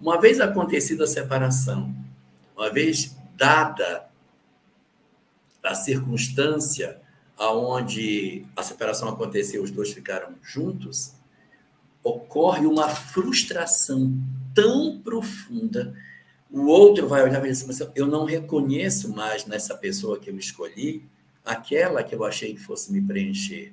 Uma 0.00 0.20
vez 0.20 0.40
acontecida 0.40 1.04
a 1.04 1.06
separação, 1.06 1.94
uma 2.56 2.70
vez 2.70 3.16
dada 3.36 4.08
a 5.62 5.74
circunstância 5.74 7.00
aonde 7.36 8.44
a 8.56 8.62
separação 8.62 9.08
aconteceu, 9.08 9.62
os 9.62 9.70
dois 9.70 9.92
ficaram 9.92 10.34
juntos, 10.42 11.12
ocorre 12.02 12.66
uma 12.66 12.88
frustração 12.88 14.12
tão 14.54 15.00
profunda. 15.00 15.94
O 16.50 16.66
outro 16.66 17.08
vai 17.08 17.22
olhar 17.22 17.44
e 17.44 17.50
dizer 17.50 17.70
assim, 17.70 17.90
eu 17.94 18.06
não 18.06 18.24
reconheço 18.24 19.10
mais 19.14 19.46
nessa 19.46 19.76
pessoa 19.76 20.18
que 20.18 20.30
eu 20.30 20.36
escolhi 20.36 21.04
aquela 21.44 22.02
que 22.02 22.14
eu 22.14 22.24
achei 22.24 22.54
que 22.54 22.60
fosse 22.60 22.92
me 22.92 23.00
preencher. 23.00 23.72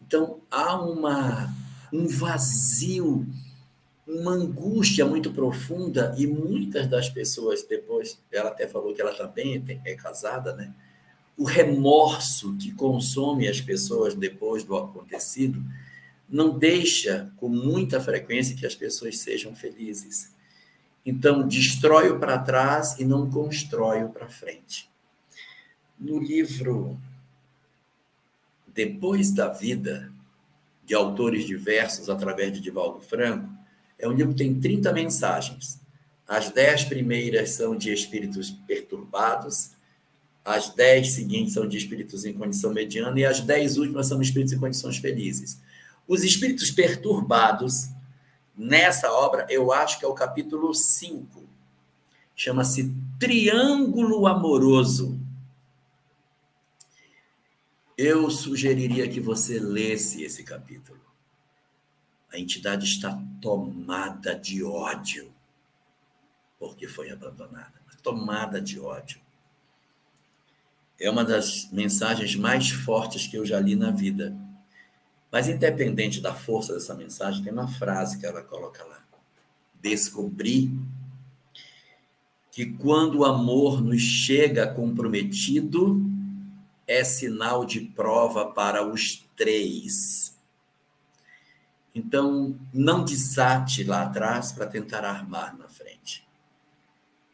Então, 0.00 0.40
há 0.50 0.80
uma 0.80 1.52
um 1.92 2.06
vazio, 2.06 3.26
uma 4.06 4.32
angústia 4.32 5.04
muito 5.04 5.30
profunda 5.32 6.14
e 6.16 6.26
muitas 6.26 6.86
das 6.86 7.08
pessoas 7.08 7.62
depois, 7.64 8.18
ela 8.32 8.48
até 8.48 8.66
falou 8.66 8.94
que 8.94 9.00
ela 9.00 9.14
também 9.14 9.62
é 9.84 9.94
casada, 9.94 10.54
né? 10.54 10.72
O 11.36 11.44
remorso 11.44 12.56
que 12.56 12.72
consome 12.72 13.48
as 13.48 13.60
pessoas 13.60 14.14
depois 14.14 14.64
do 14.64 14.76
acontecido 14.76 15.62
não 16.28 16.58
deixa 16.58 17.30
com 17.36 17.48
muita 17.48 18.00
frequência 18.00 18.56
que 18.56 18.66
as 18.66 18.74
pessoas 18.74 19.18
sejam 19.18 19.54
felizes. 19.54 20.32
Então, 21.04 21.46
destrói 21.46 22.10
o 22.10 22.18
para 22.18 22.38
trás 22.38 22.98
e 22.98 23.04
não 23.04 23.28
constrói 23.30 24.04
o 24.04 24.08
para 24.08 24.28
frente. 24.28 24.88
No 25.98 26.18
livro 26.18 26.98
Depois 28.68 29.32
da 29.32 29.48
Vida, 29.48 30.12
de 30.92 30.96
autores 30.96 31.46
diversos 31.46 32.10
através 32.10 32.52
de 32.52 32.60
Divaldo 32.60 33.00
Franco, 33.00 33.48
é 33.98 34.06
um 34.06 34.12
livro 34.12 34.34
que 34.34 34.44
tem 34.44 34.60
30 34.60 34.92
mensagens. 34.92 35.80
As 36.28 36.50
dez 36.50 36.84
primeiras 36.84 37.52
são 37.52 37.74
de 37.74 37.90
espíritos 37.90 38.50
perturbados, 38.50 39.70
as 40.44 40.68
dez 40.74 41.12
seguintes 41.12 41.54
são 41.54 41.66
de 41.66 41.78
espíritos 41.78 42.26
em 42.26 42.34
condição 42.34 42.74
mediana 42.74 43.18
e 43.18 43.24
as 43.24 43.40
dez 43.40 43.78
últimas 43.78 44.06
são 44.06 44.20
espíritos 44.20 44.52
em 44.52 44.58
condições 44.58 44.98
felizes. 44.98 45.58
Os 46.06 46.24
espíritos 46.24 46.70
perturbados, 46.70 47.88
nessa 48.54 49.10
obra, 49.10 49.46
eu 49.48 49.72
acho 49.72 49.98
que 49.98 50.04
é 50.04 50.08
o 50.08 50.12
capítulo 50.12 50.74
5. 50.74 51.42
Chama-se 52.36 52.94
Triângulo 53.18 54.26
Amoroso 54.26 55.18
eu 57.96 58.30
sugeriria 58.30 59.08
que 59.08 59.20
você 59.20 59.58
lesse 59.58 60.22
esse 60.22 60.42
capítulo. 60.42 61.00
A 62.32 62.38
entidade 62.38 62.84
está 62.86 63.20
tomada 63.40 64.34
de 64.34 64.64
ódio 64.64 65.32
porque 66.58 66.86
foi 66.86 67.10
abandonada 67.10 67.82
tomada 68.02 68.60
de 68.60 68.78
ódio. 68.80 69.20
É 71.00 71.08
uma 71.08 71.24
das 71.24 71.70
mensagens 71.72 72.36
mais 72.36 72.70
fortes 72.70 73.26
que 73.26 73.36
eu 73.36 73.46
já 73.46 73.58
li 73.58 73.74
na 73.74 73.90
vida. 73.90 74.36
Mas, 75.30 75.48
independente 75.48 76.20
da 76.20 76.34
força 76.34 76.74
dessa 76.74 76.94
mensagem, 76.94 77.42
tem 77.42 77.52
uma 77.52 77.68
frase 77.68 78.18
que 78.18 78.26
ela 78.26 78.42
coloca 78.42 78.84
lá. 78.84 79.02
Descobri 79.80 80.70
que 82.50 82.66
quando 82.66 83.20
o 83.20 83.24
amor 83.24 83.80
nos 83.80 84.02
chega 84.02 84.66
comprometido, 84.66 86.04
é 86.86 87.04
sinal 87.04 87.64
de 87.64 87.80
prova 87.80 88.50
para 88.52 88.86
os 88.86 89.24
três. 89.36 90.36
Então, 91.94 92.58
não 92.72 93.04
desate 93.04 93.84
lá 93.84 94.02
atrás 94.02 94.52
para 94.52 94.66
tentar 94.66 95.04
armar 95.04 95.56
na 95.56 95.68
frente. 95.68 96.26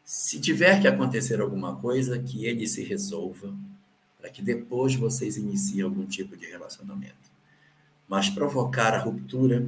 Se 0.03 0.39
tiver 0.39 0.81
que 0.81 0.87
acontecer 0.87 1.39
alguma 1.39 1.75
coisa, 1.77 2.19
que 2.19 2.45
ele 2.45 2.67
se 2.67 2.83
resolva, 2.83 3.55
para 4.17 4.29
que 4.29 4.41
depois 4.41 4.95
vocês 4.95 5.37
iniciem 5.37 5.83
algum 5.83 6.05
tipo 6.05 6.35
de 6.35 6.45
relacionamento. 6.45 7.29
Mas 8.07 8.29
provocar 8.29 8.93
a 8.93 8.99
ruptura 8.99 9.65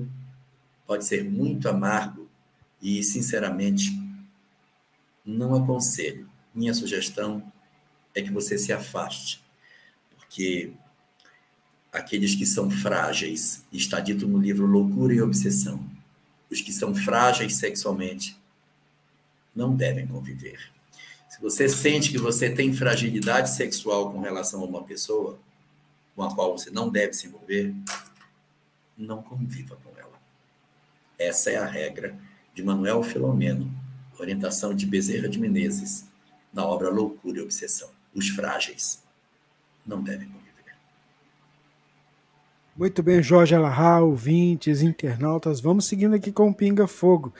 pode 0.85 1.05
ser 1.05 1.23
muito 1.23 1.69
amargo 1.69 2.27
e, 2.81 3.01
sinceramente, 3.03 3.91
não 5.23 5.55
aconselho. 5.55 6.29
Minha 6.53 6.73
sugestão 6.73 7.51
é 8.13 8.21
que 8.21 8.31
você 8.31 8.57
se 8.57 8.73
afaste 8.73 9.41
que 10.31 10.73
aqueles 11.91 12.33
que 12.33 12.45
são 12.45 12.71
frágeis, 12.71 13.65
está 13.71 13.99
dito 13.99 14.25
no 14.25 14.39
livro 14.39 14.65
Loucura 14.65 15.13
e 15.13 15.21
Obsessão, 15.21 15.85
os 16.49 16.61
que 16.61 16.71
são 16.71 16.95
frágeis 16.95 17.57
sexualmente 17.57 18.39
não 19.53 19.75
devem 19.75 20.07
conviver. 20.07 20.71
Se 21.29 21.41
você 21.41 21.67
sente 21.67 22.11
que 22.11 22.17
você 22.17 22.49
tem 22.49 22.73
fragilidade 22.73 23.49
sexual 23.49 24.09
com 24.11 24.21
relação 24.21 24.61
a 24.61 24.65
uma 24.65 24.83
pessoa 24.83 25.37
com 26.15 26.23
a 26.23 26.33
qual 26.33 26.57
você 26.57 26.71
não 26.71 26.89
deve 26.89 27.13
se 27.13 27.27
envolver, 27.27 27.75
não 28.97 29.21
conviva 29.21 29.75
com 29.83 29.99
ela. 29.99 30.17
Essa 31.19 31.51
é 31.51 31.57
a 31.57 31.65
regra 31.65 32.17
de 32.53 32.63
Manuel 32.63 33.03
Filomeno, 33.03 33.69
orientação 34.17 34.73
de 34.73 34.85
Bezerra 34.85 35.27
de 35.27 35.39
Menezes, 35.39 36.05
na 36.53 36.65
obra 36.65 36.89
Loucura 36.89 37.39
e 37.39 37.41
Obsessão. 37.41 37.89
Os 38.13 38.29
frágeis 38.29 39.01
não 39.85 40.01
devem 40.01 40.27
conviver. 40.27 40.75
Muito 42.77 43.03
bem, 43.03 43.21
Jorge 43.21 43.53
Alahá, 43.53 43.99
ouvintes, 43.99 44.81
internautas, 44.81 45.59
vamos 45.59 45.85
seguindo 45.85 46.15
aqui 46.15 46.31
com 46.31 46.49
o 46.49 46.53
Pinga 46.53 46.87
Fogo. 46.87 47.33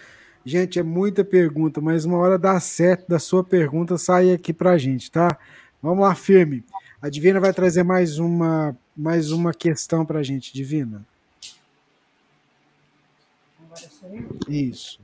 Gente, 0.44 0.80
é 0.80 0.84
muita 0.84 1.24
pergunta, 1.24 1.80
mas 1.80 2.04
uma 2.04 2.18
hora 2.18 2.38
dá 2.38 2.60
certo 2.60 3.08
da 3.08 3.20
sua 3.20 3.44
pergunta 3.44 3.98
sai 3.98 4.32
aqui 4.32 4.52
pra 4.52 4.78
gente, 4.78 5.12
tá? 5.12 5.38
Vamos 5.82 6.04
lá, 6.04 6.16
firme. 6.16 6.64
A 7.02 7.10
Divina 7.10 7.40
vai 7.40 7.54
trazer 7.54 7.84
mais 7.84 8.18
uma, 8.20 8.76
mais 8.96 9.32
uma 9.32 9.54
questão 9.54 10.06
pra 10.06 10.24
gente, 10.24 10.54
Divina. 10.54 11.06
Isso. 14.48 15.00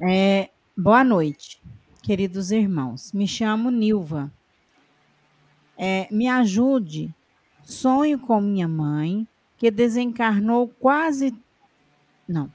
É, 0.00 0.48
boa 0.76 1.04
noite, 1.04 1.62
queridos 2.02 2.50
irmãos. 2.50 3.12
Me 3.12 3.28
chamo 3.28 3.70
Nilva 3.70 4.32
é, 5.84 6.06
me 6.12 6.28
ajude. 6.28 7.12
Sonho 7.64 8.16
com 8.16 8.40
minha 8.40 8.68
mãe, 8.68 9.26
que 9.58 9.68
desencarnou 9.68 10.68
quase. 10.68 11.34
Não. 12.26 12.48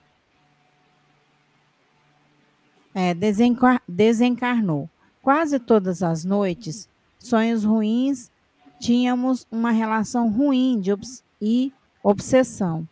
É, 2.95 3.13
desencar... 3.13 3.81
desencarnou. 3.85 4.89
Quase 5.21 5.59
todas 5.59 6.01
as 6.01 6.23
noites, 6.23 6.87
sonhos 7.19 7.65
ruins, 7.65 8.31
tínhamos 8.79 9.45
uma 9.51 9.71
relação 9.71 10.31
ruim 10.31 10.79
de 10.79 10.93
obs... 10.93 11.21
e 11.41 11.73
obsessão. 12.01 12.87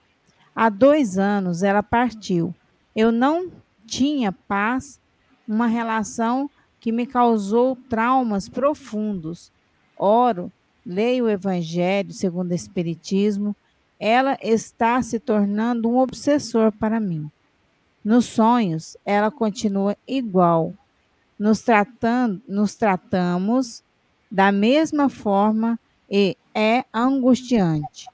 Há 0.53 0.67
dois 0.67 1.17
anos 1.17 1.63
ela 1.63 1.81
partiu. 1.81 2.53
Eu 2.93 3.09
não 3.09 3.49
tinha 3.85 4.33
paz, 4.33 4.99
uma 5.47 5.67
relação 5.67 6.49
que 6.77 6.91
me 6.91 7.05
causou 7.05 7.77
traumas 7.89 8.49
profundos 8.49 9.54
oro, 9.97 10.51
leio 10.85 11.25
o 11.25 11.29
Evangelho 11.29 12.13
segundo 12.13 12.51
o 12.51 12.55
Espiritismo, 12.55 13.55
ela 13.99 14.37
está 14.41 15.01
se 15.01 15.19
tornando 15.19 15.89
um 15.89 15.97
obsessor 15.97 16.71
para 16.71 16.99
mim. 16.99 17.29
Nos 18.03 18.25
sonhos, 18.25 18.95
ela 19.05 19.31
continua 19.31 19.97
igual. 20.07 20.73
Nos, 21.39 21.61
tratando, 21.61 22.41
nos 22.47 22.75
tratamos 22.75 23.83
da 24.29 24.51
mesma 24.51 25.09
forma 25.09 25.79
e 26.09 26.37
é 26.53 26.85
angustiante. 26.93 28.07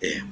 É. 0.00 0.22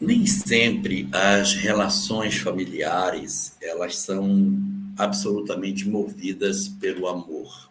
Nem 0.00 0.26
sempre 0.26 1.08
as 1.12 1.54
relações 1.54 2.38
familiares 2.38 3.56
elas 3.60 3.98
são 3.98 4.58
absolutamente 5.00 5.88
movidas 5.88 6.68
pelo 6.68 7.08
amor. 7.08 7.70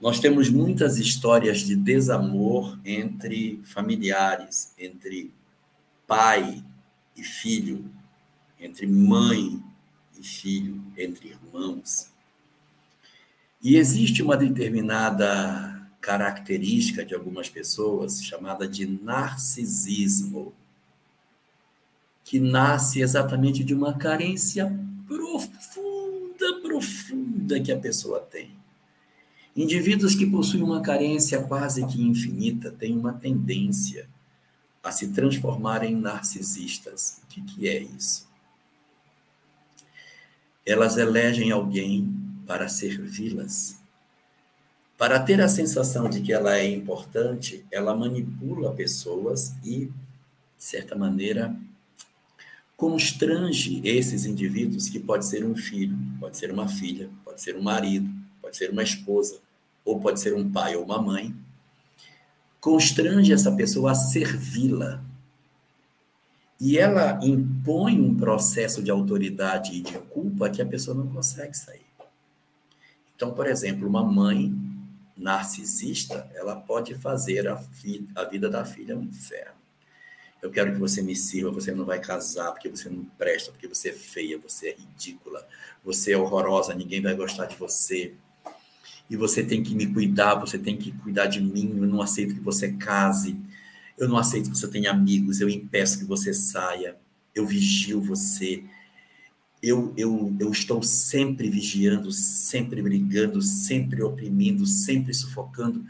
Nós 0.00 0.20
temos 0.20 0.50
muitas 0.50 0.98
histórias 0.98 1.60
de 1.60 1.74
desamor 1.74 2.78
entre 2.84 3.60
familiares, 3.64 4.74
entre 4.76 5.32
pai 6.06 6.62
e 7.16 7.22
filho, 7.22 7.90
entre 8.60 8.86
mãe 8.86 9.62
e 10.18 10.22
filho, 10.22 10.82
entre 10.98 11.28
irmãos. 11.28 12.10
E 13.62 13.76
existe 13.76 14.22
uma 14.22 14.36
determinada 14.36 15.88
característica 16.00 17.04
de 17.04 17.14
algumas 17.14 17.48
pessoas 17.48 18.22
chamada 18.22 18.68
de 18.68 18.86
narcisismo, 18.86 20.52
que 22.22 22.38
nasce 22.38 23.00
exatamente 23.00 23.64
de 23.64 23.72
uma 23.72 23.94
carência 23.96 24.76
profunda, 25.06 26.60
profunda 26.62 27.60
que 27.60 27.72
a 27.72 27.78
pessoa 27.78 28.20
tem. 28.20 28.50
Indivíduos 29.56 30.14
que 30.14 30.26
possuem 30.26 30.62
uma 30.62 30.82
carência 30.82 31.42
quase 31.42 31.86
que 31.86 32.02
infinita 32.02 32.70
têm 32.70 32.96
uma 32.96 33.14
tendência 33.14 34.08
a 34.82 34.92
se 34.92 35.08
transformarem 35.08 35.92
em 35.94 36.00
narcisistas. 36.00 37.20
O 37.24 37.26
que, 37.26 37.40
que 37.40 37.68
é 37.68 37.82
isso? 37.82 38.28
Elas 40.64 40.98
elegem 40.98 41.50
alguém 41.50 42.12
para 42.46 42.68
servi-las. 42.68 43.80
Para 44.98 45.20
ter 45.20 45.40
a 45.40 45.48
sensação 45.48 46.08
de 46.08 46.20
que 46.20 46.32
ela 46.32 46.56
é 46.56 46.68
importante, 46.68 47.64
ela 47.70 47.94
manipula 47.94 48.72
pessoas 48.72 49.54
e, 49.64 49.86
de 49.86 49.92
certa 50.56 50.94
maneira, 50.94 51.54
constrange 52.76 53.80
esses 53.84 54.26
indivíduos, 54.26 54.88
que 54.88 55.00
pode 55.00 55.24
ser 55.24 55.44
um 55.44 55.56
filho, 55.56 55.96
pode 56.20 56.36
ser 56.36 56.52
uma 56.52 56.68
filha, 56.68 57.08
pode 57.24 57.40
ser 57.40 57.56
um 57.56 57.62
marido, 57.62 58.08
pode 58.42 58.56
ser 58.56 58.70
uma 58.70 58.82
esposa, 58.82 59.38
ou 59.84 59.98
pode 59.98 60.20
ser 60.20 60.34
um 60.34 60.50
pai 60.50 60.76
ou 60.76 60.84
uma 60.84 61.00
mãe, 61.00 61.34
constrange 62.60 63.32
essa 63.32 63.52
pessoa 63.52 63.92
a 63.92 63.94
servi-la. 63.94 65.02
E 66.60 66.78
ela 66.78 67.18
impõe 67.22 68.00
um 68.00 68.14
processo 68.14 68.82
de 68.82 68.90
autoridade 68.90 69.74
e 69.74 69.82
de 69.82 69.98
culpa 69.98 70.50
que 70.50 70.60
a 70.60 70.66
pessoa 70.66 70.96
não 70.96 71.06
consegue 71.06 71.56
sair. 71.56 71.86
Então, 73.14 73.32
por 73.32 73.46
exemplo, 73.46 73.88
uma 73.88 74.02
mãe 74.02 74.54
narcisista, 75.16 76.30
ela 76.34 76.56
pode 76.56 76.94
fazer 76.94 77.48
a, 77.48 77.58
a 78.14 78.24
vida 78.24 78.50
da 78.50 78.64
filha 78.64 78.96
um 78.96 79.02
inferno. 79.02 79.55
Eu 80.42 80.50
quero 80.50 80.72
que 80.72 80.78
você 80.78 81.02
me 81.02 81.16
sirva, 81.16 81.50
você 81.50 81.72
não 81.72 81.84
vai 81.84 81.98
casar 81.98 82.52
porque 82.52 82.68
você 82.68 82.88
não 82.88 83.04
presta, 83.18 83.50
porque 83.50 83.66
você 83.66 83.88
é 83.88 83.92
feia, 83.92 84.38
você 84.38 84.68
é 84.68 84.76
ridícula, 84.76 85.46
você 85.84 86.12
é 86.12 86.18
horrorosa, 86.18 86.74
ninguém 86.74 87.00
vai 87.00 87.14
gostar 87.14 87.46
de 87.46 87.56
você. 87.56 88.14
E 89.08 89.16
você 89.16 89.42
tem 89.42 89.62
que 89.62 89.74
me 89.74 89.86
cuidar, 89.86 90.34
você 90.34 90.58
tem 90.58 90.76
que 90.76 90.92
cuidar 90.92 91.26
de 91.26 91.40
mim, 91.40 91.74
eu 91.76 91.86
não 91.86 92.02
aceito 92.02 92.34
que 92.34 92.40
você 92.40 92.72
case, 92.72 93.38
eu 93.96 94.08
não 94.08 94.18
aceito 94.18 94.50
que 94.50 94.58
você 94.58 94.68
tenha 94.68 94.90
amigos, 94.90 95.40
eu 95.40 95.48
impeço 95.48 95.98
que 95.98 96.04
você 96.04 96.34
saia, 96.34 96.96
eu 97.34 97.46
vigio 97.46 98.00
você, 98.00 98.62
eu, 99.62 99.92
eu, 99.96 100.34
eu 100.38 100.50
estou 100.50 100.82
sempre 100.82 101.48
vigiando, 101.48 102.12
sempre 102.12 102.82
brigando, 102.82 103.40
sempre 103.40 104.02
oprimindo, 104.02 104.66
sempre 104.66 105.14
sufocando. 105.14 105.84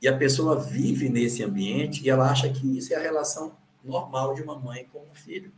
E 0.00 0.06
a 0.06 0.16
pessoa 0.16 0.58
vive 0.58 1.08
nesse 1.08 1.42
ambiente 1.42 2.04
e 2.04 2.08
ela 2.08 2.30
acha 2.30 2.48
que 2.48 2.78
isso 2.78 2.92
é 2.94 2.96
a 2.96 3.02
relação 3.02 3.56
normal 3.88 4.34
de 4.34 4.42
uma 4.42 4.58
mãe 4.58 4.86
com 4.92 5.00
um 5.00 5.14
filho. 5.14 5.52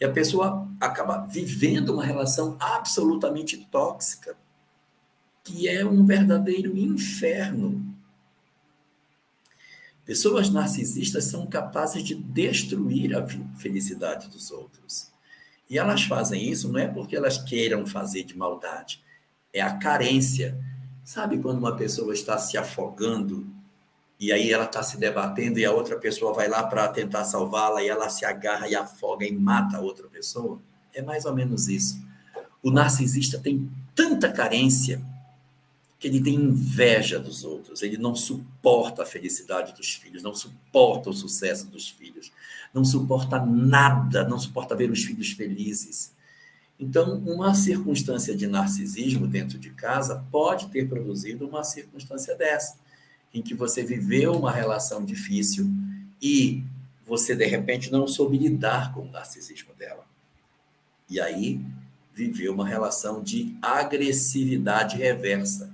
E 0.00 0.04
a 0.04 0.10
pessoa 0.10 0.66
acaba 0.80 1.26
vivendo 1.26 1.90
uma 1.90 2.04
relação 2.04 2.56
absolutamente 2.58 3.58
tóxica, 3.70 4.36
que 5.44 5.68
é 5.68 5.84
um 5.84 6.04
verdadeiro 6.06 6.76
inferno. 6.76 7.94
Pessoas 10.04 10.48
narcisistas 10.50 11.24
são 11.24 11.46
capazes 11.46 12.02
de 12.02 12.14
destruir 12.14 13.14
a 13.14 13.26
felicidade 13.56 14.28
dos 14.28 14.50
outros. 14.50 15.10
E 15.68 15.78
elas 15.78 16.02
fazem 16.02 16.50
isso 16.50 16.72
não 16.72 16.80
é 16.80 16.88
porque 16.88 17.14
elas 17.14 17.38
queiram 17.38 17.86
fazer 17.86 18.24
de 18.24 18.36
maldade, 18.36 19.00
é 19.52 19.60
a 19.60 19.76
carência. 19.76 20.58
Sabe 21.04 21.38
quando 21.38 21.58
uma 21.58 21.76
pessoa 21.76 22.12
está 22.12 22.38
se 22.38 22.56
afogando 22.56 23.46
e 24.20 24.30
aí 24.30 24.52
ela 24.52 24.64
está 24.64 24.82
se 24.82 24.98
debatendo 24.98 25.58
e 25.58 25.64
a 25.64 25.72
outra 25.72 25.96
pessoa 25.96 26.34
vai 26.34 26.46
lá 26.46 26.62
para 26.62 26.86
tentar 26.88 27.24
salvá-la 27.24 27.82
e 27.82 27.88
ela 27.88 28.10
se 28.10 28.26
agarra 28.26 28.68
e 28.68 28.76
afoga 28.76 29.26
e 29.26 29.32
mata 29.32 29.78
a 29.78 29.80
outra 29.80 30.06
pessoa? 30.08 30.60
É 30.92 31.00
mais 31.00 31.24
ou 31.24 31.34
menos 31.34 31.68
isso. 31.68 31.98
O 32.62 32.70
narcisista 32.70 33.38
tem 33.38 33.70
tanta 33.94 34.30
carência 34.30 35.00
que 35.98 36.06
ele 36.06 36.22
tem 36.22 36.34
inveja 36.34 37.18
dos 37.18 37.44
outros, 37.44 37.82
ele 37.82 37.96
não 37.96 38.14
suporta 38.14 39.02
a 39.02 39.06
felicidade 39.06 39.74
dos 39.74 39.94
filhos, 39.94 40.22
não 40.22 40.34
suporta 40.34 41.10
o 41.10 41.14
sucesso 41.14 41.66
dos 41.66 41.88
filhos, 41.88 42.32
não 42.72 42.84
suporta 42.84 43.38
nada, 43.44 44.26
não 44.26 44.38
suporta 44.38 44.74
ver 44.74 44.90
os 44.90 45.02
filhos 45.02 45.30
felizes. 45.32 46.12
Então, 46.78 47.18
uma 47.18 47.54
circunstância 47.54 48.34
de 48.34 48.46
narcisismo 48.46 49.26
dentro 49.26 49.58
de 49.58 49.70
casa 49.70 50.24
pode 50.30 50.68
ter 50.68 50.88
produzido 50.88 51.46
uma 51.46 51.62
circunstância 51.62 52.34
dessa, 52.34 52.78
em 53.32 53.42
que 53.42 53.54
você 53.54 53.82
viveu 53.82 54.32
uma 54.32 54.50
relação 54.50 55.04
difícil 55.04 55.70
e 56.20 56.62
você, 57.06 57.34
de 57.34 57.46
repente, 57.46 57.90
não 57.90 58.06
soube 58.06 58.38
lidar 58.38 58.92
com 58.92 59.02
o 59.02 59.10
narcisismo 59.10 59.74
dela. 59.74 60.04
E 61.08 61.20
aí, 61.20 61.60
viveu 62.14 62.52
uma 62.52 62.66
relação 62.66 63.22
de 63.22 63.56
agressividade 63.62 64.96
reversa 64.96 65.70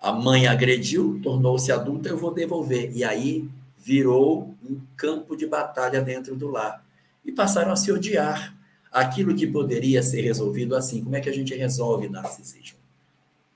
a 0.00 0.12
mãe 0.12 0.46
agrediu, 0.46 1.20
tornou-se 1.22 1.72
adulta, 1.72 2.08
eu 2.08 2.16
vou 2.16 2.32
devolver. 2.32 2.96
E 2.96 3.02
aí 3.02 3.48
virou 3.76 4.54
um 4.62 4.80
campo 4.96 5.36
de 5.36 5.46
batalha 5.46 6.00
dentro 6.00 6.36
do 6.36 6.48
lar. 6.48 6.84
E 7.24 7.32
passaram 7.32 7.72
a 7.72 7.76
se 7.76 7.90
odiar. 7.90 8.56
Aquilo 8.90 9.34
que 9.34 9.46
poderia 9.46 10.02
ser 10.02 10.22
resolvido 10.22 10.74
assim. 10.74 11.04
Como 11.04 11.14
é 11.14 11.20
que 11.20 11.28
a 11.28 11.34
gente 11.34 11.54
resolve 11.54 12.08
narcisismo? 12.08 12.78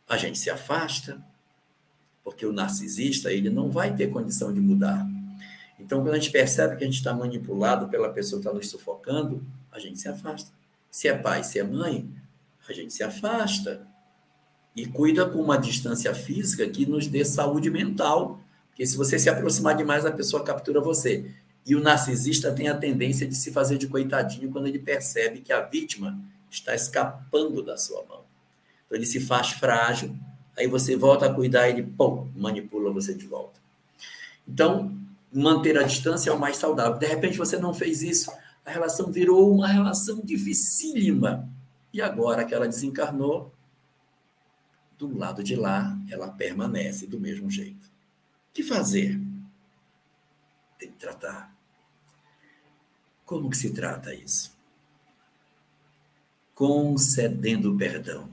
A 0.09 0.17
gente 0.17 0.39
se 0.39 0.51
afasta, 0.51 1.25
porque 2.25 2.47
o 2.47 2.53
narcisista 2.53 3.33
ele 3.33 3.51
não 3.51 3.71
vai 3.71 3.95
ter 3.95 4.09
condição 4.09 4.53
de 4.53 4.61
mudar. 4.61 5.07
Então, 5.79 6.01
quando 6.01 6.15
a 6.15 6.19
gente 6.19 6.31
percebe 6.31 6.77
que 6.77 6.85
a 6.85 6.87
gente 6.87 6.99
está 6.99 7.13
manipulado 7.13 7.89
pela 7.89 8.09
pessoa 8.11 8.41
que 8.41 8.47
está 8.47 8.57
nos 8.57 8.71
sufocando, 8.71 9.45
a 9.71 9.79
gente 9.79 9.99
se 9.99 10.09
afasta. 10.09 10.51
Se 10.91 11.09
é 11.09 11.17
pai, 11.17 11.43
se 11.43 11.59
é 11.59 11.65
mãe, 11.65 12.09
a 12.69 12.73
gente 12.73 12.93
se 12.93 13.03
afasta 13.03 13.87
e 14.77 14.87
cuida 14.87 15.29
com 15.29 15.41
uma 15.41 15.59
distância 15.59 16.15
física 16.15 16.69
que 16.69 16.87
nos 16.87 17.07
dê 17.07 17.25
saúde 17.25 17.71
mental. 17.71 18.41
Porque 18.69 18.87
se 18.87 18.97
você 18.97 19.19
se 19.19 19.29
aproximar 19.29 19.77
demais, 19.77 20.07
a 20.07 20.13
pessoa 20.13 20.45
captura 20.45 20.81
você. 20.81 21.31
E 21.67 21.75
o 21.75 21.81
narcisista 21.81 22.53
tem 22.53 22.69
a 22.69 22.77
tendência 22.77 23.27
de 23.27 23.35
se 23.35 23.53
fazer 23.53 23.79
de 23.79 23.87
coitadinho 23.87 24.51
quando 24.51 24.67
ele 24.67 24.79
percebe 24.79 25.41
que 25.41 25.53
a 25.53 25.61
vítima 25.61 26.19
está 26.51 26.75
escapando 26.75 27.63
da 27.63 27.77
sua 27.77 28.05
mão. 28.05 28.25
Então 28.87 28.99
ele 28.99 29.07
se 29.07 29.21
faz 29.21 29.51
frágil, 29.51 30.17
aí 30.57 30.67
você 30.67 30.97
volta 30.97 31.27
a 31.27 31.35
cuidar, 31.35 31.69
ele 31.69 31.83
pum, 31.83 32.31
manipula 32.37 32.93
você 32.93 33.15
de 33.15 33.27
volta. 33.27 33.61
Então, 34.47 34.97
manter 35.33 35.79
a 35.79 35.83
distância 35.83 36.31
é 36.31 36.33
o 36.33 36.39
mais 36.39 36.57
saudável. 36.57 36.99
De 36.99 37.07
repente 37.07 37.39
você 37.39 37.57
não 37.59 37.73
fez 37.73 38.03
isso, 38.03 38.31
a 38.65 38.71
relação 38.71 39.11
virou 39.11 39.53
uma 39.55 39.69
relação 39.69 40.21
dificílima. 40.23 41.49
E 41.93 42.01
agora 42.01 42.45
que 42.45 42.55
ela 42.55 42.67
desencarnou, 42.67 43.53
do 44.99 45.19
lado 45.19 45.43
de 45.43 45.57
lá, 45.57 45.99
ela 46.09 46.31
permanece 46.31 47.07
do 47.07 47.19
mesmo 47.19 47.51
jeito. 47.51 47.87
O 47.87 48.55
que 48.55 48.63
fazer? 48.63 49.21
Tem 50.79 50.91
que 50.91 50.99
tratar. 50.99 51.53
Como 53.25 53.51
que 53.51 53.57
se 53.57 53.73
trata 53.73 54.15
isso? 54.15 54.57
Concedendo 56.55 57.77
perdão. 57.77 58.29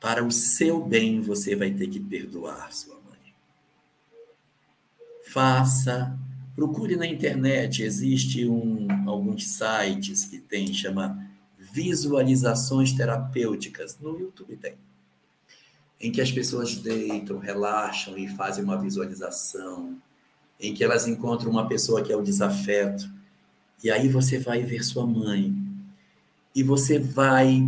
Para 0.00 0.24
o 0.24 0.30
seu 0.30 0.84
bem, 0.84 1.20
você 1.20 1.56
vai 1.56 1.70
ter 1.70 1.88
que 1.88 1.98
perdoar 1.98 2.72
sua 2.72 2.94
mãe. 2.94 3.34
Faça, 5.28 6.18
procure 6.54 6.96
na 6.96 7.06
internet, 7.06 7.82
existe 7.82 8.46
um, 8.46 8.86
alguns 9.08 9.48
sites 9.48 10.24
que 10.24 10.38
tem, 10.38 10.72
chama 10.72 11.26
visualizações 11.58 12.92
terapêuticas. 12.92 13.98
No 13.98 14.18
YouTube 14.18 14.56
tem 14.56 14.76
em 16.00 16.12
que 16.12 16.20
as 16.20 16.30
pessoas 16.30 16.76
deitam, 16.76 17.38
relaxam 17.38 18.16
e 18.18 18.28
fazem 18.28 18.62
uma 18.62 18.78
visualização, 18.78 19.96
em 20.60 20.74
que 20.74 20.84
elas 20.84 21.06
encontram 21.06 21.50
uma 21.50 21.66
pessoa 21.66 22.02
que 22.02 22.12
é 22.12 22.16
o 22.16 22.22
desafeto, 22.22 23.10
e 23.82 23.90
aí 23.90 24.08
você 24.08 24.38
vai 24.38 24.62
ver 24.62 24.84
sua 24.84 25.06
mãe, 25.06 25.54
e 26.54 26.62
você 26.62 26.98
vai 26.98 27.66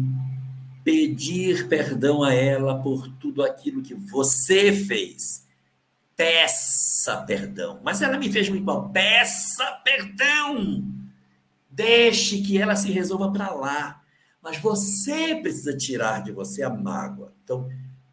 pedir 0.88 1.68
perdão 1.68 2.22
a 2.22 2.32
ela 2.32 2.80
por 2.80 3.06
tudo 3.18 3.44
aquilo 3.44 3.82
que 3.82 3.94
você 3.94 4.72
fez. 4.72 5.46
Peça 6.16 7.14
perdão. 7.26 7.78
Mas 7.84 8.00
ela 8.00 8.16
me 8.16 8.32
fez 8.32 8.48
muito 8.48 8.64
mal. 8.64 8.88
Peça 8.88 9.70
perdão. 9.84 10.82
Deixe 11.70 12.40
que 12.40 12.56
ela 12.56 12.74
se 12.74 12.90
resolva 12.90 13.30
para 13.30 13.50
lá. 13.50 14.02
Mas 14.42 14.56
você 14.56 15.34
precisa 15.34 15.76
tirar 15.76 16.22
de 16.22 16.32
você 16.32 16.62
a 16.62 16.70
mágoa. 16.70 17.34
Então, 17.44 17.68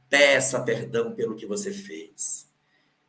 Peça 0.09 0.59
perdão 0.59 1.13
pelo 1.13 1.35
que 1.35 1.45
você 1.45 1.71
fez. 1.71 2.45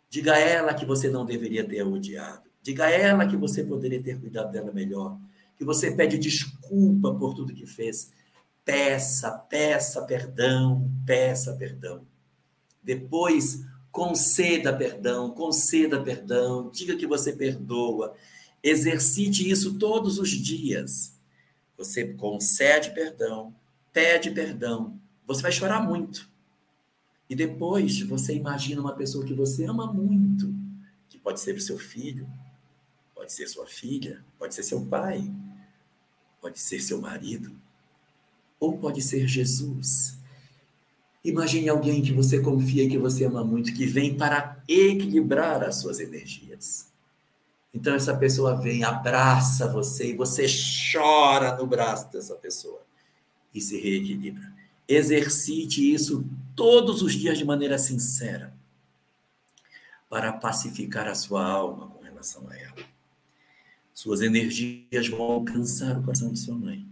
Diga 0.09 0.34
a 0.34 0.38
ela 0.38 0.74
que 0.74 0.86
você 0.86 1.10
não 1.10 1.26
deveria 1.26 1.66
ter 1.66 1.82
odiado. 1.82 2.48
Diga 2.62 2.84
a 2.84 2.90
ela 2.90 3.26
que 3.26 3.36
você 3.36 3.64
poderia 3.64 4.01
ter 4.01 4.20
cuidado 4.20 4.52
dela 4.52 4.72
melhor. 4.72 5.18
Que 5.59 5.64
você 5.64 5.90
pede 5.90 6.18
desculpa 6.18 7.12
por 7.12 7.34
tudo 7.34 7.52
que 7.52 7.66
fez. 7.66 8.12
Peça, 8.66 9.30
peça 9.30 10.02
perdão, 10.02 10.90
peça 11.06 11.55
perdão. 11.55 12.05
Depois, 12.82 13.64
conceda 13.93 14.76
perdão, 14.76 15.30
conceda 15.30 16.02
perdão, 16.02 16.68
diga 16.68 16.97
que 16.97 17.06
você 17.06 17.32
perdoa. 17.32 18.16
Exercite 18.60 19.48
isso 19.48 19.78
todos 19.78 20.18
os 20.18 20.30
dias. 20.30 21.16
Você 21.78 22.12
concede 22.14 22.90
perdão, 22.90 23.55
pede 23.93 24.32
perdão. 24.32 24.98
Você 25.28 25.43
vai 25.43 25.52
chorar 25.52 25.80
muito. 25.80 26.28
E 27.30 27.36
depois 27.36 28.01
você 28.01 28.34
imagina 28.34 28.80
uma 28.80 28.97
pessoa 28.97 29.24
que 29.24 29.32
você 29.32 29.64
ama 29.64 29.93
muito, 29.93 30.52
que 31.09 31.18
pode 31.18 31.38
ser 31.38 31.55
o 31.55 31.60
seu 31.60 31.78
filho, 31.78 32.28
pode 33.14 33.32
ser 33.32 33.47
sua 33.47 33.66
filha, 33.66 34.24
pode 34.36 34.56
ser 34.56 34.64
seu 34.64 34.84
pai, 34.84 35.32
pode 36.40 36.59
ser 36.59 36.80
seu 36.80 37.01
marido, 37.01 37.56
ou 38.58 38.78
pode 38.78 39.02
ser 39.02 39.26
Jesus. 39.26 40.18
Imagine 41.24 41.68
alguém 41.68 42.02
que 42.02 42.12
você 42.12 42.40
confia 42.40 42.84
e 42.84 42.88
que 42.88 42.98
você 42.98 43.24
ama 43.24 43.44
muito, 43.44 43.74
que 43.74 43.84
vem 43.84 44.16
para 44.16 44.62
equilibrar 44.68 45.64
as 45.64 45.76
suas 45.76 45.98
energias. 45.98 46.92
Então 47.74 47.94
essa 47.94 48.16
pessoa 48.16 48.56
vem, 48.56 48.84
abraça 48.84 49.70
você 49.70 50.10
e 50.10 50.16
você 50.16 50.46
chora 50.92 51.56
no 51.56 51.66
braço 51.66 52.10
dessa 52.12 52.34
pessoa 52.36 52.80
e 53.52 53.60
se 53.60 53.78
reequilibra. 53.78 54.52
Exercite 54.88 55.92
isso 55.92 56.24
todos 56.54 57.02
os 57.02 57.12
dias 57.12 57.36
de 57.36 57.44
maneira 57.44 57.76
sincera 57.76 58.54
para 60.08 60.32
pacificar 60.32 61.08
a 61.08 61.14
sua 61.14 61.44
alma 61.44 61.88
com 61.88 62.02
relação 62.02 62.48
a 62.48 62.56
ela. 62.56 62.76
Suas 63.92 64.22
energias 64.22 65.08
vão 65.08 65.22
alcançar 65.22 65.98
o 65.98 66.02
coração 66.02 66.32
de 66.32 66.38
sua 66.38 66.54
mãe. 66.54 66.86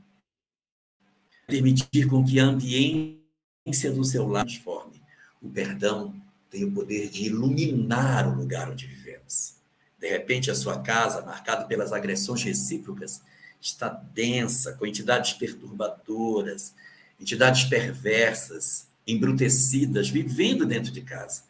Permitir 1.47 2.07
com 2.07 2.25
que 2.25 2.41
a 2.41 2.45
ambiência 2.45 3.93
do 3.93 4.05
seu 4.05 4.27
lar 4.27 4.45
transforme. 4.45 5.01
O 5.41 5.49
perdão 5.49 6.15
tem 6.51 6.65
o 6.65 6.73
poder 6.73 7.09
de 7.11 7.25
iluminar 7.25 8.29
o 8.29 8.37
lugar 8.37 8.71
onde 8.71 8.87
vivemos. 8.87 9.57
De 9.99 10.09
repente, 10.09 10.51
a 10.51 10.55
sua 10.55 10.81
casa, 10.81 11.23
marcada 11.23 11.65
pelas 11.65 11.93
agressões 11.93 12.43
recíprocas, 12.43 13.23
está 13.61 13.89
densa, 13.89 14.75
com 14.75 14.87
entidades 14.87 15.33
perturbadoras, 15.33 16.75
entidades 17.19 17.65
perversas, 17.65 18.87
embrutecidas, 19.07 20.09
vivendo 20.09 20.67
dentro 20.67 20.93
de 20.93 21.01
casa. 21.01 21.43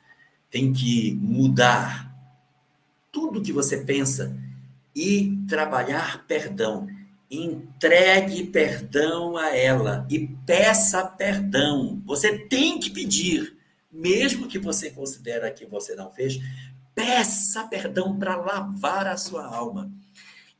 Tem 0.50 0.72
que 0.72 1.12
mudar 1.20 2.12
tudo 3.10 3.42
que 3.42 3.52
você 3.52 3.78
pensa 3.78 4.36
e 4.94 5.36
trabalhar 5.48 6.24
perdão. 6.26 6.88
Entregue 7.34 8.44
perdão 8.44 9.36
a 9.36 9.56
ela 9.56 10.06
e 10.10 10.28
peça 10.46 11.04
perdão. 11.04 12.02
Você 12.06 12.38
tem 12.38 12.78
que 12.78 12.90
pedir, 12.90 13.56
mesmo 13.90 14.46
que 14.46 14.58
você 14.58 14.90
considere 14.90 15.50
que 15.50 15.66
você 15.66 15.94
não 15.94 16.10
fez, 16.10 16.38
peça 16.94 17.66
perdão 17.66 18.18
para 18.18 18.36
lavar 18.36 19.06
a 19.06 19.16
sua 19.16 19.44
alma 19.46 19.90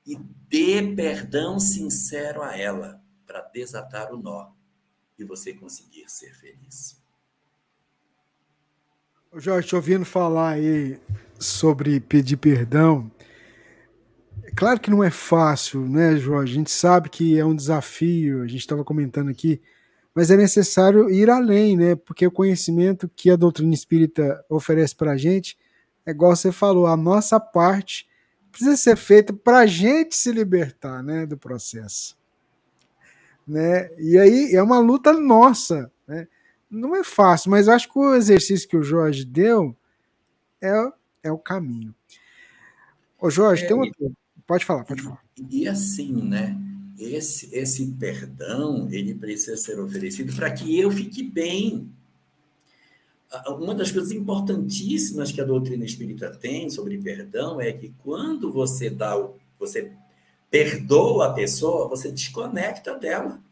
e 0.06 0.16
dê 0.48 0.82
perdão 0.94 1.58
sincero 1.58 2.42
a 2.42 2.56
ela 2.56 3.00
para 3.26 3.40
desatar 3.40 4.12
o 4.12 4.18
nó 4.18 4.50
e 5.18 5.24
você 5.24 5.54
conseguir 5.54 6.08
ser 6.08 6.34
feliz. 6.34 7.02
Jorge, 9.36 9.74
ouvindo 9.74 10.04
falar 10.04 10.50
aí 10.50 11.00
sobre 11.38 11.98
pedir 11.98 12.36
perdão, 12.36 13.10
claro 14.56 14.80
que 14.80 14.90
não 14.90 15.02
é 15.02 15.10
fácil, 15.10 15.80
né, 15.88 16.16
Jorge? 16.16 16.52
A 16.52 16.56
gente 16.56 16.70
sabe 16.70 17.08
que 17.08 17.38
é 17.38 17.44
um 17.44 17.54
desafio, 17.54 18.42
a 18.42 18.46
gente 18.46 18.60
estava 18.60 18.84
comentando 18.84 19.30
aqui, 19.30 19.60
mas 20.14 20.30
é 20.30 20.36
necessário 20.36 21.10
ir 21.10 21.30
além, 21.30 21.76
né? 21.76 21.96
Porque 21.96 22.26
o 22.26 22.32
conhecimento 22.32 23.08
que 23.08 23.30
a 23.30 23.36
doutrina 23.36 23.74
espírita 23.74 24.44
oferece 24.48 24.94
para 24.94 25.12
a 25.12 25.16
gente, 25.16 25.58
é 26.06 26.10
igual 26.10 26.34
você 26.34 26.52
falou, 26.52 26.86
a 26.86 26.96
nossa 26.96 27.40
parte 27.40 28.06
precisa 28.50 28.76
ser 28.76 28.96
feita 28.96 29.32
para 29.32 29.60
a 29.60 29.66
gente 29.66 30.14
se 30.14 30.30
libertar, 30.30 31.02
né, 31.02 31.26
do 31.26 31.36
processo 31.36 32.16
né? 33.46 33.90
E 33.98 34.18
aí 34.18 34.54
é 34.54 34.62
uma 34.62 34.78
luta 34.78 35.12
nossa, 35.12 35.90
né? 36.06 36.26
Não 36.70 36.96
é 36.96 37.04
fácil, 37.04 37.50
mas 37.50 37.68
acho 37.68 37.92
que 37.92 37.98
o 37.98 38.14
exercício 38.14 38.68
que 38.68 38.76
o 38.76 38.82
Jorge 38.82 39.24
deu 39.24 39.76
é, 40.60 40.72
é 41.22 41.30
o 41.30 41.38
caminho. 41.38 41.94
Ô 43.20 43.30
Jorge, 43.30 43.64
é, 43.64 43.68
tem 43.68 43.76
uma... 43.76 43.86
pode 44.46 44.64
falar, 44.64 44.84
pode 44.84 45.02
falar. 45.02 45.20
E, 45.36 45.62
e 45.62 45.68
assim, 45.68 46.12
né? 46.12 46.58
Esse, 46.98 47.52
esse 47.52 47.86
perdão 47.98 48.88
ele 48.90 49.14
precisa 49.14 49.56
ser 49.56 49.80
oferecido 49.80 50.34
para 50.34 50.50
que 50.52 50.78
eu 50.78 50.90
fique 50.90 51.22
bem. 51.22 51.90
Uma 53.48 53.74
das 53.74 53.90
coisas 53.90 54.12
importantíssimas 54.12 55.32
que 55.32 55.40
a 55.40 55.44
doutrina 55.44 55.84
espírita 55.84 56.30
tem 56.30 56.70
sobre 56.70 56.96
perdão 56.98 57.60
é 57.60 57.72
que 57.72 57.92
quando 58.04 58.52
você 58.52 58.88
dá 58.88 59.18
o, 59.18 59.34
você 59.58 59.92
perdoa 60.48 61.26
a 61.26 61.32
pessoa, 61.32 61.88
você 61.88 62.12
desconecta 62.12 62.94
dela. 62.94 63.42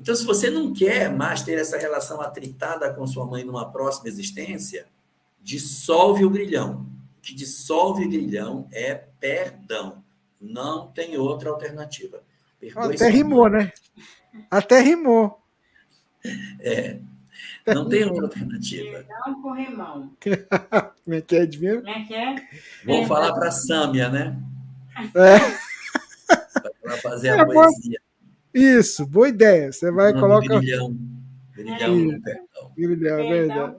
Então, 0.00 0.16
se 0.16 0.24
você 0.24 0.48
não 0.48 0.72
quer 0.72 1.14
mais 1.14 1.42
ter 1.42 1.58
essa 1.58 1.76
relação 1.76 2.22
atritada 2.22 2.92
com 2.92 3.06
sua 3.06 3.26
mãe 3.26 3.44
numa 3.44 3.70
próxima 3.70 4.08
existência, 4.08 4.86
dissolve 5.42 6.24
o 6.24 6.30
grilhão. 6.30 6.86
O 7.18 7.20
que 7.20 7.34
dissolve 7.34 8.06
o 8.06 8.08
grilhão 8.08 8.66
é 8.72 8.94
perdão. 8.94 10.02
Não 10.42 10.88
tem 10.88 11.16
outra 11.16 11.50
alternativa. 11.50 12.22
Perdoe 12.60 12.96
Até 12.96 13.08
rimou, 13.08 13.48
né? 13.48 13.72
Até 14.50 14.80
rimou. 14.80 15.40
É. 16.60 16.98
Não 17.66 17.88
tem 17.88 18.04
outra 18.04 18.24
alternativa. 18.24 19.04
Perdão 19.04 19.40
com 19.40 19.52
rimão. 19.54 20.12
Como 21.04 21.16
é 21.16 21.20
que 21.20 21.36
é, 21.36 21.42
Edmir? 21.42 21.76
Como 21.76 21.88
é 21.88 22.04
que 22.04 22.14
é? 22.14 22.36
Vou 22.84 23.06
falar 23.06 23.32
para 23.32 23.48
a 23.48 23.52
Sâmia, 23.52 24.08
né? 24.08 24.36
É 25.14 25.72
para 26.82 26.96
fazer 26.98 27.30
a 27.30 27.42
é, 27.42 27.44
poesia. 27.44 28.00
Isso, 28.52 29.06
boa 29.06 29.28
ideia. 29.28 29.72
Você 29.72 29.90
vai 29.90 30.12
colocar. 30.12 30.58
Grilhão. 30.58 30.96
Grilhão 31.54 31.96
no 31.96 32.22
perdão. 32.22 32.72
Grilhão, 32.76 33.18
é 33.18 33.28
verdade. 33.28 33.76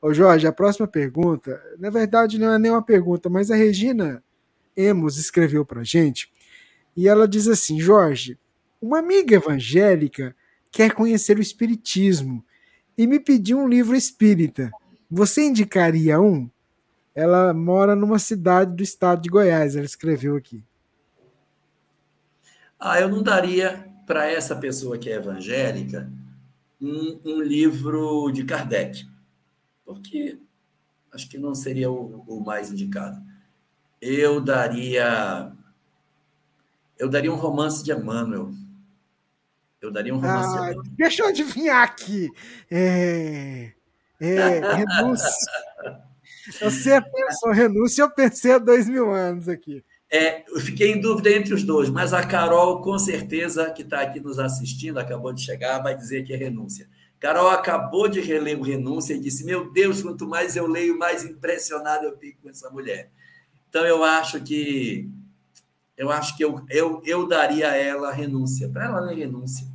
Ô 0.00 0.12
Jorge, 0.12 0.46
a 0.46 0.52
próxima 0.52 0.86
pergunta, 0.86 1.60
na 1.78 1.90
verdade 1.90 2.38
não 2.38 2.52
é 2.52 2.58
nem 2.58 2.70
uma 2.70 2.82
pergunta, 2.82 3.28
mas 3.28 3.50
a 3.50 3.56
Regina 3.56 4.22
Emos 4.76 5.16
escreveu 5.16 5.64
para 5.64 5.82
gente 5.82 6.30
e 6.96 7.08
ela 7.08 7.26
diz 7.26 7.48
assim: 7.48 7.80
Jorge, 7.80 8.38
uma 8.80 8.98
amiga 8.98 9.36
evangélica 9.36 10.34
quer 10.70 10.92
conhecer 10.92 11.38
o 11.38 11.42
Espiritismo 11.42 12.44
e 12.96 13.06
me 13.06 13.20
pediu 13.20 13.58
um 13.58 13.68
livro 13.68 13.94
espírita. 13.94 14.70
Você 15.10 15.46
indicaria 15.46 16.20
um? 16.20 16.50
Ela 17.14 17.54
mora 17.54 17.94
numa 17.94 18.18
cidade 18.18 18.74
do 18.74 18.82
estado 18.82 19.22
de 19.22 19.28
Goiás, 19.28 19.76
ela 19.76 19.86
escreveu 19.86 20.36
aqui. 20.36 20.62
Ah, 22.78 23.00
eu 23.00 23.08
não 23.08 23.22
daria 23.22 23.88
para 24.06 24.30
essa 24.30 24.54
pessoa 24.54 24.98
que 24.98 25.08
é 25.08 25.14
evangélica 25.14 26.10
um, 26.80 27.18
um, 27.24 27.42
livro 27.42 28.30
de 28.30 28.44
Kardec, 28.44 29.08
porque 29.84 30.38
acho 31.10 31.28
que 31.28 31.38
não 31.38 31.54
seria 31.54 31.90
o, 31.90 32.22
o 32.26 32.44
mais 32.44 32.70
indicado. 32.70 33.20
Eu 34.00 34.40
daria 34.40 35.52
eu 36.98 37.08
daria 37.08 37.32
um 37.32 37.36
romance 37.36 37.84
de 37.84 37.92
Emmanuel. 37.92 38.50
Eu 39.80 39.90
daria 39.90 40.14
um 40.14 40.18
romance 40.18 40.48
ah, 40.48 40.52
de 40.52 40.72
Emmanuel. 40.72 40.82
Deixa 40.96 41.22
eu 41.22 41.28
adivinhar 41.28 41.82
aqui. 41.82 42.30
É, 42.70 43.72
é 44.18 44.74
renúncia. 44.74 45.30
Você 46.60 47.00
pensou 47.00 47.52
renúncia, 47.52 48.02
eu 48.02 48.10
pensei 48.10 48.52
há 48.52 48.58
dois 48.58 48.88
mil 48.88 49.12
anos 49.12 49.48
aqui. 49.48 49.84
É, 50.10 50.44
eu 50.48 50.60
fiquei 50.60 50.92
em 50.92 51.00
dúvida 51.00 51.30
entre 51.30 51.52
os 51.52 51.64
dois, 51.64 51.90
mas 51.90 52.12
a 52.12 52.24
Carol, 52.24 52.80
com 52.80 52.96
certeza, 52.98 53.70
que 53.72 53.82
está 53.82 54.00
aqui 54.00 54.20
nos 54.20 54.38
assistindo, 54.38 54.98
acabou 54.98 55.32
de 55.32 55.42
chegar, 55.42 55.82
vai 55.82 55.96
dizer 55.96 56.24
que 56.24 56.32
é 56.32 56.36
renúncia. 56.36 56.88
Carol 57.18 57.48
acabou 57.48 58.06
de 58.06 58.20
reler 58.20 58.58
o 58.58 58.62
Renúncia 58.62 59.14
e 59.14 59.18
disse: 59.18 59.44
Meu 59.44 59.72
Deus, 59.72 60.02
quanto 60.02 60.28
mais 60.28 60.54
eu 60.54 60.66
leio, 60.66 60.98
mais 60.98 61.24
impressionado 61.24 62.04
eu 62.04 62.16
fico 62.18 62.42
com 62.42 62.50
essa 62.50 62.70
mulher. 62.70 63.10
Então, 63.76 63.86
eu 63.86 64.02
acho 64.02 64.42
que 64.42 65.06
eu 65.98 66.10
acho 66.10 66.34
que 66.34 66.42
eu, 66.42 66.64
eu, 66.70 67.02
eu 67.04 67.28
daria 67.28 67.70
a 67.70 67.76
ela 67.76 68.08
a 68.08 68.12
renúncia, 68.12 68.70
para 68.70 68.86
ela 68.86 69.00
ler 69.00 69.16
renúncia. 69.16 69.66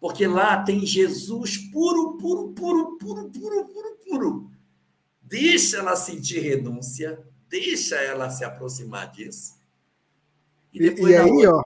Porque 0.00 0.26
lá 0.26 0.62
tem 0.62 0.86
Jesus 0.86 1.58
puro, 1.70 2.16
puro, 2.16 2.48
puro, 2.54 2.96
puro, 2.96 3.28
puro, 3.28 3.64
puro, 3.66 3.96
puro. 4.08 4.50
Deixa 5.20 5.76
ela 5.76 5.94
sentir 5.96 6.40
renúncia, 6.40 7.22
deixa 7.46 7.96
ela 7.96 8.30
se 8.30 8.42
aproximar 8.42 9.10
disso 9.12 9.60
e, 10.72 10.78
e 11.10 11.14
aí, 11.14 11.46
ó. 11.46 11.62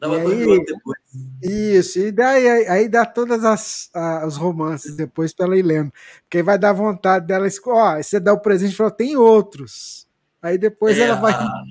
Dava 0.00 0.16
e 0.16 0.20
aí, 0.32 0.64
depois. 0.64 0.98
Isso, 1.40 2.00
e 2.00 2.10
daí 2.10 2.48
aí, 2.48 2.66
aí 2.66 2.88
dá 2.88 3.06
todas 3.06 3.44
as, 3.44 3.88
a- 3.94 4.26
os 4.26 4.36
romances 4.36 4.96
depois 4.96 5.32
pra 5.32 5.46
ela 5.46 5.56
ir 5.56 5.62
lendo. 5.62 5.92
Porque 6.22 6.42
vai 6.42 6.58
dar 6.58 6.72
vontade 6.72 7.24
dela, 7.24 7.46
ó, 7.68 8.02
você 8.02 8.18
dá 8.18 8.32
o 8.32 8.40
presente 8.40 8.72
e 8.72 8.76
fala, 8.76 8.90
tem 8.90 9.16
outros. 9.16 10.07
Aí 10.42 10.56
depois 10.58 10.98
É, 10.98 11.02
ela 11.02 11.16
vai. 11.16 11.32
a- 11.34 11.62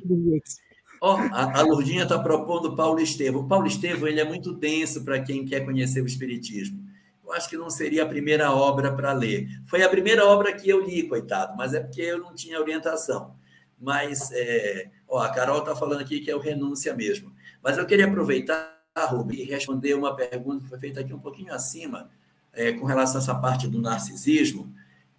Ó, 0.99 1.15
a, 1.15 1.59
a 1.59 1.61
Lourdinha 1.61 2.03
está 2.03 2.17
propondo 2.17 2.75
Paulo 2.75 2.99
Estevam. 2.99 3.41
O 3.41 3.47
Paulo 3.47 3.67
Estevam 3.67 4.07
ele 4.07 4.19
é 4.19 4.23
muito 4.23 4.51
denso 4.53 5.03
para 5.05 5.21
quem 5.21 5.45
quer 5.45 5.63
conhecer 5.63 6.01
o 6.01 6.07
Espiritismo. 6.07 6.83
Eu 7.23 7.33
acho 7.33 7.47
que 7.49 7.57
não 7.57 7.69
seria 7.69 8.03
a 8.03 8.05
primeira 8.07 8.51
obra 8.51 8.91
para 8.91 9.11
ler. 9.13 9.47
Foi 9.67 9.83
a 9.83 9.89
primeira 9.89 10.25
obra 10.25 10.53
que 10.53 10.67
eu 10.67 10.83
li, 10.83 11.03
coitado, 11.07 11.55
mas 11.57 11.73
é 11.73 11.79
porque 11.81 12.01
eu 12.01 12.19
não 12.19 12.33
tinha 12.33 12.59
orientação. 12.59 13.35
Mas, 13.79 14.31
é, 14.31 14.89
ó, 15.07 15.19
a 15.19 15.29
Carol 15.29 15.59
está 15.59 15.75
falando 15.75 16.01
aqui 16.01 16.19
que 16.19 16.31
é 16.31 16.35
o 16.35 16.39
renúncia 16.39 16.95
mesmo. 16.95 17.31
Mas 17.61 17.77
eu 17.77 17.85
queria 17.85 18.07
aproveitar, 18.07 18.73
Rubi, 19.09 19.41
e 19.41 19.43
responder 19.43 19.93
uma 19.93 20.15
pergunta 20.15 20.63
que 20.63 20.69
foi 20.69 20.79
feita 20.79 21.01
aqui 21.01 21.13
um 21.13 21.19
pouquinho 21.19 21.53
acima, 21.53 22.09
é, 22.53 22.71
com 22.71 22.85
relação 22.87 23.19
a 23.19 23.23
essa 23.23 23.35
parte 23.35 23.67
do 23.67 23.79
narcisismo. 23.79 24.73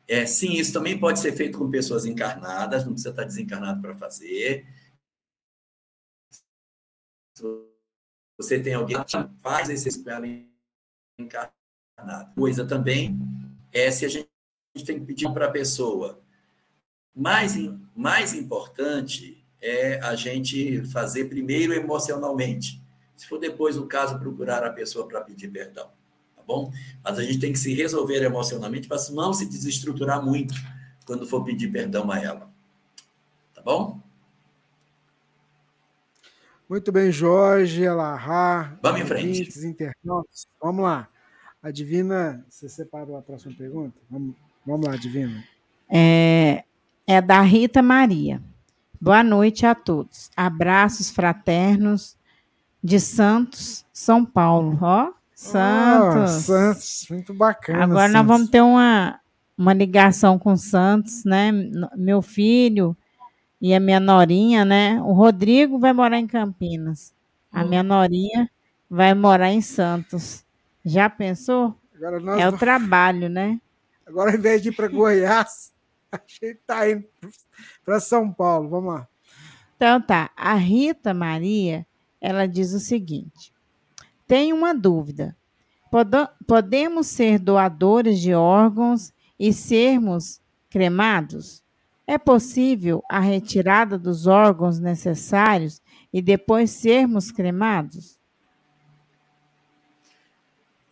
É, 0.08 0.24
sim, 0.24 0.52
isso 0.52 0.72
também 0.72 0.98
pode 0.98 1.20
ser 1.20 1.32
feito 1.32 1.58
com 1.58 1.70
pessoas 1.70 2.06
encarnadas, 2.06 2.84
não 2.84 2.92
precisa 2.92 3.10
estar 3.10 3.24
desencarnado 3.24 3.82
para 3.82 3.94
fazer. 3.94 4.66
Você 8.38 8.58
tem 8.58 8.72
alguém 8.72 9.04
que 9.04 9.16
faz 9.40 9.68
esse 9.68 9.86
espelho 9.86 10.48
encarnado. 11.18 12.34
Coisa 12.34 12.66
também 12.66 13.18
é 13.70 13.90
se 13.90 14.06
a 14.06 14.08
gente 14.08 14.28
tem 14.86 14.98
que 14.98 15.04
pedir 15.04 15.30
para 15.30 15.46
a 15.46 15.50
pessoa. 15.50 16.22
Mais, 17.14 17.54
mais 17.94 18.32
importante 18.32 19.44
é 19.60 19.98
a 20.00 20.14
gente 20.14 20.86
fazer 20.86 21.26
primeiro 21.26 21.74
emocionalmente. 21.74 22.82
Se 23.14 23.26
for 23.26 23.38
depois 23.38 23.76
o 23.76 23.86
caso, 23.86 24.18
procurar 24.18 24.64
a 24.64 24.72
pessoa 24.72 25.06
para 25.06 25.20
pedir 25.20 25.48
perdão. 25.48 25.97
Bom? 26.48 26.72
Mas 27.04 27.18
a 27.18 27.22
gente 27.22 27.38
tem 27.38 27.52
que 27.52 27.58
se 27.58 27.74
resolver 27.74 28.22
emocionalmente 28.22 28.88
para 28.88 28.96
não 29.10 29.34
se 29.34 29.44
desestruturar 29.44 30.24
muito 30.24 30.54
quando 31.04 31.26
for 31.26 31.44
pedir 31.44 31.70
perdão 31.70 32.10
a 32.10 32.18
ela. 32.18 32.50
Tá 33.54 33.60
bom? 33.60 34.00
Muito 36.66 36.90
bem, 36.90 37.12
Jorge, 37.12 37.86
Alahá. 37.86 38.78
Vamos 38.82 39.02
em 39.02 39.04
frente. 39.04 39.66
internautas. 39.66 40.48
Vamos 40.58 40.84
lá. 40.84 41.06
A 41.62 41.70
Divina, 41.70 42.42
você 42.48 42.66
separou 42.66 43.18
a 43.18 43.22
próxima 43.22 43.54
pergunta? 43.54 43.98
Vamos, 44.10 44.34
vamos 44.64 44.86
lá, 44.86 44.96
Divina. 44.96 45.44
É, 45.86 46.64
é 47.06 47.20
da 47.20 47.42
Rita 47.42 47.82
Maria. 47.82 48.42
Boa 48.98 49.22
noite 49.22 49.66
a 49.66 49.74
todos. 49.74 50.30
Abraços 50.34 51.10
fraternos 51.10 52.16
de 52.82 52.98
Santos, 52.98 53.84
São 53.92 54.24
Paulo. 54.24 54.78
Ó, 54.80 55.12
Santos. 55.38 56.16
Ah, 56.20 56.26
Santos, 56.26 57.06
muito 57.08 57.32
bacana. 57.32 57.84
Agora 57.84 58.08
nós 58.08 58.12
Santos. 58.12 58.26
vamos 58.26 58.50
ter 58.50 58.60
uma, 58.60 59.20
uma 59.56 59.72
ligação 59.72 60.36
com 60.36 60.56
Santos, 60.56 61.24
né? 61.24 61.52
Meu 61.96 62.20
filho 62.20 62.96
e 63.60 63.72
a 63.72 63.78
minha 63.78 64.00
norinha, 64.00 64.64
né? 64.64 65.00
O 65.00 65.12
Rodrigo 65.12 65.78
vai 65.78 65.92
morar 65.92 66.18
em 66.18 66.26
Campinas. 66.26 67.14
A 67.52 67.64
minha 67.64 67.84
norinha 67.84 68.50
vai 68.90 69.14
morar 69.14 69.52
em 69.52 69.60
Santos. 69.60 70.44
Já 70.84 71.08
pensou? 71.08 71.72
Agora, 71.94 72.18
nós, 72.18 72.40
É 72.40 72.48
o 72.48 72.58
trabalho, 72.58 73.28
né? 73.28 73.60
agora, 74.04 74.32
ao 74.32 74.36
invés 74.36 74.60
de 74.60 74.70
ir 74.70 74.72
para 74.72 74.88
Goiás, 74.88 75.72
a 76.10 76.18
gente 76.26 76.58
está 76.58 76.90
indo 76.90 77.04
para 77.84 78.00
São 78.00 78.32
Paulo. 78.32 78.68
Vamos 78.68 78.92
lá. 78.92 79.08
Então 79.76 80.00
tá, 80.00 80.32
a 80.36 80.54
Rita 80.54 81.14
Maria, 81.14 81.86
ela 82.20 82.48
diz 82.48 82.72
o 82.72 82.80
seguinte: 82.80 83.52
tenho 84.28 84.54
uma 84.54 84.74
dúvida. 84.74 85.34
Podemos 86.46 87.06
ser 87.06 87.38
doadores 87.38 88.20
de 88.20 88.34
órgãos 88.34 89.12
e 89.40 89.52
sermos 89.52 90.40
cremados? 90.68 91.62
É 92.06 92.18
possível 92.18 93.02
a 93.10 93.20
retirada 93.20 93.98
dos 93.98 94.26
órgãos 94.26 94.78
necessários 94.78 95.80
e 96.12 96.20
depois 96.20 96.70
sermos 96.70 97.30
cremados? 97.30 98.18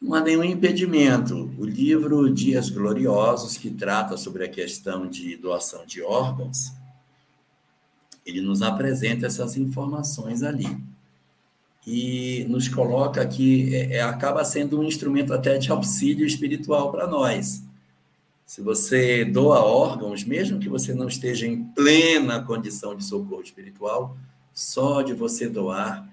Não 0.01 0.15
há 0.15 0.21
nenhum 0.21 0.45
impedimento. 0.45 1.51
O 1.59 1.65
livro 1.65 2.33
Dias 2.33 2.71
Gloriosos, 2.71 3.57
que 3.57 3.71
trata 3.71 4.17
sobre 4.17 4.45
a 4.45 4.49
questão 4.49 5.09
de 5.09 5.37
doação 5.37 5.85
de 5.87 6.03
órgãos, 6.03 6.73
ele 8.25 8.41
nos 8.41 8.63
apresenta 8.63 9.27
essas 9.27 9.57
informações 9.57 10.43
ali. 10.43 10.96
E 11.87 12.45
nos 12.49 12.69
coloca 12.69 13.25
que 13.27 13.75
é, 13.75 13.97
é, 13.97 14.03
acaba 14.03 14.45
sendo 14.45 14.81
um 14.81 14.85
instrumento 14.85 15.33
até 15.33 15.57
de 15.57 15.71
auxílio 15.71 16.27
espiritual 16.27 16.91
para 16.91 17.07
nós. 17.07 17.63
Se 18.45 18.61
você 18.61 19.25
doa 19.25 19.61
órgãos, 19.61 20.25
mesmo 20.25 20.59
que 20.59 20.69
você 20.69 20.95
não 20.95 21.09
esteja 21.09 21.47
em 21.47 21.65
plena 21.65 22.43
condição 22.43 22.97
de 22.97 23.05
socorro 23.05 23.43
espiritual, 23.43 24.17
só 24.53 25.03
de 25.03 25.13
você 25.13 25.49
doar, 25.49 26.09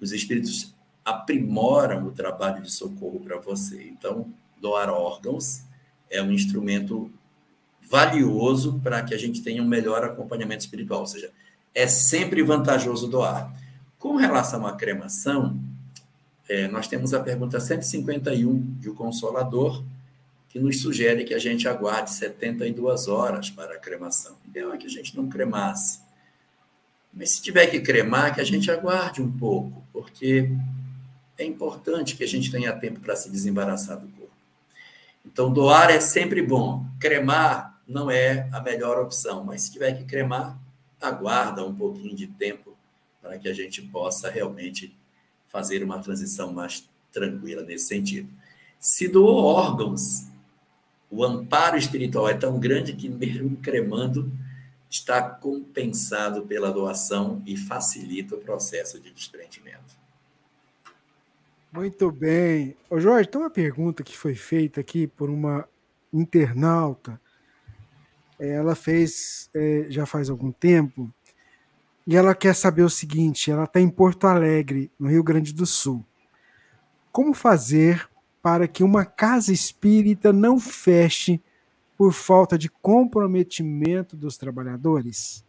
os 0.00 0.12
espíritos 0.12 0.74
aprimoram 1.04 2.06
o 2.06 2.12
trabalho 2.12 2.62
de 2.62 2.70
socorro 2.70 3.20
para 3.20 3.38
você. 3.38 3.82
Então, 3.84 4.32
doar 4.60 4.90
órgãos 4.90 5.62
é 6.08 6.22
um 6.22 6.30
instrumento 6.32 7.10
valioso 7.90 8.80
para 8.82 9.02
que 9.02 9.14
a 9.14 9.18
gente 9.18 9.42
tenha 9.42 9.62
um 9.62 9.66
melhor 9.66 10.04
acompanhamento 10.04 10.62
espiritual, 10.62 11.00
ou 11.00 11.06
seja, 11.06 11.30
é 11.74 11.86
sempre 11.86 12.42
vantajoso 12.42 13.08
doar. 13.08 13.52
Com 14.00 14.16
relação 14.16 14.66
à 14.66 14.74
cremação, 14.74 15.60
é, 16.48 16.66
nós 16.68 16.88
temos 16.88 17.12
a 17.12 17.20
pergunta 17.20 17.60
151 17.60 18.78
de 18.80 18.88
O 18.88 18.94
Consolador, 18.94 19.84
que 20.48 20.58
nos 20.58 20.80
sugere 20.80 21.22
que 21.22 21.34
a 21.34 21.38
gente 21.38 21.68
aguarde 21.68 22.10
72 22.10 23.08
horas 23.08 23.50
para 23.50 23.74
a 23.74 23.78
cremação. 23.78 24.38
O 24.42 24.48
ideal 24.48 24.72
é 24.72 24.78
que 24.78 24.86
a 24.86 24.90
gente 24.90 25.14
não 25.14 25.28
cremasse. 25.28 26.00
Mas 27.12 27.32
se 27.32 27.42
tiver 27.42 27.66
que 27.66 27.78
cremar, 27.78 28.34
que 28.34 28.40
a 28.40 28.44
gente 28.44 28.70
aguarde 28.70 29.20
um 29.20 29.30
pouco, 29.30 29.84
porque 29.92 30.50
é 31.36 31.44
importante 31.44 32.16
que 32.16 32.24
a 32.24 32.28
gente 32.28 32.50
tenha 32.50 32.72
tempo 32.72 33.00
para 33.00 33.14
se 33.14 33.30
desembaraçar 33.30 33.98
do 34.00 34.08
corpo. 34.08 34.32
Então, 35.26 35.52
doar 35.52 35.90
é 35.90 36.00
sempre 36.00 36.40
bom. 36.40 36.86
Cremar 36.98 37.78
não 37.86 38.10
é 38.10 38.48
a 38.50 38.62
melhor 38.62 38.98
opção, 38.98 39.44
mas 39.44 39.60
se 39.60 39.72
tiver 39.72 39.92
que 39.92 40.04
cremar, 40.04 40.58
aguarda 40.98 41.62
um 41.66 41.74
pouquinho 41.74 42.16
de 42.16 42.26
tempo 42.26 42.79
para 43.20 43.38
que 43.38 43.48
a 43.48 43.52
gente 43.52 43.82
possa 43.82 44.30
realmente 44.30 44.96
fazer 45.48 45.82
uma 45.82 45.98
transição 45.98 46.52
mais 46.52 46.88
tranquila 47.12 47.62
nesse 47.62 47.86
sentido. 47.86 48.28
Se 48.78 49.08
doou 49.08 49.44
órgãos, 49.44 50.26
o 51.10 51.24
amparo 51.24 51.76
espiritual 51.76 52.28
é 52.28 52.34
tão 52.34 52.58
grande 52.58 52.94
que, 52.94 53.08
mesmo 53.08 53.56
cremando, 53.56 54.30
está 54.88 55.22
compensado 55.22 56.42
pela 56.46 56.72
doação 56.72 57.42
e 57.46 57.56
facilita 57.56 58.36
o 58.36 58.40
processo 58.40 58.98
de 58.98 59.10
desprendimento. 59.10 59.98
Muito 61.72 62.10
bem. 62.10 62.76
Ô 62.88 62.98
Jorge, 62.98 63.28
tem 63.28 63.40
uma 63.40 63.50
pergunta 63.50 64.02
que 64.02 64.16
foi 64.16 64.34
feita 64.34 64.80
aqui 64.80 65.06
por 65.06 65.30
uma 65.30 65.68
internauta. 66.12 67.20
Ela 68.38 68.74
fez 68.74 69.48
é, 69.54 69.86
já 69.88 70.06
faz 70.06 70.30
algum 70.30 70.50
tempo 70.50 71.12
e 72.06 72.16
ela 72.16 72.34
quer 72.34 72.54
saber 72.54 72.82
o 72.82 72.90
seguinte: 72.90 73.50
ela 73.50 73.64
está 73.64 73.80
em 73.80 73.88
Porto 73.88 74.26
Alegre, 74.26 74.90
no 74.98 75.08
Rio 75.08 75.22
Grande 75.22 75.52
do 75.52 75.66
Sul. 75.66 76.04
Como 77.12 77.34
fazer 77.34 78.08
para 78.42 78.66
que 78.66 78.82
uma 78.82 79.04
casa 79.04 79.52
espírita 79.52 80.32
não 80.32 80.58
feche 80.58 81.40
por 81.96 82.12
falta 82.12 82.56
de 82.56 82.68
comprometimento 82.68 84.16
dos 84.16 84.38
trabalhadores? 84.38 85.44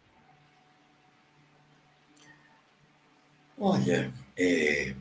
Olha, 3.58 4.12
é, 4.36 4.94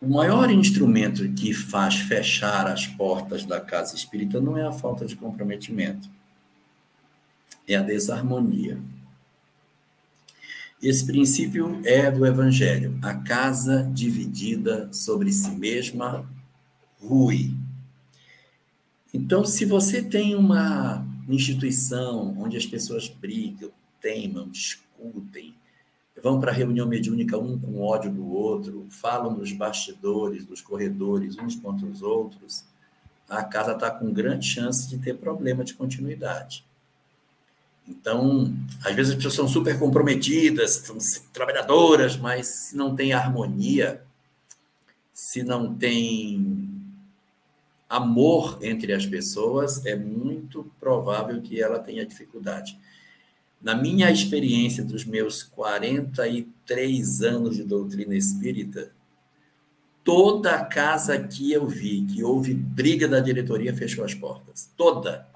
o 0.00 0.08
maior 0.08 0.50
instrumento 0.50 1.30
que 1.34 1.52
faz 1.52 1.96
fechar 1.96 2.66
as 2.66 2.86
portas 2.86 3.44
da 3.44 3.60
casa 3.60 3.94
espírita 3.94 4.40
não 4.40 4.56
é 4.56 4.66
a 4.66 4.72
falta 4.72 5.04
de 5.04 5.14
comprometimento, 5.14 6.08
é 7.68 7.76
a 7.76 7.82
desarmonia. 7.82 8.80
Esse 10.82 11.04
princípio 11.04 11.78
é 11.84 12.10
do 12.10 12.24
Evangelho. 12.24 12.98
A 13.02 13.14
casa 13.14 13.82
dividida 13.92 14.90
sobre 14.90 15.30
si 15.30 15.50
mesma 15.50 16.26
rui. 16.98 17.54
Então, 19.12 19.44
se 19.44 19.66
você 19.66 20.02
tem 20.02 20.34
uma 20.34 21.06
instituição 21.28 22.34
onde 22.38 22.56
as 22.56 22.64
pessoas 22.64 23.08
brigam, 23.08 23.70
teimam, 24.00 24.48
discutem, 24.48 25.54
vão 26.22 26.40
para 26.40 26.50
a 26.50 26.54
reunião 26.54 26.86
mediúnica 26.86 27.36
um 27.36 27.58
com 27.58 27.82
ódio 27.82 28.10
do 28.10 28.26
outro, 28.32 28.86
falam 28.88 29.36
nos 29.36 29.52
bastidores, 29.52 30.46
nos 30.46 30.62
corredores, 30.62 31.36
uns 31.36 31.56
contra 31.56 31.86
os 31.86 32.00
outros, 32.00 32.64
a 33.28 33.44
casa 33.44 33.72
está 33.72 33.90
com 33.90 34.10
grande 34.12 34.46
chance 34.46 34.88
de 34.88 34.96
ter 34.96 35.18
problema 35.18 35.62
de 35.62 35.74
continuidade. 35.74 36.64
Então, 37.90 38.54
às 38.84 38.94
vezes 38.94 39.10
as 39.10 39.16
pessoas 39.16 39.34
são 39.34 39.48
super 39.48 39.76
comprometidas, 39.78 40.70
são 40.70 40.96
trabalhadoras, 41.32 42.16
mas 42.16 42.46
se 42.46 42.76
não 42.76 42.94
tem 42.94 43.12
harmonia, 43.12 44.00
se 45.12 45.42
não 45.42 45.74
tem 45.74 46.70
amor 47.88 48.58
entre 48.62 48.92
as 48.92 49.04
pessoas, 49.04 49.84
é 49.84 49.96
muito 49.96 50.70
provável 50.78 51.42
que 51.42 51.60
ela 51.60 51.80
tenha 51.80 52.06
dificuldade. 52.06 52.78
Na 53.60 53.74
minha 53.74 54.08
experiência 54.10 54.84
dos 54.84 55.04
meus 55.04 55.42
43 55.42 57.22
anos 57.22 57.56
de 57.56 57.64
doutrina 57.64 58.14
espírita, 58.14 58.92
toda 60.04 60.64
casa 60.64 61.18
que 61.18 61.52
eu 61.52 61.66
vi 61.66 62.06
que 62.06 62.22
houve 62.22 62.54
briga 62.54 63.08
da 63.08 63.18
diretoria 63.18 63.76
fechou 63.76 64.04
as 64.04 64.14
portas. 64.14 64.70
Toda. 64.76 65.28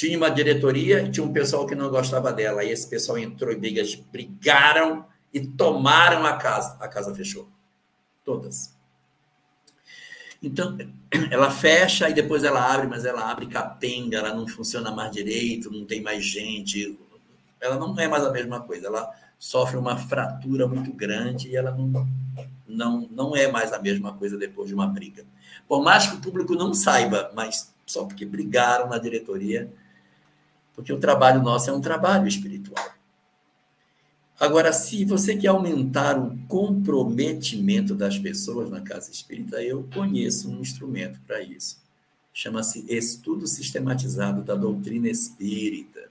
Tinha 0.00 0.16
uma 0.16 0.30
diretoria 0.30 1.10
tinha 1.10 1.22
um 1.22 1.30
pessoal 1.30 1.66
que 1.66 1.74
não 1.74 1.90
gostava 1.90 2.32
dela. 2.32 2.62
Aí 2.62 2.70
esse 2.70 2.88
pessoal 2.88 3.18
entrou 3.18 3.52
em 3.52 3.58
brigas, 3.58 3.94
brigaram 3.94 5.04
e 5.30 5.46
tomaram 5.46 6.24
a 6.24 6.38
casa. 6.38 6.78
A 6.80 6.88
casa 6.88 7.14
fechou. 7.14 7.46
Todas. 8.24 8.74
Então, 10.42 10.78
ela 11.30 11.50
fecha 11.50 12.08
e 12.08 12.14
depois 12.14 12.44
ela 12.44 12.72
abre, 12.72 12.86
mas 12.86 13.04
ela 13.04 13.30
abre 13.30 13.46
capenga, 13.46 14.16
ela 14.16 14.32
não 14.32 14.48
funciona 14.48 14.90
mais 14.90 15.12
direito, 15.12 15.70
não 15.70 15.84
tem 15.84 16.00
mais 16.00 16.24
gente. 16.24 16.98
Ela 17.60 17.76
não 17.76 17.94
é 18.00 18.08
mais 18.08 18.24
a 18.24 18.32
mesma 18.32 18.58
coisa. 18.62 18.86
Ela 18.86 19.06
sofre 19.38 19.76
uma 19.76 19.98
fratura 19.98 20.66
muito 20.66 20.94
grande 20.94 21.50
e 21.50 21.56
ela 21.56 21.72
não, 21.72 22.08
não, 22.66 23.06
não 23.10 23.36
é 23.36 23.52
mais 23.52 23.70
a 23.70 23.78
mesma 23.78 24.14
coisa 24.14 24.38
depois 24.38 24.68
de 24.68 24.74
uma 24.74 24.86
briga. 24.86 25.26
Por 25.68 25.82
mais 25.84 26.06
que 26.06 26.16
o 26.16 26.20
público 26.20 26.54
não 26.54 26.72
saiba, 26.72 27.30
mas 27.34 27.74
só 27.84 28.06
porque 28.06 28.24
brigaram 28.24 28.88
na 28.88 28.96
diretoria, 28.96 29.70
porque 30.80 30.94
o 30.94 30.98
trabalho 30.98 31.42
nosso 31.42 31.68
é 31.68 31.72
um 31.74 31.80
trabalho 31.80 32.26
espiritual. 32.26 32.82
Agora, 34.40 34.72
se 34.72 35.04
você 35.04 35.36
quer 35.36 35.48
aumentar 35.48 36.18
o 36.18 36.38
comprometimento 36.48 37.94
das 37.94 38.18
pessoas 38.18 38.70
na 38.70 38.80
casa 38.80 39.10
espírita, 39.10 39.62
eu 39.62 39.86
conheço 39.94 40.50
um 40.50 40.58
instrumento 40.58 41.20
para 41.26 41.42
isso. 41.42 41.82
Chama-se 42.32 42.86
Estudo 42.88 43.46
Sistematizado 43.46 44.42
da 44.42 44.54
Doutrina 44.54 45.10
Espírita. 45.10 46.08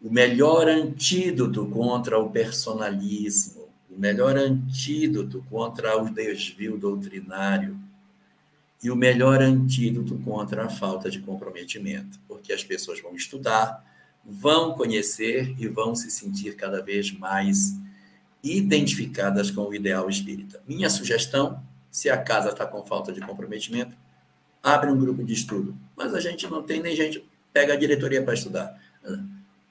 O 0.00 0.08
melhor 0.08 0.68
antídoto 0.68 1.66
contra 1.66 2.20
o 2.20 2.30
personalismo, 2.30 3.68
o 3.90 3.98
melhor 3.98 4.36
antídoto 4.36 5.44
contra 5.50 6.00
o 6.00 6.08
desvio 6.08 6.78
doutrinário 6.78 7.76
e 8.82 8.90
o 8.90 8.96
melhor 8.96 9.42
antídoto 9.42 10.16
contra 10.18 10.66
a 10.66 10.68
falta 10.68 11.10
de 11.10 11.20
comprometimento, 11.20 12.20
porque 12.28 12.52
as 12.52 12.62
pessoas 12.62 13.00
vão 13.00 13.14
estudar, 13.14 13.84
vão 14.24 14.74
conhecer 14.74 15.54
e 15.58 15.66
vão 15.66 15.94
se 15.94 16.10
sentir 16.10 16.54
cada 16.54 16.82
vez 16.82 17.10
mais 17.10 17.74
identificadas 18.42 19.50
com 19.50 19.62
o 19.62 19.74
ideal 19.74 20.08
espírita. 20.08 20.62
Minha 20.66 20.88
sugestão, 20.88 21.60
se 21.90 22.08
a 22.08 22.16
casa 22.16 22.50
está 22.50 22.66
com 22.66 22.84
falta 22.84 23.12
de 23.12 23.20
comprometimento, 23.20 23.96
abre 24.62 24.90
um 24.90 24.98
grupo 24.98 25.24
de 25.24 25.32
estudo. 25.32 25.76
Mas 25.96 26.14
a 26.14 26.20
gente 26.20 26.46
não 26.46 26.62
tem 26.62 26.80
nem 26.80 26.94
gente, 26.94 27.24
pega 27.52 27.72
a 27.72 27.76
diretoria 27.76 28.22
para 28.22 28.34
estudar. 28.34 28.80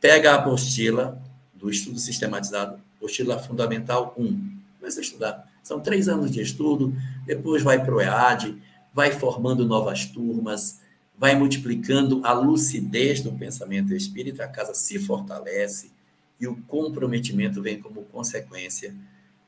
Pega 0.01 0.31
a 0.31 0.35
apostila 0.35 1.21
do 1.53 1.69
estudo 1.69 1.97
sistematizado, 1.97 2.81
apostila 2.97 3.39
fundamental 3.39 4.13
1. 4.17 4.57
Começa 4.79 4.99
a 4.99 5.03
estudar. 5.03 5.51
São 5.63 5.79
três 5.79 6.07
anos 6.07 6.31
de 6.31 6.41
estudo, 6.41 6.93
depois 7.25 7.63
vai 7.63 7.83
para 7.83 7.93
o 7.93 8.01
EAD, 8.01 8.57
vai 8.97 9.11
formando 9.11 9.63
novas 9.63 10.07
turmas, 10.07 10.81
vai 11.15 11.35
multiplicando 11.35 12.19
a 12.25 12.33
lucidez 12.33 13.21
do 13.21 13.31
pensamento 13.31 13.93
espírita, 13.93 14.43
a 14.43 14.47
casa 14.47 14.73
se 14.73 14.97
fortalece 14.97 15.91
e 16.39 16.47
o 16.47 16.55
comprometimento 16.63 17.61
vem 17.61 17.79
como 17.79 18.05
consequência 18.05 18.95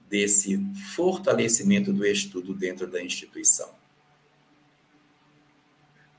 desse 0.08 0.64
fortalecimento 0.96 1.92
do 1.92 2.06
estudo 2.06 2.54
dentro 2.54 2.86
da 2.86 3.02
instituição. 3.02 3.70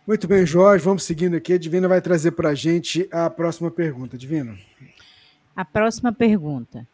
Muito 0.05 0.27
bem, 0.27 0.45
Jorge, 0.45 0.85
vamos 0.85 1.05
seguindo 1.05 1.37
aqui. 1.37 1.53
A 1.53 1.59
Divina 1.59 1.87
vai 1.87 2.01
trazer 2.01 2.33
para 2.33 2.49
a 2.49 2.55
gente 2.57 3.09
a 3.13 3.31
próxima 3.31 3.71
pergunta. 3.71 4.19
Divina. 4.19 4.59
A 5.55 5.65
próxima 5.65 6.13
pergunta. 6.13 6.85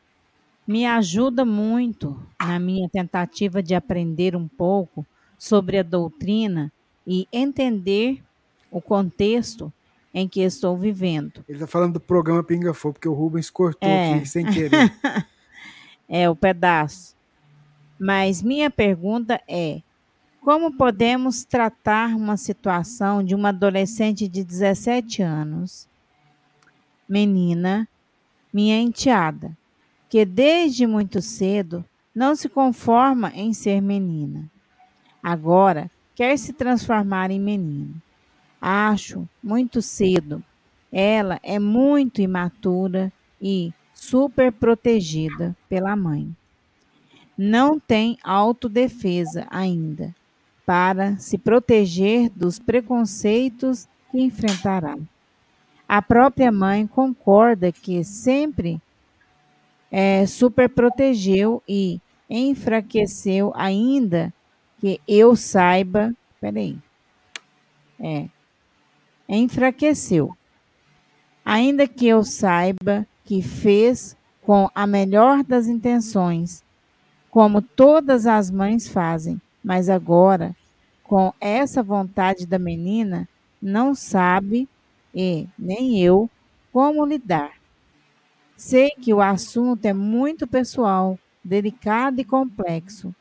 Me 0.67 0.85
ajuda 0.85 1.47
muito 1.47 2.23
na 2.39 2.59
minha 2.59 2.91
tentativa 2.91 3.63
de 3.63 3.75
aprender 3.75 4.37
um 4.37 4.47
pouco 4.47 5.07
sobre 5.39 5.79
a 5.79 5.83
doutrina 5.83 6.73
e 7.07 7.27
entender 7.33 8.23
o 8.71 8.81
contexto 8.81 9.73
em 10.13 10.27
que 10.27 10.41
estou 10.41 10.77
vivendo. 10.77 11.45
Ele 11.47 11.59
está 11.59 11.67
falando 11.67 11.95
do 11.95 12.01
programa 12.01 12.43
Pinga 12.43 12.73
Fogo, 12.73 12.95
porque 12.95 13.09
o 13.09 13.13
Rubens 13.13 13.51
cortou 13.51 13.89
é. 13.89 14.15
aqui 14.15 14.27
sem 14.27 14.47
querer. 14.47 14.93
é, 16.09 16.29
o 16.29 16.35
pedaço. 16.35 17.15
Mas 17.99 18.43
minha 18.43 18.71
pergunta 18.71 19.41
é: 19.47 19.83
como 20.41 20.73
podemos 20.73 21.45
tratar 21.45 22.17
uma 22.17 22.37
situação 22.37 23.23
de 23.23 23.35
uma 23.35 23.51
adolescente 23.51 24.27
de 24.27 24.43
17 24.43 25.23
anos, 25.23 25.89
menina, 27.09 27.89
minha 28.53 28.81
enteada, 28.81 29.57
que 30.09 30.25
desde 30.25 30.87
muito 30.87 31.21
cedo 31.21 31.85
não 32.15 32.35
se 32.35 32.49
conforma 32.49 33.31
em 33.35 33.53
ser 33.53 33.83
menina? 33.83 34.51
Agora 35.27 35.91
quer 36.15 36.39
se 36.39 36.53
transformar 36.53 37.33
em 37.33 37.41
menino 37.41 38.01
Acho 38.61 39.29
muito 39.43 39.83
cedo. 39.83 40.43
Ela 40.91 41.39
é 41.43 41.59
muito 41.59 42.21
imatura 42.21 43.13
e 43.41 43.73
super 43.95 44.53
protegida 44.53 45.57
pela 45.69 45.95
mãe. 45.95 46.35
Não 47.37 47.79
tem 47.79 48.19
autodefesa 48.25 49.47
ainda 49.51 50.15
para 50.65 51.17
se 51.19 51.37
proteger 51.37 52.31
dos 52.31 52.59
preconceitos 52.59 53.87
que 54.11 54.21
enfrentará. 54.21 54.97
A 55.89 56.03
própria 56.03 56.51
mãe 56.51 56.87
concorda 56.87 57.71
que 57.71 58.03
sempre 58.03 58.81
é, 59.93 60.27
super 60.27 60.69
protegeu 60.69 61.63
e 61.69 62.01
enfraqueceu 62.29 63.53
ainda 63.55 64.33
que 64.79 65.01
eu 65.07 65.35
saiba. 65.37 66.15
Peraí. 66.41 66.79
É, 67.99 68.29
enfraqueceu. 69.29 70.37
Ainda 71.45 71.87
que 71.87 72.07
eu 72.07 72.25
saiba 72.25 73.07
que 73.25 73.43
fez 73.43 74.17
com 74.43 74.71
a 74.75 74.87
melhor 74.87 75.43
das 75.43 75.67
intenções, 75.67 76.65
como 77.31 77.61
todas 77.61 78.27
as 78.27 78.51
mães 78.51 78.89
fazem, 78.89 79.41
mas 79.63 79.89
agora, 79.89 80.55
com 81.03 81.33
essa 81.41 81.83
vontade 81.83 82.47
da 82.47 82.59
menina, 82.59 83.29
não 83.61 83.95
sabe 83.95 84.69
e 85.15 85.49
nem 85.59 86.01
eu 86.01 86.31
como 86.73 87.05
lidar. 87.05 87.53
Sei 88.57 88.91
que 88.91 89.13
o 89.13 89.21
assunto 89.21 89.85
é 89.85 89.93
muito 89.93 90.47
pessoal, 90.47 91.19
delicado 91.45 92.21
e 92.21 92.25
complexo. 92.25 93.15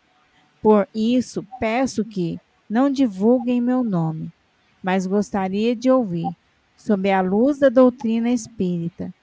Por 0.66 0.88
isso, 0.96 1.46
peço 1.60 2.04
que 2.04 2.40
não 2.68 2.90
divulguem 2.90 3.62
meu 3.62 3.84
nome, 3.84 4.34
mas 4.82 5.06
gostaria 5.06 5.76
de 5.76 5.92
ouvir, 5.92 6.28
sob 6.76 7.12
a 7.12 7.22
luz 7.22 7.60
da 7.60 7.70
doutrina 7.70 8.32
espírita, 8.32 9.14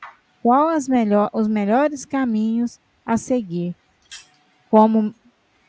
quais 0.41 0.87
melhor, 0.87 1.31
os 1.33 1.49
melhores 1.49 2.05
caminhos 2.05 2.79
a 3.05 3.17
seguir, 3.17 3.75
como 4.71 5.13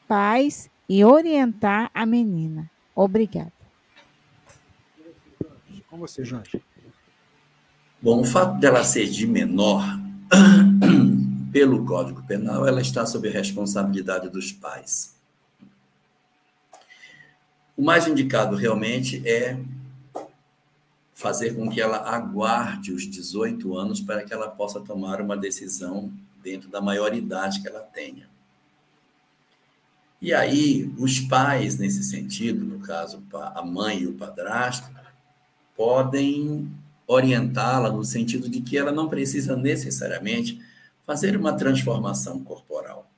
pais 0.08 0.70
e 0.88 1.04
orientar 1.04 1.90
a 1.92 2.06
menina. 2.06 2.70
Obrigada. 2.96 3.52
Com 5.88 5.98
você, 5.98 6.24
Jorge. 6.24 6.62
Bom, 8.00 8.22
o 8.22 8.26
fato 8.26 8.60
dela 8.60 8.84
ser 8.84 9.10
de 9.10 9.26
menor, 9.26 9.84
pelo 11.52 11.84
Código 11.84 12.22
Penal, 12.28 12.68
ela 12.68 12.80
está 12.80 13.08
sob 13.08 13.28
a 13.28 13.32
responsabilidade 13.32 14.30
dos 14.30 14.52
pais. 14.52 15.23
O 17.84 17.86
mais 17.86 18.08
indicado 18.08 18.56
realmente 18.56 19.22
é 19.28 19.60
fazer 21.14 21.54
com 21.54 21.70
que 21.70 21.82
ela 21.82 21.98
aguarde 21.98 22.94
os 22.94 23.04
18 23.04 23.78
anos 23.78 24.00
para 24.00 24.24
que 24.24 24.34
ela 24.34 24.48
possa 24.48 24.80
tomar 24.80 25.20
uma 25.20 25.36
decisão 25.36 26.10
dentro 26.42 26.70
da 26.70 26.80
maioridade 26.80 27.62
que 27.62 27.68
ela 27.68 27.82
tenha. 27.82 28.30
E 30.22 30.34
aí, 30.34 30.94
os 30.98 31.20
pais, 31.20 31.78
nesse 31.78 32.06
sentido, 32.06 32.64
no 32.64 32.80
caso, 32.80 33.22
a 33.54 33.62
mãe 33.62 34.04
e 34.04 34.08
o 34.08 34.14
padrasto, 34.14 34.90
podem 35.76 36.72
orientá-la 37.06 37.92
no 37.92 38.06
sentido 38.06 38.48
de 38.48 38.62
que 38.62 38.78
ela 38.78 38.94
não 38.94 39.10
precisa 39.10 39.58
necessariamente 39.58 40.58
fazer 41.06 41.36
uma 41.36 41.52
transformação 41.52 42.42
corporal. 42.46 43.12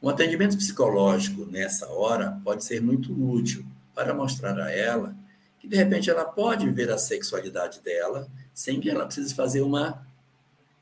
Um 0.00 0.08
atendimento 0.08 0.56
psicológico 0.56 1.46
nessa 1.46 1.88
hora 1.88 2.40
pode 2.44 2.62
ser 2.62 2.80
muito 2.80 3.12
útil 3.12 3.71
para 3.94 4.14
mostrar 4.14 4.58
a 4.58 4.70
ela 4.70 5.14
que 5.62 5.68
de 5.68 5.76
repente 5.76 6.10
ela 6.10 6.24
pode 6.24 6.68
ver 6.70 6.90
a 6.90 6.98
sexualidade 6.98 7.80
dela 7.80 8.28
sem 8.52 8.80
que 8.80 8.90
ela 8.90 9.06
precise 9.06 9.32
fazer 9.32 9.60
uma 9.60 10.04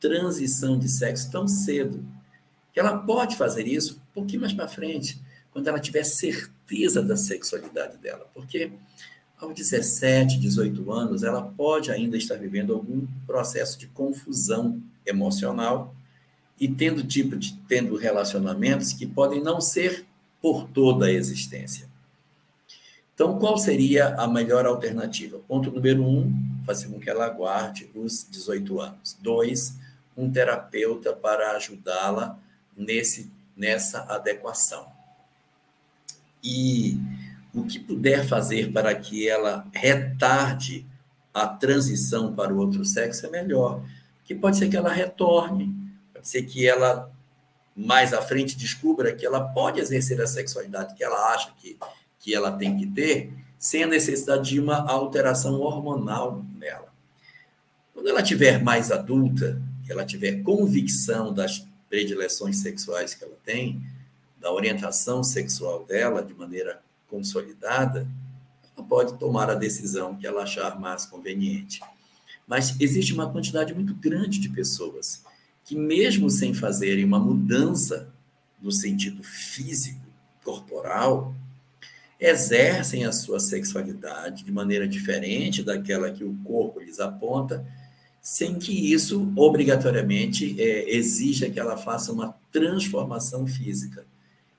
transição 0.01 0.79
de 0.79 0.89
sexo 0.89 1.31
tão 1.31 1.47
cedo. 1.47 2.03
Que 2.73 2.81
ela 2.81 2.97
pode 2.97 3.37
fazer 3.37 3.67
isso 3.69 3.97
um 3.97 4.15
pouquinho 4.15 4.41
mais 4.41 4.55
para 4.55 4.67
frente, 4.67 5.21
quando 5.53 5.69
ela 5.69 5.79
tiver 5.79 6.05
certeza 6.05 7.03
da 7.03 7.17
sexualidade 7.17 7.99
dela. 7.99 8.27
Porque 8.33 8.73
aos 9.37 9.55
17, 9.55 10.39
18 10.39 10.91
anos, 10.93 11.23
ela 11.23 11.43
pode 11.43 11.91
ainda 11.91 12.17
estar 12.17 12.37
vivendo 12.37 12.73
algum 12.73 13.07
processo 13.27 13.79
de 13.79 13.87
confusão 13.87 14.83
emocional 15.05 15.95
e 16.59 16.69
tendo 16.69 17.03
tipo 17.03 17.37
de 17.37 17.55
tendo 17.69 17.97
relacionamentos 17.97 18.93
que 18.93 19.07
podem 19.07 19.43
não 19.43 19.61
ser 19.61 20.07
por 20.41 20.69
toda 20.69 21.07
a 21.07 21.13
existência. 21.13 21.90
Então, 23.21 23.39
qual 23.39 23.59
seria 23.59 24.15
a 24.15 24.27
melhor 24.27 24.65
alternativa? 24.65 25.39
Ponto 25.41 25.71
número 25.71 26.03
um, 26.03 26.33
fazer 26.65 26.89
com 26.89 26.99
que 26.99 27.11
ela 27.11 27.27
aguarde 27.27 27.91
os 27.95 28.27
18 28.31 28.81
anos. 28.81 29.15
Dois, 29.21 29.77
um 30.17 30.33
terapeuta 30.33 31.13
para 31.13 31.51
ajudá-la 31.51 32.39
nesse 32.75 33.31
nessa 33.55 34.05
adequação. 34.05 34.87
E 36.43 36.99
o 37.53 37.65
que 37.65 37.79
puder 37.79 38.27
fazer 38.27 38.73
para 38.73 38.95
que 38.95 39.29
ela 39.29 39.67
retarde 39.71 40.87
a 41.35 41.47
transição 41.47 42.35
para 42.35 42.55
o 42.55 42.57
outro 42.57 42.87
sexo 42.87 43.27
é 43.27 43.29
melhor. 43.29 43.83
Que 44.25 44.35
pode 44.35 44.57
ser 44.57 44.71
que 44.71 44.79
ela 44.79 44.91
retorne, 44.91 45.77
pode 46.15 46.27
ser 46.27 46.45
que 46.45 46.67
ela 46.67 47.13
mais 47.77 48.15
à 48.15 48.23
frente 48.23 48.57
descubra 48.57 49.15
que 49.15 49.27
ela 49.27 49.41
pode 49.49 49.79
exercer 49.79 50.19
a 50.23 50.27
sexualidade 50.27 50.95
que 50.95 51.05
ela 51.05 51.35
acha 51.35 51.53
que, 51.59 51.77
que 52.21 52.35
ela 52.35 52.53
tem 52.53 52.77
que 52.79 52.87
ter, 52.87 53.33
sem 53.59 53.83
a 53.83 53.87
necessidade 53.87 54.51
de 54.51 54.61
uma 54.61 54.89
alteração 54.89 55.61
hormonal 55.61 56.45
nela. 56.57 56.93
Quando 57.93 58.09
ela 58.09 58.23
tiver 58.23 58.63
mais 58.63 58.93
adulta, 58.93 59.61
ela 59.89 60.05
tiver 60.05 60.43
convicção 60.43 61.35
das 61.35 61.67
predileções 61.89 62.59
sexuais 62.59 63.15
que 63.15 63.25
ela 63.25 63.37
tem, 63.45 63.83
da 64.39 64.53
orientação 64.53 65.23
sexual 65.23 65.85
dela 65.85 66.23
de 66.23 66.33
maneira 66.33 66.81
consolidada, 67.09 68.09
ela 68.77 68.87
pode 68.87 69.19
tomar 69.19 69.51
a 69.51 69.55
decisão 69.55 70.15
que 70.15 70.27
ela 70.27 70.45
achar 70.45 70.79
mais 70.79 71.05
conveniente. 71.05 71.81
Mas 72.47 72.81
existe 72.81 73.13
uma 73.13 73.31
quantidade 73.31 73.75
muito 73.75 73.95
grande 73.95 74.39
de 74.39 74.49
pessoas 74.49 75.23
que, 75.65 75.77
mesmo 75.77 76.31
sem 76.31 76.55
fazerem 76.55 77.05
uma 77.05 77.19
mudança 77.19 78.13
no 78.63 78.73
sentido 78.73 79.23
físico, 79.23 80.01
corporal, 80.43 81.35
exercem 82.21 83.07
a 83.07 83.13
sua 83.13 83.41
sexualidade 83.41 84.45
de 84.45 84.53
maneira 84.53 84.87
diferente 84.87 85.63
daquela 85.63 86.11
que 86.11 86.23
o 86.23 86.37
corpo 86.45 86.79
lhes 86.79 87.01
aponta, 87.01 87.67
sem 88.21 88.59
que 88.59 88.93
isso 88.93 89.33
obrigatoriamente 89.35 90.61
é, 90.61 90.95
exija 90.95 91.49
que 91.49 91.59
ela 91.59 91.79
faça 91.79 92.13
uma 92.13 92.37
transformação 92.53 93.47
física. 93.47 94.05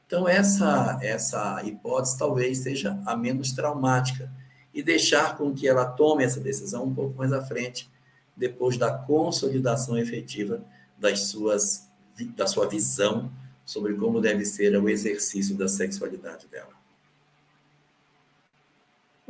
Então, 0.07 0.27
essa, 0.27 0.97
essa 1.01 1.61
hipótese 1.63 2.17
talvez 2.17 2.57
seja 2.57 2.99
a 3.05 3.15
menos 3.15 3.53
traumática 3.53 4.31
e 4.73 4.81
deixar 4.81 5.37
com 5.37 5.53
que 5.53 5.67
ela 5.67 5.85
tome 5.85 6.23
essa 6.23 6.39
decisão 6.39 6.85
um 6.85 6.93
pouco 6.93 7.15
mais 7.15 7.31
à 7.31 7.41
frente, 7.41 7.89
depois 8.35 8.77
da 8.77 8.91
consolidação 8.91 9.97
efetiva 9.97 10.65
das 10.97 11.27
suas, 11.27 11.87
da 12.35 12.47
sua 12.47 12.67
visão 12.67 13.31
sobre 13.63 13.93
como 13.93 14.19
deve 14.19 14.43
ser 14.45 14.75
o 14.75 14.89
exercício 14.89 15.55
da 15.55 15.67
sexualidade 15.67 16.47
dela. 16.47 16.80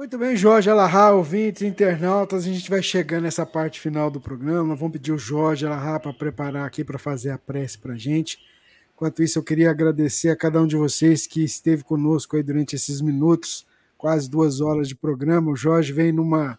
Muito 0.02 0.18
bem, 0.18 0.36
Jorge 0.36 0.68
Alahá, 0.68 1.12
ouvintes, 1.12 1.62
internautas, 1.62 2.44
a 2.44 2.48
gente 2.48 2.68
vai 2.72 2.82
chegando 2.82 3.22
nessa 3.22 3.46
parte 3.46 3.80
final 3.80 4.10
do 4.10 4.20
programa. 4.20 4.76
Vamos 4.76 4.94
pedir 4.94 5.12
o 5.12 5.18
Jorge 5.18 5.64
Alahá 5.64 6.00
para 6.00 6.12
preparar 6.12 6.66
aqui 6.66 6.84
para 6.84 6.98
fazer 6.98 7.30
a 7.30 7.38
prece 7.38 7.78
para 7.78 7.94
a 7.94 7.98
gente. 7.98 8.40
Enquanto 8.96 9.22
isso, 9.22 9.38
eu 9.38 9.44
queria 9.44 9.70
agradecer 9.70 10.30
a 10.30 10.36
cada 10.36 10.60
um 10.60 10.66
de 10.66 10.76
vocês 10.76 11.28
que 11.28 11.44
esteve 11.44 11.84
conosco 11.84 12.36
aí 12.36 12.42
durante 12.42 12.76
esses 12.76 13.00
minutos, 13.00 13.64
quase 13.96 14.28
duas 14.28 14.60
horas 14.60 14.88
de 14.88 14.96
programa. 14.96 15.52
O 15.52 15.56
Jorge 15.56 15.94
vem 15.94 16.12
numa, 16.12 16.58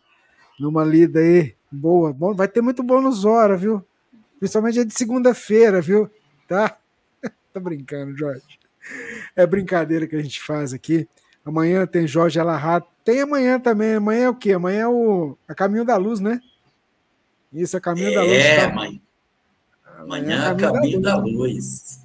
numa 0.57 0.85
lida 0.85 1.19
aí 1.19 1.57
boa. 1.69 2.13
Bom, 2.13 2.37
vai 2.37 2.47
ter 2.47 2.61
muito 2.61 2.81
bônus 2.81 3.25
hora, 3.25 3.57
viu? 3.57 3.85
Principalmente 4.39 4.79
é 4.79 4.85
de 4.85 4.95
segunda-feira, 4.95 5.81
viu? 5.81 6.09
Tá? 6.47 6.79
Tô 7.53 7.59
brincando, 7.59 8.17
Jorge. 8.17 8.45
É 9.35 9.45
brincadeira 9.45 10.07
que 10.07 10.15
a 10.15 10.23
gente 10.23 10.41
faz 10.41 10.73
aqui. 10.73 11.09
Amanhã 11.45 11.87
tem 11.87 12.07
Jorge 12.07 12.39
Alahá. 12.39 12.81
Tem 13.05 13.21
amanhã 13.21 13.59
também. 13.59 13.95
Amanhã 13.95 14.25
é 14.25 14.29
o 14.29 14.35
quê? 14.35 14.53
Amanhã 14.53 14.83
é 14.83 14.89
o 14.89 15.37
a 15.49 15.55
Caminho 15.55 15.85
da 15.85 15.97
Luz, 15.97 16.21
né? 16.21 16.41
Isso, 17.53 17.77
é 17.77 17.81
Caminho 17.81 18.09
é, 18.09 18.15
da 18.15 18.23
Luz. 18.23 18.33
É, 18.33 18.57
tá? 18.57 18.73
amanhã. 18.73 19.01
Amanhã 19.99 20.37
é 20.37 20.55
Caminho, 20.55 20.73
Caminho 20.73 21.01
da, 21.01 21.17
Luz. 21.17 21.33
Da 21.33 21.39
Luz. 21.39 22.03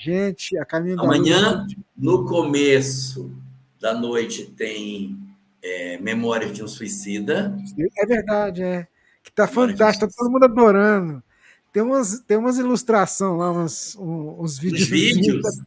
Gente, 0.00 0.56
a 0.56 0.64
caminho 0.64 0.96
da 0.96 1.02
Amanhã, 1.02 1.66
no 1.94 2.24
começo 2.24 3.30
da 3.78 3.92
noite, 3.92 4.46
tem 4.46 5.14
é, 5.62 5.98
Memórias 5.98 6.54
de 6.54 6.64
um 6.64 6.68
Suicida. 6.68 7.54
É 7.98 8.06
verdade, 8.06 8.62
é. 8.62 8.88
Que 9.22 9.30
tá 9.30 9.46
fantástico, 9.46 10.06
tá 10.06 10.14
todo 10.16 10.30
mundo 10.30 10.44
adorando. 10.44 11.22
Tem 11.70 11.82
umas, 11.82 12.18
tem 12.20 12.38
umas 12.38 12.56
ilustrações 12.56 13.38
lá, 13.38 13.52
uns, 13.52 13.94
uns 14.00 14.58
vídeos. 14.58 14.82
Os 14.82 14.88
vídeos. 14.88 15.60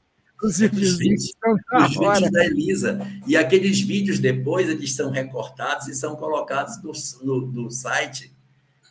Os 0.43 0.59
vídeos, 0.59 0.91
os 0.91 0.97
vídeos, 0.97 1.33
os 1.73 1.97
vídeos 1.97 2.31
da 2.31 2.45
Elisa. 2.45 2.99
E 3.25 3.37
aqueles 3.37 3.79
vídeos 3.81 4.19
depois 4.19 4.69
eles 4.69 4.93
são 4.93 5.09
recortados 5.09 5.87
e 5.87 5.95
são 5.95 6.15
colocados 6.15 6.81
no, 6.83 6.91
no, 7.23 7.47
no 7.47 7.71
site, 7.71 8.35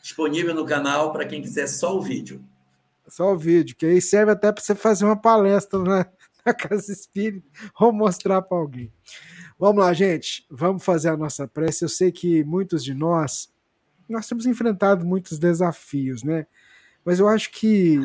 disponível 0.03 0.55
no 0.55 0.65
canal 0.65 1.13
para 1.13 1.27
quem 1.27 1.43
quiser 1.43 1.67
só 1.67 1.97
o 1.97 2.01
vídeo. 2.01 2.43
Só 3.07 3.33
o 3.35 3.39
vídeo, 3.39 3.77
que 3.77 3.85
aí 3.85 4.01
serve 4.01 4.33
até 4.33 4.51
para 4.51 4.63
você 4.63 4.75
fazer 4.75 5.05
uma 5.05 5.17
palestra 5.17 5.79
na, 5.79 6.07
na 6.45 6.55
Casa 6.55 6.91
Espírita 6.91 7.47
ou 7.79 7.93
mostrar 7.93 8.41
para 8.41 8.57
alguém. 8.57 8.91
Vamos 9.59 9.85
lá, 9.85 9.93
gente. 9.93 10.47
Vamos 10.51 10.83
fazer 10.83 11.11
a 11.11 11.17
nossa 11.17 11.47
prece. 11.47 11.85
Eu 11.85 11.89
sei 11.89 12.11
que 12.11 12.43
muitos 12.45 12.83
de 12.83 12.95
nós 12.95 13.53
nós 14.09 14.27
temos 14.29 14.47
enfrentado 14.47 15.05
muitos 15.05 15.39
desafios, 15.39 16.23
né? 16.23 16.47
Mas 17.05 17.19
eu 17.19 17.29
acho 17.29 17.51
que 17.51 17.99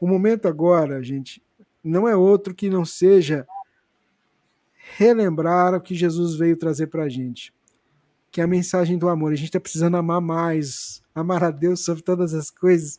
o 0.00 0.06
momento 0.06 0.46
agora, 0.46 1.02
gente, 1.02 1.42
não 1.82 2.08
é 2.08 2.14
outro 2.14 2.54
que 2.54 2.68
não 2.68 2.84
seja 2.84 3.46
relembrar 4.96 5.74
o 5.74 5.80
que 5.80 5.94
Jesus 5.94 6.34
veio 6.34 6.56
trazer 6.56 6.88
para 6.88 7.04
a 7.04 7.08
gente, 7.08 7.52
que 8.30 8.40
é 8.40 8.44
a 8.44 8.48
mensagem 8.48 8.98
do 8.98 9.08
amor. 9.08 9.32
A 9.32 9.36
gente 9.36 9.46
está 9.46 9.60
precisando 9.60 9.96
amar 9.96 10.20
mais, 10.20 11.02
amar 11.14 11.42
a 11.44 11.50
Deus 11.50 11.84
sobre 11.84 12.02
todas 12.02 12.34
as 12.34 12.50
coisas 12.50 12.98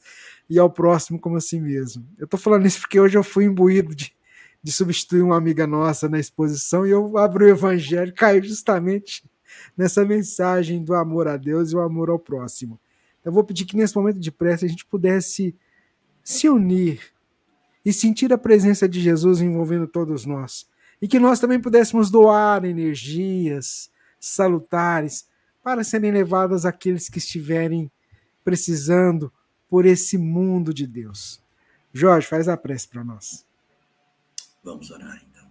e 0.50 0.58
ao 0.58 0.70
próximo 0.70 1.20
como 1.20 1.38
a 1.38 1.42
si 1.42 1.60
mesmo. 1.60 2.06
Eu 2.18 2.26
estou 2.26 2.40
falando 2.40 2.66
isso 2.66 2.82
porque 2.82 3.00
hoje 3.00 3.18
eu 3.18 3.24
fui 3.24 3.46
imbuído 3.46 3.94
de, 3.94 4.14
de 4.64 4.72
substituir 4.72 5.22
uma 5.22 5.38
amiga 5.38 5.68
nossa 5.68 6.08
na 6.10 6.20
exposição 6.20 6.86
e 6.86 6.92
eu 6.92 7.18
abro 7.18 7.46
o 7.46 7.50
evangelho, 7.50 8.14
caiu 8.14 8.44
justamente 8.44 9.24
nessa 9.78 10.06
mensagem 10.06 10.84
do 10.84 10.94
amor 10.94 11.28
a 11.28 11.38
Deus 11.38 11.72
e 11.72 11.76
o 11.76 11.82
amor 11.82 12.10
ao 12.10 12.20
próximo. 12.20 12.80
Eu 13.24 13.32
vou 13.32 13.44
pedir 13.44 13.66
que 13.66 13.78
nesse 13.78 13.96
momento 13.96 14.20
de 14.20 14.32
prece 14.32 14.66
a 14.66 14.68
gente 14.68 14.86
pudesse 14.86 15.56
se 16.24 16.50
unir 16.50 17.02
e 17.84 17.92
sentir 17.92 18.32
a 18.32 18.38
presença 18.38 18.88
de 18.88 19.02
Jesus 19.02 19.42
envolvendo 19.42 19.88
todos 19.88 20.26
nós. 20.26 20.68
E 21.02 21.08
que 21.08 21.20
nós 21.20 21.40
também 21.40 21.60
pudéssemos 21.60 22.12
doar 22.12 22.64
energias 22.64 23.90
salutares 24.20 25.26
para 25.64 25.84
serem 25.84 26.12
levadas 26.12 26.66
àqueles 26.66 27.10
que 27.10 27.18
estiverem 27.18 27.92
precisando 28.44 29.32
por 29.68 29.86
esse 29.86 30.18
mundo 30.18 30.74
de 30.74 30.86
Deus. 30.86 31.42
Jorge, 31.94 32.28
faz 32.28 32.48
a 32.48 32.58
prece 32.58 32.88
para 32.88 33.04
nós. 33.04 33.46
Vamos 34.64 34.92
orar 34.92 35.22
então. 35.30 35.50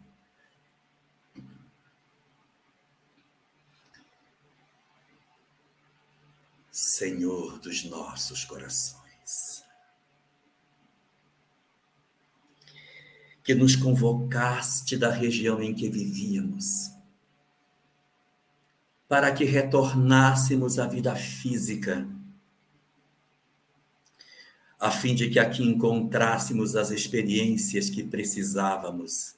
Senhor 6.71 7.59
dos 7.59 7.85
nossos 7.85 8.45
corações, 8.45 9.60
que 13.51 13.55
nos 13.57 13.75
convocaste 13.75 14.97
da 14.97 15.11
região 15.11 15.61
em 15.61 15.75
que 15.75 15.91
vivíamos, 15.91 16.93
para 19.09 19.33
que 19.33 19.45
retornássemos 19.45 20.79
à 20.79 20.87
vida 20.87 21.17
física 21.17 22.09
a 24.79 24.93
fim 24.93 25.17
de 25.17 25.29
que 25.29 25.41
aqui 25.41 25.65
encontrássemos 25.65 26.77
as 26.77 26.93
experiências 26.93 27.91
que 27.91 28.05
precisávamos 28.05 29.35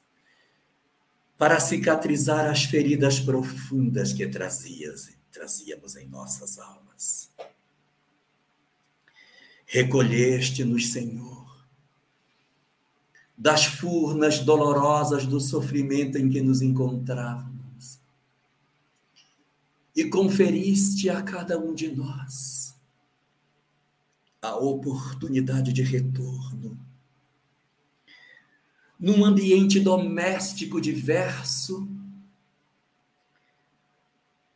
para 1.39 1.59
cicatrizar 1.59 2.51
as 2.51 2.65
feridas 2.65 3.19
profundas 3.19 4.13
que 4.13 4.29
trazias, 4.29 5.09
trazíamos 5.33 5.97
em 5.97 6.07
nossas 6.07 6.59
almas. 6.59 7.31
Recolheste-nos, 9.65 10.93
Senhor, 10.93 11.42
das 13.43 13.65
furnas 13.65 14.39
dolorosas 14.39 15.27
do 15.27 15.41
sofrimento 15.41 16.17
em 16.17 16.31
que 16.31 16.41
nos 16.41 16.63
encontrávamos. 16.63 17.99
E 19.97 20.05
conferiste 20.05 21.11
a 21.11 21.21
cada 21.21 21.59
um 21.59 21.75
de 21.75 21.89
nós 21.93 22.73
a 24.41 24.55
oportunidade 24.55 25.73
de 25.73 25.83
retorno, 25.83 26.79
num 28.99 29.25
ambiente 29.25 29.81
doméstico 29.81 30.81
diverso, 30.81 31.89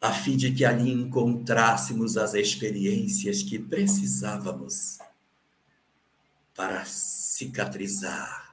a 0.01 0.13
fim 0.13 0.37
de 0.37 0.53
que 0.53 0.65
ali 0.65 0.93
encontrássemos 0.93 2.17
as 2.17 2.35
experiências 2.35 3.43
que 3.43 3.59
precisávamos 3.59 4.99
para 6.55 6.85
cicatrizar 6.85 8.46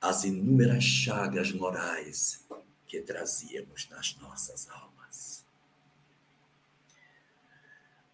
as 0.00 0.24
inúmeras 0.24 0.82
chagas 0.82 1.52
morais 1.52 2.44
que 2.86 3.00
trazíamos 3.00 3.88
nas 3.90 4.16
nossas 4.20 4.68
almas. 4.70 5.44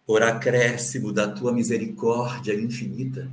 Por 0.05 0.21
acréscimo 0.21 1.11
da 1.11 1.31
tua 1.31 1.51
misericórdia 1.51 2.53
infinita, 2.53 3.31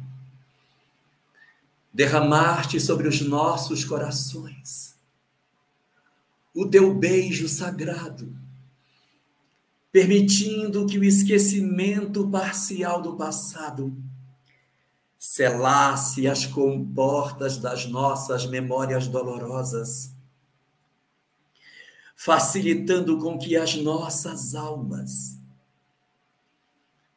derramaste 1.92 2.80
sobre 2.80 3.08
os 3.08 3.20
nossos 3.20 3.84
corações 3.84 4.94
o 6.54 6.64
teu 6.64 6.94
beijo 6.94 7.48
sagrado, 7.48 8.32
permitindo 9.90 10.86
que 10.86 10.98
o 10.98 11.04
esquecimento 11.04 12.28
parcial 12.30 13.02
do 13.02 13.16
passado 13.16 13.92
selasse 15.24 16.28
as 16.28 16.44
comportas 16.44 17.56
das 17.56 17.86
nossas 17.86 18.44
memórias 18.44 19.08
dolorosas, 19.08 20.14
facilitando 22.14 23.18
com 23.18 23.38
que 23.38 23.56
as 23.56 23.74
nossas 23.74 24.54
almas, 24.54 25.40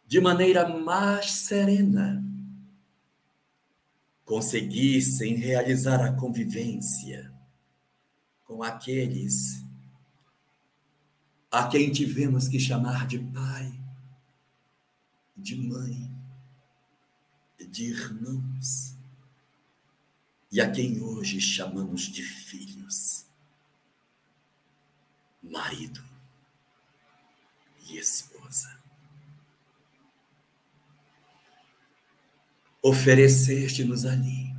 de 0.07 0.21
maneira 0.21 0.69
mais 0.69 1.33
serena, 1.33 2.23
conseguissem 4.23 5.35
realizar 5.35 6.01
a 6.01 6.13
convivência 6.13 7.29
com 8.45 8.63
aqueles 8.63 9.61
a 11.51 11.67
quem 11.67 11.91
tivemos 11.91 12.47
que 12.47 12.57
chamar 12.57 13.05
de 13.05 13.19
pai, 13.19 13.77
de 15.35 15.57
mãe, 15.57 16.06
de 17.77 17.85
irmãos, 17.85 18.95
e 20.51 20.59
a 20.59 20.71
quem 20.71 20.99
hoje 20.99 21.39
chamamos 21.39 22.01
de 22.01 22.23
filhos, 22.23 23.23
marido 25.43 26.03
e 27.85 27.99
esposa. 27.99 28.75
Ofereceste-nos 32.81 34.05
ali 34.05 34.55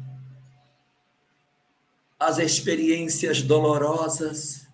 as 2.20 2.38
experiências 2.38 3.42
dolorosas 3.42 4.68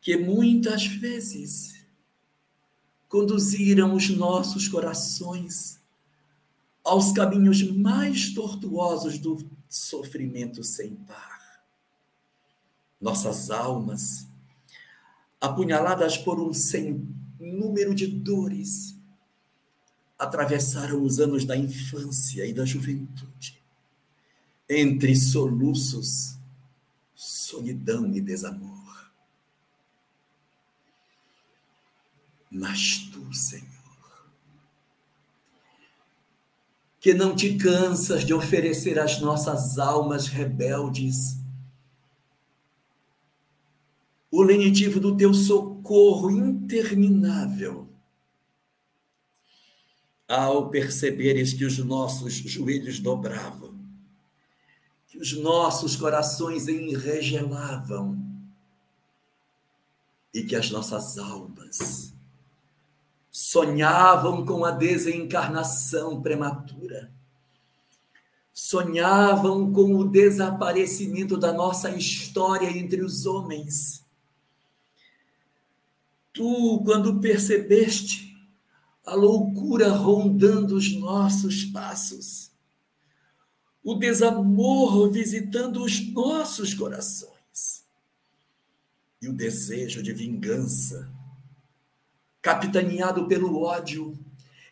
que 0.00 0.16
muitas 0.16 0.86
vezes 0.86 1.84
conduziram 3.06 3.94
os 3.94 4.08
nossos 4.08 4.66
corações 4.66 5.75
aos 6.86 7.10
caminhos 7.10 7.62
mais 7.62 8.32
tortuosos 8.32 9.18
do 9.18 9.38
sofrimento 9.68 10.62
sem 10.62 10.94
par. 10.94 11.64
Nossas 13.00 13.50
almas, 13.50 14.26
apunhaladas 15.40 16.16
por 16.16 16.40
um 16.40 16.54
sem 16.54 17.04
número 17.40 17.92
de 17.92 18.06
dores, 18.06 18.96
atravessaram 20.16 21.02
os 21.02 21.18
anos 21.18 21.44
da 21.44 21.56
infância 21.56 22.46
e 22.46 22.52
da 22.52 22.64
juventude, 22.64 23.60
entre 24.70 25.14
soluços, 25.16 26.38
solidão 27.14 28.14
e 28.14 28.20
desamor. 28.20 29.10
Mas 32.48 32.98
tu, 33.12 33.34
Senhor, 33.34 33.75
que 37.06 37.14
não 37.14 37.36
te 37.36 37.56
cansas 37.56 38.24
de 38.24 38.34
oferecer 38.34 38.98
às 38.98 39.20
nossas 39.20 39.78
almas 39.78 40.26
rebeldes 40.26 41.38
o 44.28 44.42
lenitivo 44.42 44.98
do 44.98 45.16
teu 45.16 45.32
socorro 45.32 46.32
interminável. 46.32 47.88
Ao 50.26 50.68
perceberes 50.68 51.52
que 51.52 51.64
os 51.64 51.78
nossos 51.78 52.34
joelhos 52.34 52.98
dobravam, 52.98 53.78
que 55.06 55.16
os 55.16 55.32
nossos 55.32 55.94
corações 55.94 56.66
enregelavam 56.66 58.20
e 60.34 60.42
que 60.42 60.56
as 60.56 60.72
nossas 60.72 61.18
almas 61.18 62.15
sonhavam 63.38 64.46
com 64.46 64.64
a 64.64 64.70
desencarnação 64.70 66.22
prematura, 66.22 67.12
sonhavam 68.50 69.70
com 69.74 69.94
o 69.94 70.08
desaparecimento 70.08 71.36
da 71.36 71.52
nossa 71.52 71.90
história 71.90 72.66
entre 72.66 73.02
os 73.02 73.26
homens. 73.26 74.02
Tu, 76.32 76.82
quando 76.82 77.20
percebeste 77.20 78.34
a 79.04 79.14
loucura 79.14 79.90
rondando 79.90 80.74
os 80.74 80.96
nossos 80.96 81.62
passos, 81.66 82.50
o 83.84 83.96
desamor 83.96 85.10
visitando 85.10 85.84
os 85.84 86.10
nossos 86.10 86.72
corações 86.72 87.84
e 89.20 89.28
o 89.28 89.34
desejo 89.34 90.02
de 90.02 90.14
vingança 90.14 91.14
capitaneado 92.46 93.26
pelo 93.26 93.60
ódio, 93.60 94.16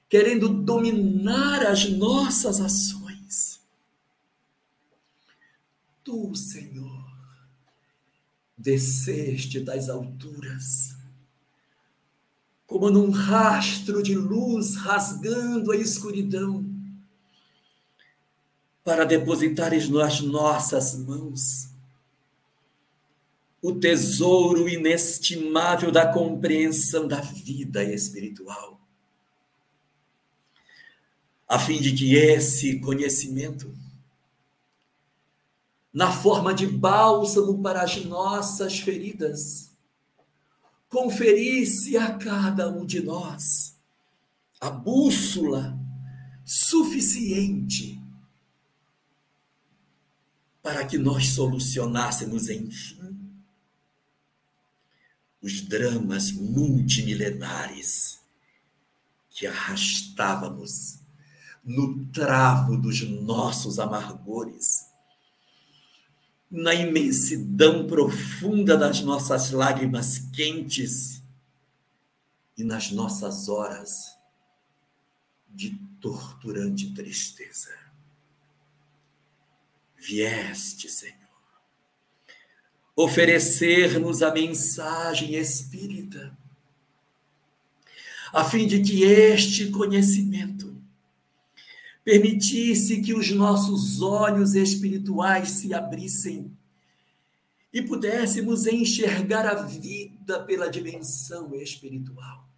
querendo 0.08 0.48
dominar 0.48 1.66
as 1.66 1.90
nossas 1.90 2.60
ações. 2.60 3.60
Tu, 6.04 6.36
Senhor, 6.36 7.04
desceste 8.56 9.58
das 9.58 9.88
alturas, 9.88 10.96
como 12.64 12.88
num 12.90 13.10
rastro 13.10 14.04
de 14.04 14.14
luz 14.14 14.76
rasgando 14.76 15.72
a 15.72 15.76
escuridão, 15.76 16.64
para 18.84 19.04
depositares 19.04 19.88
nas 19.88 20.20
nossas 20.20 20.94
mãos 20.94 21.73
o 23.64 23.72
tesouro 23.72 24.68
inestimável 24.68 25.90
da 25.90 26.12
compreensão 26.12 27.08
da 27.08 27.22
vida 27.22 27.82
espiritual, 27.82 28.78
a 31.48 31.58
fim 31.58 31.80
de 31.80 31.94
que 31.94 32.14
esse 32.14 32.78
conhecimento, 32.80 33.74
na 35.90 36.12
forma 36.12 36.52
de 36.52 36.66
bálsamo 36.66 37.62
para 37.62 37.80
as 37.80 38.04
nossas 38.04 38.80
feridas, 38.80 39.74
conferisse 40.90 41.96
a 41.96 42.18
cada 42.18 42.68
um 42.68 42.84
de 42.84 43.00
nós 43.00 43.78
a 44.60 44.68
bússola 44.68 45.74
suficiente 46.44 47.98
para 50.62 50.84
que 50.84 50.98
nós 50.98 51.28
solucionássemos, 51.28 52.50
enfim, 52.50 53.13
os 55.44 55.60
dramas 55.60 56.32
multimilenares 56.32 58.18
que 59.28 59.46
arrastávamos 59.46 61.00
no 61.62 62.06
travo 62.06 62.78
dos 62.78 63.02
nossos 63.02 63.78
amargores, 63.78 64.86
na 66.50 66.74
imensidão 66.74 67.86
profunda 67.86 68.74
das 68.74 69.02
nossas 69.02 69.50
lágrimas 69.50 70.18
quentes 70.32 71.22
e 72.56 72.64
nas 72.64 72.90
nossas 72.90 73.46
horas 73.46 74.16
de 75.46 75.76
torturante 76.00 76.94
tristeza. 76.94 77.76
Vieste, 79.98 80.88
Senhor 80.88 81.23
oferecer-nos 82.96 84.22
a 84.22 84.32
mensagem 84.32 85.34
espírita, 85.34 86.36
a 88.32 88.44
fim 88.44 88.66
de 88.66 88.80
que 88.80 89.02
este 89.02 89.70
conhecimento 89.70 90.74
permitisse 92.04 93.00
que 93.00 93.14
os 93.14 93.30
nossos 93.30 94.02
olhos 94.02 94.54
espirituais 94.54 95.50
se 95.50 95.72
abrissem 95.72 96.56
e 97.72 97.82
pudéssemos 97.82 98.66
enxergar 98.66 99.46
a 99.46 99.62
vida 99.62 100.40
pela 100.44 100.68
dimensão 100.68 101.54
espiritual, 101.56 102.48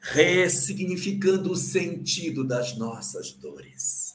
ressignificando 0.00 1.52
o 1.52 1.56
sentido 1.56 2.44
das 2.44 2.76
nossas 2.76 3.32
dores 3.32 4.05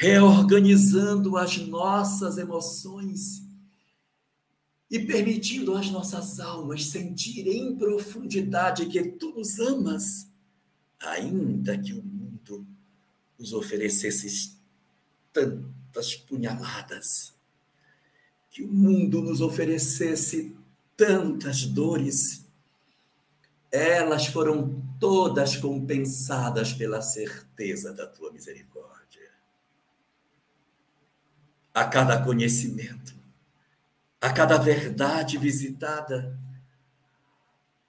reorganizando 0.00 1.36
as 1.36 1.58
nossas 1.58 2.38
emoções 2.38 3.42
e 4.90 4.98
permitindo 4.98 5.76
as 5.76 5.90
nossas 5.90 6.40
almas 6.40 6.86
sentirem 6.86 7.68
em 7.68 7.76
profundidade 7.76 8.86
que 8.86 9.02
tu 9.02 9.30
nos 9.32 9.60
amas, 9.60 10.26
ainda 10.98 11.76
que 11.76 11.92
o 11.92 12.02
mundo 12.02 12.66
nos 13.38 13.52
oferecesse 13.52 14.56
tantas 15.34 16.16
punhaladas, 16.16 17.34
que 18.50 18.62
o 18.62 18.72
mundo 18.72 19.20
nos 19.20 19.42
oferecesse 19.42 20.56
tantas 20.96 21.66
dores, 21.66 22.46
elas 23.70 24.24
foram 24.24 24.82
todas 24.98 25.58
compensadas 25.58 26.72
pela 26.72 27.02
certeza 27.02 27.92
da 27.92 28.06
tua 28.06 28.32
misericórdia. 28.32 28.89
A 31.72 31.84
cada 31.84 32.22
conhecimento, 32.22 33.14
a 34.20 34.32
cada 34.32 34.58
verdade 34.58 35.38
visitada, 35.38 36.38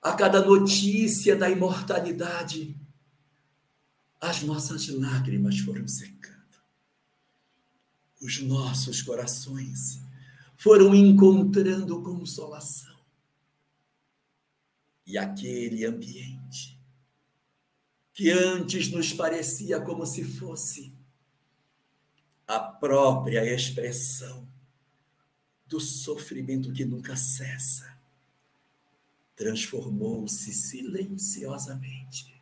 a 0.01 0.13
cada 0.13 0.43
notícia 0.43 1.35
da 1.35 1.49
imortalidade, 1.49 2.75
as 4.19 4.43
nossas 4.43 4.87
lágrimas 4.87 5.59
foram 5.59 5.87
secando. 5.87 6.31
Os 8.21 8.39
nossos 8.41 9.01
corações 9.01 10.01
foram 10.55 10.93
encontrando 10.93 12.03
consolação. 12.03 12.95
E 15.07 15.17
aquele 15.17 15.85
ambiente 15.85 16.79
que 18.13 18.29
antes 18.29 18.91
nos 18.91 19.11
parecia 19.11 19.81
como 19.81 20.05
se 20.05 20.23
fosse 20.23 20.93
a 22.51 22.59
própria 22.59 23.45
expressão 23.45 24.45
do 25.65 25.79
sofrimento 25.79 26.73
que 26.73 26.83
nunca 26.83 27.15
cessa, 27.15 27.97
transformou-se 29.37 30.51
silenciosamente 30.51 32.35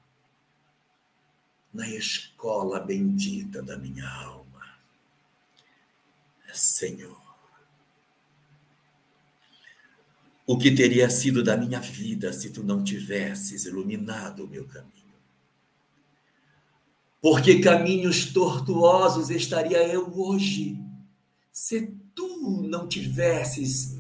na 1.72 1.88
escola 1.88 2.80
bendita 2.80 3.62
da 3.62 3.78
minha 3.78 4.10
alma. 4.10 4.80
Senhor, 6.52 7.22
o 10.48 10.58
que 10.58 10.74
teria 10.74 11.08
sido 11.12 11.44
da 11.44 11.56
minha 11.56 11.80
vida 11.80 12.34
se 12.34 12.50
tu 12.50 12.64
não 12.64 12.84
tivesses 12.84 13.66
iluminado 13.66 14.46
o 14.46 14.48
meu 14.48 14.68
caminho? 14.68 14.99
Porque 17.22 17.60
caminhos 17.60 18.32
tortuosos 18.32 19.30
estaria 19.30 19.86
eu 19.88 20.12
hoje 20.18 20.78
se 21.52 21.88
tu 22.16 22.62
não 22.64 22.88
tivesses 22.88 24.00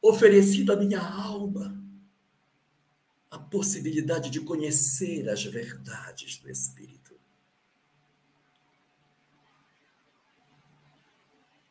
oferecido 0.00 0.72
à 0.72 0.76
minha 0.76 1.00
alma 1.00 1.74
a 3.30 3.38
possibilidade 3.38 4.30
de 4.30 4.40
conhecer 4.40 5.28
as 5.28 5.44
verdades 5.44 6.38
do 6.38 6.50
Espírito. 6.50 7.14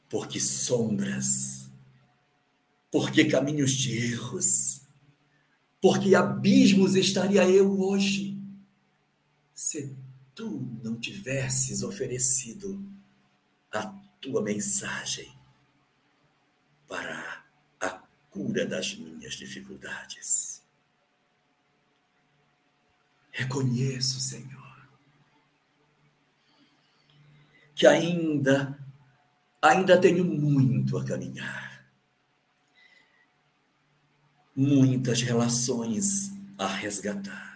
Porque 0.09 0.39
sombras, 0.39 1.71
porque 2.91 3.25
caminhos 3.25 3.71
de 3.71 3.97
erros, 4.11 4.81
porque 5.81 6.13
abismos 6.13 6.95
estaria 6.95 7.49
eu 7.49 7.80
hoje 7.80 8.39
se 9.53 9.95
tu 10.35 10.80
não 10.84 10.99
tivesses 10.99 11.84
oferecido 11.84 12.84
a 13.72 13.88
tua 14.19 14.41
mensagem 14.41 15.34
para 16.88 17.43
a 17.80 17.89
cura 18.30 18.65
das 18.65 18.95
minhas 18.95 19.34
dificuldades. 19.35 20.61
Reconheço, 23.31 24.19
Senhor, 24.19 24.88
que 27.76 27.88
ainda 27.88 28.80
ainda 29.64 29.99
tenho 29.99 30.26
muito 30.26 30.97
a 30.97 31.05
caminhar. 31.05 31.88
Muitas 34.55 35.22
relações 35.22 36.31
a 36.57 36.68
resgatar. 36.68 37.52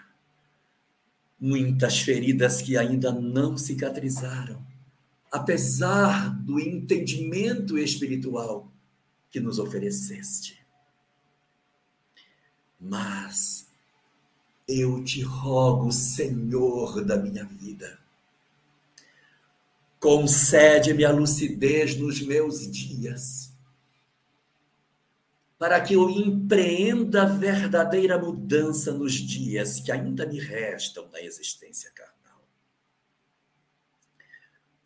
Muitas 1.40 2.00
feridas 2.00 2.62
que 2.62 2.78
ainda 2.78 3.12
não 3.12 3.58
cicatrizaram 3.58 4.66
apesar 5.32 6.30
do 6.42 6.60
entendimento 6.60 7.78
espiritual 7.78 8.72
que 9.30 9.40
nos 9.40 9.60
ofereceste. 9.60 10.58
Mas 12.80 13.68
eu 14.68 15.04
te 15.04 15.22
rogo, 15.22 15.92
Senhor 15.92 17.04
da 17.04 17.18
minha 17.18 17.44
vida, 17.44 18.00
concede-me 20.00 21.04
a 21.04 21.12
lucidez 21.12 21.98
nos 21.98 22.22
meus 22.22 22.70
dias, 22.70 23.47
para 25.58 25.82
que 25.82 25.94
eu 25.94 26.10
empreenda 26.10 27.26
verdadeira 27.26 28.18
mudança 28.18 28.94
nos 28.94 29.14
dias 29.14 29.80
que 29.80 29.92
ainda 29.92 30.26
me 30.26 30.40
restam 30.40 31.10
da 31.10 31.22
existência 31.22 31.92
carnal 31.92 32.18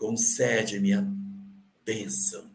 concede-me 0.01 0.93
a 0.93 1.05
bênção 1.85 2.51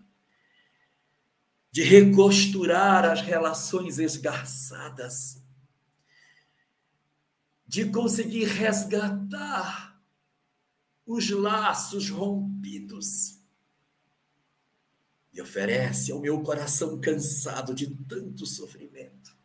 de 1.70 1.84
recosturar 1.84 3.04
as 3.04 3.20
relações 3.20 4.00
esgarçadas, 4.00 5.40
de 7.64 7.88
conseguir 7.90 8.46
resgatar 8.46 10.02
os 11.06 11.30
laços 11.30 12.10
rompidos. 12.10 13.35
E 15.36 15.42
oferece 15.42 16.10
ao 16.10 16.18
meu 16.18 16.40
coração 16.42 16.98
cansado 16.98 17.74
de 17.74 17.86
tanto 18.08 18.46
sofrimento 18.46 19.36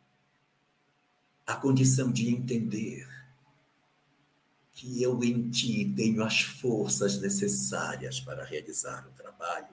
a 1.46 1.54
condição 1.54 2.10
de 2.10 2.30
entender 2.30 3.06
que 4.72 5.02
eu 5.02 5.22
em 5.22 5.50
ti 5.50 5.92
tenho 5.94 6.24
as 6.24 6.40
forças 6.40 7.20
necessárias 7.20 8.18
para 8.20 8.42
realizar 8.42 9.06
o 9.06 9.10
trabalho 9.10 9.68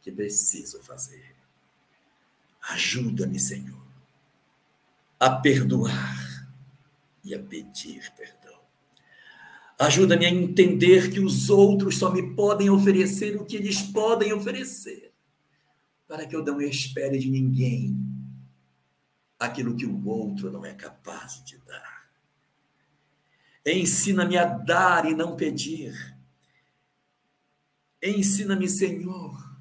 que 0.00 0.10
preciso 0.10 0.82
fazer. 0.82 1.36
Ajuda-me, 2.70 3.38
Senhor, 3.38 3.86
a 5.20 5.30
perdoar 5.36 6.48
e 7.22 7.34
a 7.34 7.38
pedir 7.42 8.10
perdão. 8.16 8.58
Ajuda-me 9.78 10.24
a 10.24 10.30
entender 10.30 11.10
que 11.10 11.20
os 11.20 11.50
outros 11.50 11.98
só 11.98 12.10
me 12.10 12.34
podem 12.34 12.70
oferecer 12.70 13.36
o 13.36 13.44
que 13.44 13.56
eles 13.56 13.82
podem 13.82 14.32
oferecer, 14.32 15.07
para 16.08 16.26
que 16.26 16.34
eu 16.34 16.42
não 16.42 16.58
espere 16.60 17.18
de 17.18 17.30
ninguém 17.30 17.94
aquilo 19.38 19.76
que 19.76 19.86
o 19.86 20.08
outro 20.08 20.50
não 20.50 20.64
é 20.64 20.74
capaz 20.74 21.44
de 21.44 21.58
dar. 21.58 22.10
Ensina-me 23.64 24.38
a 24.38 24.46
dar 24.46 25.04
e 25.04 25.14
não 25.14 25.36
pedir. 25.36 26.16
Ensina-me, 28.02 28.68
Senhor, 28.68 29.60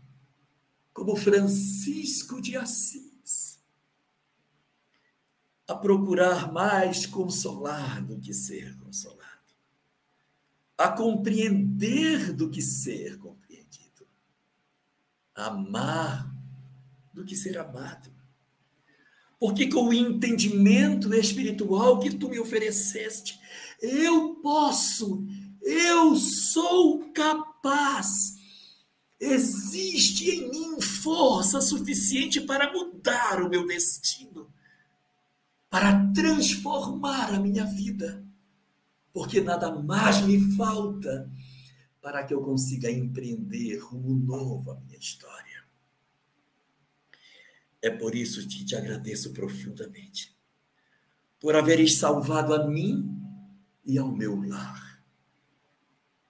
como 0.94 1.18
Francisco 1.18 2.42
de 2.42 2.56
Assis, 2.56 3.60
a 5.68 5.76
procurar 5.76 6.52
mais 6.52 7.06
consolar 7.06 8.02
do 8.02 8.20
que 8.20 8.34
ser 8.34 8.78
consolado, 8.78 9.28
a 10.78 10.90
compreender 10.90 12.32
do 12.32 12.50
que 12.50 12.62
ser 12.62 13.18
compreendido, 13.18 14.08
a 15.36 15.48
amar 15.48 16.37
do 17.18 17.26
que 17.26 17.36
ser 17.36 17.58
amado. 17.58 18.12
Porque 19.40 19.68
com 19.68 19.88
o 19.88 19.94
entendimento 19.94 21.14
espiritual 21.14 22.00
que 22.00 22.16
tu 22.16 22.30
me 22.30 22.40
ofereceste, 22.40 23.40
eu 23.82 24.36
posso, 24.36 25.26
eu 25.62 26.16
sou 26.16 27.12
capaz. 27.12 28.36
Existe 29.20 30.30
em 30.30 30.50
mim 30.50 30.80
força 30.80 31.60
suficiente 31.60 32.40
para 32.42 32.72
mudar 32.72 33.42
o 33.42 33.50
meu 33.50 33.66
destino, 33.66 34.52
para 35.70 36.12
transformar 36.14 37.34
a 37.34 37.40
minha 37.40 37.66
vida, 37.66 38.24
porque 39.12 39.42
nada 39.42 39.72
mais 39.72 40.22
me 40.22 40.56
falta 40.56 41.32
para 42.00 42.24
que 42.24 42.34
eu 42.34 42.42
consiga 42.42 42.92
empreender 42.92 43.80
rumo 43.80 44.14
novo 44.14 44.72
à 44.72 44.80
minha 44.80 44.98
história. 44.98 45.47
É 47.82 47.90
por 47.90 48.16
isso 48.16 48.48
que 48.48 48.66
te 48.66 48.76
agradeço 48.76 49.34
profundamente, 49.34 50.36
por 51.40 51.56
haveres 51.56 51.98
salvado 51.98 52.54
a 52.54 52.68
mim 52.68 53.08
e 53.86 53.98
ao 53.98 54.12
meu 54.12 54.42
lar, 54.42 55.04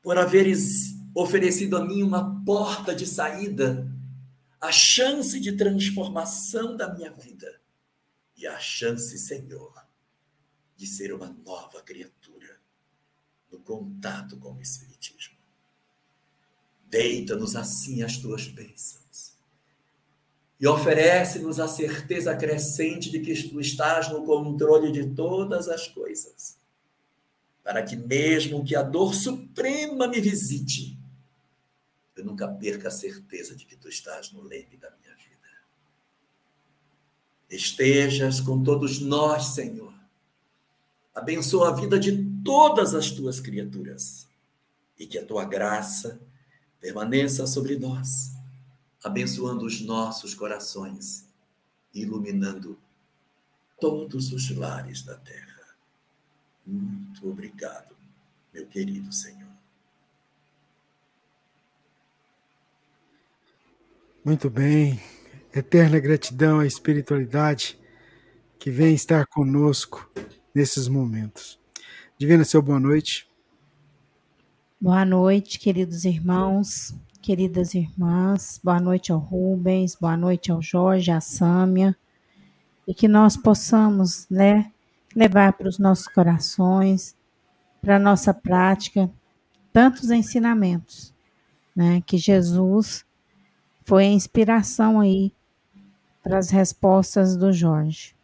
por 0.02 0.18
haveres 0.18 0.96
oferecido 1.16 1.78
a 1.78 1.86
mim 1.86 2.04
uma 2.04 2.44
porta 2.44 2.94
de 2.94 3.06
saída, 3.06 3.90
a 4.60 4.72
chance 4.72 5.40
de 5.40 5.54
transformação 5.54 6.76
da 6.76 6.94
minha 6.94 7.12
vida 7.12 7.62
e 8.36 8.46
a 8.46 8.60
chance, 8.60 9.18
Senhor, 9.18 9.74
de 10.76 10.86
ser 10.86 11.14
uma 11.14 11.30
nova 11.30 11.82
criatura 11.82 12.60
no 13.52 13.60
contato 13.60 14.38
com 14.38 14.54
o 14.54 14.62
Espiritismo. 14.62 15.38
Deita-nos 16.86 17.56
assim 17.56 18.04
as 18.04 18.18
tuas 18.18 18.48
bênçãos 18.48 19.07
e 20.60 20.68
oferece-nos 20.68 21.60
a 21.60 21.68
certeza 21.68 22.36
crescente 22.36 23.12
de 23.12 23.20
que 23.20 23.44
tu 23.48 23.60
estás 23.60 24.10
no 24.10 24.26
controle 24.26 24.92
de 24.92 25.14
todas 25.14 25.68
as 25.70 25.88
coisas, 25.88 26.58
para 27.64 27.84
que, 27.84 27.96
mesmo 27.96 28.66
que 28.66 28.76
a 28.76 28.82
dor 28.82 29.14
suprema 29.14 30.08
me 30.08 30.20
visite, 30.20 30.98
eu 32.16 32.26
nunca 32.26 32.48
perca 32.48 32.88
a 32.88 32.92
certeza 32.92 33.56
de 33.56 33.66
que 33.66 33.76
tu 33.76 33.88
estás 33.88 34.32
no 34.32 34.42
leme 34.42 34.78
da 34.78 34.90
minha 34.90 35.16
vida. 35.16 35.48
Estejas 37.50 38.40
com 38.40 38.64
todos 38.64 39.00
nós, 39.00 39.48
Senhor. 39.54 39.94
Abençoa 41.14 41.70
a 41.70 41.74
vida 41.74 42.00
de 42.00 42.26
todas 42.44 42.96
as 42.96 43.12
tuas 43.12 43.40
criaturas 43.40 44.28
e 44.98 45.06
que 45.06 45.20
a 45.20 45.26
tua 45.26 45.46
graça 45.46 46.20
permaneça 46.80 47.46
sobre 47.46 47.78
nós 47.78 48.37
abençoando 49.04 49.66
os 49.66 49.82
nossos 49.82 50.34
corações, 50.34 51.28
iluminando 51.94 52.78
todos 53.80 54.32
os 54.32 54.50
lares 54.56 55.04
da 55.04 55.16
terra. 55.16 55.76
Muito 56.66 57.30
obrigado, 57.30 57.96
meu 58.54 58.66
querido 58.68 59.12
Senhor. 59.12 59.48
Muito 64.24 64.50
bem. 64.50 65.02
Eterna 65.56 66.00
gratidão 66.00 66.60
à 66.60 66.66
espiritualidade 66.66 67.80
que 68.60 68.70
vem 68.70 68.94
estar 68.94 69.26
conosco 69.28 70.12
nesses 70.54 70.88
momentos. 70.88 71.60
Divina, 72.18 72.44
seu 72.44 72.62
boa 72.62 72.80
noite. 72.80 73.28
Boa 74.80 75.06
noite, 75.06 75.58
queridos 75.58 76.04
irmãos 76.04 76.94
queridas 77.28 77.76
irmãs. 77.76 78.58
Boa 78.64 78.80
noite 78.80 79.12
ao 79.12 79.20
Rubens, 79.20 79.98
boa 80.00 80.16
noite 80.16 80.50
ao 80.50 80.62
Jorge, 80.62 81.12
à 81.12 81.20
Sâmia. 81.20 81.94
E 82.88 82.94
que 82.94 83.06
nós 83.06 83.36
possamos, 83.36 84.26
né, 84.30 84.72
levar 85.14 85.52
para 85.52 85.68
os 85.68 85.78
nossos 85.78 86.08
corações, 86.08 87.18
para 87.82 87.98
a 87.98 88.00
nossa 88.00 88.34
prática, 88.34 89.12
tantos 89.74 90.10
ensinamentos, 90.10 91.14
né, 91.76 92.02
que 92.06 92.18
Jesus 92.18 93.04
foi 93.84 94.06
a 94.06 94.14
inspiração 94.14 95.02
aí 95.02 95.34
para 96.24 96.38
as 96.38 96.50
respostas 96.50 97.36
do 97.36 97.52
Jorge. 97.52 98.16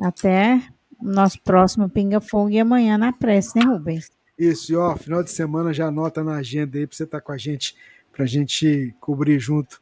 Até 0.00 0.66
o 0.98 1.04
nosso 1.04 1.38
próximo 1.42 1.86
Pinga 1.86 2.18
Fogo 2.18 2.48
e 2.48 2.58
amanhã 2.58 2.96
na 2.96 3.12
prece, 3.12 3.58
né, 3.58 3.62
Rubens? 3.66 4.10
Isso, 4.40 4.72
e 4.72 4.76
ó, 4.76 4.96
final 4.96 5.22
de 5.22 5.30
semana 5.30 5.70
já 5.70 5.88
anota 5.88 6.24
na 6.24 6.36
agenda 6.36 6.78
aí 6.78 6.86
para 6.86 6.96
você 6.96 7.04
estar 7.04 7.18
tá 7.18 7.20
com 7.22 7.30
a 7.30 7.36
gente, 7.36 7.76
para 8.10 8.24
a 8.24 8.26
gente 8.26 8.94
cobrir 8.98 9.38
junto 9.38 9.78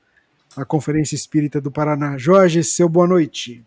a 0.56 0.64
Conferência 0.64 1.14
Espírita 1.14 1.60
do 1.60 1.70
Paraná. 1.70 2.18
Jorge, 2.18 2.64
seu 2.64 2.88
boa 2.88 3.06
noite. 3.06 3.64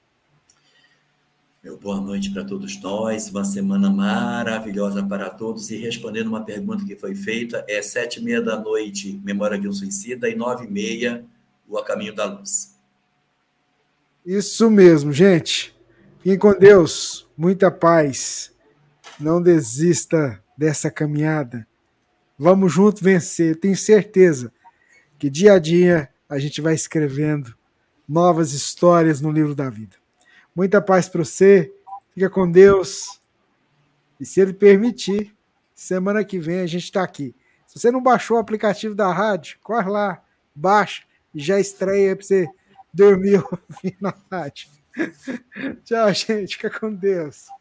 Meu 1.63 1.77
boa 1.77 2.01
noite 2.01 2.29
para 2.31 2.43
todos 2.43 2.77
nós, 2.81 3.29
uma 3.29 3.45
semana 3.45 3.89
maravilhosa 3.89 5.01
para 5.01 5.29
todos. 5.29 5.71
E 5.71 5.77
respondendo 5.77 6.27
uma 6.27 6.43
pergunta 6.43 6.83
que 6.83 6.97
foi 6.97 7.15
feita, 7.15 7.63
é 7.69 7.81
sete 7.81 8.19
e 8.19 8.23
meia 8.23 8.41
da 8.41 8.59
noite, 8.59 9.17
Memória 9.23 9.57
de 9.57 9.69
um 9.69 9.71
Suicida, 9.71 10.27
e 10.27 10.35
nove 10.35 10.65
e 10.65 10.69
meia, 10.69 11.23
O 11.69 11.77
A 11.77 11.85
Caminho 11.85 12.13
da 12.13 12.25
Luz. 12.25 12.75
Isso 14.25 14.69
mesmo, 14.69 15.13
gente. 15.13 15.73
Fiquem 16.17 16.37
com 16.37 16.53
Deus, 16.53 17.29
muita 17.37 17.71
paz. 17.71 18.51
Não 19.17 19.41
desista 19.41 20.41
dessa 20.61 20.91
caminhada. 20.91 21.67
Vamos 22.37 22.71
junto 22.71 23.03
vencer. 23.03 23.59
Tenho 23.59 23.75
certeza 23.75 24.53
que 25.17 25.27
dia 25.27 25.53
a 25.53 25.59
dia 25.59 26.07
a 26.29 26.37
gente 26.37 26.61
vai 26.61 26.75
escrevendo 26.75 27.57
novas 28.07 28.53
histórias 28.53 29.19
no 29.21 29.31
livro 29.31 29.55
da 29.55 29.71
vida. 29.71 29.95
Muita 30.55 30.79
paz 30.79 31.09
para 31.09 31.25
você. 31.25 31.73
Fica 32.13 32.29
com 32.29 32.49
Deus. 32.49 33.19
E 34.19 34.25
se 34.25 34.39
ele 34.39 34.53
permitir, 34.53 35.35
semana 35.73 36.23
que 36.23 36.37
vem 36.37 36.59
a 36.59 36.67
gente 36.67 36.83
está 36.83 37.01
aqui. 37.01 37.33
Se 37.65 37.79
você 37.79 37.89
não 37.89 38.03
baixou 38.03 38.37
o 38.37 38.39
aplicativo 38.39 38.93
da 38.93 39.11
rádio, 39.11 39.57
corre 39.63 39.89
lá, 39.89 40.23
baixa 40.53 41.01
e 41.33 41.39
já 41.39 41.59
estreia 41.59 42.15
para 42.15 42.23
você 42.23 42.47
dormir 42.93 43.41
ouvindo 43.51 43.97
na 43.99 44.13
rádio. 44.31 44.69
Tchau, 45.83 46.13
gente. 46.13 46.55
Fica 46.55 46.69
com 46.69 46.93
Deus. 46.93 47.47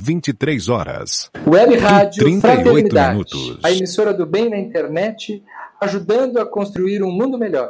23 0.00 0.68
horas. 0.68 1.30
Web 1.46 1.76
Rádio 1.76 2.24
38 2.24 2.40
Fraternidade, 2.40 3.10
minutos. 3.12 3.58
a 3.62 3.70
emissora 3.70 4.14
do 4.14 4.24
bem 4.24 4.48
na 4.48 4.58
internet, 4.58 5.42
ajudando 5.80 6.38
a 6.38 6.46
construir 6.46 7.02
um 7.02 7.12
mundo 7.12 7.36
melhor. 7.38 7.68